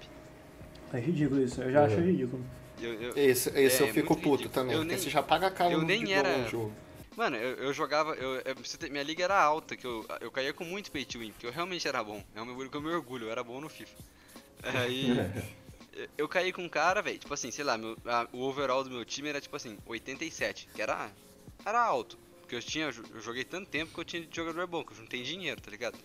É 0.92 1.00
ridículo 1.00 1.42
isso, 1.42 1.62
eu 1.62 1.72
já 1.72 1.86
acho 1.86 1.94
Uhum. 1.96 2.04
ridículo. 2.04 2.44
Eu, 2.78 2.92
eu- 2.92 3.16
Esse, 3.16 3.48
esse 3.58 3.82
É, 3.84 3.88
eu 3.88 3.94
fico 3.94 4.14
puto 4.14 4.28
ridículo. 4.42 4.48
também, 4.50 4.72
Eu 4.74 4.80
porque 4.80 4.94
nem- 4.96 5.02
você 5.02 5.08
já 5.08 5.22
paga 5.22 5.50
caro 5.50 5.72
eu 5.72 5.78
no 5.80 5.86
nem 5.86 6.12
era- 6.12 6.28
bom 6.28 6.46
jogo. 6.50 6.72
Mano, 7.16 7.36
eu, 7.36 7.54
eu 7.64 7.72
jogava, 7.72 8.12
eu, 8.14 8.42
ter- 8.78 8.90
minha 8.90 9.02
liga 9.02 9.24
era 9.24 9.40
alta, 9.42 9.74
que 9.78 9.86
eu, 9.86 10.04
eu 10.20 10.30
caía 10.30 10.52
com 10.52 10.64
muito 10.64 10.92
pay 10.92 11.06
to 11.06 11.20
win, 11.20 11.30
porque 11.32 11.46
eu 11.46 11.52
realmente 11.52 11.88
era 11.88 12.04
bom. 12.04 12.22
É 12.36 12.42
um 12.42 12.48
orgulho 12.50 12.68
que 12.68 12.76
eu 12.76 12.82
me 12.82 12.90
orgulho, 12.90 13.28
eu 13.28 13.30
era 13.30 13.42
bom 13.42 13.62
no 13.62 13.70
FIFA. 13.70 13.96
Aí 14.62 15.16
eu- 16.18 16.28
caí 16.28 16.52
com 16.52 16.62
um 16.62 16.68
cara, 16.68 17.00
velho, 17.02 17.18
tipo 17.18 17.32
assim, 17.32 17.50
sei 17.50 17.64
lá, 17.64 17.76
meu- 17.78 17.96
a- 18.06 18.26
o 18.32 18.40
overall 18.42 18.82
do 18.84 18.90
meu 18.90 19.04
time 19.04 19.28
era 19.28 19.40
tipo 19.40 19.54
assim, 19.56 19.78
87, 19.86 20.68
que 20.74 20.82
era, 20.82 21.10
era 21.64 21.80
alto. 21.82 22.18
Porque 22.40 22.56
eu 22.56 22.60
tinha, 22.62 22.86
eu 22.86 23.20
joguei 23.20 23.44
tanto 23.44 23.68
tempo 23.70 23.94
que 23.94 24.00
eu 24.00 24.04
tinha 24.04 24.22
de 24.22 24.34
jogador 24.36 24.66
bom, 24.66 24.84
que 24.84 24.92
eu 24.92 24.96
juntei 24.96 25.22
dinheiro, 25.22 25.60
tá 25.60 25.70
ligado? 25.70 25.98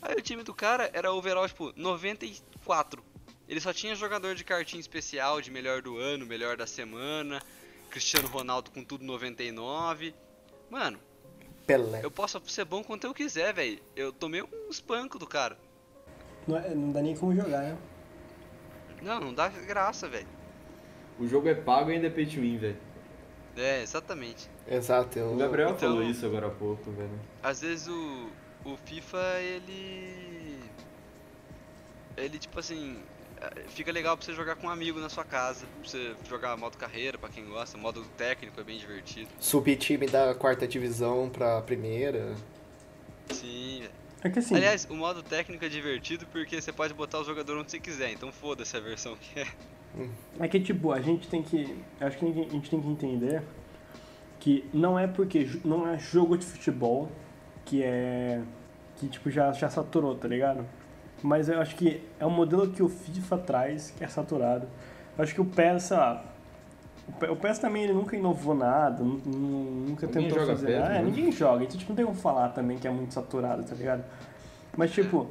Aí 0.00 0.14
o 0.14 0.22
time 0.22 0.42
do 0.42 0.54
cara 0.54 0.90
era 0.92 1.12
overall, 1.12 1.46
tipo, 1.48 1.72
94. 1.76 3.02
Ele 3.48 3.60
só 3.60 3.72
tinha 3.72 3.94
jogador 3.94 4.34
de 4.34 4.42
cartinha 4.44 4.80
especial, 4.80 5.40
de 5.40 5.50
melhor 5.50 5.82
do 5.82 5.98
ano, 5.98 6.24
melhor 6.24 6.56
da 6.56 6.66
semana, 6.66 7.42
Cristiano 7.90 8.28
Ronaldo 8.28 8.70
com 8.70 8.82
tudo 8.82 9.04
99. 9.04 10.14
Mano, 10.70 10.98
Pelé. 11.66 12.00
eu 12.02 12.10
posso 12.10 12.40
ser 12.46 12.64
bom 12.64 12.82
quanto 12.82 13.06
eu 13.06 13.14
quiser, 13.14 13.52
velho. 13.52 13.78
Eu 13.94 14.12
tomei 14.12 14.42
um 14.42 14.48
espanco 14.70 15.18
do 15.18 15.26
cara. 15.26 15.58
Não, 16.46 16.56
é- 16.56 16.74
não 16.74 16.90
dá 16.90 17.02
nem 17.02 17.14
como 17.14 17.34
jogar, 17.34 17.60
né? 17.62 17.78
Não, 19.04 19.20
não 19.20 19.34
dá 19.34 19.48
graça, 19.48 20.08
velho. 20.08 20.26
O 21.18 21.26
jogo 21.28 21.48
é 21.48 21.54
pago 21.54 21.90
e 21.90 21.94
ainda 21.94 22.06
é 22.08 22.10
pay 22.10 22.26
to 22.26 22.40
win, 22.40 22.56
velho. 22.58 22.76
É, 23.56 23.82
exatamente. 23.82 24.48
Exato, 24.66 25.16
eu. 25.18 25.32
O 25.32 25.36
Gabriel 25.36 25.68
Então- 25.70 25.78
falou 25.90 26.02
isso 26.02 26.26
agora 26.26 26.46
há 26.48 26.50
pouco, 26.50 26.90
velho. 26.90 27.20
Às 27.42 27.60
vezes 27.60 27.86
o, 27.86 28.28
o 28.64 28.76
FIFA, 28.84 29.18
ele. 29.40 30.58
Ele, 32.16 32.38
tipo 32.38 32.58
assim. 32.58 32.98
eh, 33.40 33.64
Fica 33.68 33.92
legal 33.92 34.16
pra 34.16 34.24
você 34.26 34.32
jogar 34.32 34.56
com 34.56 34.66
um 34.66 34.70
amigo 34.70 34.98
na 34.98 35.08
sua 35.08 35.24
casa. 35.24 35.66
Pra 35.80 35.88
você 35.88 36.14
jogar 36.28 36.56
modo 36.56 36.76
carreira, 36.76 37.16
pra 37.18 37.28
quem 37.28 37.44
gosta. 37.44 37.76
Modo 37.78 38.04
técnico 38.16 38.60
é 38.60 38.64
bem 38.64 38.78
divertido. 38.78 39.28
Subir 39.38 39.76
time 39.76 40.06
da 40.06 40.34
quarta 40.34 40.66
divisão 40.66 41.28
pra 41.28 41.60
primeira. 41.62 42.34
Sim, 43.30 43.80
velho. 43.82 44.03
É 44.24 44.30
que 44.30 44.38
assim, 44.38 44.56
Aliás, 44.56 44.88
o 44.90 44.94
modo 44.94 45.22
técnico 45.22 45.62
é 45.66 45.68
divertido 45.68 46.26
porque 46.32 46.58
você 46.58 46.72
pode 46.72 46.94
botar 46.94 47.20
o 47.20 47.24
jogador 47.24 47.58
onde 47.58 47.70
você 47.70 47.78
quiser. 47.78 48.10
Então 48.10 48.32
foda-se 48.32 48.74
a 48.74 48.80
versão 48.80 49.14
que 49.16 49.40
é. 49.40 49.46
é 50.40 50.48
que 50.48 50.58
tipo, 50.58 50.92
a 50.92 51.00
gente 51.02 51.28
tem 51.28 51.42
que. 51.42 51.76
Acho 52.00 52.16
que 52.16 52.24
a 52.24 52.28
gente 52.28 52.70
tem 52.70 52.80
que 52.80 52.88
entender 52.88 53.42
que 54.40 54.64
não 54.72 54.98
é 54.98 55.06
porque 55.06 55.46
não 55.62 55.86
é 55.86 55.98
jogo 55.98 56.38
de 56.38 56.46
futebol 56.46 57.12
que 57.66 57.82
é. 57.82 58.40
que 58.96 59.08
tipo 59.08 59.30
já, 59.30 59.52
já 59.52 59.68
saturou, 59.68 60.14
tá 60.16 60.26
ligado? 60.26 60.66
Mas 61.22 61.50
eu 61.50 61.60
acho 61.60 61.76
que 61.76 62.02
é 62.18 62.24
um 62.24 62.30
modelo 62.30 62.70
que 62.70 62.82
o 62.82 62.88
FIFA 62.88 63.38
traz 63.38 63.90
que 63.90 64.02
é 64.02 64.08
saturado. 64.08 64.66
Eu 65.18 65.22
acho 65.22 65.34
que 65.34 65.40
o 65.42 65.44
PES, 65.44 65.82
sei 65.82 65.96
lá. 65.98 66.24
O 67.08 67.12
Pe- 67.12 67.28
O 67.28 67.36
PES 67.36 67.58
também 67.58 67.84
ele 67.84 67.92
nunca 67.92 68.16
inovou 68.16 68.54
nada, 68.54 69.02
nu- 69.04 69.20
nu- 69.26 69.86
nunca 69.88 70.06
Ninguém 70.06 70.22
tentou 70.24 70.38
joga 70.40 70.52
fazer 70.52 70.66
PES, 70.68 70.78
nada. 70.80 70.94
É, 70.94 70.98
né? 70.98 71.04
ninguém 71.04 71.30
joga, 71.32 71.64
então 71.64 71.76
tipo, 71.78 71.90
não 71.90 71.96
tem 71.96 72.04
como 72.04 72.16
falar 72.16 72.48
também 72.50 72.78
que 72.78 72.88
é 72.88 72.90
muito 72.90 73.12
saturado, 73.12 73.62
tá 73.62 73.74
ligado? 73.74 74.04
Mas 74.76 74.90
tipo, 74.90 75.26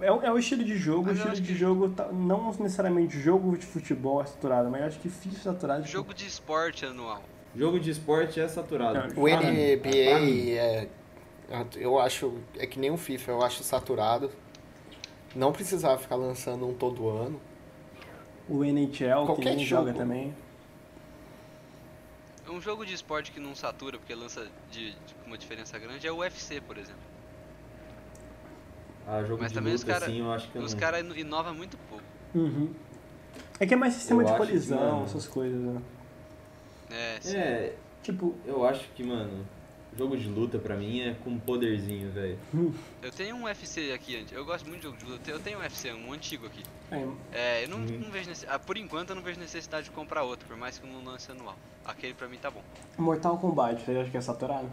é, 0.00 0.12
o- 0.12 0.22
é 0.22 0.30
o 0.30 0.38
estilo 0.38 0.62
de 0.64 0.76
jogo, 0.76 1.04
o 1.04 1.06
Mas 1.06 1.18
eu 1.18 1.24
estilo 1.32 1.46
de 1.46 1.52
que- 1.54 1.58
jogo, 1.58 1.88
tá- 1.88 2.08
não 2.12 2.46
necessariamente 2.48 3.18
jogo 3.18 3.56
de 3.56 3.64
futebol 3.66 4.20
é 4.20 4.26
saturado, 4.26 4.70
mas 4.70 4.80
eu 4.82 4.86
acho 4.88 5.00
que 5.00 5.08
FIFA 5.08 5.36
é 5.36 5.40
saturado. 5.40 5.80
tipo, 5.82 5.92
Jogo 5.92 6.14
de 6.14 6.26
esporte 6.26 6.84
anual. 6.84 7.22
Jogo 7.56 7.80
de 7.80 7.90
esporte 7.90 8.38
é 8.40 8.48
saturado. 8.48 8.94
Não, 9.14 9.22
O 9.22 9.24
mim, 9.24 9.32
NBA 9.34 10.18
mim. 10.20 10.50
é. 10.52 10.88
Eu 11.76 11.98
acho. 11.98 12.32
É 12.58 12.66
que 12.66 12.78
nem 12.78 12.90
o 12.90 12.96
FIFA, 12.96 13.32
eu 13.32 13.42
acho 13.42 13.62
saturado. 13.62 14.30
Não 15.36 15.52
precisava 15.52 15.98
ficar 15.98 16.16
lançando 16.16 16.66
um 16.66 16.72
todo 16.74 17.08
ano. 17.08 17.40
o 18.48 18.64
NHL, 18.64 19.20
que 19.20 19.26
Qualquer 19.26 19.50
ninguém 19.50 19.64
joga 19.66 19.86
jogo. 19.88 19.98
também. 19.98 20.34
Um 22.52 22.60
jogo 22.60 22.84
de 22.84 22.92
esporte 22.92 23.32
que 23.32 23.40
não 23.40 23.54
satura 23.54 23.98
porque 23.98 24.14
lança 24.14 24.46
de, 24.70 24.90
de 24.92 24.96
uma 25.26 25.38
diferença 25.38 25.78
grande 25.78 26.06
é 26.06 26.12
o 26.12 26.18
UFC, 26.18 26.60
por 26.60 26.76
exemplo. 26.76 27.00
Ah, 29.06 29.22
jogo 29.24 29.42
Mas 29.42 29.50
de 29.52 29.58
também 29.58 29.72
os 29.74 29.80
luta, 29.80 29.92
cara- 29.94 30.06
assim, 30.06 30.20
eu 30.20 30.30
acho 30.32 30.50
que 30.50 30.56
eu 30.58 30.62
Os 30.62 30.74
não... 30.74 30.80
caras 30.80 31.16
inovam 31.16 31.54
muito 31.54 31.78
pouco. 31.88 32.04
Uhum. 32.34 32.74
É 33.58 33.66
que 33.66 33.72
é 33.72 33.76
mais 33.76 33.94
sistema 33.94 34.20
Eu 34.22 34.26
de 34.26 34.32
acho 34.32 34.40
que, 34.42 34.46
colisão, 34.48 34.78
mano, 34.92 35.04
essas 35.04 35.26
coisas, 35.26 35.58
né? 35.60 35.82
É, 36.90 37.18
sim. 37.22 37.36
É, 37.36 37.74
Tipo, 38.02 38.34
eu 38.44 38.66
acho 38.66 38.86
que, 38.96 39.02
mano, 39.04 39.46
jogo 39.96 40.16
de 40.16 40.28
luta 40.28 40.58
pra 40.58 40.76
mim 40.76 41.00
é 41.00 41.14
com 41.22 41.38
poderzinho, 41.38 42.10
velho. 42.10 42.38
Eu 43.02 43.10
tenho 43.10 43.36
um 43.36 43.44
UFC 43.44 43.92
aqui, 43.92 44.16
antes. 44.16 44.32
eu 44.32 44.44
gosto 44.44 44.66
muito 44.66 44.80
de 44.80 44.86
jogo 44.86 44.96
de 44.98 45.04
luta. 45.04 45.30
Eu 45.30 45.38
tenho- 45.40 45.58
um 45.58 45.62
UFC, 45.62 45.92
um 45.92 46.12
antigo 46.12 46.46
aqui. 46.46 46.62
é, 46.90 47.06
É, 47.32 47.64
eu 47.64 47.68
não, 47.68 47.78
Uhum. 47.78 48.00
não 48.04 48.10
vejo 48.10 48.28
necess... 48.28 48.46
ah, 48.50 48.58
por 48.58 48.76
enquanto 48.76 49.10
eu 49.10 49.16
não 49.16 49.22
vejo 49.22 49.38
necessidade 49.38 49.84
de 49.84 49.90
comprar 49.90 50.22
outro, 50.22 50.46
por 50.46 50.56
mais 50.56 50.78
que 50.78 50.86
não 50.86 51.04
lance 51.04 51.30
anual. 51.30 51.56
Aquele 51.84 52.14
pra 52.14 52.28
mim 52.28 52.38
tá 52.38 52.50
bom. 52.50 52.62
Mortal 52.98 53.38
Kombat, 53.38 53.82
você 53.82 53.92
acha 53.92 54.10
que 54.10 54.16
é 54.16 54.20
saturado? 54.20 54.68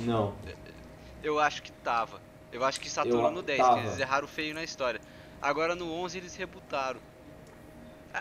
Não. 0.00 0.34
Eu 1.22 1.38
acho 1.40 1.62
que 1.62 1.72
tava. 1.72 2.20
Eu 2.52 2.64
acho 2.64 2.80
que 2.80 2.88
saturou 2.88 3.24
Eu- 3.26 3.30
no 3.32 3.42
10, 3.42 3.58
tava. 3.60 3.80
que 3.80 3.86
eles 3.86 3.98
erraram 3.98 4.28
feio 4.28 4.54
na 4.54 4.62
história. 4.64 5.00
Agora 5.42 5.74
no 5.74 5.92
11 5.92 6.18
eles 6.18 6.34
rebutaram. 6.36 7.00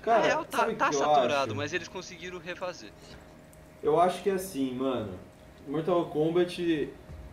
Cara, 0.01 0.19
Na 0.21 0.25
real 0.25 0.45
tá, 0.45 0.57
sabe 0.59 0.73
o 0.73 0.75
tá 0.75 0.89
que 0.89 0.95
eu 0.95 0.99
saturado, 0.99 1.51
acho? 1.51 1.55
mas 1.55 1.73
eles 1.73 1.87
conseguiram 1.87 2.37
refazer. 2.39 2.91
Eu 3.81 3.99
acho 3.99 4.21
que 4.21 4.29
é 4.29 4.33
assim, 4.33 4.73
mano. 4.73 5.17
Mortal 5.67 6.05
Kombat, 6.05 6.89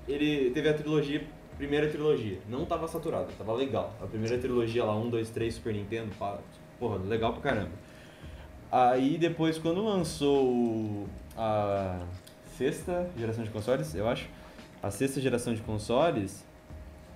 ele 0.08 0.50
teve 0.50 0.68
a 0.68 0.74
trilogia, 0.74 1.22
primeira 1.56 1.88
trilogia. 1.88 2.38
Não 2.48 2.64
tava 2.64 2.88
saturado, 2.88 3.32
tava 3.38 3.52
legal. 3.52 3.94
A 4.02 4.06
primeira 4.06 4.36
trilogia 4.38 4.84
lá, 4.84 4.96
1, 4.96 5.08
2, 5.08 5.30
3, 5.30 5.54
Super 5.54 5.72
Nintendo, 5.72 6.10
pá, 6.18 6.38
porra, 6.78 6.96
legal 6.96 7.32
pra 7.32 7.42
caramba. 7.42 7.72
Aí 8.70 9.16
depois, 9.16 9.56
quando 9.56 9.84
lançou 9.84 11.06
a 11.36 12.04
sexta 12.56 13.08
geração 13.16 13.44
de 13.44 13.50
consoles, 13.50 13.94
eu 13.94 14.08
acho, 14.08 14.28
a 14.82 14.90
sexta 14.90 15.20
geração 15.20 15.54
de 15.54 15.62
consoles, 15.62 16.44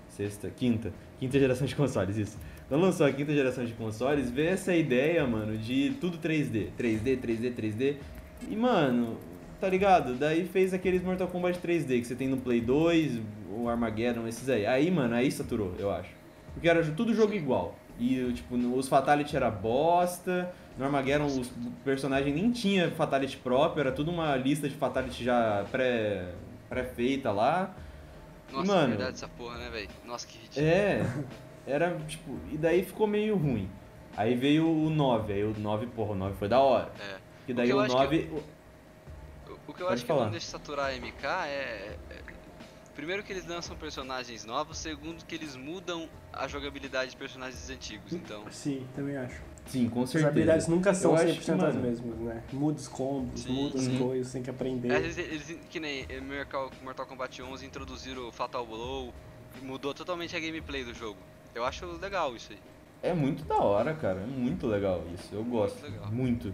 sexta, 0.08 0.48
quinta, 0.50 0.92
quinta 1.18 1.38
geração 1.38 1.66
de 1.66 1.74
consoles, 1.74 2.16
isso. 2.16 2.38
Quando 2.68 2.82
lançou 2.82 3.06
a 3.06 3.12
quinta 3.12 3.32
geração 3.32 3.64
de 3.64 3.72
consoles, 3.72 4.30
veio 4.30 4.50
essa 4.50 4.74
ideia, 4.74 5.26
mano, 5.26 5.56
de 5.56 5.96
tudo 6.00 6.18
3D, 6.18 6.68
3D, 6.78 7.18
3D, 7.18 7.54
3D. 7.54 7.96
E, 8.48 8.54
mano, 8.54 9.16
tá 9.60 9.68
ligado? 9.68 10.14
Daí 10.14 10.46
fez 10.46 10.72
aqueles 10.72 11.02
Mortal 11.02 11.28
Kombat 11.28 11.58
3D 11.58 12.00
que 12.00 12.04
você 12.06 12.14
tem 12.14 12.28
no 12.28 12.36
Play 12.36 12.60
2, 12.60 13.20
o 13.50 13.68
Armageddon, 13.68 14.26
esses 14.26 14.48
aí. 14.48 14.66
Aí, 14.66 14.90
mano, 14.90 15.14
aí 15.14 15.30
saturou, 15.30 15.74
eu 15.78 15.90
acho. 15.90 16.10
Porque 16.54 16.68
era 16.68 16.82
tudo 16.92 17.14
jogo 17.14 17.34
igual. 17.34 17.74
E, 17.98 18.32
tipo, 18.32 18.54
os 18.56 18.88
Fatality 18.88 19.36
era 19.36 19.50
bosta. 19.50 20.52
No 20.78 20.84
Armageddon, 20.84 21.26
os 21.26 21.50
personagens 21.84 22.32
nem 22.34 22.52
tinha 22.52 22.90
Fatality 22.92 23.36
próprio, 23.38 23.80
era 23.80 23.90
tudo 23.92 24.10
uma 24.12 24.36
lista 24.36 24.68
de 24.68 24.74
Fatality 24.76 25.24
já 25.24 25.64
pré- 25.72 26.32
pré-feita 26.68 27.32
lá. 27.32 27.74
Nossa, 28.52 28.66
Mano. 28.72 28.84
é 28.84 28.96
verdade 28.96 29.14
essa 29.14 29.28
porra, 29.28 29.58
né, 29.58 29.68
velho? 29.70 29.88
Nossa, 30.06 30.26
que 30.26 30.38
ridículo. 30.38 30.66
É, 30.66 31.04
era, 31.66 31.96
tipo, 32.06 32.38
e 32.52 32.56
daí 32.56 32.84
ficou 32.84 33.06
meio 33.08 33.36
ruim. 33.36 33.68
Aí 34.16 34.34
veio 34.34 34.68
o 34.68 34.88
9, 34.88 35.32
aí 35.32 35.44
o 35.44 35.52
9, 35.58 35.86
porra, 35.88 36.12
o 36.12 36.16
9 36.16 36.36
foi 36.36 36.48
da 36.48 36.60
hora. 36.60 36.90
É. 37.00 37.16
E 37.48 37.52
daí 37.52 37.66
que 37.68 37.74
o 37.74 37.80
acho 37.80 37.96
que 37.96 38.02
9. 38.02 38.30
O- 39.68 39.72
que 39.74 39.82
eu 39.82 39.86
Pode 39.86 39.94
acho 39.94 40.02
que 40.02 40.08
falar. 40.08 40.24
não 40.24 40.30
deixa 40.32 40.46
saturar 40.48 40.86
a 40.86 40.94
MK 40.96 41.46
é, 41.46 41.96
é- 42.10 42.38
Primeiro 42.96 43.22
que 43.22 43.32
eles 43.32 43.46
lançam 43.46 43.76
personagens 43.76 44.44
novos, 44.44 44.76
segundo 44.76 45.24
que 45.24 45.32
eles 45.32 45.54
mudam 45.54 46.08
a 46.32 46.48
jogabilidade 46.48 47.12
de 47.12 47.16
personagens 47.16 47.70
antigos, 47.70 48.12
então. 48.12 48.42
Sim, 48.50 48.84
também 48.96 49.16
acho. 49.16 49.40
Sim, 49.66 49.88
com 49.88 50.02
As 50.02 50.10
certeza. 50.10 50.28
habilidades 50.30 50.66
nunca 50.66 50.92
são 50.92 51.12
Eu 51.12 51.16
acho 51.16 51.26
100% 51.26 51.44
que, 51.44 51.50
as 51.52 51.56
mano, 51.74 51.80
mesmas, 51.80 52.18
né? 52.18 52.42
Muda 52.52 52.76
os 52.78 52.88
combos, 52.88 53.42
Sim, 53.42 53.52
muda 53.52 53.78
as 53.78 53.84
sim. 53.84 53.98
coisas, 53.98 54.32
tem 54.32 54.42
que 54.42 54.50
aprender. 54.50 54.92
Às 54.92 55.02
vezes 55.02 55.18
eles, 55.18 55.58
que 55.70 55.78
nem 55.78 56.06
em 56.10 56.20
Mortal 56.20 56.72
Mortal 56.82 57.06
Kombat 57.06 57.40
11 57.40 57.64
introduziram 57.64 58.26
o 58.26 58.32
Fatal 58.32 58.66
Blow, 58.66 59.14
mudou 59.62 59.94
totalmente 59.94 60.34
a 60.34 60.40
gameplay 60.40 60.82
do 60.82 60.92
jogo. 60.92 61.18
Eu 61.54 61.64
acho 61.64 61.86
legal 62.02 62.34
isso 62.34 62.50
aí. 62.52 62.58
É 63.00 63.14
muito 63.14 63.44
da 63.44 63.58
hora, 63.58 63.94
cara. 63.94 64.18
É 64.22 64.26
muito 64.26 64.66
legal 64.66 65.04
isso. 65.14 65.28
Eu 65.32 65.44
gosto. 65.44 65.80
legal. 65.84 66.10
Muito. 66.10 66.52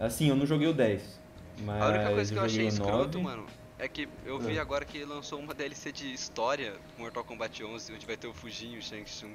Assim, 0.00 0.28
eu 0.28 0.34
não 0.34 0.44
joguei 0.44 0.66
o 0.66 0.74
10. 0.74 1.20
Mas 1.60 1.82
A 1.82 1.88
única 1.88 2.10
coisa 2.10 2.32
que 2.32 2.38
eu 2.38 2.44
achei 2.44 2.64
o 2.64 2.68
escroto, 2.68 3.18
9. 3.18 3.22
mano, 3.22 3.46
é 3.78 3.86
que 3.88 4.08
eu 4.24 4.38
vi 4.38 4.56
É. 4.56 4.60
agora 4.60 4.84
que 4.84 5.04
lançou 5.04 5.38
uma 5.38 5.54
DLC 5.54 5.92
de 5.92 6.12
história 6.12 6.74
Mortal 6.98 7.24
Kombat 7.24 7.62
11, 7.64 7.92
onde 7.92 8.06
vai 8.06 8.16
ter 8.16 8.26
o 8.26 8.34
Fujin, 8.34 8.76
o 8.78 8.82
Shang 8.82 9.04
Tsung 9.04 9.34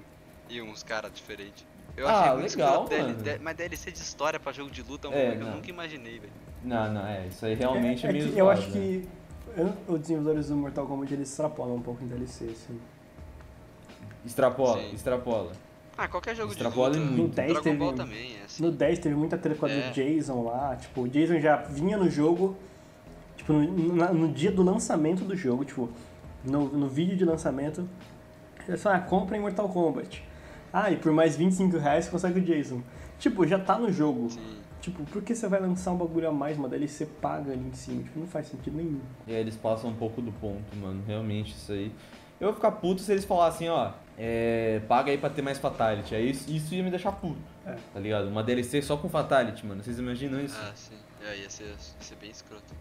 e 0.50 0.62
uns 0.62 0.84
caras 0.84 1.12
diferentes. 1.14 1.66
Eu 1.96 2.08
Ah, 2.08 2.20
achei 2.22 2.34
muito 2.38 2.52
legal, 2.52 2.84
escroto, 2.84 2.90
DL 2.90 3.14
mano. 3.34 3.40
Mas 3.44 3.56
DLC 3.58 3.92
de 3.92 4.00
história 4.00 4.40
pra 4.40 4.52
jogo 4.52 4.70
de 4.70 4.84
luta 4.84 5.08
é 5.08 5.12
um 5.12 5.14
É, 5.14 5.36
que 5.36 5.44
eu 5.44 5.48
nunca 5.52 5.70
imaginei, 5.70 6.20
velho. 6.20 6.34
Não, 6.64 6.92
não, 6.94 7.06
é. 7.08 7.28
Isso 7.28 7.46
aí 7.46 7.54
realmente 7.56 8.06
é, 8.06 8.10
é, 8.10 8.14
meio 8.14 8.32
que 8.32 8.38
eu 8.40 8.50
acho 8.50 8.70
né? 8.70 8.74
que 8.74 9.10
eu- 9.56 9.76
os 9.96 10.00
desenvolvedores 10.02 10.50
do 10.50 10.56
Mortal 10.56 10.86
Kombat 10.86 11.14
eles 11.14 11.30
extrapolam 11.30 11.76
um 11.76 11.82
pouco 11.82 12.04
em 12.04 12.08
DLC, 12.08 12.46
assim. 12.46 12.80
Extrapola, 14.26 14.80
Sim. 14.82 14.92
extrapola. 14.94 15.52
Ah, 15.98 16.08
qualquer 16.08 16.36
jogo 16.36 16.52
Extrapola 16.52 16.92
de 16.92 17.00
luta. 17.00 17.12
muito. 17.12 17.22
No 17.24 17.28
10 17.30 17.48
Dragon 17.48 17.64
teve, 17.64 17.78
Ball 17.78 17.94
também 17.94 18.36
é 18.40 18.44
assim. 18.46 18.64
no 18.64 18.72
10 18.72 19.00
teve 19.00 19.16
muita 19.16 19.38
treta 19.38 19.60
com 19.60 19.66
a 19.66 19.70
É. 19.70 19.90
do 19.90 19.94
Jason 19.94 20.44
lá, 20.44 20.76
tipo, 20.76 21.02
o 21.02 21.08
Jason 21.08 21.40
já 21.40 21.56
vinha 21.58 21.98
no 21.98 22.10
jogo, 22.10 22.56
tipo, 23.36 23.54
no, 23.54 23.96
na- 23.96 24.14
no 24.14 24.28
dia 24.32 24.52
do 24.52 24.62
lançamento 24.62 25.24
do 25.24 25.36
jogo, 25.36 25.66
tipo, 25.66 25.90
no, 26.44 26.66
no 26.68 26.88
vídeo 26.88 27.18
de 27.18 27.26
lançamento, 27.26 27.88
eles 28.68 28.82
falaram, 28.82 29.04
ah, 29.04 29.08
compra 29.08 29.38
em 29.38 29.40
Mortal 29.42 29.68
Kombat. 29.70 30.24
Ah, 30.72 30.92
e 30.92 30.98
por 30.98 31.12
mais 31.12 31.36
25 31.36 31.78
reais 31.78 32.06
você 32.06 32.12
consegue 32.12 32.40
o 32.40 32.44
Jason. 32.44 32.82
Tipo, 33.18 33.48
já 33.48 33.58
tá 33.58 33.80
no 33.80 33.92
jogo. 33.92 34.30
Sim. 34.30 34.40
Tipo, 34.82 35.04
por 35.06 35.24
que 35.24 35.34
você 35.36 35.48
vai 35.48 35.60
lançar 35.60 35.92
um 35.92 35.98
bagulho 35.98 36.30
a 36.30 36.32
mais, 36.32 36.58
uma 36.58 36.70
DLC 36.70 37.06
paga 37.20 37.52
ali 37.54 37.68
em 37.68 37.74
cima? 37.74 38.04
Tipo, 38.04 38.20
não 38.20 38.28
faz 38.28 38.48
sentido 38.48 38.78
nenhum. 38.78 39.00
E 39.26 39.34
aí 39.34 39.40
eles 39.42 39.56
passam 39.56 39.90
um 39.90 39.96
pouco 39.96 40.22
do 40.22 40.32
ponto, 40.34 40.76
mano. 40.80 41.02
Realmente, 41.08 41.54
isso 41.56 41.72
aí. 41.72 41.92
Eu 42.40 42.50
ia 42.50 42.54
ficar 42.54 42.72
puto 42.72 43.02
se 43.02 43.12
eles 43.12 43.26
falassem, 43.26 43.68
ó, 43.70 43.92
é, 44.18 44.82
paga 44.88 45.12
aí 45.12 45.18
pra 45.18 45.30
ter 45.30 45.42
mais 45.42 45.58
Fatality. 45.60 46.16
Aí 46.16 46.32
isso, 46.32 46.50
isso 46.52 46.74
ia 46.74 46.84
me 46.84 46.90
deixar 46.90 47.12
puto. 47.12 47.38
É. 47.66 47.76
Tá 47.94 48.00
ligado? 48.00 48.28
Uma 48.28 48.44
DLC 48.44 48.82
só 48.82 48.98
com 48.98 49.08
Fatality, 49.10 49.66
mano. 49.66 49.84
Vocês 49.84 50.00
imaginam 50.00 50.40
isso? 50.42 50.58
Ah, 50.60 50.72
sim. 50.76 50.96
É, 51.24 51.38
ia 51.38 51.50
ser, 51.50 51.66
ia 51.66 51.76
ser 51.78 52.16
bem 52.16 52.30
escroto. 52.32 52.74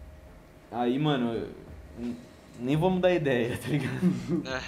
Aí, 0.71 0.97
mano, 0.99 1.33
eu- 1.33 2.15
nem 2.59 2.75
vou 2.75 2.89
mudar 2.89 3.09
a 3.09 3.13
ideia, 3.13 3.57
tá 3.57 3.67
ligado? 3.67 4.43
É, 4.47 4.61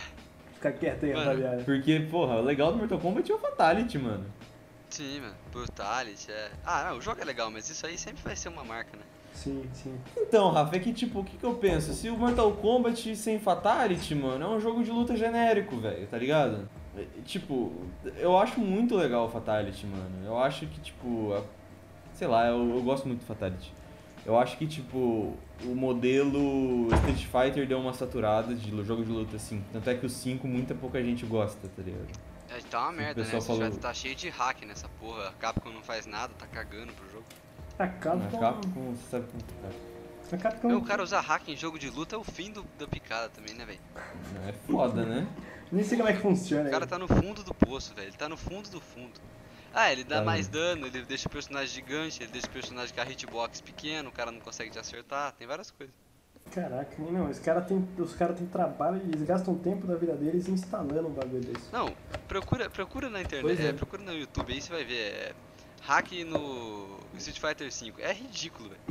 Fica 0.56 0.72
quieto 0.74 1.06
aí, 1.06 1.14
rapaziada. 1.14 1.64
Porque, 1.64 2.00
porra, 2.12 2.36
o 2.36 2.42
legal 2.42 2.72
do 2.74 2.78
Mortal 2.78 3.00
Kombat 3.00 3.32
é 3.32 3.36
o 3.36 3.40
Fatality, 3.40 3.98
mano. 3.98 4.26
sim, 4.90 5.22
mano. 5.22 5.36
Brutality, 5.52 6.30
é. 6.32 6.52
Ah, 6.66 6.90
não, 6.90 6.98
o 6.98 7.02
jogo 7.02 7.22
é 7.22 7.24
legal, 7.24 7.50
mas 7.50 7.70
isso 7.70 7.86
aí 7.86 7.98
sempre 7.98 8.22
vai 8.24 8.36
ser 8.36 8.50
uma 8.50 8.64
marca, 8.64 8.96
né? 8.98 9.04
Sim, 9.34 9.64
sim. 9.74 9.98
Então, 10.18 10.50
Rafa, 10.52 10.76
é 10.76 10.80
que 10.80 10.92
tipo, 10.94 11.20
o 11.20 11.24
que, 11.24 11.38
que 11.38 11.44
eu 11.44 11.56
penso? 11.56 11.94
Se 11.94 12.10
o 12.10 12.18
Mortal 12.18 12.52
Kombat 12.54 13.16
sem 13.16 13.40
Fatality, 13.40 14.14
mano, 14.16 14.44
é 14.44 14.48
um 14.50 14.60
jogo 14.60 14.84
de 14.84 14.92
luta 14.92 15.16
genérico, 15.16 15.78
velho, 15.78 16.06
tá 16.08 16.18
ligado? 16.18 16.68
É, 16.98 17.06
Tipo, 17.26 17.72
eu 18.18 18.38
acho 18.38 18.60
muito 18.60 18.96
legal 18.96 19.26
o 19.26 19.30
Fatality, 19.30 19.86
mano. 19.86 20.26
Eu 20.26 20.38
acho 20.38 20.66
que, 20.68 20.80
tipo, 20.82 21.34
a- 21.34 21.44
sei 22.14 22.28
lá, 22.28 22.48
eu, 22.48 22.70
eu 22.76 22.82
gosto 22.82 23.08
muito 23.08 23.20
do 23.22 23.26
Fatality. 23.26 23.74
Eu 24.26 24.38
acho 24.38 24.58
que, 24.58 24.68
tipo, 24.68 25.34
o 25.64 25.74
modelo 25.76 26.88
Street 26.96 27.26
Fighter 27.26 27.66
deu 27.66 27.80
uma 27.80 27.94
saturada 27.94 28.54
de 28.54 28.70
jogo 28.84 29.04
de 29.06 29.12
luta, 29.12 29.38
assim. 29.38 29.64
Tanto 29.72 29.90
é 29.90 29.96
que 29.96 30.06
o 30.06 30.10
5 30.10 30.46
muita 30.48 30.76
pouca 30.76 31.02
gente 31.02 31.26
gosta, 31.26 31.68
tá 31.76 31.82
ligado? 31.82 32.08
É, 32.50 32.60
tá 32.70 32.82
uma 32.82 32.92
merda, 32.92 33.24
né? 33.24 33.40
falou- 33.42 33.64
jogo 33.64 33.78
tá 33.78 33.94
cheio 33.94 34.16
de 34.16 34.28
hack 34.30 34.64
nessa 34.66 34.90
porra. 35.00 35.30
A 35.30 35.32
Capcom 35.34 35.70
não 35.70 35.82
faz 35.82 36.06
nada, 36.06 36.34
tá 36.38 36.46
cagando 36.48 36.92
pro 36.94 37.10
jogo. 37.10 37.26
A 37.80 37.88
Capcom... 37.88 38.40
Capcom, 38.40 38.94
você 38.94 39.10
sabe 39.10 39.26
como 39.28 39.42
que 39.44 39.54
tá. 39.54 40.36
A 40.36 40.38
Capcom... 40.38 40.68
Meu, 40.68 40.78
o 40.80 40.84
cara 40.84 41.02
usar 41.02 41.22
hack 41.22 41.48
em 41.48 41.56
jogo 41.56 41.80
de 41.80 41.90
luta 41.90 42.16
é 42.16 42.20
o 42.20 42.24
fim 42.26 42.52
do, 42.52 42.64
da 42.78 42.86
picada 42.86 43.30
também, 43.30 43.54
né, 43.56 43.66
velho? 43.66 43.80
É 44.48 44.52
foda, 44.52 45.06
né? 45.06 45.26
Nem 45.72 45.84
sei 45.84 45.98
como 45.98 46.10
é 46.10 46.14
que 46.14 46.20
funciona. 46.20 46.68
O 46.68 46.72
cara 46.72 46.84
aí. 46.84 46.90
tá 46.90 47.00
no 47.00 47.08
fundo 47.08 47.42
do 47.42 47.54
poço, 47.54 47.96
velho. 47.96 48.10
Ele 48.10 48.18
tá 48.18 48.28
no 48.28 48.36
fundo 48.36 48.70
do 48.70 48.82
fundo. 48.82 49.20
Ah, 49.74 49.92
ele 49.92 50.04
dá 50.04 50.18
Tá 50.18 50.24
mais 50.24 50.50
mesmo. 50.50 50.54
dano, 50.54 50.88
ele 50.88 51.04
deixa 51.04 51.28
o 51.28 51.32
personagem 51.32 51.68
gigante, 51.74 52.22
ele 52.22 52.32
deixa 52.32 52.48
o 52.48 52.50
personagem 52.50 52.94
com 52.94 53.02
a 53.02 53.06
hitbox 53.06 53.62
pequeno, 53.62 54.10
o 54.10 54.12
cara 54.12 54.32
não 54.32 54.40
consegue 54.40 54.72
te 54.72 54.80
acertar, 54.80 55.32
tem 55.34 55.48
várias 55.48 55.72
coisas. 55.72 55.96
Caraca, 56.52 56.96
não, 57.00 57.30
os 57.30 57.38
caras 57.38 57.68
têm 57.68 57.88
os 57.98 58.16
cara 58.16 58.34
têm 58.34 58.48
trabalho, 58.48 59.00
eles 59.04 59.22
gastam 59.22 59.56
tempo 59.56 59.86
da 59.86 59.96
vida 59.96 60.16
deles 60.16 60.48
instalando 60.48 61.08
um 61.08 61.12
bagulho 61.12 61.42
desse. 61.42 61.72
Não, 61.72 61.94
procura, 62.28 62.68
procura 62.70 63.10
na 63.10 63.22
internet, 63.22 63.62
é. 63.62 63.68
é, 63.68 63.74
procura 63.74 64.02
no 64.02 64.14
YouTube 64.14 64.52
aí 64.52 64.60
você 64.60 64.72
vai 64.72 64.84
ver. 64.84 65.14
É, 65.14 65.34
hack 65.82 66.12
no 66.26 67.00
Street 67.18 67.40
Fighter 67.40 67.70
V. 67.70 68.02
É 68.02 68.14
ridículo, 68.14 68.70
velho. 68.70 68.82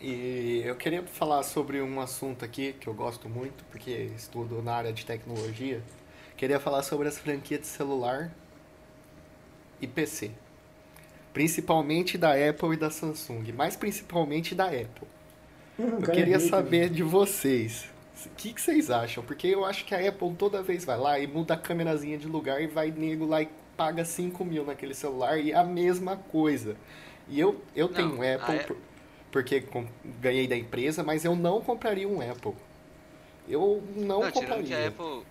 E 0.00 0.62
eu 0.64 0.76
queria 0.76 1.02
falar 1.02 1.42
sobre 1.42 1.82
um 1.82 2.00
assunto 2.00 2.44
aqui 2.44 2.72
que 2.74 2.86
eu 2.86 2.94
gosto 2.94 3.28
muito, 3.28 3.64
porque 3.64 3.90
estudo 4.16 4.62
na 4.62 4.74
área 4.74 4.92
de 4.92 5.04
tecnologia. 5.04 5.82
Queria 6.36 6.60
falar 6.60 6.84
sobre 6.84 7.08
as 7.08 7.18
franquias 7.18 7.62
de 7.62 7.66
celular 7.66 8.30
e 9.80 9.88
PC. 9.88 10.30
Principalmente 11.32 12.16
da 12.16 12.32
Apple 12.32 12.74
e 12.74 12.76
da 12.76 12.90
Samsung, 12.90 13.52
mas 13.52 13.74
principalmente 13.74 14.54
da 14.54 14.66
Apple. 14.66 15.08
Eu 15.78 16.12
queria 16.12 16.38
saber 16.38 16.90
de 16.90 17.02
vocês. 17.02 17.88
O 18.26 18.30
que, 18.30 18.52
que 18.52 18.60
vocês 18.60 18.90
acham? 18.90 19.22
Porque 19.22 19.46
eu 19.46 19.64
acho 19.64 19.84
que 19.84 19.94
a 19.94 20.08
Apple 20.08 20.34
toda 20.34 20.62
vez 20.62 20.84
vai 20.84 20.98
lá 20.98 21.18
e 21.18 21.26
muda 21.26 21.54
a 21.54 21.56
câmerazinha 21.56 22.18
de 22.18 22.26
lugar 22.26 22.60
e 22.60 22.66
vai 22.66 22.90
nego 22.90 23.26
lá 23.26 23.42
e 23.42 23.48
paga 23.78 24.04
5 24.04 24.44
mil 24.44 24.64
naquele 24.66 24.92
celular 24.92 25.38
e 25.38 25.52
é 25.52 25.54
a 25.56 25.62
mesma 25.62 26.16
coisa. 26.16 26.76
E 27.28 27.38
eu, 27.38 27.62
eu 27.76 27.86
Não, 27.86 27.94
tenho 27.94 28.18
um 28.18 28.22
a 28.22 28.34
Apple 28.34 28.56
A- 28.58 28.64
por- 28.64 28.76
porque 29.30 29.60
com- 29.60 29.86
ganhei 30.20 30.48
da 30.48 30.56
empresa, 30.56 31.04
mas 31.04 31.24
eu 31.24 31.36
não 31.36 31.60
compraria 31.60 32.08
um 32.08 32.20
Apple. 32.20 32.54
Eu 33.48 33.82
não, 33.94 34.20
Não, 34.22 34.32
compraria. 34.32 34.64
que 34.66 34.74
a 34.74 34.88
Apple. 34.88 35.22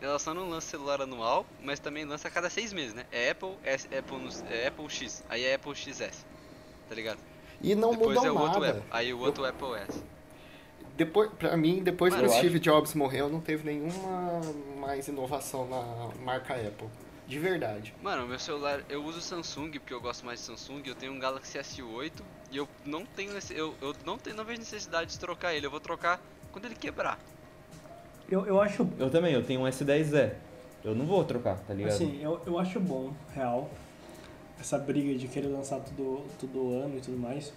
Ela 0.00 0.18
só 0.18 0.32
não 0.32 0.48
lança 0.48 0.68
celular 0.70 1.02
anual, 1.02 1.44
mas 1.62 1.78
também 1.78 2.06
lança 2.06 2.28
a 2.28 2.30
cada 2.30 2.48
seis 2.48 2.72
meses, 2.72 2.94
né? 2.94 3.04
É 3.12 3.30
Apple, 3.32 3.52
S, 3.62 3.86
Apple, 3.94 4.28
é 4.50 4.66
Apple 4.68 4.88
X, 4.88 5.22
aí 5.28 5.44
é 5.44 5.54
Apple 5.54 5.74
XS. 5.74 6.24
Tá 6.88 6.94
ligado? 6.94 7.18
E 7.60 7.74
não 7.74 7.90
Depois 7.90 8.16
mudou 8.16 8.26
é 8.26 8.32
o 8.32 8.40
outro 8.40 8.60
nada. 8.60 8.78
Apple. 8.78 8.88
Aí 8.90 9.12
o 9.12 9.18
outro 9.20 9.44
Apple 9.44 9.74
S. 9.86 10.02
Depois, 10.96 11.30
pra 11.38 11.54
mim, 11.56 11.82
depois 11.82 12.14
Mano, 12.14 12.24
que 12.26 12.30
o 12.30 12.34
eu 12.34 12.38
Steve 12.38 12.58
Jobs 12.58 12.94
morreu, 12.94 13.28
não 13.28 13.40
teve 13.40 13.64
nenhuma 13.70 14.40
mais 14.78 15.06
inovação 15.08 15.68
na 15.68 16.08
marca 16.24 16.54
Apple. 16.54 16.88
De 17.30 17.38
verdade. 17.38 17.94
Mano, 18.02 18.26
meu 18.26 18.40
celular, 18.40 18.82
eu 18.88 19.04
uso 19.04 19.20
Samsung 19.20 19.70
porque 19.70 19.94
eu 19.94 20.00
gosto 20.00 20.26
mais 20.26 20.40
de 20.40 20.46
Samsung, 20.46 20.82
eu 20.84 20.96
tenho 20.96 21.12
um 21.12 21.18
Galaxy 21.20 21.56
S8 21.56 22.10
e 22.50 22.56
eu 22.56 22.68
não 22.84 23.06
tenho 23.06 23.38
esse, 23.38 23.54
eu, 23.54 23.72
eu 23.80 23.94
não 24.04 24.18
tenho, 24.18 24.34
não 24.34 24.44
vejo 24.44 24.58
necessidade 24.58 25.12
de 25.12 25.18
trocar 25.20 25.54
ele, 25.54 25.64
eu 25.64 25.70
vou 25.70 25.78
trocar 25.78 26.20
quando 26.50 26.64
ele 26.64 26.74
quebrar. 26.74 27.20
Eu, 28.28 28.44
eu 28.46 28.60
acho, 28.60 28.84
Eu 28.98 29.08
também, 29.10 29.32
eu 29.32 29.44
tenho 29.44 29.60
um 29.60 29.64
S10Z. 29.64 30.32
Eu 30.82 30.92
não 30.92 31.06
vou 31.06 31.22
trocar, 31.22 31.56
tá 31.60 31.72
ligado? 31.72 31.92
assim, 31.92 32.20
eu, 32.20 32.42
eu 32.44 32.58
acho 32.58 32.80
bom, 32.80 33.12
real, 33.32 33.70
essa 34.58 34.76
briga 34.76 35.16
de 35.16 35.28
querer 35.28 35.46
lançar 35.46 35.78
tudo, 35.78 36.24
tudo 36.36 36.72
ano 36.72 36.98
e 36.98 37.00
tudo 37.00 37.16
mais. 37.16 37.52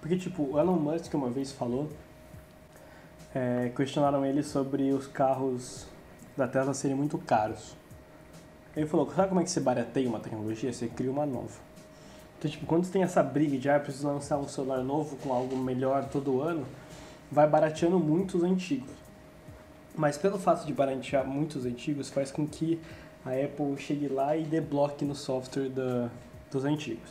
Porque, 0.00 0.16
tipo, 0.16 0.54
o 0.54 0.58
Elon 0.58 0.80
Musk 0.80 1.14
uma 1.14 1.30
vez 1.30 1.52
falou, 1.52 1.88
é, 3.32 3.70
questionaram 3.76 4.26
ele 4.26 4.42
sobre 4.42 4.90
os 4.90 5.06
carros 5.06 5.86
da 6.36 6.48
Tesla 6.48 6.74
serem 6.74 6.96
muito 6.96 7.16
caros. 7.18 7.76
Ele 8.76 8.86
falou, 8.86 9.10
sabe 9.10 9.28
como 9.28 9.40
é 9.40 9.44
que 9.44 9.50
você 9.50 9.60
barateia 9.60 10.06
uma 10.06 10.20
tecnologia? 10.20 10.70
Você 10.70 10.86
cria 10.86 11.10
uma 11.10 11.24
nova. 11.24 11.58
Então, 12.38 12.50
tipo, 12.50 12.66
quando 12.66 12.84
você 12.84 12.92
tem 12.92 13.02
essa 13.02 13.22
briga 13.22 13.56
de, 13.56 13.70
ah, 13.70 13.80
preciso 13.80 14.06
lançar 14.06 14.36
um 14.36 14.46
celular 14.46 14.82
novo 14.84 15.16
com 15.16 15.32
algo 15.32 15.56
melhor 15.56 16.04
todo 16.10 16.42
ano, 16.42 16.66
vai 17.32 17.48
barateando 17.48 17.98
muito 17.98 18.36
os 18.36 18.42
antigos. 18.42 18.90
Mas 19.96 20.18
pelo 20.18 20.38
fato 20.38 20.66
de 20.66 20.74
baratear 20.74 21.26
muitos 21.26 21.64
antigos, 21.64 22.10
faz 22.10 22.30
com 22.30 22.46
que 22.46 22.78
a 23.24 23.30
Apple 23.30 23.78
chegue 23.78 24.08
lá 24.08 24.36
e 24.36 24.44
debloque 24.44 25.06
no 25.06 25.14
software 25.14 25.70
da, 25.70 26.10
dos 26.50 26.66
antigos. 26.66 27.10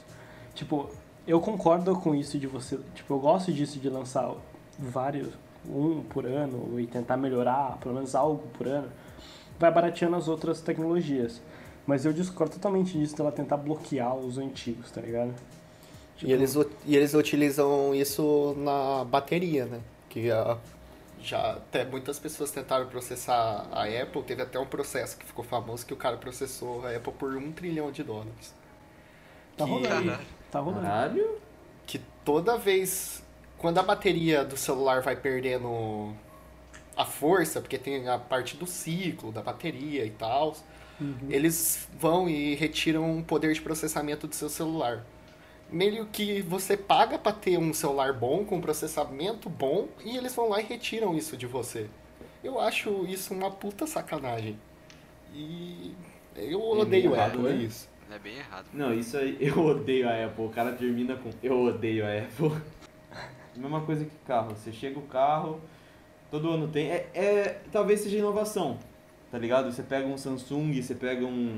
Tipo, 0.53 0.89
eu 1.26 1.41
concordo 1.41 1.95
com 1.95 2.13
isso 2.13 2.38
de 2.38 2.45
você. 2.45 2.80
Tipo, 2.93 3.16
eu 3.16 3.20
gosto 3.20 3.51
disso 3.51 3.80
de 3.80 3.89
lançar 3.89 4.32
vários, 4.78 5.34
um 5.68 6.03
por 6.03 6.28
ano, 6.28 6.80
e 6.80 6.86
tentar 6.86 7.18
melhorar 7.18 7.78
pelo 7.80 7.95
menos 7.95 8.13
algo 8.13 8.47
por 8.49 8.68
ano. 8.68 8.89
Vai 9.59 9.72
barateando 9.72 10.16
as 10.16 10.28
outras 10.28 10.61
tecnologias. 10.61 11.41
Mas 11.86 12.06
eu 12.06 12.12
discordo 12.14 12.54
totalmente 12.56 12.98
disso 12.98 13.16
dela 13.16 13.32
tentar 13.32 13.58
bloquear 13.58 14.16
os 14.16 14.38
antigos, 14.38 14.90
tá 14.92 15.02
ligado? 15.02 15.34
Tipo, 16.18 16.30
E, 16.30 16.34
eles, 16.34 16.56
e 16.86 16.96
eles 16.96 17.14
utilizam 17.14 17.94
isso 17.94 18.56
na 18.58 19.04
bateria, 19.06 19.66
né? 19.66 19.82
Que 20.10 20.32
a- 20.32 20.58
já 21.22 21.54
até 21.54 21.84
muitas 21.86 22.18
pessoas 22.20 22.52
tentaram 22.52 22.88
processar 22.88 23.68
a 23.72 23.84
Apple. 23.84 24.24
Teve 24.24 24.42
até 24.42 24.60
um 24.60 24.66
processo 24.66 25.18
que 25.18 25.26
ficou 25.26 25.44
famoso 25.44 25.86
que 25.86 25.94
o 25.94 25.98
cara 25.98 26.18
processou 26.18 26.86
a 26.86 26.96
Apple 26.96 27.14
por 27.14 27.36
um 27.36 27.52
trilhão 27.52 27.92
de 27.92 28.04
dólares. 28.04 28.54
Tá 29.58 29.66
que- 29.66 29.72
rolando. 29.72 30.18
Tá 30.52 30.60
rolando. 30.60 30.82
Caralho. 30.84 31.38
que 31.88 32.00
toda 32.24 32.58
vez 32.58 33.24
quando 33.60 33.78
a 33.78 33.84
bateria 33.84 34.44
do 34.44 34.58
celular 34.58 35.02
vai 35.02 35.16
perdendo 35.16 36.14
a 36.98 37.06
força, 37.06 37.62
porque 37.62 37.78
tem 37.78 38.08
a 38.08 38.18
parte 38.18 38.58
do 38.58 38.66
ciclo 38.66 39.32
da 39.32 39.42
bateria 39.42 40.04
e 40.06 40.10
tal, 40.10 40.56
eles 41.30 41.88
vão 42.00 42.30
e 42.30 42.56
retiram 42.56 43.20
o 43.20 43.24
poder 43.24 43.54
de 43.54 43.62
processamento 43.62 44.28
do 44.28 44.36
seu 44.36 44.50
celular. 44.50 45.06
Meio 45.72 46.06
que 46.06 46.41
você 46.41 46.78
paga 46.78 47.18
para 47.18 47.32
ter 47.32 47.58
um 47.58 47.74
celular 47.74 48.14
bom 48.14 48.46
com 48.46 48.62
processamento 48.62 49.50
bom 49.50 49.88
e 50.04 50.16
eles 50.16 50.36
vão 50.36 50.50
lá 50.50 50.62
e 50.62 50.64
retiram 50.64 51.16
isso 51.16 51.36
de 51.36 51.46
você. 51.46 51.88
Eu 52.43 52.60
acho 52.60 53.06
isso 53.08 53.34
uma 53.34 53.50
puta 53.50 53.88
sacanagem. 53.88 54.60
E 55.34 55.93
eu 56.36 56.60
meio 56.60 56.80
odeio 56.80 57.14
errado, 57.14 57.39
Apple, 57.39 57.48
é 57.48 57.54
né? 57.54 57.64
isso. 57.64 57.89
É 58.12 58.20
bem 58.20 58.38
errado. 58.38 58.68
Não, 58.72 58.93
isso 58.93 59.18
aí, 59.18 59.38
eu 59.41 59.60
odeio 59.60 60.08
a 60.08 60.26
Apple. 60.26 60.46
O 60.46 60.50
cara 60.50 60.72
termina 60.74 61.16
com 61.16 61.30
eu 61.41 61.60
odeio 61.64 62.06
a 62.06 62.20
Apple. 62.20 62.62
Mesma 63.58 63.82
coisa 63.82 64.06
que 64.06 64.16
carro. 64.28 64.56
Você 64.56 64.72
chega 64.72 65.00
o 65.00 65.04
carro, 65.04 65.60
todo 66.30 66.50
ano 66.52 66.68
tem. 66.68 66.91
É, 66.91 67.10
é- 67.14 67.62
talvez 67.72 68.02
seja 68.02 68.18
inovação, 68.18 68.78
tá 69.36 69.40
ligado? 69.40 69.70
Você 69.70 69.84
pega 69.84 70.08
um 70.08 70.18
Samsung, 70.18 70.82
você 70.82 70.96
pega 70.96 71.26
um. 71.26 71.58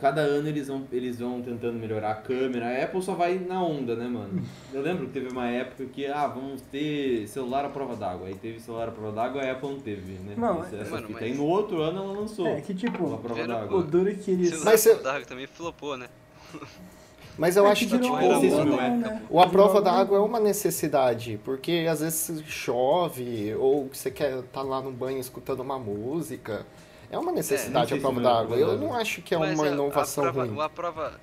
Cada 0.00 0.20
ano 0.20 0.48
eles 0.48 0.66
vão, 0.66 0.84
eles 0.90 1.20
vão 1.20 1.40
tentando 1.40 1.78
melhorar 1.78 2.10
a 2.10 2.14
câmera. 2.16 2.66
A 2.66 2.82
Apple 2.84 3.00
só 3.00 3.14
vai 3.14 3.38
na 3.38 3.62
onda, 3.62 3.94
né, 3.94 4.08
mano? 4.08 4.42
Eu 4.72 4.82
lembro 4.82 5.06
que 5.06 5.12
teve 5.12 5.28
uma 5.28 5.46
época 5.46 5.84
que, 5.86 6.04
ah, 6.06 6.26
vamos 6.26 6.60
ter 6.62 7.28
celular 7.28 7.64
à 7.64 7.68
prova 7.68 7.94
d'água. 7.94 8.26
Aí 8.26 8.34
teve 8.34 8.58
celular 8.58 8.88
à 8.88 8.90
prova 8.90 9.12
d'água 9.12 9.42
a 9.42 9.52
Apple 9.52 9.68
não 9.68 9.78
teve, 9.80 10.14
né? 10.14 10.34
Não, 10.36 10.64
essa, 10.64 10.74
é- 10.74 10.80
essa 10.80 10.90
Mano, 10.90 11.06
fita. 11.06 11.20
mas- 11.20 11.30
Aí 11.30 11.38
no 11.38 11.44
outro 11.46 11.80
ano 11.80 12.02
ela 12.02 12.12
lançou 12.20 12.48
É, 12.48 12.60
que 12.60 12.72
a 12.72 12.74
tipo, 12.74 13.16
prova 13.18 13.34
Vieram- 13.34 13.54
d'água. 13.54 13.78
o 13.78 13.82
duro 13.84 14.10
é 14.10 14.14
que 14.14 14.32
eles. 14.32 14.48
Celular 14.48 14.64
Mas 14.72 14.84
eu- 14.86 15.00
da 15.00 15.12
água 15.14 15.26
também 15.26 15.46
flopou, 15.46 15.96
né? 15.96 16.08
Mas 17.36 17.56
eu 17.56 17.66
É 17.66 17.72
acho 17.72 17.86
que, 17.86 17.96
virou 17.96 18.16
tipo, 18.18 18.80
é. 18.80 18.90
né? 18.90 19.22
O 19.28 19.40
a 19.40 19.48
prova 19.48 19.82
da 19.82 19.92
água 19.92 20.18
é 20.18 20.20
uma 20.20 20.38
necessidade, 20.38 21.40
porque 21.44 21.86
às 21.90 22.00
vezes 22.00 22.42
chove, 22.46 23.54
ou 23.56 23.88
você 23.92 24.10
quer 24.10 24.38
estar 24.38 24.62
lá 24.62 24.80
no 24.80 24.92
banho 24.92 25.18
escutando 25.18 25.60
uma 25.60 25.78
música. 25.78 26.64
É 27.10 27.18
uma 27.18 27.32
necessidade 27.32 27.88
sei 27.88 27.98
a 27.98 28.00
prova 28.00 28.20
da 28.20 28.30
é 28.30 28.32
água. 28.40 28.56
a 28.56 28.60
Eu 28.60 28.78
não 28.78 28.94
acho 28.94 29.20
que 29.22 29.34
é 29.34 29.38
Mas 29.38 29.58
uma 29.58 29.64
a- 29.68 29.70
inovação 29.72 30.24
a 30.24 30.32
prova, 30.32 30.48
ruim. 30.48 30.60
A 30.60 30.68
prova, 30.68 31.20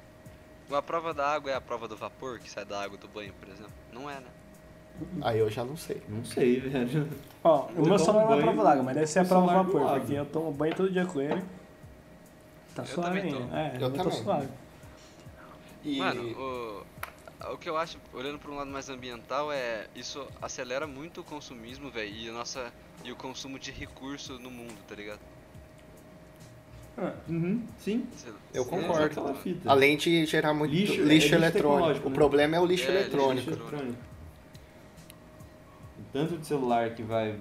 a 0.72 0.82
prova 0.82 1.14
da 1.14 1.28
água 1.28 1.52
é 1.52 1.56
a 1.56 1.62
prova 1.62 1.88
do 1.88 1.96
vapor 1.96 2.40
que 2.40 2.50
sai 2.50 2.66
da 2.66 2.82
água 2.84 2.98
do 2.98 3.08
banho, 3.08 3.34
por 3.40 3.48
exemplo? 3.50 3.72
Não 3.94 4.10
é, 4.10 4.16
né? 4.16 4.22
Aí 5.22 5.40
eu 5.40 5.50
já 5.50 5.64
não 5.64 5.76
sei. 5.78 6.02
Não 6.10 6.24
sei, 6.26 6.60
velho. 6.60 7.08
Ó, 7.44 7.68
o 7.68 7.70
Eu 7.78 7.86
meu 7.86 7.98
celular 7.98 8.26
não 8.26 8.34
é 8.34 8.36
banho 8.36 8.44
prova 8.54 8.64
d'água, 8.70 8.84
mas 8.84 8.96
deve 8.96 9.08
ser 9.08 9.20
a 9.20 9.26
prova 9.26 9.48
do 9.48 9.54
vapor, 9.72 10.00
porque 10.00 10.14
eu 10.14 10.26
tomo 10.26 10.52
banho 10.52 10.76
todo 10.76 10.92
dia 10.92 11.06
com 11.06 11.22
ele. 11.22 11.42
Tá 12.76 12.84
Eu 12.84 12.88
suave 12.88 13.20
também 13.22 13.34
tomo. 13.34 13.56
É, 13.56 13.76
Eu 13.78 13.82
eu, 13.82 13.92
tô 13.92 13.98
também. 14.04 14.24
suave. 14.24 14.48
E 15.84 15.98
Mano, 15.98 16.24
o, 16.32 17.54
o 17.54 17.58
que 17.58 17.68
eu 17.70 17.76
acho, 17.78 17.98
olhando 18.14 18.38
para 18.38 18.52
um 18.52 18.56
lado 18.56 18.70
mais 18.70 18.88
ambiental, 18.90 19.52
é 19.52 19.88
isso 19.96 20.28
acelera 20.42 20.86
muito 20.86 21.22
o 21.22 21.24
consumismo, 21.24 21.90
velho, 21.90 22.14
e 22.14 22.30
a 22.30 22.32
nossa 22.34 22.72
e 23.04 23.12
o 23.12 23.16
consumo 23.16 23.58
de 23.58 23.72
recurso 23.72 24.38
no 24.38 24.52
mundo, 24.52 24.78
tá 24.88 24.94
ligado? 24.96 25.20
Ah, 26.98 27.14
Uhum, 27.28 27.66
sim. 27.80 28.06
Eu 28.54 28.64
concordo. 28.66 29.34
Fita. 29.36 29.72
além 29.72 29.98
de 29.98 30.26
gerar 30.26 30.54
muito 30.54 30.72
Lixo, 30.72 30.94
lixo, 30.94 31.02
é 31.04 31.14
lixo 31.16 31.36
eletrônico. 31.36 31.72
tecnológico, 31.72 32.08
O 32.08 32.10
né? 32.10 32.16
problema 32.16 32.56
é 32.58 32.60
o 32.60 32.66
lixo 32.66 32.84
É, 32.84 32.92
lixo 32.92 33.00
eletrônico. 33.04 33.50
eletrônico. 33.50 33.98
O 36.00 36.04
tanto 36.14 36.38
de 36.38 36.46
celular 36.46 36.90
que 36.94 37.02
vai. 37.02 37.40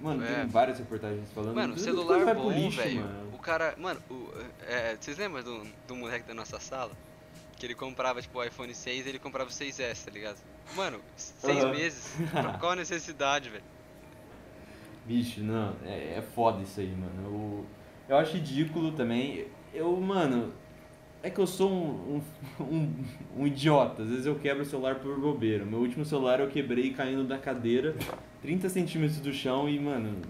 Mano, 0.00 0.24
É. 0.24 0.34
tem 0.40 0.46
várias 0.46 0.78
reportagens 0.78 1.28
falando. 1.32 1.54
Mano, 1.56 1.74
tudo 1.74 1.82
celular 1.84 2.24
vai 2.24 2.34
pro 2.34 2.44
bom, 2.44 2.52
lixo, 2.52 2.76
velho. 2.76 3.00
mano. 3.00 3.30
O 3.34 3.38
cara, 3.38 3.74
mano, 3.78 4.00
o, 4.10 4.28
é, 4.68 4.96
vocês 5.00 5.16
lembram 5.18 5.42
do, 5.42 5.66
do 5.88 5.96
moleque 5.96 6.28
da 6.28 6.34
nossa 6.34 6.60
sala? 6.60 6.92
Que 7.60 7.66
ele 7.66 7.74
comprava, 7.74 8.22
tipo, 8.22 8.38
o 8.38 8.42
iPhone 8.42 8.74
6 8.74 9.06
ele 9.06 9.18
comprava 9.18 9.50
o 9.50 9.52
6S, 9.52 10.06
tá 10.06 10.10
ligado? 10.10 10.38
Mano, 10.74 10.98
seis 11.14 11.62
Aham. 11.62 11.72
meses. 11.72 12.16
Qual 12.58 12.72
a 12.72 12.76
necessidade, 12.76 13.50
velho? 13.50 13.62
Bicho, 15.04 15.42
não, 15.42 15.76
é, 15.84 16.14
é 16.16 16.24
foda 16.34 16.62
isso 16.62 16.80
aí, 16.80 16.88
mano. 16.88 17.22
Eu, 17.22 17.66
eu 18.08 18.16
acho 18.16 18.32
ridículo 18.32 18.92
também. 18.92 19.46
Eu, 19.74 19.94
mano, 20.00 20.54
é 21.22 21.28
que 21.28 21.38
eu 21.38 21.46
sou 21.46 21.70
um, 21.70 22.22
um, 22.58 22.64
um, 22.64 23.04
um 23.40 23.46
idiota. 23.46 24.04
Às 24.04 24.08
vezes 24.08 24.24
eu 24.24 24.38
quebro 24.38 24.62
o 24.62 24.66
celular 24.66 24.94
por 24.94 25.20
bobeira. 25.20 25.62
Meu 25.62 25.80
último 25.80 26.06
celular 26.06 26.40
eu 26.40 26.48
quebrei 26.48 26.94
caindo 26.94 27.24
da 27.24 27.36
cadeira, 27.36 27.94
30 28.40 28.70
centímetros 28.70 29.20
do 29.20 29.34
chão 29.34 29.68
e, 29.68 29.78
mano, 29.78 30.22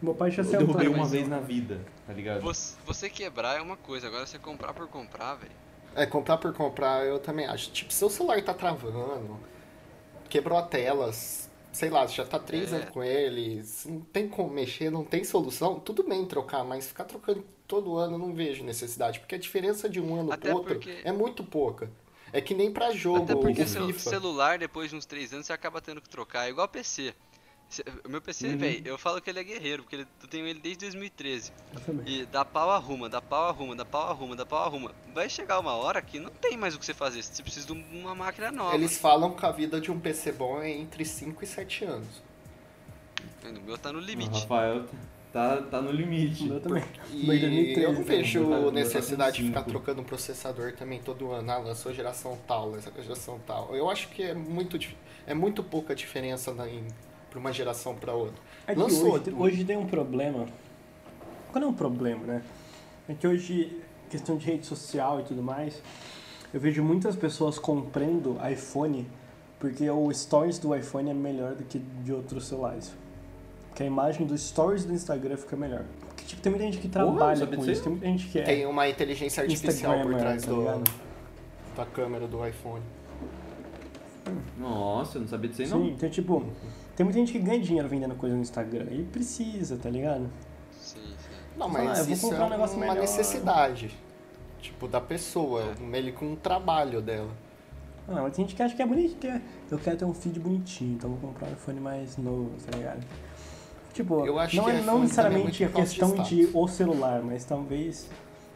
meu 0.00 0.14
pai 0.14 0.30
já 0.30 0.42
eu 0.42 0.44
saiu 0.44 0.58
derrubei 0.60 0.86
uma 0.86 1.08
vez 1.08 1.28
na 1.28 1.40
vida, 1.40 1.80
tá 2.06 2.12
ligado? 2.12 2.42
Você, 2.42 2.76
você 2.86 3.10
quebrar 3.10 3.58
é 3.58 3.60
uma 3.60 3.76
coisa, 3.76 4.06
agora 4.06 4.24
você 4.24 4.38
comprar 4.38 4.72
por 4.72 4.86
comprar, 4.86 5.34
velho. 5.34 5.65
É, 5.96 6.04
comprar 6.06 6.36
por 6.36 6.52
comprar 6.52 7.04
eu 7.06 7.18
também 7.18 7.46
acho. 7.46 7.70
Tipo, 7.72 7.92
seu 7.92 8.10
celular 8.10 8.42
tá 8.42 8.52
travando, 8.52 9.40
quebrou 10.28 10.58
a 10.58 10.62
tela, 10.62 11.10
sei 11.72 11.88
lá, 11.90 12.06
já 12.06 12.24
tá 12.24 12.38
três 12.38 12.72
É. 12.72 12.76
anos 12.76 12.90
com 12.90 13.02
ele, 13.02 13.64
não 13.86 14.00
tem 14.00 14.28
como 14.28 14.50
mexer, 14.50 14.90
não 14.90 15.04
tem 15.04 15.24
solução, 15.24 15.80
tudo 15.80 16.02
bem 16.02 16.24
trocar, 16.26 16.62
mas 16.64 16.86
ficar 16.88 17.04
trocando 17.04 17.42
todo 17.66 17.96
ano 17.96 18.18
não 18.18 18.34
vejo 18.34 18.62
necessidade, 18.62 19.20
porque 19.20 19.34
a 19.34 19.38
diferença 19.38 19.88
de 19.88 20.00
um 20.00 20.20
ano 20.20 20.32
Até 20.32 20.48
pro 20.50 20.58
outro 20.58 20.74
porque- 20.74 20.98
é 21.02 21.10
muito 21.12 21.42
pouca. 21.42 21.90
É 22.32 22.40
que 22.40 22.54
nem 22.54 22.70
pra 22.70 22.90
jogo, 22.90 23.22
Até 23.22 23.34
porque 23.34 23.62
o 23.62 23.66
FIFA. 23.66 24.10
celular, 24.10 24.58
depois 24.58 24.90
de 24.90 24.96
uns 24.96 25.06
3 25.06 25.32
anos, 25.32 25.46
você 25.46 25.52
acaba 25.52 25.80
tendo 25.80 26.02
que 26.02 26.08
trocar. 26.08 26.46
É 26.46 26.50
igual 26.50 26.68
PC. 26.68 27.14
O 28.04 28.08
meu 28.08 28.22
PC, 28.22 28.46
Uhum. 28.48 28.58
velho, 28.58 28.82
eu 28.86 28.96
falo 28.96 29.20
que 29.20 29.28
ele 29.28 29.40
é 29.40 29.44
guerreiro, 29.44 29.82
porque 29.82 29.96
ele- 29.96 30.06
eu 30.22 30.28
tenho 30.28 30.46
ele 30.46 30.60
desde 30.60 30.80
2013. 30.80 31.52
Eu 31.74 31.80
também. 31.80 32.04
E 32.06 32.24
dá 32.26 32.44
pau 32.44 32.70
arruma, 32.70 33.08
dá 33.08 33.20
pau 33.20 33.48
arruma, 33.48 33.74
dá 33.74 33.84
pau 33.84 34.08
arruma, 34.08 34.36
dá 34.36 34.46
pau 34.46 34.64
arruma. 34.64 34.92
Vai 35.12 35.28
chegar 35.28 35.58
uma 35.58 35.72
hora 35.74 36.00
que 36.00 36.20
não 36.20 36.30
tem 36.30 36.56
mais 36.56 36.74
o 36.76 36.78
que 36.78 36.86
você 36.86 36.94
fazer. 36.94 37.22
Você 37.22 37.42
precisa 37.42 37.66
de 37.66 37.72
um- 37.72 37.84
uma 38.00 38.14
máquina 38.14 38.52
nova. 38.52 38.74
Eles 38.74 38.96
falam 38.98 39.34
que 39.34 39.44
a 39.44 39.50
vida 39.50 39.80
de 39.80 39.90
um 39.90 39.98
PC 39.98 40.30
bom 40.32 40.62
é 40.62 40.70
entre 40.70 41.04
5 41.04 41.42
e 41.42 41.46
7 41.46 41.84
anos. 41.84 42.06
O 43.44 43.60
meu 43.66 43.76
tá 43.76 43.92
no 43.92 43.98
O 43.98 44.02
limite. 44.02 44.40
Rafael 44.40 44.84
tá, 45.32 45.56
tá 45.62 45.80
no 45.82 45.90
O 45.90 45.92
limite. 45.92 46.44
meu 46.44 46.60
também. 46.60 46.84
E 47.12 47.26
Mas 47.26 47.40
2013 47.40 47.80
eu 47.82 47.92
não 47.92 48.02
também, 48.02 48.16
vejo 48.22 48.48
tá- 48.48 48.64
tá 48.64 48.70
necessidade 48.70 49.36
de 49.42 49.48
ficar 49.48 49.62
trocando 49.64 50.02
processador 50.04 50.72
também 50.72 51.00
todo 51.00 51.30
ano. 51.32 51.50
Ah, 51.50 51.58
lançou 51.58 51.92
geração 51.92 52.38
tal, 52.46 52.70
lançou 52.70 52.92
geração 53.02 53.40
tal. 53.46 53.74
Eu 53.74 53.90
acho 53.90 54.08
que 54.08 54.22
é 54.22 54.34
muito, 54.34 54.78
é 55.26 55.34
muito 55.34 55.62
pouca 55.62 55.94
diferença 55.94 56.52
na, 56.54 56.68
em, 56.68 56.86
pra 57.36 57.40
uma 57.40 57.52
geração 57.52 57.94
pra 57.94 58.14
outra. 58.14 58.34
É 58.66 58.74
que 58.74 58.80
Lançou, 58.80 59.12
hoje, 59.12 59.24
tipo- 59.24 59.42
hoje 59.42 59.64
tem 59.64 59.76
um 59.76 59.86
problema. 59.86 60.46
Quando 61.52 61.64
é 61.64 61.66
um 61.66 61.74
problema, 61.74 62.24
né? 62.24 62.42
É 63.08 63.14
que 63.14 63.26
hoje, 63.26 63.80
questão 64.10 64.36
de 64.36 64.46
rede 64.46 64.66
social 64.66 65.20
e 65.20 65.24
tudo 65.24 65.42
mais, 65.42 65.82
eu 66.52 66.58
vejo 66.58 66.82
muitas 66.82 67.14
pessoas 67.14 67.58
comprando 67.58 68.36
iPhone 68.50 69.06
porque 69.60 69.88
o 69.88 70.12
stories 70.12 70.58
do 70.58 70.74
iPhone 70.74 71.10
é 71.10 71.14
melhor 71.14 71.54
do 71.54 71.64
que 71.64 71.78
de 71.78 72.12
outros 72.12 72.48
celulares. 72.48 72.92
Porque 73.68 73.82
a 73.82 73.86
imagem 73.86 74.26
dos 74.26 74.40
stories 74.42 74.84
do 74.84 74.92
Instagram 74.92 75.36
fica 75.36 75.56
melhor. 75.56 75.84
Porque 76.08 76.24
tipo, 76.24 76.40
tem 76.42 76.50
muita 76.50 76.64
gente 76.64 76.78
que 76.78 76.88
trabalha 76.88 77.46
com 77.46 77.64
isso, 77.66 77.82
tem 77.82 77.92
muita 77.92 78.06
gente 78.06 78.28
que 78.28 78.38
é. 78.38 78.42
Tem 78.42 78.66
uma 78.66 78.88
inteligência 78.88 79.42
artificial 79.42 79.92
por 79.92 80.12
Instagrammer, 80.12 80.20
trás 80.20 80.42
tá 80.44 80.50
do, 80.50 80.58
ligado? 80.58 80.90
da 81.76 81.84
câmera 81.86 82.26
do 82.26 82.46
iPhone. 82.46 82.82
Nossa, 84.58 85.18
eu 85.18 85.22
não 85.22 85.28
sabia 85.28 85.50
disso 85.50 85.62
aí 85.62 85.68
não. 85.68 85.84
Sim, 85.84 85.90
então 85.92 86.08
tipo, 86.10 86.42
tem 86.96 87.04
muita 87.04 87.18
gente 87.18 87.32
que 87.32 87.38
ganha 87.38 87.60
dinheiro 87.60 87.88
vendendo 87.88 88.14
coisa 88.16 88.34
no 88.34 88.42
Instagram 88.42 88.86
e 88.90 89.02
precisa, 89.04 89.76
tá 89.76 89.88
ligado? 89.90 90.28
Sim, 90.72 91.00
sim. 91.00 91.36
Não, 91.56 91.66
Ah, 91.66 91.70
mas 91.70 91.98
vou 92.06 92.14
isso 92.14 92.34
é 92.34 92.44
um 92.44 92.46
uma 92.46 92.66
melhor. 92.66 92.96
necessidade. 92.96 93.96
Tipo, 94.60 94.88
da 94.88 95.00
pessoa, 95.00 95.74
É. 95.78 95.82
meio 95.82 96.12
com 96.14 96.32
um 96.32 96.36
trabalho 96.36 97.00
dela. 97.00 97.30
Ah, 98.08 98.22
mas 98.22 98.34
tem 98.34 98.44
gente 98.44 98.56
que 98.56 98.62
acha 98.62 98.74
que 98.74 98.82
é 98.82 98.86
bonito 98.86 99.16
ter. 99.16 99.40
Eu 99.70 99.78
quero 99.78 99.96
ter 99.96 100.04
um 100.04 100.14
feed 100.14 100.38
bonitinho, 100.40 100.94
então 100.94 101.10
vou 101.10 101.18
comprar 101.18 101.48
um 101.48 101.52
iPhone 101.52 101.80
mais 101.80 102.16
novo, 102.16 102.50
tá 102.70 102.76
ligado? 102.76 103.04
Tipo, 103.92 104.26
Eu 104.26 104.38
acho 104.38 104.56
não 104.56 104.64
que 104.64 104.70
é 104.70 104.80
não 104.82 104.98
é 104.98 105.00
necessariamente 105.02 105.62
muito 105.62 105.64
a 105.64 105.66
de 105.66 105.72
questão 105.90 106.10
de, 106.22 106.40
status. 106.42 106.50
o 106.54 106.68
celular, 106.68 107.22
mas 107.22 107.44
talvez 107.44 108.08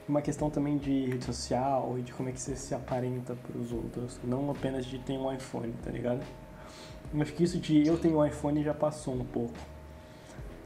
uma 0.09 0.21
questão 0.21 0.51
também 0.51 0.77
de 0.77 1.07
rede 1.07 1.25
social 1.25 1.97
e 1.99 2.03
de 2.03 2.13
como 2.13 2.29
é 2.29 2.33
que 2.33 2.41
você 2.41 2.55
se 2.57 2.75
aparenta 2.75 3.35
pros 3.35 3.73
outros, 3.73 4.21
não 4.25 4.51
apenas 4.51 4.85
de 4.85 4.99
ter 4.99 5.17
um 5.17 5.33
iPhone, 5.33 5.73
tá 5.83 5.91
ligado? 5.91 6.21
Acho 7.19 7.33
que 7.33 7.43
isso 7.43 7.59
de 7.59 7.87
eu 7.87 7.99
tenho 7.99 8.19
um 8.19 8.27
iPhone 8.27 8.63
já 8.63 8.75
passou 8.75 9.15
um 9.15 9.25
pouco 9.25 9.55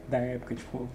da 0.07 0.17
época, 0.19 0.53
tipo, 0.53 0.87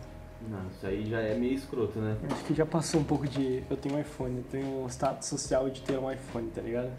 Não, 0.49 0.69
isso 0.69 0.87
aí 0.87 1.05
já 1.05 1.21
é 1.21 1.35
meio 1.35 1.55
escroto, 1.55 1.99
né? 1.99 2.17
acho 2.31 2.45
que 2.45 2.55
já 2.55 2.65
passou 2.65 3.01
um 3.01 3.05
pouco 3.05 3.27
de 3.27 3.65
eu 3.69 3.77
tenho 3.77 3.97
um 3.97 4.01
iPhone, 4.01 4.37
eu 4.39 4.45
tenho 4.45 4.85
um 4.85 4.87
status 4.89 5.29
social 5.29 5.69
de 5.69 5.83
ter 5.83 5.99
um 5.99 6.11
iPhone, 6.11 6.49
tá 6.51 6.61
ligado? 6.61 6.93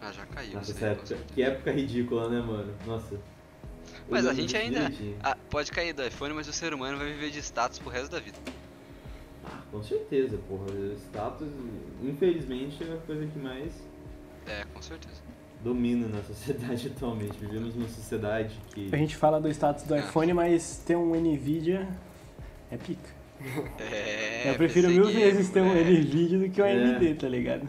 Ah, 0.00 0.12
já 0.12 0.24
caiu. 0.26 0.54
Nossa, 0.54 0.72
essa 0.72 0.86
época, 0.86 1.16
que 1.34 1.42
época 1.42 1.70
ridícula, 1.72 2.28
né, 2.28 2.40
mano? 2.40 2.74
Nossa. 2.86 3.18
Mas 4.08 4.26
a 4.26 4.34
gente 4.34 4.56
ainda-. 4.56 4.90
Ah, 5.22 5.36
pode 5.48 5.70
cair 5.70 5.92
do 5.92 6.04
iPhone, 6.04 6.34
mas 6.34 6.48
o 6.48 6.52
ser 6.52 6.74
humano 6.74 6.98
vai 6.98 7.06
viver 7.06 7.30
de 7.30 7.38
status 7.38 7.78
pro 7.78 7.88
resto 7.88 8.10
da 8.10 8.18
vida. 8.20 8.38
Ah, 9.44 9.60
com 9.70 9.82
certeza, 9.82 10.38
porra. 10.48 10.66
Status, 10.96 11.48
infelizmente, 12.02 12.82
é 12.82 12.94
a 12.94 12.96
coisa 12.98 13.26
que 13.26 13.38
mais 13.38 13.72
É, 14.46 14.64
com 14.72 14.82
certeza. 14.82 15.20
Domina 15.62 16.08
na 16.08 16.22
sociedade 16.22 16.88
atualmente. 16.94 17.36
Vivemos 17.38 17.74
numa 17.74 17.88
sociedade 17.88 18.54
que. 18.74 18.88
A 18.92 18.96
gente 18.96 19.16
fala 19.16 19.40
do 19.40 19.48
status 19.48 19.84
do 19.84 19.94
Ah. 19.94 19.98
iPhone, 20.00 20.32
mas 20.32 20.82
ter 20.86 20.96
um 20.96 21.14
Nvidia 21.14 21.88
é 22.70 22.76
pica. 22.76 23.10
É. 23.78 24.50
eu 24.50 24.54
prefiro 24.54 24.88
mil 24.88 25.06
vezes 25.08 25.50
ter 25.50 25.60
um 25.60 25.66
moleque. 25.66 25.90
Nvidia 25.90 26.38
do 26.38 26.48
que 26.50 26.62
um 26.62 26.64
É. 26.64 26.72
AMD, 26.72 27.14
tá 27.14 27.28
ligado? 27.28 27.68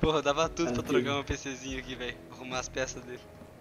Porra, 0.00 0.22
dava 0.22 0.48
tudo 0.48 0.72
pra 0.72 0.80
Aquele- 0.82 1.02
trocar 1.02 1.20
um 1.20 1.24
PCzinho 1.24 1.78
aqui, 1.78 1.94
velho. 1.94 2.16
Arrumar 2.32 2.60
as 2.60 2.68
peças 2.68 3.02
dele. 3.02 3.18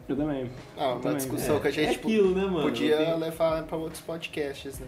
Eu 0.07 0.15
também. 0.15 0.49
Ah, 0.77 0.93
uma 0.93 0.99
Também. 1.01 1.17
discussão 1.17 1.57
é, 1.57 1.59
que 1.59 1.67
a 1.67 1.71
gente 1.71 1.87
é 1.87 1.91
aquilo, 1.91 2.33
né, 2.33 2.45
mano? 2.45 2.61
podia 2.63 2.97
tenho- 2.97 3.17
levar 3.17 3.63
pra 3.63 3.77
outros 3.77 4.01
podcasts, 4.01 4.79
né? 4.79 4.87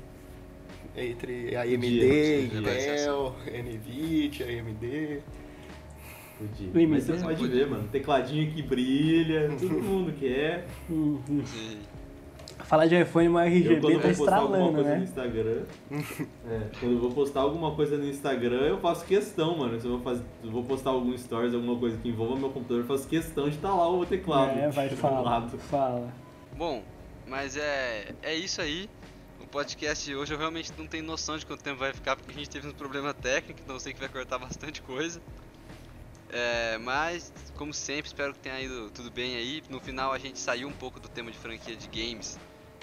Entre 0.96 1.56
AMD, 1.56 1.78
Podia, 1.78 2.62
podia. 2.62 2.94
Intel, 2.94 3.36
NVIDIA, 3.48 4.46
AMD. 4.48 5.22
Podia. 6.42 6.88
Mas 6.88 7.04
você 7.04 7.14
né? 7.14 7.22
pode 7.22 7.48
ver, 7.48 7.68
mano. 7.68 7.88
Tecladinho 7.92 8.52
que 8.52 8.64
brilha, 8.64 9.50
todo 9.60 9.82
mundo 9.82 10.12
quer. 10.20 10.68
Uhum. 10.90 11.44
Falar 12.64 12.88
de 12.88 13.00
iPhone, 13.00 13.30
mas 13.30 13.52
Eu 13.52 13.58
RGB 13.58 13.82
quando 13.82 14.02
tá 14.02 14.08
vou 14.08 14.18
postar 14.18 14.38
alguma 14.38 14.58
estralando, 14.58 14.84
né? 14.84 15.04
Instagram. 15.04 15.64
é, 16.48 16.62
quando 16.80 16.94
eu 16.94 17.00
vou 17.00 17.12
postar 17.12 17.42
alguma 17.42 17.76
coisa 17.76 17.98
no 17.98 18.08
Instagram, 18.08 18.62
eu 18.62 18.80
faço 18.80 19.06
questão, 19.06 19.58
mano. 19.58 19.80
Se 19.80 19.86
eu 19.86 19.92
vou, 19.92 20.02
fazer, 20.02 20.24
eu 20.44 20.52
vou 20.52 20.64
postar 20.64 20.92
algum 20.92 21.16
stories, 21.18 21.54
alguma 21.54 21.78
coisa 21.78 21.98
que 21.98 22.10
envolva 22.10 22.38
meu 22.38 22.50
computador, 22.50 22.84
eu 22.84 22.88
faço 22.88 23.08
questão 23.08 23.50
de 23.50 23.56
estar 23.56 23.74
lá 23.74 23.90
o 23.90 24.06
teclado. 24.06 24.58
É, 24.58 24.70
vai, 24.70 24.90
do 24.90 24.96
fala. 24.96 25.22
lado. 25.22 25.58
Fala. 25.58 26.12
Bom, 26.56 26.84
mas 27.28 27.58
é, 27.58 28.14
é 28.22 28.36
isso 28.36 28.62
aí. 28.62 28.90
O 29.42 29.48
podcast 29.48 30.06
de 30.06 30.16
hoje 30.16 30.34
eu 30.34 30.38
realmente 30.38 30.72
não 30.78 30.88
tenho 30.88 31.04
noção 31.04 31.38
de 31.38 31.46
quanto 31.46 31.64
tempo 31.64 31.78
vai 31.78 31.94
ficar, 31.94 32.16
porque 32.16 32.32
a 32.32 32.34
gente 32.34 32.50
teve 32.50 32.68
um 32.68 32.74
problema 32.74 33.14
técnico, 33.14 33.60
então 33.62 33.76
eu 33.76 33.80
sei 33.80 33.94
que 33.94 34.00
vai 34.00 34.08
cortar 34.08 34.38
bastante 34.38 34.82
coisa. 34.82 35.20
É, 36.32 36.78
mas, 36.78 37.34
como 37.58 37.74
sempre, 37.74 38.08
espero 38.08 38.34
que 38.34 38.40
tenha 38.40 38.60
ido 38.62 38.90
tudo 38.92 39.12
bem 39.12 39.36
aí. 39.36 39.62
No 39.70 39.82
final 39.82 40.14
a 40.14 40.18
gente 40.18 40.40
saiu 40.40 40.68
um 40.68 40.74
pouco 40.74 41.00
do 41.00 41.10
tema 41.10 41.30
de 41.30 41.38
franquia 41.38 41.76
de 41.76 41.88
games, 41.88 42.40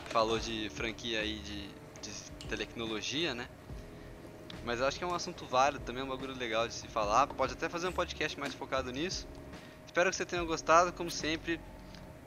falou 0.09 0.39
de 0.39 0.69
franquia 0.71 1.21
aí 1.21 1.39
de, 1.39 1.69
de 2.03 2.57
tecnologia, 2.57 3.35
né? 3.35 3.49
Mas 4.65 4.83
acho 4.83 4.99
que 4.99 5.05
é 5.05 5.07
um 5.07 5.15
assunto 5.15 5.47
válido, 5.47 5.83
também 5.85 6.03
é 6.03 6.05
um 6.05 6.09
bagulho 6.09 6.37
legal 6.37 6.69
de 6.69 6.75
se 6.75 6.87
falar. 6.89 7.27
Pode 7.29 7.55
até 7.55 7.71
fazer 7.71 7.89
um 7.89 7.93
podcast 7.93 8.39
mais 8.39 8.53
focado 8.53 8.93
nisso. 8.93 9.27
Espero 9.87 10.11
que 10.11 10.17
você 10.17 10.27
tenha 10.27 10.45
gostado, 10.45 10.93
como 10.93 11.11
sempre. 11.11 11.59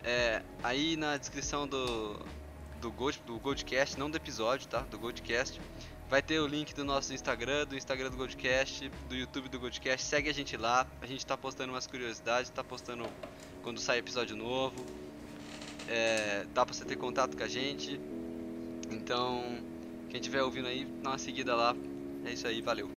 É, 0.04 0.42
aí 0.64 0.98
na 0.98 1.18
descrição 1.18 1.68
do 1.68 2.20
do 2.82 2.92
Gold, 2.92 3.22
do 3.28 3.40
Goldcast, 3.40 3.98
não 4.00 4.10
do 4.10 4.18
episódio, 4.18 4.68
tá? 4.68 4.80
Do 4.80 4.98
Goldcast. 4.98 5.62
Vai 6.12 6.22
ter 6.22 6.42
o 6.42 6.46
link 6.46 6.76
do 6.76 6.84
nosso 6.84 7.14
Instagram, 7.14 7.66
do 7.66 7.78
Instagram 7.78 8.10
do 8.10 8.18
Goldcast, 8.18 8.92
do 9.08 9.16
YouTube 9.16 9.48
do 9.48 9.58
Goldcast. 9.58 10.06
Segue 10.06 10.30
a 10.30 10.34
gente 10.34 10.58
lá. 10.58 10.86
A 11.02 11.06
gente 11.06 11.26
tá 11.26 11.38
postando 11.38 11.72
umas 11.72 11.88
curiosidades, 11.88 12.52
tá 12.52 12.62
postando 12.62 13.06
quando 13.64 13.80
sai 13.80 14.00
episódio 14.00 14.36
novo. 14.36 14.86
É, 15.88 16.46
dá 16.54 16.66
pra 16.66 16.74
você 16.74 16.84
ter 16.84 16.98
contato 16.98 17.38
com 17.38 17.44
a 17.44 17.48
gente. 17.48 17.98
Então, 18.92 19.42
quem 20.10 20.20
estiver 20.20 20.44
ouvindo 20.44 20.68
aí, 20.68 20.84
dá 21.02 21.12
uma 21.12 21.18
seguida 21.18 21.56
lá. 21.56 21.74
É 22.26 22.34
isso 22.34 22.46
aí, 22.46 22.62
valeu. 22.62 22.90